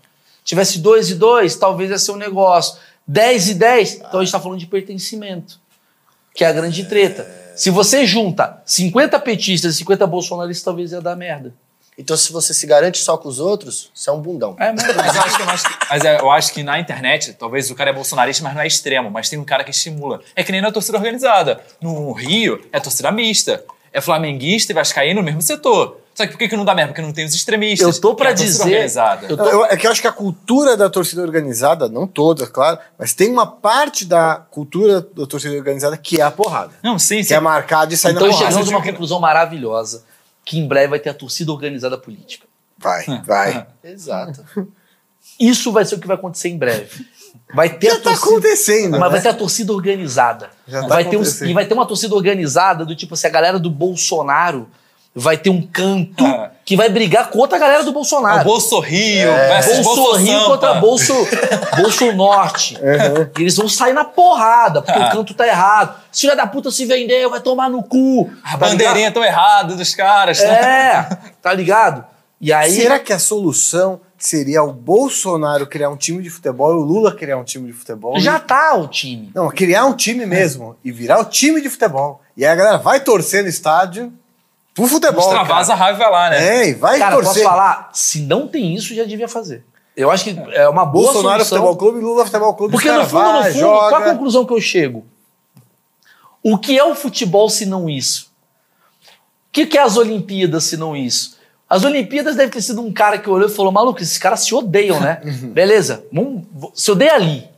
Tivesse 0.45 0.79
dois 0.79 1.11
e 1.11 1.15
dois, 1.17 1.57
talvez 1.57 1.91
ia 1.91 1.99
ser 1.99 2.13
um 2.13 2.17
negócio. 2.17 2.79
Dez 3.07 3.49
e 3.49 3.55
dez, 3.55 3.95
então 3.95 4.21
a 4.21 4.25
gente 4.25 4.31
tá 4.33 4.39
falando 4.39 4.59
de 4.59 4.67
pertencimento, 4.67 5.59
que 6.35 6.45
é 6.45 6.47
a 6.47 6.53
grande 6.53 6.85
treta. 6.85 7.27
Se 7.57 7.71
você 7.71 8.07
junta 8.07 8.63
50 8.65 9.19
petistas 9.21 9.75
e 9.75 9.79
50 9.79 10.07
bolsonaristas, 10.07 10.65
talvez 10.65 10.93
ia 10.93 11.01
dar 11.01 11.17
merda. 11.17 11.55
Então, 11.99 12.17
se 12.17 12.33
você 12.33 12.55
se 12.55 12.67
garante 12.67 12.97
só 12.97 13.19
com 13.19 13.29
os 13.29 13.39
outros, 13.39 13.91
você 13.95 14.09
é 14.09 14.13
um 14.13 14.23
bundão. 14.23 14.57
É 14.59 14.73
merda. 14.73 14.95
Mas 14.95 15.15
eu 15.15 15.23
acho 15.23 15.37
que, 15.37 15.43
mas, 15.45 15.63
mas 15.91 16.05
é, 16.05 16.21
eu 16.21 16.31
acho 16.31 16.53
que 16.55 16.63
na 16.63 16.81
internet, 16.81 17.35
talvez 17.35 17.71
o 17.71 17.75
cara 17.75 17.91
é 17.91 17.93
bolsonarista, 17.93 18.43
mas 18.43 18.55
não 18.55 18.63
é 18.63 18.67
extremo, 18.67 19.11
mas 19.11 19.29
tem 19.29 19.39
um 19.39 19.45
cara 19.45 19.63
que 19.63 19.71
estimula. 19.71 20.21
É 20.35 20.43
que 20.43 20.51
nem 20.51 20.63
na 20.63 20.73
torcida 20.73 20.97
organizada. 20.97 21.61
No 21.79 22.13
Rio, 22.13 22.67
é 22.73 22.81
torcida 22.81 23.13
mista. 23.13 23.63
É 23.93 24.01
flamenguista 24.01 24.73
e 24.73 24.75
vascaíno 24.75 25.21
no 25.21 25.27
mesmo 25.27 25.43
setor. 25.43 26.00
Só 26.21 26.27
que 26.27 26.33
por 26.33 26.39
que, 26.39 26.49
que 26.49 26.57
não 26.57 26.65
dá 26.67 26.75
merda? 26.75 26.93
Porque 26.93 27.01
não 27.01 27.13
tem 27.13 27.25
os 27.25 27.35
extremistas. 27.35 27.97
Eu 27.97 28.01
tô 28.01 28.15
pra 28.15 28.31
É 28.31 28.35
dizer- 28.35 28.63
Organizada. 28.63 29.27
eu- 29.27 29.37
Não, 29.39 29.47
eu- 29.47 29.65
é 29.65 29.77
que 29.77 29.87
eu 29.87 29.91
acho 29.91 30.01
que 30.03 30.07
a 30.07 30.13
cultura 30.13 30.77
da 30.77 30.91
torcida 30.91 31.23
organizada, 31.23 31.89
não 31.89 32.07
toda, 32.07 32.47
claro, 32.47 32.79
mas 32.99 33.15
tem 33.15 33.31
uma 33.31 33.47
parte 33.47 34.05
da 34.05 34.37
cultura 34.51 35.01
da 35.01 35.27
torcida 35.27 35.55
organizada 35.55 35.97
que 35.97 36.21
é 36.21 36.25
a 36.25 36.31
porrada. 36.31 36.73
Não, 36.83 36.99
sim, 36.99 37.19
Que 37.19 37.25
sim. 37.25 37.35
é 37.35 37.41
marcada 37.41 37.95
e 37.95 37.97
sair 37.97 38.13
Então 38.13 38.27
na 38.27 38.33
porrada. 38.33 38.51
chegamos 38.51 38.69
a 38.69 38.77
uma 38.77 38.83
que- 38.83 38.91
conclusão 38.93 39.19
maravilhosa, 39.19 40.05
que 40.45 40.59
em 40.59 40.69
breve 40.69 40.89
vai 40.89 40.99
ter 40.99 41.09
a 41.11 41.15
torcida 41.15 41.51
organizada 41.53 41.97
política. 41.97 42.47
Vai, 42.77 43.05
vai. 43.27 43.67
Exato. 43.85 44.45
Isso 45.39 45.73
vai 45.73 45.85
ser 45.85 45.95
o 45.95 45.99
que 45.99 46.07
vai 46.07 46.17
acontecer 46.17 46.49
em 46.49 46.59
breve. 46.59 47.07
Vai 47.55 47.69
ter 47.71 47.89
Já 47.89 47.95
a 47.95 47.97
tá 47.99 48.03
torcida... 48.11 48.27
acontecendo, 48.31 48.91
Mas 48.93 49.01
né? 49.01 49.09
vai 49.09 49.21
ter 49.23 49.29
a 49.29 49.35
torcida 49.35 49.73
organizada. 49.73 50.51
Já 50.67 50.83
tá 50.83 50.89
vai 50.89 51.05
ter 51.05 51.17
um- 51.17 51.21
acontecendo. 51.21 51.49
e 51.51 51.55
vai 51.55 51.67
ter 51.67 51.75
uma 51.75 51.87
torcida 51.87 52.15
organizada 52.15 52.85
do 52.85 52.95
tipo 52.95 53.15
assim, 53.15 53.27
a 53.27 53.31
galera 53.31 53.59
do 53.59 53.71
Bolsonaro 53.71 54.69
vai 55.15 55.37
ter 55.37 55.51
um 55.51 55.61
canto 55.61 56.25
Ah. 56.25 56.51
que 56.65 56.77
vai 56.77 56.89
brigar 56.89 57.31
contra 57.31 57.57
a 57.57 57.61
galera 57.61 57.83
do 57.83 57.89
É 57.89 57.91
o 57.91 57.95
Bolsonaro. 57.95 58.45
Bolso 58.45 58.79
Rio 58.79 59.29
É. 59.29 59.61
Bolso 59.63 59.83
Bolso 59.83 60.13
Rio 60.19 60.39
Sampa. 60.39 60.47
contra 60.51 60.75
Bolso, 60.75 61.15
Bolso 61.77 62.13
Norte. 62.13 62.79
E 63.37 63.41
eles 63.43 63.57
vão 63.57 63.69
sair 63.69 63.93
na 63.93 64.05
porrada, 64.05 64.81
porque 64.83 64.99
Ah. 65.01 65.09
o 65.09 65.13
canto 65.13 65.35
tá 65.35 65.47
errado. 65.47 65.97
Se 66.13 66.21
filha 66.23 66.37
da 66.37 66.47
puta 66.47 66.71
se 66.71 66.85
vendeu, 66.87 67.29
vai 67.31 67.41
tomar 67.41 67.69
no 67.69 67.83
cu. 67.83 68.31
A 68.45 68.53
tá 68.53 68.57
bandeirinha 68.59 69.11
tão 69.11 69.25
errada 69.25 69.75
dos 69.75 69.95
caras. 69.95 70.39
né? 70.41 70.47
ligado? 70.49 71.13
É, 71.13 71.19
tá 71.43 71.53
ligado? 71.53 72.05
E 72.41 72.53
aí. 72.53 72.71
Será 72.71 72.99
que 72.99 73.13
a 73.13 73.19
solução 73.19 74.01
seria 74.17 74.63
o 74.63 74.73
Bolsonaro 74.73 75.67
criar 75.67 75.91
um 75.91 75.97
time 75.97 76.23
de 76.23 76.31
futebol 76.31 76.73
e 76.73 76.77
o 76.77 76.81
Lula 76.81 77.13
criar 77.15 77.37
um 77.37 77.45
time 77.45 77.67
de 77.67 77.73
futebol? 77.73 78.19
Já 78.21 78.37
E- 78.37 78.41
tá 78.41 78.75
o 78.75 78.87
time. 78.87 79.31
Não, 79.35 79.49
criar 79.51 79.85
um 79.87 79.95
time 79.95 80.25
mesmo 80.25 80.77
e 80.85 80.93
virar 80.93 81.19
o 81.21 81.25
time 81.25 81.61
de 81.61 81.69
futebol. 81.69 82.21
E 82.37 82.45
aí 82.45 82.51
a 82.53 82.55
galera 82.55 82.79
vai 82.79 83.01
torcer 83.01 83.43
no 83.43 83.49
estádio 83.49 84.13
pro 84.75 84.87
futebol. 84.87 85.21
Extravasa 85.21 85.75
a 85.75 85.77
cara. 85.77 85.91
raiva 85.93 86.09
lá, 86.09 86.31
né? 86.31 86.47
É, 86.63 86.69
e 86.69 86.75
vai 86.75 86.99
Cara, 86.99 87.13
posso 87.17 87.27
torcer. 87.27 87.45
falar? 87.45 87.91
Se 87.93 88.21
não 88.21 88.47
tem 88.49 88.75
isso, 88.75 88.95
já 88.95 89.05
devia 89.05 89.29
fazer. 89.29 89.65
Eu 89.97 90.11
acho 90.11 90.25
que 90.25 90.31
é 90.53 90.69
uma 90.69 90.87
boa 90.87 91.13
Bolsonaro 91.13 91.45
solução. 91.45 91.59
Futebol 91.59 91.77
Clube, 91.77 92.01
Lula 92.05 92.25
Futebol 92.25 92.55
Clube. 92.55 92.73
Porque 92.73 92.91
no 92.91 93.05
fundo, 93.05 93.33
no 93.33 93.41
vai, 93.41 93.53
fundo, 93.53 93.63
qual 93.65 93.85
a 93.87 93.91
joga. 93.91 94.13
conclusão 94.13 94.47
que 94.47 94.53
eu 94.53 94.61
chego? 94.61 95.05
O 96.43 96.57
que 96.57 96.79
é 96.79 96.85
o 96.85 96.95
futebol 96.95 97.51
se 97.51 97.67
não 97.67 97.89
isso? 97.89 98.31
O 99.07 99.53
que, 99.53 99.67
que 99.67 99.77
é 99.77 99.83
as 99.83 99.97
Olimpíadas 99.97 100.65
se 100.65 100.77
não 100.77 100.97
isso? 100.97 101.37
As 101.69 101.85
Olimpíadas 101.85 102.35
deve 102.37 102.51
ter 102.51 102.63
sido 102.63 102.81
um 102.81 102.93
cara 102.93 103.19
que 103.19 103.29
olhou 103.29 103.49
e 103.49 103.53
falou: 103.53 103.71
maluco, 103.73 104.01
esses 104.01 104.17
caras 104.17 104.41
se 104.41 104.55
odeiam, 104.55 104.99
né? 105.01 105.21
Beleza, 105.53 106.05
vamos, 106.13 106.45
se 106.75 106.91
odeia 106.91 107.15
ali. 107.15 107.49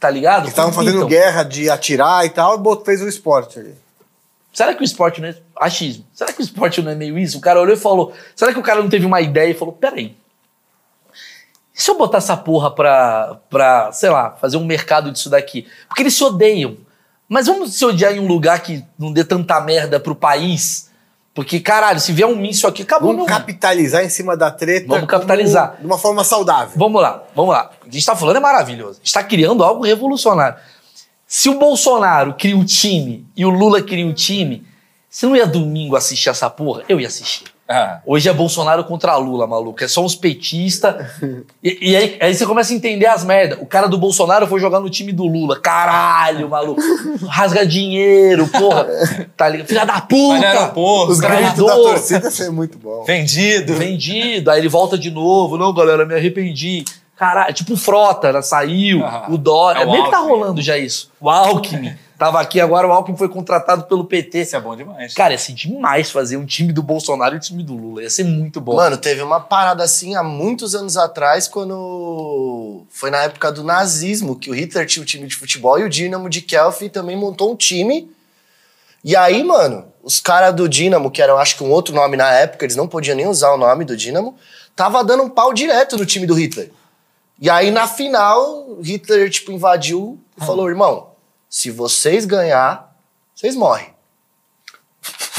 Tá 0.00 0.08
ligado? 0.10 0.42
Eles 0.44 0.50
estavam 0.50 0.72
fazendo 0.72 0.96
Então, 0.96 1.08
guerra 1.08 1.42
de 1.44 1.68
atirar 1.70 2.24
e 2.26 2.30
tal, 2.30 2.56
e 2.56 2.58
bot- 2.58 2.84
fez 2.84 3.00
o 3.02 3.08
esporte 3.08 3.58
ali. 3.58 3.74
Será 4.52 4.74
que 4.74 4.82
o 4.82 4.84
esporte 4.84 5.20
não 5.20 5.28
é. 5.28 5.36
Achismo. 5.58 6.04
Será 6.12 6.32
que 6.32 6.40
o 6.40 6.42
esporte 6.42 6.82
não 6.82 6.90
é 6.92 6.94
meio 6.94 7.18
isso? 7.18 7.38
O 7.38 7.40
cara 7.40 7.60
olhou 7.60 7.74
e 7.74 7.78
falou: 7.78 8.12
será 8.36 8.52
que 8.52 8.58
o 8.58 8.62
cara 8.62 8.82
não 8.82 8.88
teve 8.90 9.06
uma 9.06 9.20
ideia 9.20 9.50
e 9.50 9.54
falou: 9.54 9.72
peraí. 9.72 10.14
E 11.74 11.80
se 11.82 11.90
eu 11.90 11.96
botar 11.96 12.18
essa 12.18 12.36
porra 12.36 12.70
pra, 12.70 13.38
pra, 13.48 13.90
sei 13.92 14.10
lá, 14.10 14.32
fazer 14.32 14.56
um 14.58 14.64
mercado 14.64 15.10
disso 15.10 15.30
daqui? 15.30 15.66
Porque 15.88 16.02
eles 16.02 16.14
se 16.14 16.22
odeiam. 16.22 16.76
Mas 17.28 17.46
vamos 17.46 17.74
se 17.74 17.84
odiar 17.84 18.12
em 18.14 18.20
um 18.20 18.26
lugar 18.26 18.60
que 18.60 18.84
não 18.98 19.10
dê 19.10 19.24
tanta 19.24 19.58
merda 19.60 19.98
pro 19.98 20.14
país? 20.14 20.90
Porque, 21.34 21.58
caralho, 21.60 21.98
se 21.98 22.12
vier 22.12 22.28
um 22.28 22.36
míssil 22.36 22.68
aqui, 22.68 22.82
acabou 22.82 23.12
Vamos 23.12 23.24
meu. 23.26 23.34
capitalizar 23.34 24.04
em 24.04 24.10
cima 24.10 24.36
da 24.36 24.50
treta. 24.50 24.86
Vamos 24.86 25.06
capitalizar. 25.08 25.68
como- 25.68 25.80
De 25.80 25.86
uma 25.86 25.96
forma 25.96 26.22
saudável. 26.24 26.74
Vamos 26.76 27.00
lá, 27.00 27.22
vamos 27.34 27.52
lá. 27.54 27.70
O 27.80 27.84
que 27.84 27.88
a 27.88 27.92
gente 27.92 28.04
tá 28.04 28.14
falando 28.14 28.36
é 28.36 28.40
maravilhoso. 28.40 28.98
A 29.00 29.04
gente 29.04 29.14
tá 29.14 29.22
criando 29.24 29.64
algo 29.64 29.82
revolucionário. 29.82 30.58
Se 31.34 31.48
o 31.48 31.58
Bolsonaro 31.58 32.34
cria 32.34 32.54
um 32.54 32.62
time 32.62 33.24
e 33.34 33.42
o 33.46 33.48
Lula 33.48 33.80
cria 33.80 34.04
um 34.06 34.12
time, 34.12 34.66
você 35.08 35.24
não 35.24 35.34
ia 35.34 35.46
domingo 35.46 35.96
assistir 35.96 36.28
essa 36.28 36.50
porra? 36.50 36.82
Eu 36.90 37.00
ia 37.00 37.06
assistir. 37.06 37.44
Ah. 37.66 38.00
Hoje 38.04 38.28
é 38.28 38.32
Bolsonaro 38.34 38.84
contra 38.84 39.16
Lula, 39.16 39.46
maluco. 39.46 39.82
É 39.82 39.88
só 39.88 40.04
uns 40.04 40.14
petistas. 40.14 40.94
e 41.64 41.78
e 41.80 41.96
aí, 41.96 42.18
aí 42.20 42.34
você 42.34 42.44
começa 42.44 42.74
a 42.74 42.76
entender 42.76 43.06
as 43.06 43.24
merdas. 43.24 43.58
O 43.62 43.64
cara 43.64 43.86
do 43.88 43.96
Bolsonaro 43.96 44.46
foi 44.46 44.60
jogar 44.60 44.78
no 44.78 44.90
time 44.90 45.10
do 45.10 45.24
Lula. 45.24 45.58
Caralho, 45.58 46.50
maluco. 46.50 46.82
Rasga 47.26 47.64
dinheiro, 47.64 48.46
porra. 48.48 48.86
Tá 49.34 49.48
ligado? 49.48 49.68
Filha 49.68 49.86
da 49.86 50.02
puta. 50.02 50.46
aeroporto, 50.46 51.12
Os 51.12 51.20
cara, 51.22 51.36
gritos 51.36 51.64
da 51.64 51.74
torcida 51.74 52.30
foi 52.30 52.50
muito 52.50 52.76
bom. 52.76 53.04
vendido. 53.04 53.72
Vendido. 53.72 54.50
Aí 54.50 54.60
ele 54.60 54.68
volta 54.68 54.98
de 54.98 55.10
novo. 55.10 55.56
Não, 55.56 55.72
galera, 55.72 56.04
me 56.04 56.14
arrependi. 56.14 56.84
Caralho, 57.16 57.54
tipo 57.54 57.74
o 57.74 57.76
Frota, 57.76 58.32
né? 58.32 58.42
saiu. 58.42 59.02
O 59.28 59.38
Dória. 59.38 59.80
é 59.82 59.86
o 59.86 59.90
Meio 59.90 60.04
que 60.04 60.10
tá 60.10 60.18
rolando 60.18 60.60
já 60.60 60.76
isso. 60.76 61.10
O 61.20 61.30
Alckmin. 61.30 61.96
Tava 62.22 62.40
aqui 62.40 62.60
agora, 62.60 62.86
o 62.86 62.92
Alckmin 62.92 63.16
foi 63.16 63.28
contratado 63.28 63.82
pelo 63.84 64.04
PT. 64.04 64.42
Isso 64.42 64.54
é 64.54 64.60
bom 64.60 64.76
demais. 64.76 65.12
Cara, 65.12 65.32
ia 65.32 65.38
ser 65.38 65.54
demais 65.54 66.08
fazer 66.08 66.36
um 66.36 66.46
time 66.46 66.72
do 66.72 66.80
Bolsonaro 66.80 67.34
e 67.34 67.38
um 67.38 67.40
time 67.40 67.64
do 67.64 67.74
Lula. 67.74 68.00
Ia 68.02 68.10
ser 68.10 68.22
muito 68.22 68.60
bom. 68.60 68.76
Mano, 68.76 68.96
teve 68.96 69.22
uma 69.22 69.40
parada 69.40 69.82
assim 69.82 70.14
há 70.14 70.22
muitos 70.22 70.76
anos 70.76 70.96
atrás, 70.96 71.48
quando 71.48 72.84
foi 72.90 73.10
na 73.10 73.24
época 73.24 73.50
do 73.50 73.64
nazismo, 73.64 74.38
que 74.38 74.48
o 74.48 74.54
Hitler 74.54 74.86
tinha 74.86 75.02
um 75.02 75.06
time 75.06 75.26
de 75.26 75.34
futebol 75.34 75.80
e 75.80 75.82
o 75.82 75.88
Dinamo 75.88 76.30
de 76.30 76.42
Kiev 76.42 76.88
também 76.92 77.16
montou 77.16 77.52
um 77.52 77.56
time. 77.56 78.08
E 79.04 79.16
aí, 79.16 79.42
mano, 79.42 79.86
os 80.00 80.20
caras 80.20 80.54
do 80.54 80.68
Dinamo, 80.68 81.10
que 81.10 81.20
eram 81.20 81.38
acho 81.38 81.56
que 81.56 81.64
um 81.64 81.72
outro 81.72 81.92
nome 81.92 82.16
na 82.16 82.30
época, 82.32 82.64
eles 82.64 82.76
não 82.76 82.86
podiam 82.86 83.16
nem 83.16 83.26
usar 83.26 83.52
o 83.52 83.58
nome 83.58 83.84
do 83.84 83.96
Dinamo, 83.96 84.36
tava 84.76 85.02
dando 85.02 85.24
um 85.24 85.28
pau 85.28 85.52
direto 85.52 85.96
no 85.96 86.06
time 86.06 86.24
do 86.24 86.34
Hitler. 86.34 86.70
E 87.42 87.50
aí, 87.50 87.72
na 87.72 87.88
final, 87.88 88.78
Hitler, 88.80 89.28
tipo, 89.28 89.50
invadiu 89.50 90.16
e 90.40 90.44
falou, 90.44 90.68
irmão, 90.68 91.10
se 91.50 91.72
vocês 91.72 92.24
ganhar, 92.24 92.96
vocês 93.34 93.56
morrem. 93.56 93.91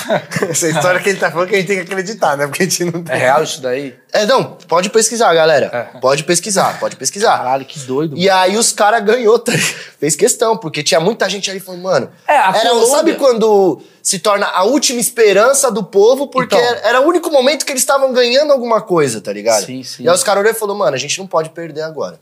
Essa 0.49 0.67
história 0.69 0.99
que 0.99 1.09
ele 1.09 1.19
tá 1.19 1.31
falando 1.31 1.49
que 1.49 1.55
a 1.55 1.57
gente 1.59 1.67
tem 1.67 1.77
que 1.77 1.83
acreditar, 1.83 2.35
né? 2.37 2.47
Porque 2.47 2.63
a 2.63 2.65
gente 2.65 2.85
não 2.85 2.99
É 3.01 3.03
tem. 3.03 3.17
real 3.19 3.43
isso 3.43 3.61
daí? 3.61 3.95
É, 4.11 4.25
não, 4.25 4.57
pode 4.67 4.89
pesquisar, 4.89 5.33
galera. 5.33 5.69
É. 5.95 5.99
Pode 5.99 6.23
pesquisar, 6.23 6.79
pode 6.79 6.95
pesquisar. 6.95 7.37
Caralho, 7.37 7.65
que 7.65 7.79
doido. 7.79 8.15
E 8.17 8.29
aí 8.29 8.55
os 8.57 8.71
caras 8.71 9.03
ganhou, 9.03 9.39
tá 9.39 9.51
fez 9.99 10.15
questão, 10.15 10.55
porque 10.57 10.83
tinha 10.83 10.99
muita 10.99 11.27
gente 11.29 11.49
ali 11.49 11.59
falando, 11.59 11.81
mano. 11.81 12.09
É, 12.27 12.37
a 12.37 12.49
era, 12.55 12.69
Colômbia- 12.69 12.87
Sabe 12.95 13.15
quando 13.15 13.81
se 14.01 14.19
torna 14.19 14.45
a 14.47 14.63
última 14.63 14.99
esperança 14.99 15.71
do 15.71 15.83
povo, 15.83 16.27
porque 16.27 16.55
Então. 16.55 16.77
era 16.83 17.01
o 17.01 17.05
único 17.07 17.29
momento 17.31 17.65
que 17.65 17.71
eles 17.71 17.81
estavam 17.81 18.11
ganhando 18.13 18.51
alguma 18.53 18.81
coisa, 18.81 19.19
tá 19.21 19.31
ligado? 19.33 19.65
Sim, 19.65 19.81
sim. 19.83 20.03
E 20.03 20.09
aí 20.09 20.13
os 20.13 20.23
caras 20.23 20.41
olharam 20.41 20.55
e 20.55 20.59
falaram, 20.59 20.77
mano, 20.79 20.95
a 20.95 20.99
gente 20.99 21.17
não 21.19 21.25
pode 21.27 21.49
perder 21.51 21.81
agora. 21.83 22.19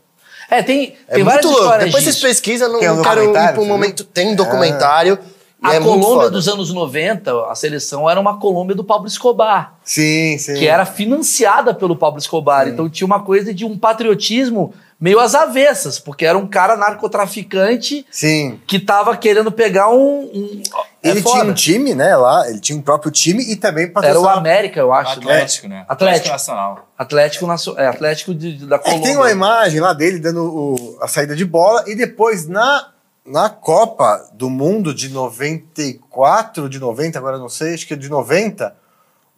É, 0.50 0.62
tem, 0.62 0.96
É 1.08 1.14
tem 1.14 1.24
várias 1.24 1.44
muito 1.44 1.46
louco. 1.54 1.62
histórias 1.64 1.84
Depois 1.86 2.04
disso. 2.04 2.20
vocês 2.20 2.34
pesquisam, 2.34 2.70
não, 2.70 2.78
Tem 2.80 2.90
um 2.90 2.96
não 2.96 3.02
quero 3.02 3.24
ir 3.24 3.52
pra 3.52 3.60
um 3.60 3.64
momento. 3.64 4.04
Tem 4.04 4.28
um 4.28 4.34
documentário. 4.34 5.18
A 5.62 5.74
é 5.76 5.80
Colômbia 5.80 6.28
dos 6.28 6.48
anos 6.48 6.72
90, 6.72 7.46
a 7.50 7.54
seleção 7.54 8.10
era 8.10 8.18
uma 8.20 8.38
Colômbia 8.40 8.74
do 8.74 8.82
Pablo 8.82 9.06
Escobar, 9.06 9.74
Sim, 9.84 10.36
sim. 10.38 10.54
que 10.54 10.66
era 10.66 10.84
financiada 10.84 11.72
pelo 11.72 11.94
Pablo 11.96 12.18
Escobar. 12.18 12.66
Então 12.68 12.88
tinha 12.90 13.06
uma 13.06 13.20
coisa 13.22 13.54
de 13.54 13.64
um 13.64 13.78
patriotismo 13.78 14.74
meio 15.00 15.18
às 15.20 15.34
avessas, 15.34 15.98
porque 15.98 16.24
era 16.26 16.36
um 16.38 16.46
cara 16.46 16.76
narcotraficante 16.76 18.06
Sim. 18.10 18.60
que 18.66 18.78
tava 18.78 19.16
querendo 19.16 19.50
pegar 19.50 19.88
um. 19.90 20.22
um 20.32 20.62
é 21.02 21.10
Ele 21.10 21.20
foda. 21.22 21.40
tinha 21.40 21.50
um 21.50 21.54
time, 21.54 21.94
né, 21.94 22.16
lá. 22.16 22.48
Ele 22.48 22.60
tinha 22.60 22.78
um 22.78 22.82
próprio 22.82 23.10
time 23.10 23.42
e 23.42 23.56
também 23.56 23.84
Era 23.84 23.90
o 23.90 23.94
patrocinava- 23.94 24.38
América, 24.38 24.78
eu 24.80 24.92
acho. 24.92 25.18
né? 25.20 25.24
Atlético, 25.32 25.68
né? 25.68 25.84
Atlético. 25.88 26.28
Nacional. 26.28 26.88
Atlético, 26.96 27.46
é, 27.76 27.86
Atlético 27.88 28.34
de, 28.34 28.56
de- 28.58 28.66
da 28.66 28.76
É, 28.76 28.78
Colômbia. 28.78 29.02
tem 29.08 29.16
uma 29.16 29.30
imagem 29.30 29.80
lá 29.80 29.92
dele 29.92 30.20
dando 30.20 30.44
o- 30.44 30.98
a 31.00 31.08
saída 31.08 31.34
de 31.34 31.44
bola 31.44 31.82
e 31.88 31.96
depois 31.96 32.46
na, 32.46 32.86
na 33.24 33.48
Copa 33.48 34.28
do 34.32 34.50
Mundo 34.50 34.92
de 34.92 35.08
94, 35.08 36.68
de 36.68 36.78
90, 36.78 37.18
agora 37.18 37.38
não 37.38 37.48
sei, 37.48 37.74
acho 37.74 37.86
que 37.86 37.94
é 37.94 37.96
de 37.96 38.08
90, 38.08 38.74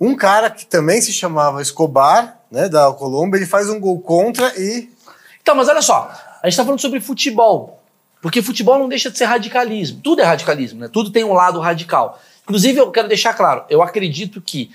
um 0.01 0.16
cara 0.16 0.51
que 0.51 0.66
também 0.66 1.01
se 1.01 1.12
chamava 1.12 1.62
Escobar, 1.62 2.41
né, 2.51 2.68
da 2.68 2.93
Colômbia, 2.93 3.39
ele 3.39 3.47
faz 3.47 3.68
um 3.68 3.78
gol 3.78 4.01
contra 4.01 4.53
e 4.59 4.91
Então, 5.43 5.55
mas 5.55 5.68
olha 5.68 5.82
só, 5.82 6.11
a 6.43 6.49
gente 6.49 6.57
tá 6.57 6.64
falando 6.64 6.80
sobre 6.80 7.01
futebol. 7.01 7.80
Porque 8.24 8.41
futebol 8.41 8.78
não 8.78 8.89
deixa 8.89 9.11
de 9.11 9.18
ser 9.18 9.26
radicalismo. 9.26 10.01
Tudo 10.03 10.22
é 10.22 10.24
radicalismo, 10.24 10.80
né? 10.80 10.89
Tudo 10.89 11.11
tem 11.11 11.22
um 11.24 11.35
lado 11.35 11.61
radical. 11.61 12.18
Inclusive, 12.45 12.80
eu 12.80 12.91
quero 12.91 13.07
deixar 13.07 13.35
claro, 13.35 13.64
eu 13.68 13.82
acredito 13.82 14.41
que, 14.41 14.70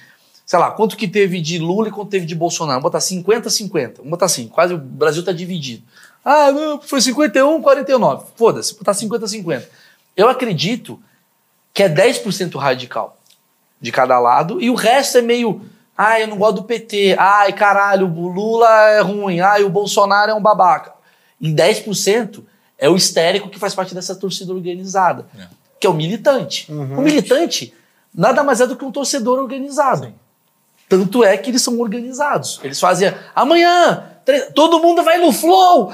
sei 0.46 0.60
lá, 0.60 0.70
quanto 0.70 0.96
que 0.96 1.08
teve 1.08 1.42
de 1.42 1.58
Lula 1.58 1.88
e 1.88 1.92
quanto 1.92 2.12
teve 2.12 2.28
de 2.28 2.36
Bolsonaro? 2.36 2.80
Vamos 2.80 2.92
botar 2.92 3.00
50-50. 3.00 3.98
Vamos 3.98 4.12
botar 4.12 4.28
assim, 4.28 4.48
quase 4.48 4.76
o 4.76 4.78
Brasil 4.78 5.26
tá 5.26 5.32
dividido. 5.32 5.82
Ah, 6.24 6.52
não, 6.52 6.82
foi 6.82 7.02
51, 7.02 7.62
49. 7.62 8.26
Foda-se, 8.36 8.76
botar 8.78 8.92
50-50. 8.94 9.64
Eu 10.16 10.28
acredito 10.30 11.00
que 11.74 11.84
é 11.84 11.90
10% 11.90 12.58
radical 12.58 13.18
de 13.80 13.92
cada 13.92 14.20
lado 14.20 14.62
e 14.62 14.70
o 14.70 14.76
resto 14.76 15.18
é 15.18 15.22
meio. 15.22 15.62
Ai, 15.98 16.24
eu 16.24 16.28
não 16.28 16.38
gosto 16.38 16.58
do 16.58 16.64
PT. 16.64 17.16
Ai, 17.18 17.54
caralho, 17.54 18.08
o 18.08 18.28
Lula 18.28 18.70
é 18.90 19.02
ruim. 19.02 19.40
Ai, 19.40 19.64
o 19.64 19.70
Bolsonaro 19.70 20.32
é 20.32 20.34
um 20.34 20.42
babaca. 20.42 20.94
E 21.40 21.50
10% 21.54 22.44
é 22.78 22.90
o 22.90 22.96
histérico 22.96 23.50
que 23.50 23.60
faz 23.60 23.74
parte 23.76 23.94
dessa 23.96 24.16
torcida 24.16 24.54
organizada, 24.54 25.26
É. 25.38 25.48
que 25.80 25.88
é 25.88 25.90
o 25.90 25.94
militante. 25.94 26.72
O 26.72 27.02
militante 27.02 27.74
nada 28.14 28.44
mais 28.44 28.60
é 28.62 28.68
do 28.68 28.76
que 28.76 28.84
um 28.86 28.92
torcedor 28.92 29.40
organizado. 29.40 30.14
Tanto 30.88 31.24
é 31.24 31.38
que 31.38 31.50
eles 31.52 31.62
são 31.62 31.80
organizados. 31.80 32.60
Eles 32.64 32.80
fazem 32.80 33.14
amanhã, 33.36 34.09
todo 34.54 34.80
mundo 34.80 35.04
vai 35.04 35.18
no 35.18 35.32
flow 35.32 35.92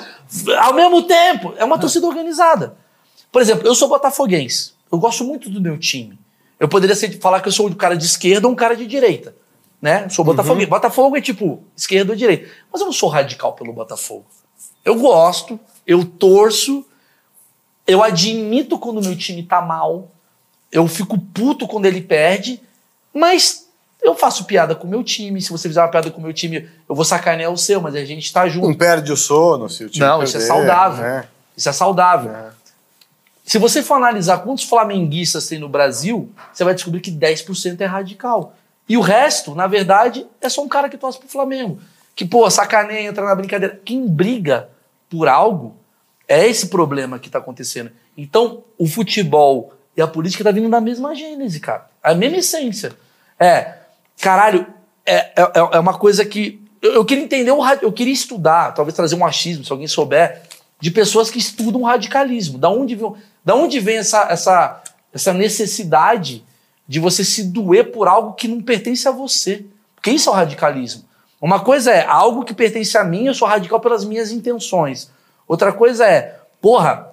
ao 0.60 0.74
mesmo 0.74 1.04
tempo. 1.04 1.54
É 1.58 1.66
uma 1.66 1.78
torcida 1.78 2.08
organizada. 2.08 2.78
Por 3.32 3.42
exemplo, 3.42 3.68
eu 3.68 3.76
sou 3.76 3.88
botafoguense. 3.90 4.74
Eu 4.92 4.98
gosto 4.98 5.24
muito 5.24 5.50
do 5.50 5.62
meu 5.62 5.78
time. 5.78 6.18
Eu 6.60 6.68
poderia 6.68 6.96
ser, 6.96 7.20
falar 7.20 7.42
que 7.42 7.48
eu 7.48 7.52
sou 7.52 7.68
um 7.68 7.74
cara 7.74 7.96
de 7.96 8.06
esquerda 8.06 8.48
ou 8.48 8.54
um 8.54 8.56
cara 8.56 8.76
de 8.76 8.86
direita. 8.86 9.36
Né? 9.82 10.08
Sou 10.10 10.24
botafoguense. 10.24 10.68
Botafogo 10.68 11.18
é 11.18 11.22
tipo 11.22 11.64
esquerda 11.76 12.14
ou 12.14 12.16
direita. 12.18 12.50
Mas 12.72 12.82
eu 12.82 12.86
não 12.86 12.94
sou 12.94 13.10
radical 13.10 13.54
pelo 13.54 13.74
Botafogo. 13.74 14.26
Eu 14.84 14.96
gosto, 14.96 15.60
eu 15.86 16.06
torço, 16.06 16.86
eu 17.86 18.02
admito 18.04 18.80
quando 18.80 19.02
meu 19.02 19.18
time 19.18 19.44
tá 19.44 19.62
mal, 19.62 20.12
eu 20.72 20.88
fico 20.88 21.18
puto 21.18 21.68
quando 21.68 21.86
ele 21.86 22.02
perde, 22.02 22.62
mas 23.14 23.65
eu 24.06 24.16
faço 24.16 24.46
piada 24.46 24.76
com 24.76 24.88
o 24.88 24.90
meu 24.90 25.04
time. 25.04 25.42
Se 25.42 25.52
você 25.52 25.68
fizer 25.68 25.82
uma 25.82 25.88
piada 25.90 26.12
com 26.12 26.20
o 26.20 26.24
meu 26.24 26.34
time, 26.34 26.70
eu 26.88 26.96
vou 26.96 27.04
sacanear 27.04 27.52
o 27.52 27.58
seu, 27.58 27.82
mas 27.82 27.96
a 27.96 28.06
gente 28.06 28.32
tá 28.32 28.48
junto. 28.48 28.68
não 28.68 28.74
perde 28.76 29.12
o 29.12 29.18
sono 29.18 29.70
se 29.70 29.86
o 29.86 29.90
time 29.90 30.06
Não, 30.06 30.24
isso 30.24 30.38
é 30.38 30.40
perder, 30.40 30.54
saudável. 30.54 31.04
né? 31.04 31.26
Isso 31.58 31.70
é 31.70 31.74
saudável. 31.74 32.32
É. 32.32 32.50
Se 33.46 33.58
você 33.60 33.84
for 33.84 33.96
analisar 33.96 34.40
quantos 34.40 34.64
flamenguistas 34.64 35.48
tem 35.48 35.60
no 35.60 35.70
Brasil, 35.70 36.32
você 36.52 36.64
vai 36.64 36.74
descobrir 36.74 37.00
que 37.00 37.12
10% 37.12 37.80
é 37.80 37.86
radical. 37.86 38.56
E 38.88 38.98
o 38.98 39.02
resto, 39.02 39.54
na 39.56 39.68
verdade, 39.68 40.26
é 40.42 40.50
só 40.50 40.64
um 40.64 40.68
cara 40.68 40.90
que 40.90 40.98
torce 40.98 41.20
pro 41.20 41.28
Flamengo. 41.28 41.80
Que, 42.16 42.26
pô, 42.26 42.50
sacaneia, 42.50 43.08
entra 43.08 43.24
na 43.26 43.36
brincadeira. 43.36 43.80
Quem 43.84 44.08
briga 44.08 44.70
por 45.10 45.28
algo 45.28 45.76
é 46.28 46.48
esse 46.48 46.68
problema 46.68 47.20
que 47.20 47.30
tá 47.30 47.40
acontecendo. 47.40 47.92
Então, 48.18 48.64
o 48.78 48.88
futebol 48.88 49.74
e 49.96 50.02
a 50.02 50.08
política 50.08 50.44
tá 50.44 50.52
vindo 50.52 50.70
da 50.70 50.82
mesma 50.82 51.14
gênese, 51.16 51.60
cara. 51.60 51.88
A 52.02 52.14
mesma 52.14 52.38
essência. 52.38 52.94
É, 53.40 53.76
caralho, 54.20 54.66
é, 55.06 55.16
é, 55.16 55.36
é 55.74 55.80
uma 55.80 55.98
coisa 55.98 56.26
que. 56.26 56.62
Eu, 56.82 56.94
eu 56.94 57.06
queria 57.06 57.24
entender, 57.24 57.52
o 57.52 57.64
eu 57.82 57.92
queria 57.92 58.14
estudar, 58.14 58.74
talvez 58.74 58.96
trazer 58.96 59.16
um 59.16 59.26
achismo, 59.26 59.64
se 59.64 59.72
alguém 59.72 59.88
souber, 59.88 60.44
de 60.80 60.92
pessoas 60.92 61.30
que 61.30 61.40
estudam 61.40 61.84
radicalismo. 61.84 62.58
Da 62.58 62.70
onde 62.70 62.96
vem, 62.96 63.14
da 63.44 63.56
onde 63.56 63.80
vem 63.80 63.98
essa, 63.98 64.28
essa, 64.30 64.84
essa 65.14 65.34
necessidade 65.34 66.44
de 66.88 67.00
você 67.00 67.24
se 67.24 67.44
doer 67.44 67.92
por 67.92 68.08
algo 68.08 68.34
que 68.34 68.48
não 68.48 68.62
pertence 68.62 69.08
a 69.08 69.12
você? 69.12 69.66
Porque 69.96 70.12
isso 70.12 70.30
é 70.30 70.32
o 70.32 70.36
radicalismo. 70.36 71.04
Uma 71.42 71.60
coisa 71.60 71.92
é 71.92 72.06
algo 72.06 72.44
que 72.44 72.54
pertence 72.54 72.98
a 72.98 73.04
mim, 73.04 73.26
eu 73.26 73.34
sou 73.34 73.48
radical 73.48 73.80
pelas 73.80 74.06
minhas 74.06 74.32
intenções. 74.32 75.12
Outra 75.48 75.72
coisa 75.72 76.08
é, 76.08 76.40
porra, 76.62 77.12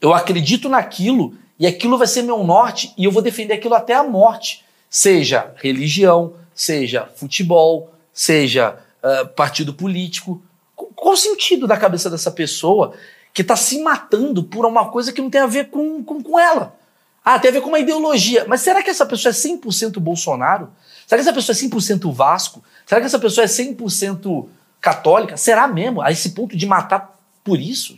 eu 0.00 0.12
acredito 0.12 0.68
naquilo 0.68 1.34
e 1.58 1.66
aquilo 1.66 1.96
vai 1.96 2.06
ser 2.06 2.22
meu 2.22 2.42
norte 2.42 2.92
e 2.98 3.04
eu 3.04 3.12
vou 3.12 3.22
defender 3.22 3.54
aquilo 3.54 3.74
até 3.74 3.94
a 3.94 4.02
morte. 4.02 4.64
Seja 4.94 5.54
religião, 5.56 6.34
seja 6.54 7.08
futebol, 7.16 7.90
seja 8.12 8.78
ah, 9.02 9.24
partido 9.24 9.72
político. 9.72 10.42
Qu- 10.76 10.92
Qual 10.94 11.14
o 11.14 11.16
sentido 11.16 11.66
da 11.66 11.78
cabeça 11.78 12.10
dessa 12.10 12.30
pessoa 12.30 12.92
que 13.32 13.40
está 13.40 13.56
se 13.56 13.80
matando 13.80 14.44
por 14.44 14.66
uma 14.66 14.90
coisa 14.90 15.10
que 15.10 15.22
não 15.22 15.30
tem 15.30 15.40
a 15.40 15.46
ver 15.46 15.70
com, 15.70 16.04
com, 16.04 16.22
com 16.22 16.38
ela? 16.38 16.78
Ah, 17.24 17.38
tem 17.38 17.48
a 17.48 17.54
ver 17.54 17.62
com 17.62 17.68
uma 17.70 17.78
ideologia. 17.78 18.44
Mas 18.46 18.60
será 18.60 18.82
que 18.82 18.90
essa 18.90 19.06
pessoa 19.06 19.30
é 19.30 19.34
100% 19.34 19.98
Bolsonaro? 19.98 20.68
Será 21.06 21.22
que 21.22 21.26
essa 21.26 21.32
pessoa 21.32 21.56
é 21.56 21.58
100% 21.58 22.12
Vasco? 22.12 22.62
Será 22.84 23.00
que 23.00 23.06
essa 23.06 23.18
pessoa 23.18 23.44
é 23.46 23.48
100% 23.48 24.46
católica? 24.78 25.38
Será 25.38 25.66
mesmo? 25.66 26.02
A 26.02 26.12
esse 26.12 26.32
ponto 26.32 26.54
de 26.54 26.66
matar 26.66 27.18
por 27.42 27.58
isso? 27.58 27.94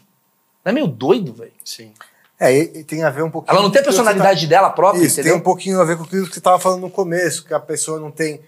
Não 0.65 0.71
é 0.71 0.73
meio 0.73 0.87
doido, 0.87 1.33
velho? 1.35 1.51
Sim. 1.65 1.93
É, 2.39 2.65
tem 2.83 3.03
a 3.05 3.11
ver 3.11 3.23
um 3.23 3.31
pouquinho. 3.31 3.53
Ela 3.55 3.63
não 3.63 3.71
tem 3.71 3.81
a 3.81 3.85
tá- 3.85 3.91
personalidade 3.91 4.47
dela 4.47 4.71
própria, 4.71 5.03
Isso, 5.03 5.15
entendeu? 5.21 5.33
tem 5.33 5.41
um 5.41 5.45
pouquinho 5.45 5.81
a 5.81 5.85
ver 5.85 5.97
com 5.97 6.03
aquilo 6.05 6.27
que 6.27 6.33
você 6.33 6.41
estava 6.41 6.59
falando 6.59 6.81
no 6.81 6.91
começo, 6.91 7.45
que 7.45 7.55
a 7.55 7.61
pessoa 7.61 8.01
não 8.01 8.11
tem 8.11 8.41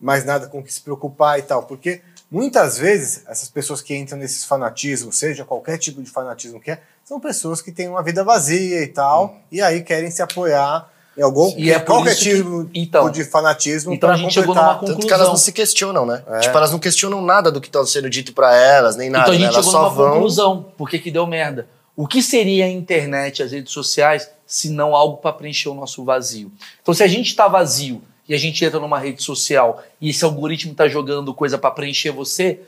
mais 0.00 0.24
nada 0.24 0.46
com 0.48 0.58
o 0.58 0.62
que 0.62 0.72
se 0.72 0.80
preocupar 0.80 1.38
e 1.38 1.42
tal. 1.42 1.62
Porque 1.62 2.00
muitas 2.30 2.76
vezes 2.78 3.22
essas 3.28 3.48
pessoas 3.48 3.80
que 3.80 3.94
entram 3.96 4.18
nesses 4.18 4.44
fanatismos, 4.44 5.16
seja 5.18 5.44
qualquer 5.44 5.78
tipo 5.78 6.02
de 6.02 6.10
fanatismo 6.10 6.60
que 6.60 6.70
é, 6.72 6.80
são 7.04 7.18
pessoas 7.20 7.62
que 7.62 7.70
têm 7.72 7.88
uma 7.88 8.02
vida 8.02 8.22
vazia 8.24 8.82
e 8.82 8.86
tal, 8.88 9.36
e 9.52 9.62
aí 9.62 9.82
querem 9.82 10.10
se 10.10 10.20
apoiar 10.20 10.90
em 11.16 11.22
algum 11.22 11.52
E 11.56 11.72
é 11.72 11.78
qualquer 11.80 12.12
isso 12.12 12.22
que- 12.24 12.36
tipo 12.36 12.70
então, 12.74 13.10
de 13.10 13.24
fanatismo 13.24 13.92
então 13.92 14.10
a 14.10 14.16
gente 14.16 14.34
chegou 14.34 14.54
completar. 14.54 14.74
numa 14.74 14.80
Tanto 14.80 14.86
que 14.86 14.94
Conclusão. 15.02 15.16
elas 15.16 15.28
não 15.28 15.36
se 15.36 15.52
questionam, 15.52 16.04
né? 16.06 16.22
É. 16.28 16.40
Tipo, 16.40 16.56
elas 16.56 16.70
não 16.70 16.78
questionam 16.78 17.22
nada 17.22 17.50
do 17.50 17.60
que 17.60 17.70
tá 17.70 17.84
sendo 17.86 18.10
dito 18.10 18.32
pra 18.32 18.54
elas, 18.54 18.94
nem 18.96 19.08
nada. 19.10 19.24
então 19.24 19.34
a 19.34 19.38
né? 19.38 19.44
gente 19.46 19.54
Elas 19.54 19.64
chegou 19.66 19.80
só 19.80 19.88
numa 19.88 19.94
vão. 19.94 20.12
conclusão. 20.14 20.66
Por 20.76 20.88
que, 20.90 20.98
que 20.98 21.10
deu 21.10 21.26
merda? 21.26 21.66
O 21.98 22.06
que 22.06 22.22
seria 22.22 22.64
a 22.64 22.68
internet, 22.68 23.42
as 23.42 23.50
redes 23.50 23.72
sociais, 23.72 24.30
se 24.46 24.70
não 24.70 24.94
algo 24.94 25.16
para 25.16 25.32
preencher 25.32 25.68
o 25.68 25.74
nosso 25.74 26.04
vazio? 26.04 26.52
Então, 26.80 26.94
se 26.94 27.02
a 27.02 27.08
gente 27.08 27.26
está 27.26 27.48
vazio 27.48 28.00
e 28.28 28.32
a 28.32 28.38
gente 28.38 28.64
entra 28.64 28.78
numa 28.78 29.00
rede 29.00 29.20
social 29.20 29.82
e 30.00 30.10
esse 30.10 30.24
algoritmo 30.24 30.70
está 30.70 30.86
jogando 30.86 31.34
coisa 31.34 31.58
para 31.58 31.72
preencher 31.72 32.12
você, 32.12 32.60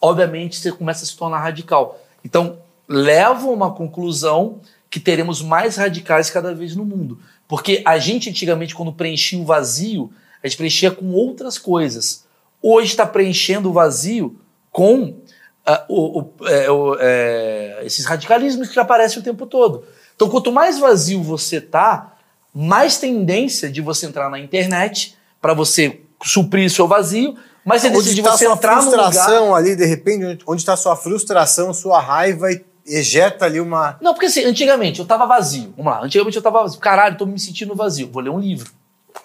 obviamente 0.00 0.56
você 0.56 0.72
começa 0.72 1.04
a 1.04 1.06
se 1.06 1.14
tornar 1.14 1.40
radical. 1.40 2.00
Então, 2.24 2.60
leva 2.88 3.46
a 3.46 3.50
uma 3.50 3.74
conclusão 3.74 4.58
que 4.88 4.98
teremos 4.98 5.42
mais 5.42 5.76
radicais 5.76 6.30
cada 6.30 6.54
vez 6.54 6.74
no 6.74 6.86
mundo. 6.86 7.18
Porque 7.46 7.82
a 7.84 7.98
gente, 7.98 8.30
antigamente, 8.30 8.74
quando 8.74 8.90
preenchia 8.90 9.38
o 9.38 9.44
vazio, 9.44 10.10
a 10.42 10.48
gente 10.48 10.56
preenchia 10.56 10.90
com 10.90 11.12
outras 11.12 11.58
coisas. 11.58 12.24
Hoje 12.62 12.92
está 12.92 13.04
preenchendo 13.04 13.68
o 13.68 13.72
vazio 13.74 14.40
com 14.70 15.18
ah, 15.66 15.84
o- 15.88 16.20
o- 16.20 16.48
é, 16.48 16.70
o- 16.70 16.96
é, 16.98 17.80
esses 17.84 18.04
radicalismos 18.04 18.68
que 18.68 18.78
aparecem 18.78 19.18
o 19.18 19.22
tempo 19.22 19.46
todo. 19.46 19.84
Então, 20.14 20.28
quanto 20.28 20.50
mais 20.52 20.78
vazio 20.78 21.22
você 21.22 21.60
tá, 21.60 22.14
mais 22.54 22.98
tendência 22.98 23.70
de 23.70 23.80
você 23.80 24.06
entrar 24.06 24.28
na 24.30 24.38
internet 24.38 25.16
para 25.40 25.54
você 25.54 26.00
suprir 26.22 26.70
seu 26.70 26.86
vazio, 26.86 27.36
mais 27.64 27.82
tendência 27.82 28.02
Onde 28.10 28.14
de 28.14 28.20
está 28.20 28.36
você 28.36 28.44
sua 28.44 28.54
entrar 28.54 28.82
no 28.82 28.90
lugar... 28.90 29.04
frustração 29.12 29.54
ali, 29.54 29.74
de 29.76 29.84
repente, 29.86 30.24
onde- 30.24 30.44
onde 30.46 30.62
está 30.62 30.76
sua 30.76 30.96
frustração, 30.96 31.72
sua 31.72 32.00
raiva 32.00 32.50
e 32.52 32.62
ejeta 32.86 33.44
ali 33.44 33.60
uma. 33.60 33.96
Não, 34.00 34.12
porque 34.12 34.26
assim, 34.26 34.44
antigamente 34.44 34.98
eu 35.00 35.06
tava 35.06 35.24
vazio. 35.26 35.72
Vamos 35.76 35.92
lá, 35.92 36.02
antigamente 36.04 36.36
eu 36.36 36.42
tava 36.42 36.62
vazio. 36.62 36.80
Caralho, 36.80 37.16
tô 37.16 37.24
me 37.26 37.38
sentindo 37.38 37.74
vazio. 37.74 38.10
Vou 38.12 38.20
ler 38.22 38.30
um 38.30 38.38
livro. 38.40 38.70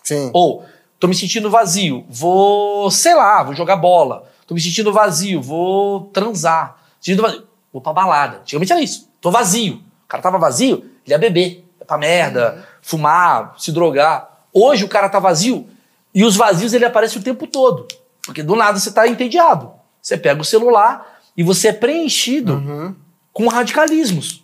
Sim. 0.03 0.29
Ou, 0.33 0.63
tô 0.99 1.07
me 1.07 1.15
sentindo 1.15 1.49
vazio, 1.49 2.05
vou, 2.09 2.89
sei 2.91 3.13
lá, 3.15 3.43
vou 3.43 3.53
jogar 3.55 3.75
bola. 3.75 4.23
Tô 4.47 4.55
me 4.55 4.61
sentindo 4.61 4.93
vazio, 4.93 5.41
vou 5.41 6.05
transar. 6.05 6.77
Sentindo 7.01 7.21
vazio, 7.21 7.43
vou 7.71 7.81
pra 7.81 7.91
balada. 7.91 8.37
Antigamente 8.37 8.71
era 8.71 8.81
isso. 8.81 9.09
Tô 9.19 9.29
vazio. 9.29 9.83
O 10.05 10.07
cara 10.07 10.23
tava 10.23 10.39
vazio, 10.39 10.77
ele 11.05 11.13
ia 11.13 11.17
beber, 11.17 11.65
ia 11.77 11.85
pra 11.85 11.97
merda, 11.97 12.65
fumar, 12.81 13.55
se 13.57 13.73
drogar. 13.73 14.45
Hoje 14.53 14.85
o 14.85 14.87
cara 14.87 15.09
tá 15.09 15.19
vazio 15.19 15.67
e 16.13 16.23
os 16.23 16.37
vazios 16.37 16.73
ele 16.73 16.85
aparece 16.85 17.17
o 17.17 17.21
tempo 17.21 17.45
todo. 17.45 17.85
Porque 18.25 18.41
do 18.41 18.55
nada 18.55 18.79
você 18.79 18.89
tá 18.89 19.05
entediado. 19.05 19.71
Você 20.01 20.17
pega 20.17 20.41
o 20.41 20.45
celular 20.45 21.19
e 21.35 21.43
você 21.43 21.67
é 21.67 21.73
preenchido 21.73 22.95
com 23.33 23.47
radicalismos. 23.47 24.43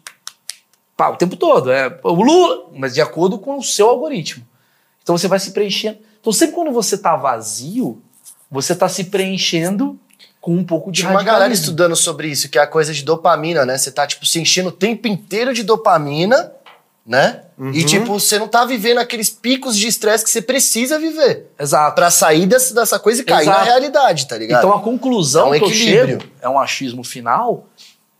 Pá, 0.97 1.09
o 1.09 1.15
tempo 1.15 1.37
todo. 1.37 1.71
É 1.71 1.97
o 2.03 2.11
Lula, 2.11 2.69
mas 2.75 2.93
de 2.93 3.01
acordo 3.01 3.39
com 3.39 3.57
o 3.57 3.63
seu 3.63 3.89
algoritmo. 3.89 4.45
Então 5.01 5.17
você 5.17 5.27
vai 5.27 5.39
se 5.39 5.51
preenchendo. 5.51 5.99
Então 6.19 6.31
sempre 6.31 6.55
quando 6.55 6.71
você 6.71 6.97
tá 6.97 7.15
vazio, 7.15 8.01
você 8.53 8.75
tá 8.75 8.87
se 8.87 9.05
preenchendo 9.05 9.99
com 10.39 10.55
um 10.55 10.63
pouco 10.63 10.91
de 10.91 10.99
Tinha 11.01 11.11
uma 11.11 11.23
galera 11.23 11.51
estudando 11.51 11.95
sobre 11.95 12.27
isso, 12.27 12.47
que 12.49 12.59
é 12.59 12.61
a 12.61 12.67
coisa 12.67 12.93
de 12.93 13.03
dopamina, 13.03 13.65
né? 13.65 13.77
Você 13.77 13.91
tá, 13.91 14.05
tipo, 14.05 14.25
se 14.25 14.39
enchendo 14.39 14.69
o 14.69 14.71
tempo 14.71 15.07
inteiro 15.07 15.53
de 15.53 15.63
dopamina, 15.63 16.51
né? 17.05 17.41
E, 17.73 17.83
tipo, 17.83 18.19
você 18.19 18.37
não 18.37 18.47
tá 18.47 18.63
vivendo 18.63 18.99
aqueles 18.99 19.29
picos 19.29 19.75
de 19.77 19.87
estresse 19.87 20.23
que 20.23 20.29
você 20.29 20.41
precisa 20.41 20.99
viver. 20.99 21.47
Exato. 21.59 21.95
Pra 21.95 22.11
sair 22.11 22.45
dessa, 22.45 22.73
dessa 22.73 22.99
coisa 22.99 23.21
e 23.21 23.25
cair 23.25 23.43
Exato. 23.43 23.57
na 23.59 23.63
realidade, 23.63 24.27
tá 24.27 24.37
ligado? 24.37 24.59
Então 24.59 24.77
a 24.77 24.81
conclusão 24.81 25.53
É 25.53 25.57
um 25.57 25.59
que 25.59 25.65
eu 25.65 25.69
equilíbrio. 25.69 26.19
chego 26.19 26.31
é 26.41 26.49
um 26.49 26.59
achismo 26.59 27.03
final 27.03 27.67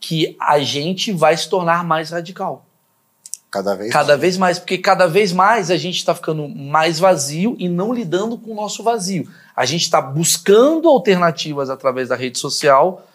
que 0.00 0.36
a 0.40 0.58
gente 0.58 1.12
vai 1.12 1.36
se 1.36 1.48
tornar 1.48 1.84
mais 1.84 2.10
radical. 2.10 2.66
Cada 3.54 3.76
vez 3.76 3.92
Cada 3.92 4.16
vez 4.16 4.36
mais, 4.36 4.58
porque 4.58 4.76
cada 4.76 5.06
vez 5.06 5.32
mais 5.32 5.70
a 5.70 5.76
gente 5.76 5.98
está 5.98 6.12
ficando 6.12 6.48
mais 6.48 6.98
vazio 6.98 7.54
e 7.56 7.68
não 7.68 7.94
lidando 7.94 8.36
com 8.36 8.50
o 8.50 8.54
nosso 8.54 8.82
vazio. 8.82 9.30
A 9.54 9.64
gente 9.64 9.82
está 9.82 10.00
buscando 10.00 10.88
alternativas 10.88 11.70
através 11.70 12.08
da 12.08 12.16
rede 12.16 12.36
social 12.36 13.06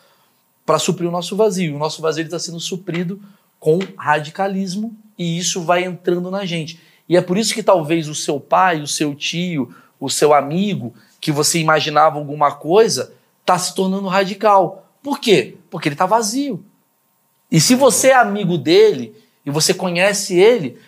para 0.66 0.80
suprir 0.80 1.10
o 1.10 1.12
nosso 1.12 1.36
vazio. 1.36 1.76
O 1.76 1.78
nosso 1.78 2.02
vazio 2.02 2.24
está 2.24 2.40
sendo 2.40 2.58
suprido 2.58 3.22
com 3.60 3.80
radicalismo 3.98 4.96
e 5.18 5.38
isso 5.38 5.62
vai 5.62 5.84
entrando 5.84 6.32
na 6.32 6.46
gente. 6.46 6.80
E 7.10 7.18
é 7.18 7.22
por 7.22 7.38
isso 7.38 7.54
que 7.54 7.62
talvez 7.62 8.08
o 8.08 8.16
seu 8.16 8.40
pai, 8.40 8.80
o 8.80 8.88
seu 8.88 9.14
tio, 9.14 9.76
o 10.00 10.10
seu 10.10 10.34
amigo, 10.34 10.94
que 11.20 11.34
você 11.34 11.60
imaginava 11.60 12.18
alguma 12.18 12.54
coisa, 12.54 13.12
está 13.42 13.60
se 13.60 13.76
tornando 13.76 14.08
radical. 14.08 14.90
Por 15.04 15.20
quê? 15.20 15.58
Porque 15.70 15.90
ele 15.90 15.96
está 15.96 16.06
vazio. 16.06 16.64
E 17.52 17.60
se 17.60 17.76
você 17.76 18.12
é 18.12 18.16
amigo 18.16 18.58
dele 18.58 19.14
e 19.50 19.54
você 19.54 19.74
conhece 19.74 20.39
ele, 20.39 20.80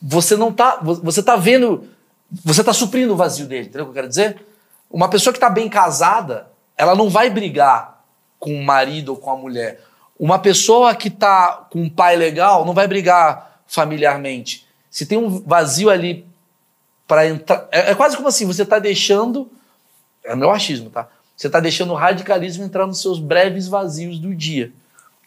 você 0.00 0.36
não 0.36 0.52
tá, 0.52 0.78
vo- 0.82 1.00
você 1.02 1.22
tá 1.22 1.36
vendo, 1.36 1.88
você 2.44 2.62
tá 2.62 2.72
suprindo 2.72 3.12
o 3.12 3.16
vazio 3.16 3.46
dele, 3.46 3.66
entendeu 3.68 3.82
o 3.82 3.86
que 3.86 3.90
eu 3.90 3.94
quero 3.94 4.08
dizer? 4.08 4.44
Uma 4.90 5.08
pessoa 5.08 5.32
que 5.32 5.40
tá 5.40 5.48
bem 5.48 5.68
casada, 5.68 6.48
ela 6.76 6.94
não 6.94 7.08
vai 7.08 7.30
brigar 7.30 8.04
com 8.38 8.54
o 8.54 8.64
marido 8.64 9.10
ou 9.10 9.16
com 9.16 9.30
a 9.30 9.36
mulher. 9.36 9.80
Uma 10.18 10.38
pessoa 10.38 10.94
que 10.94 11.08
tá 11.08 11.66
com 11.70 11.82
um 11.82 11.90
pai 11.90 12.16
legal 12.16 12.64
não 12.64 12.74
vai 12.74 12.86
brigar 12.86 13.60
familiarmente. 13.66 14.66
Se 14.90 15.06
tem 15.06 15.16
um 15.16 15.40
vazio 15.40 15.88
ali 15.88 16.26
para 17.08 17.26
entrar, 17.26 17.66
é, 17.72 17.92
é 17.92 17.94
quase 17.94 18.16
como 18.16 18.28
assim, 18.28 18.46
você 18.46 18.64
tá 18.64 18.78
deixando, 18.78 19.50
é 20.24 20.36
meu 20.36 20.50
achismo, 20.50 20.90
tá? 20.90 21.08
Você 21.36 21.48
tá 21.48 21.58
deixando 21.60 21.92
o 21.92 21.96
radicalismo 21.96 22.64
entrar 22.64 22.86
nos 22.86 23.00
seus 23.00 23.18
breves 23.18 23.66
vazios 23.66 24.18
do 24.18 24.34
dia. 24.34 24.72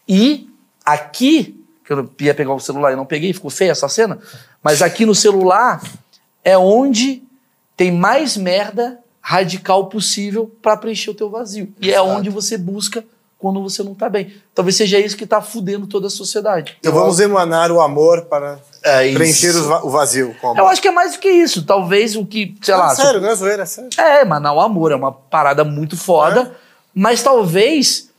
E 0.08 0.50
aqui, 0.86 1.65
que 1.86 1.94
eu 1.94 2.10
ia 2.20 2.34
pegar 2.34 2.54
o 2.54 2.60
celular 2.60 2.92
e 2.92 2.96
não 2.96 3.06
peguei, 3.06 3.32
ficou 3.32 3.52
feia 3.52 3.72
essa 3.72 3.88
cena, 3.88 4.18
mas 4.64 4.82
aqui 4.82 5.06
no 5.06 5.14
celular 5.14 5.82
é 6.44 6.58
onde 6.58 7.24
tem 7.78 7.92
mais 7.92 8.36
merda 8.36 9.00
radical 9.22 9.88
possível 9.88 10.52
para 10.62 10.78
preencher 10.78 11.12
o 11.12 11.16
teu 11.16 11.30
vazio. 11.30 11.74
E 11.82 11.90
é 11.90 11.96
Exato. 11.96 12.10
onde 12.10 12.30
você 12.30 12.58
busca 12.58 13.04
quando 13.38 13.62
você 13.62 13.84
não 13.84 13.94
tá 13.94 14.10
bem. 14.10 14.34
Talvez 14.54 14.76
seja 14.76 14.98
isso 15.00 15.18
que 15.18 15.26
tá 15.26 15.42
fudendo 15.42 15.86
toda 15.88 16.08
a 16.08 16.10
sociedade. 16.10 16.78
Então 16.80 16.94
vamos 16.94 17.20
emanar 17.20 17.72
o 17.72 17.82
amor 17.82 18.26
para 18.26 18.60
É 18.82 19.12
preencher 19.14 19.56
o 19.56 19.90
vazio 19.90 20.36
com 20.40 20.50
amor. 20.50 20.60
Eu 20.60 20.68
acho 20.68 20.82
que 20.82 20.88
é 20.88 20.92
mais 20.92 21.14
do 21.14 21.20
que 21.20 21.30
isso. 21.30 21.64
Talvez 21.64 22.16
o 22.16 22.26
que, 22.26 22.56
sei 22.62 22.76
lá, 22.76 22.96
sério, 22.96 23.22
não 23.22 23.30
é 23.30 23.36
zoeira, 23.36 23.64
é 23.64 23.66
sério. 23.66 23.90
É, 23.98 24.24
mas 24.26 24.42
não, 24.42 24.56
o 24.56 24.62
amor 24.62 24.92
é 24.92 24.96
uma 24.96 25.12
parada 25.12 25.64
muito 25.64 25.98
foda, 25.98 26.56
mas 26.94 27.22
talvez 27.22 28.10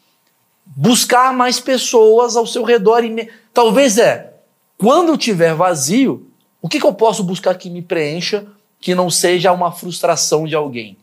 buscar 0.66 1.32
mais 1.32 1.60
pessoas 1.60 2.36
ao 2.36 2.46
seu 2.46 2.62
redor. 2.64 3.04
E 3.04 3.10
me- 3.10 3.28
Talvez 3.52 3.98
é, 3.98 4.34
quando 4.78 5.08
eu 5.10 5.16
tiver 5.16 5.54
vazio, 5.54 6.28
o 6.60 6.68
que, 6.68 6.80
que 6.80 6.86
eu 6.86 6.92
posso 6.92 7.22
buscar 7.22 7.54
que 7.54 7.70
me 7.70 7.82
preencha, 7.82 8.46
que 8.80 8.94
não 8.94 9.08
seja 9.10 9.52
uma 9.52 9.72
frustração 9.72 10.46
de 10.46 10.54
alguém? 10.54 10.96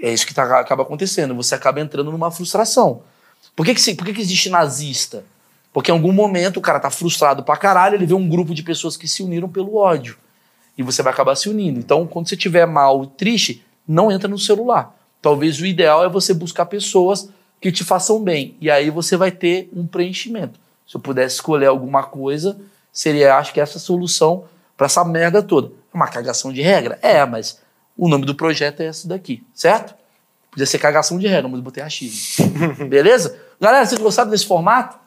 É 0.00 0.12
isso 0.12 0.26
que 0.26 0.34
tá- 0.34 0.60
acaba 0.60 0.82
acontecendo, 0.82 1.34
você 1.34 1.54
acaba 1.54 1.80
entrando 1.80 2.10
numa 2.12 2.30
frustração. 2.30 3.02
Por 3.56 3.66
que, 3.66 3.74
que, 3.74 3.94
por 3.94 4.04
que, 4.06 4.12
que 4.14 4.20
existe 4.20 4.48
nazista? 4.48 5.24
Porque 5.72 5.90
em 5.90 5.94
algum 5.94 6.12
momento 6.12 6.56
o 6.56 6.60
cara 6.60 6.80
tá 6.80 6.90
frustrado 6.90 7.42
pra 7.42 7.56
caralho, 7.56 7.94
ele 7.94 8.06
vê 8.06 8.14
um 8.14 8.28
grupo 8.28 8.54
de 8.54 8.62
pessoas 8.62 8.96
que 8.96 9.06
se 9.06 9.22
uniram 9.22 9.48
pelo 9.48 9.76
ódio. 9.76 10.16
E 10.76 10.82
você 10.82 11.02
vai 11.02 11.12
acabar 11.12 11.36
se 11.36 11.48
unindo. 11.48 11.78
Então, 11.78 12.06
quando 12.06 12.28
você 12.28 12.34
estiver 12.34 12.66
mal, 12.66 13.04
triste, 13.06 13.64
não 13.86 14.10
entra 14.10 14.28
no 14.28 14.38
celular. 14.38 14.96
Talvez 15.20 15.60
o 15.60 15.66
ideal 15.66 16.02
é 16.04 16.08
você 16.08 16.32
buscar 16.32 16.66
pessoas 16.66 17.28
que 17.60 17.70
te 17.70 17.84
façam 17.84 18.22
bem. 18.22 18.56
E 18.60 18.70
aí 18.70 18.90
você 18.90 19.16
vai 19.16 19.30
ter 19.30 19.68
um 19.74 19.86
preenchimento. 19.86 20.58
Se 20.86 20.96
eu 20.96 21.00
pudesse 21.00 21.36
escolher 21.36 21.66
alguma 21.66 22.02
coisa, 22.02 22.58
seria, 22.92 23.36
acho 23.36 23.52
que 23.52 23.60
essa 23.60 23.78
solução 23.78 24.44
para 24.76 24.86
essa 24.86 25.04
merda 25.04 25.42
toda. 25.42 25.68
É 25.68 25.96
uma 25.96 26.08
cagação 26.08 26.52
de 26.52 26.62
regra? 26.62 26.98
É, 27.02 27.24
mas 27.26 27.60
o 27.96 28.08
nome 28.08 28.24
do 28.24 28.34
projeto 28.34 28.80
é 28.80 28.86
esse 28.86 29.06
daqui, 29.06 29.44
certo? 29.54 29.94
Podia 30.50 30.66
ser 30.66 30.78
cagação 30.78 31.18
de 31.18 31.28
regra, 31.28 31.48
mas 31.48 31.58
eu 31.58 31.62
botei 31.62 31.82
achismo. 31.82 32.48
Beleza? 32.88 33.38
Galera, 33.60 33.84
vocês 33.84 34.00
gostaram 34.00 34.30
desse 34.30 34.46
formato? 34.46 34.98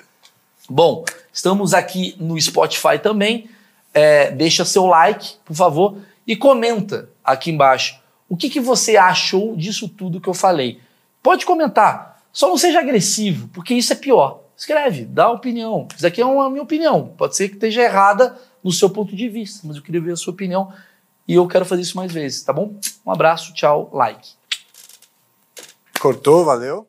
Bom, 0.70 1.04
estamos 1.34 1.74
aqui 1.74 2.16
no 2.20 2.40
Spotify 2.40 3.00
também. 3.02 3.50
É, 3.94 4.32
deixa 4.32 4.64
seu 4.64 4.86
like, 4.86 5.36
por 5.44 5.56
favor, 5.56 5.98
e 6.26 6.36
comenta 6.36 7.10
aqui 7.24 7.52
embaixo 7.52 8.00
o 8.30 8.38
que, 8.38 8.50
que 8.50 8.60
você 8.60 8.96
achou 8.96 9.56
disso 9.56 9.90
tudo 9.90 10.22
que 10.22 10.28
eu 10.28 10.34
falei. 10.34 10.80
Pode 11.22 11.46
comentar, 11.46 12.13
só 12.34 12.50
não 12.50 12.58
seja 12.58 12.80
agressivo, 12.80 13.48
porque 13.50 13.76
isso 13.76 13.94
é 13.94 13.96
pior. 13.96 14.42
Escreve, 14.58 15.06
dá 15.06 15.30
opinião. 15.30 15.88
Isso 15.96 16.06
aqui 16.06 16.20
é 16.20 16.26
uma 16.26 16.50
minha 16.50 16.64
opinião. 16.64 17.14
Pode 17.16 17.36
ser 17.36 17.48
que 17.48 17.56
esteja 17.56 17.84
errada 17.84 18.38
no 18.64 18.72
seu 18.72 18.90
ponto 18.90 19.16
de 19.16 19.30
vista, 19.30 19.66
mas 19.66 19.78
eu 19.78 19.84
queria 19.84 20.02
ver 20.02 20.14
a 20.14 20.16
sua 20.16 20.34
opinião 20.34 20.74
e 21.28 21.36
eu 21.36 21.48
quero 21.48 21.66
fazer 21.66 21.84
isso 21.84 21.96
mais 21.96 22.12
vezes, 22.12 22.44
tá 22.44 22.52
bom? 22.52 22.76
Um 23.06 23.12
abraço, 23.12 23.54
tchau, 23.54 23.90
like. 23.94 24.32
Cortou, 26.00 26.44
valeu. 26.44 26.88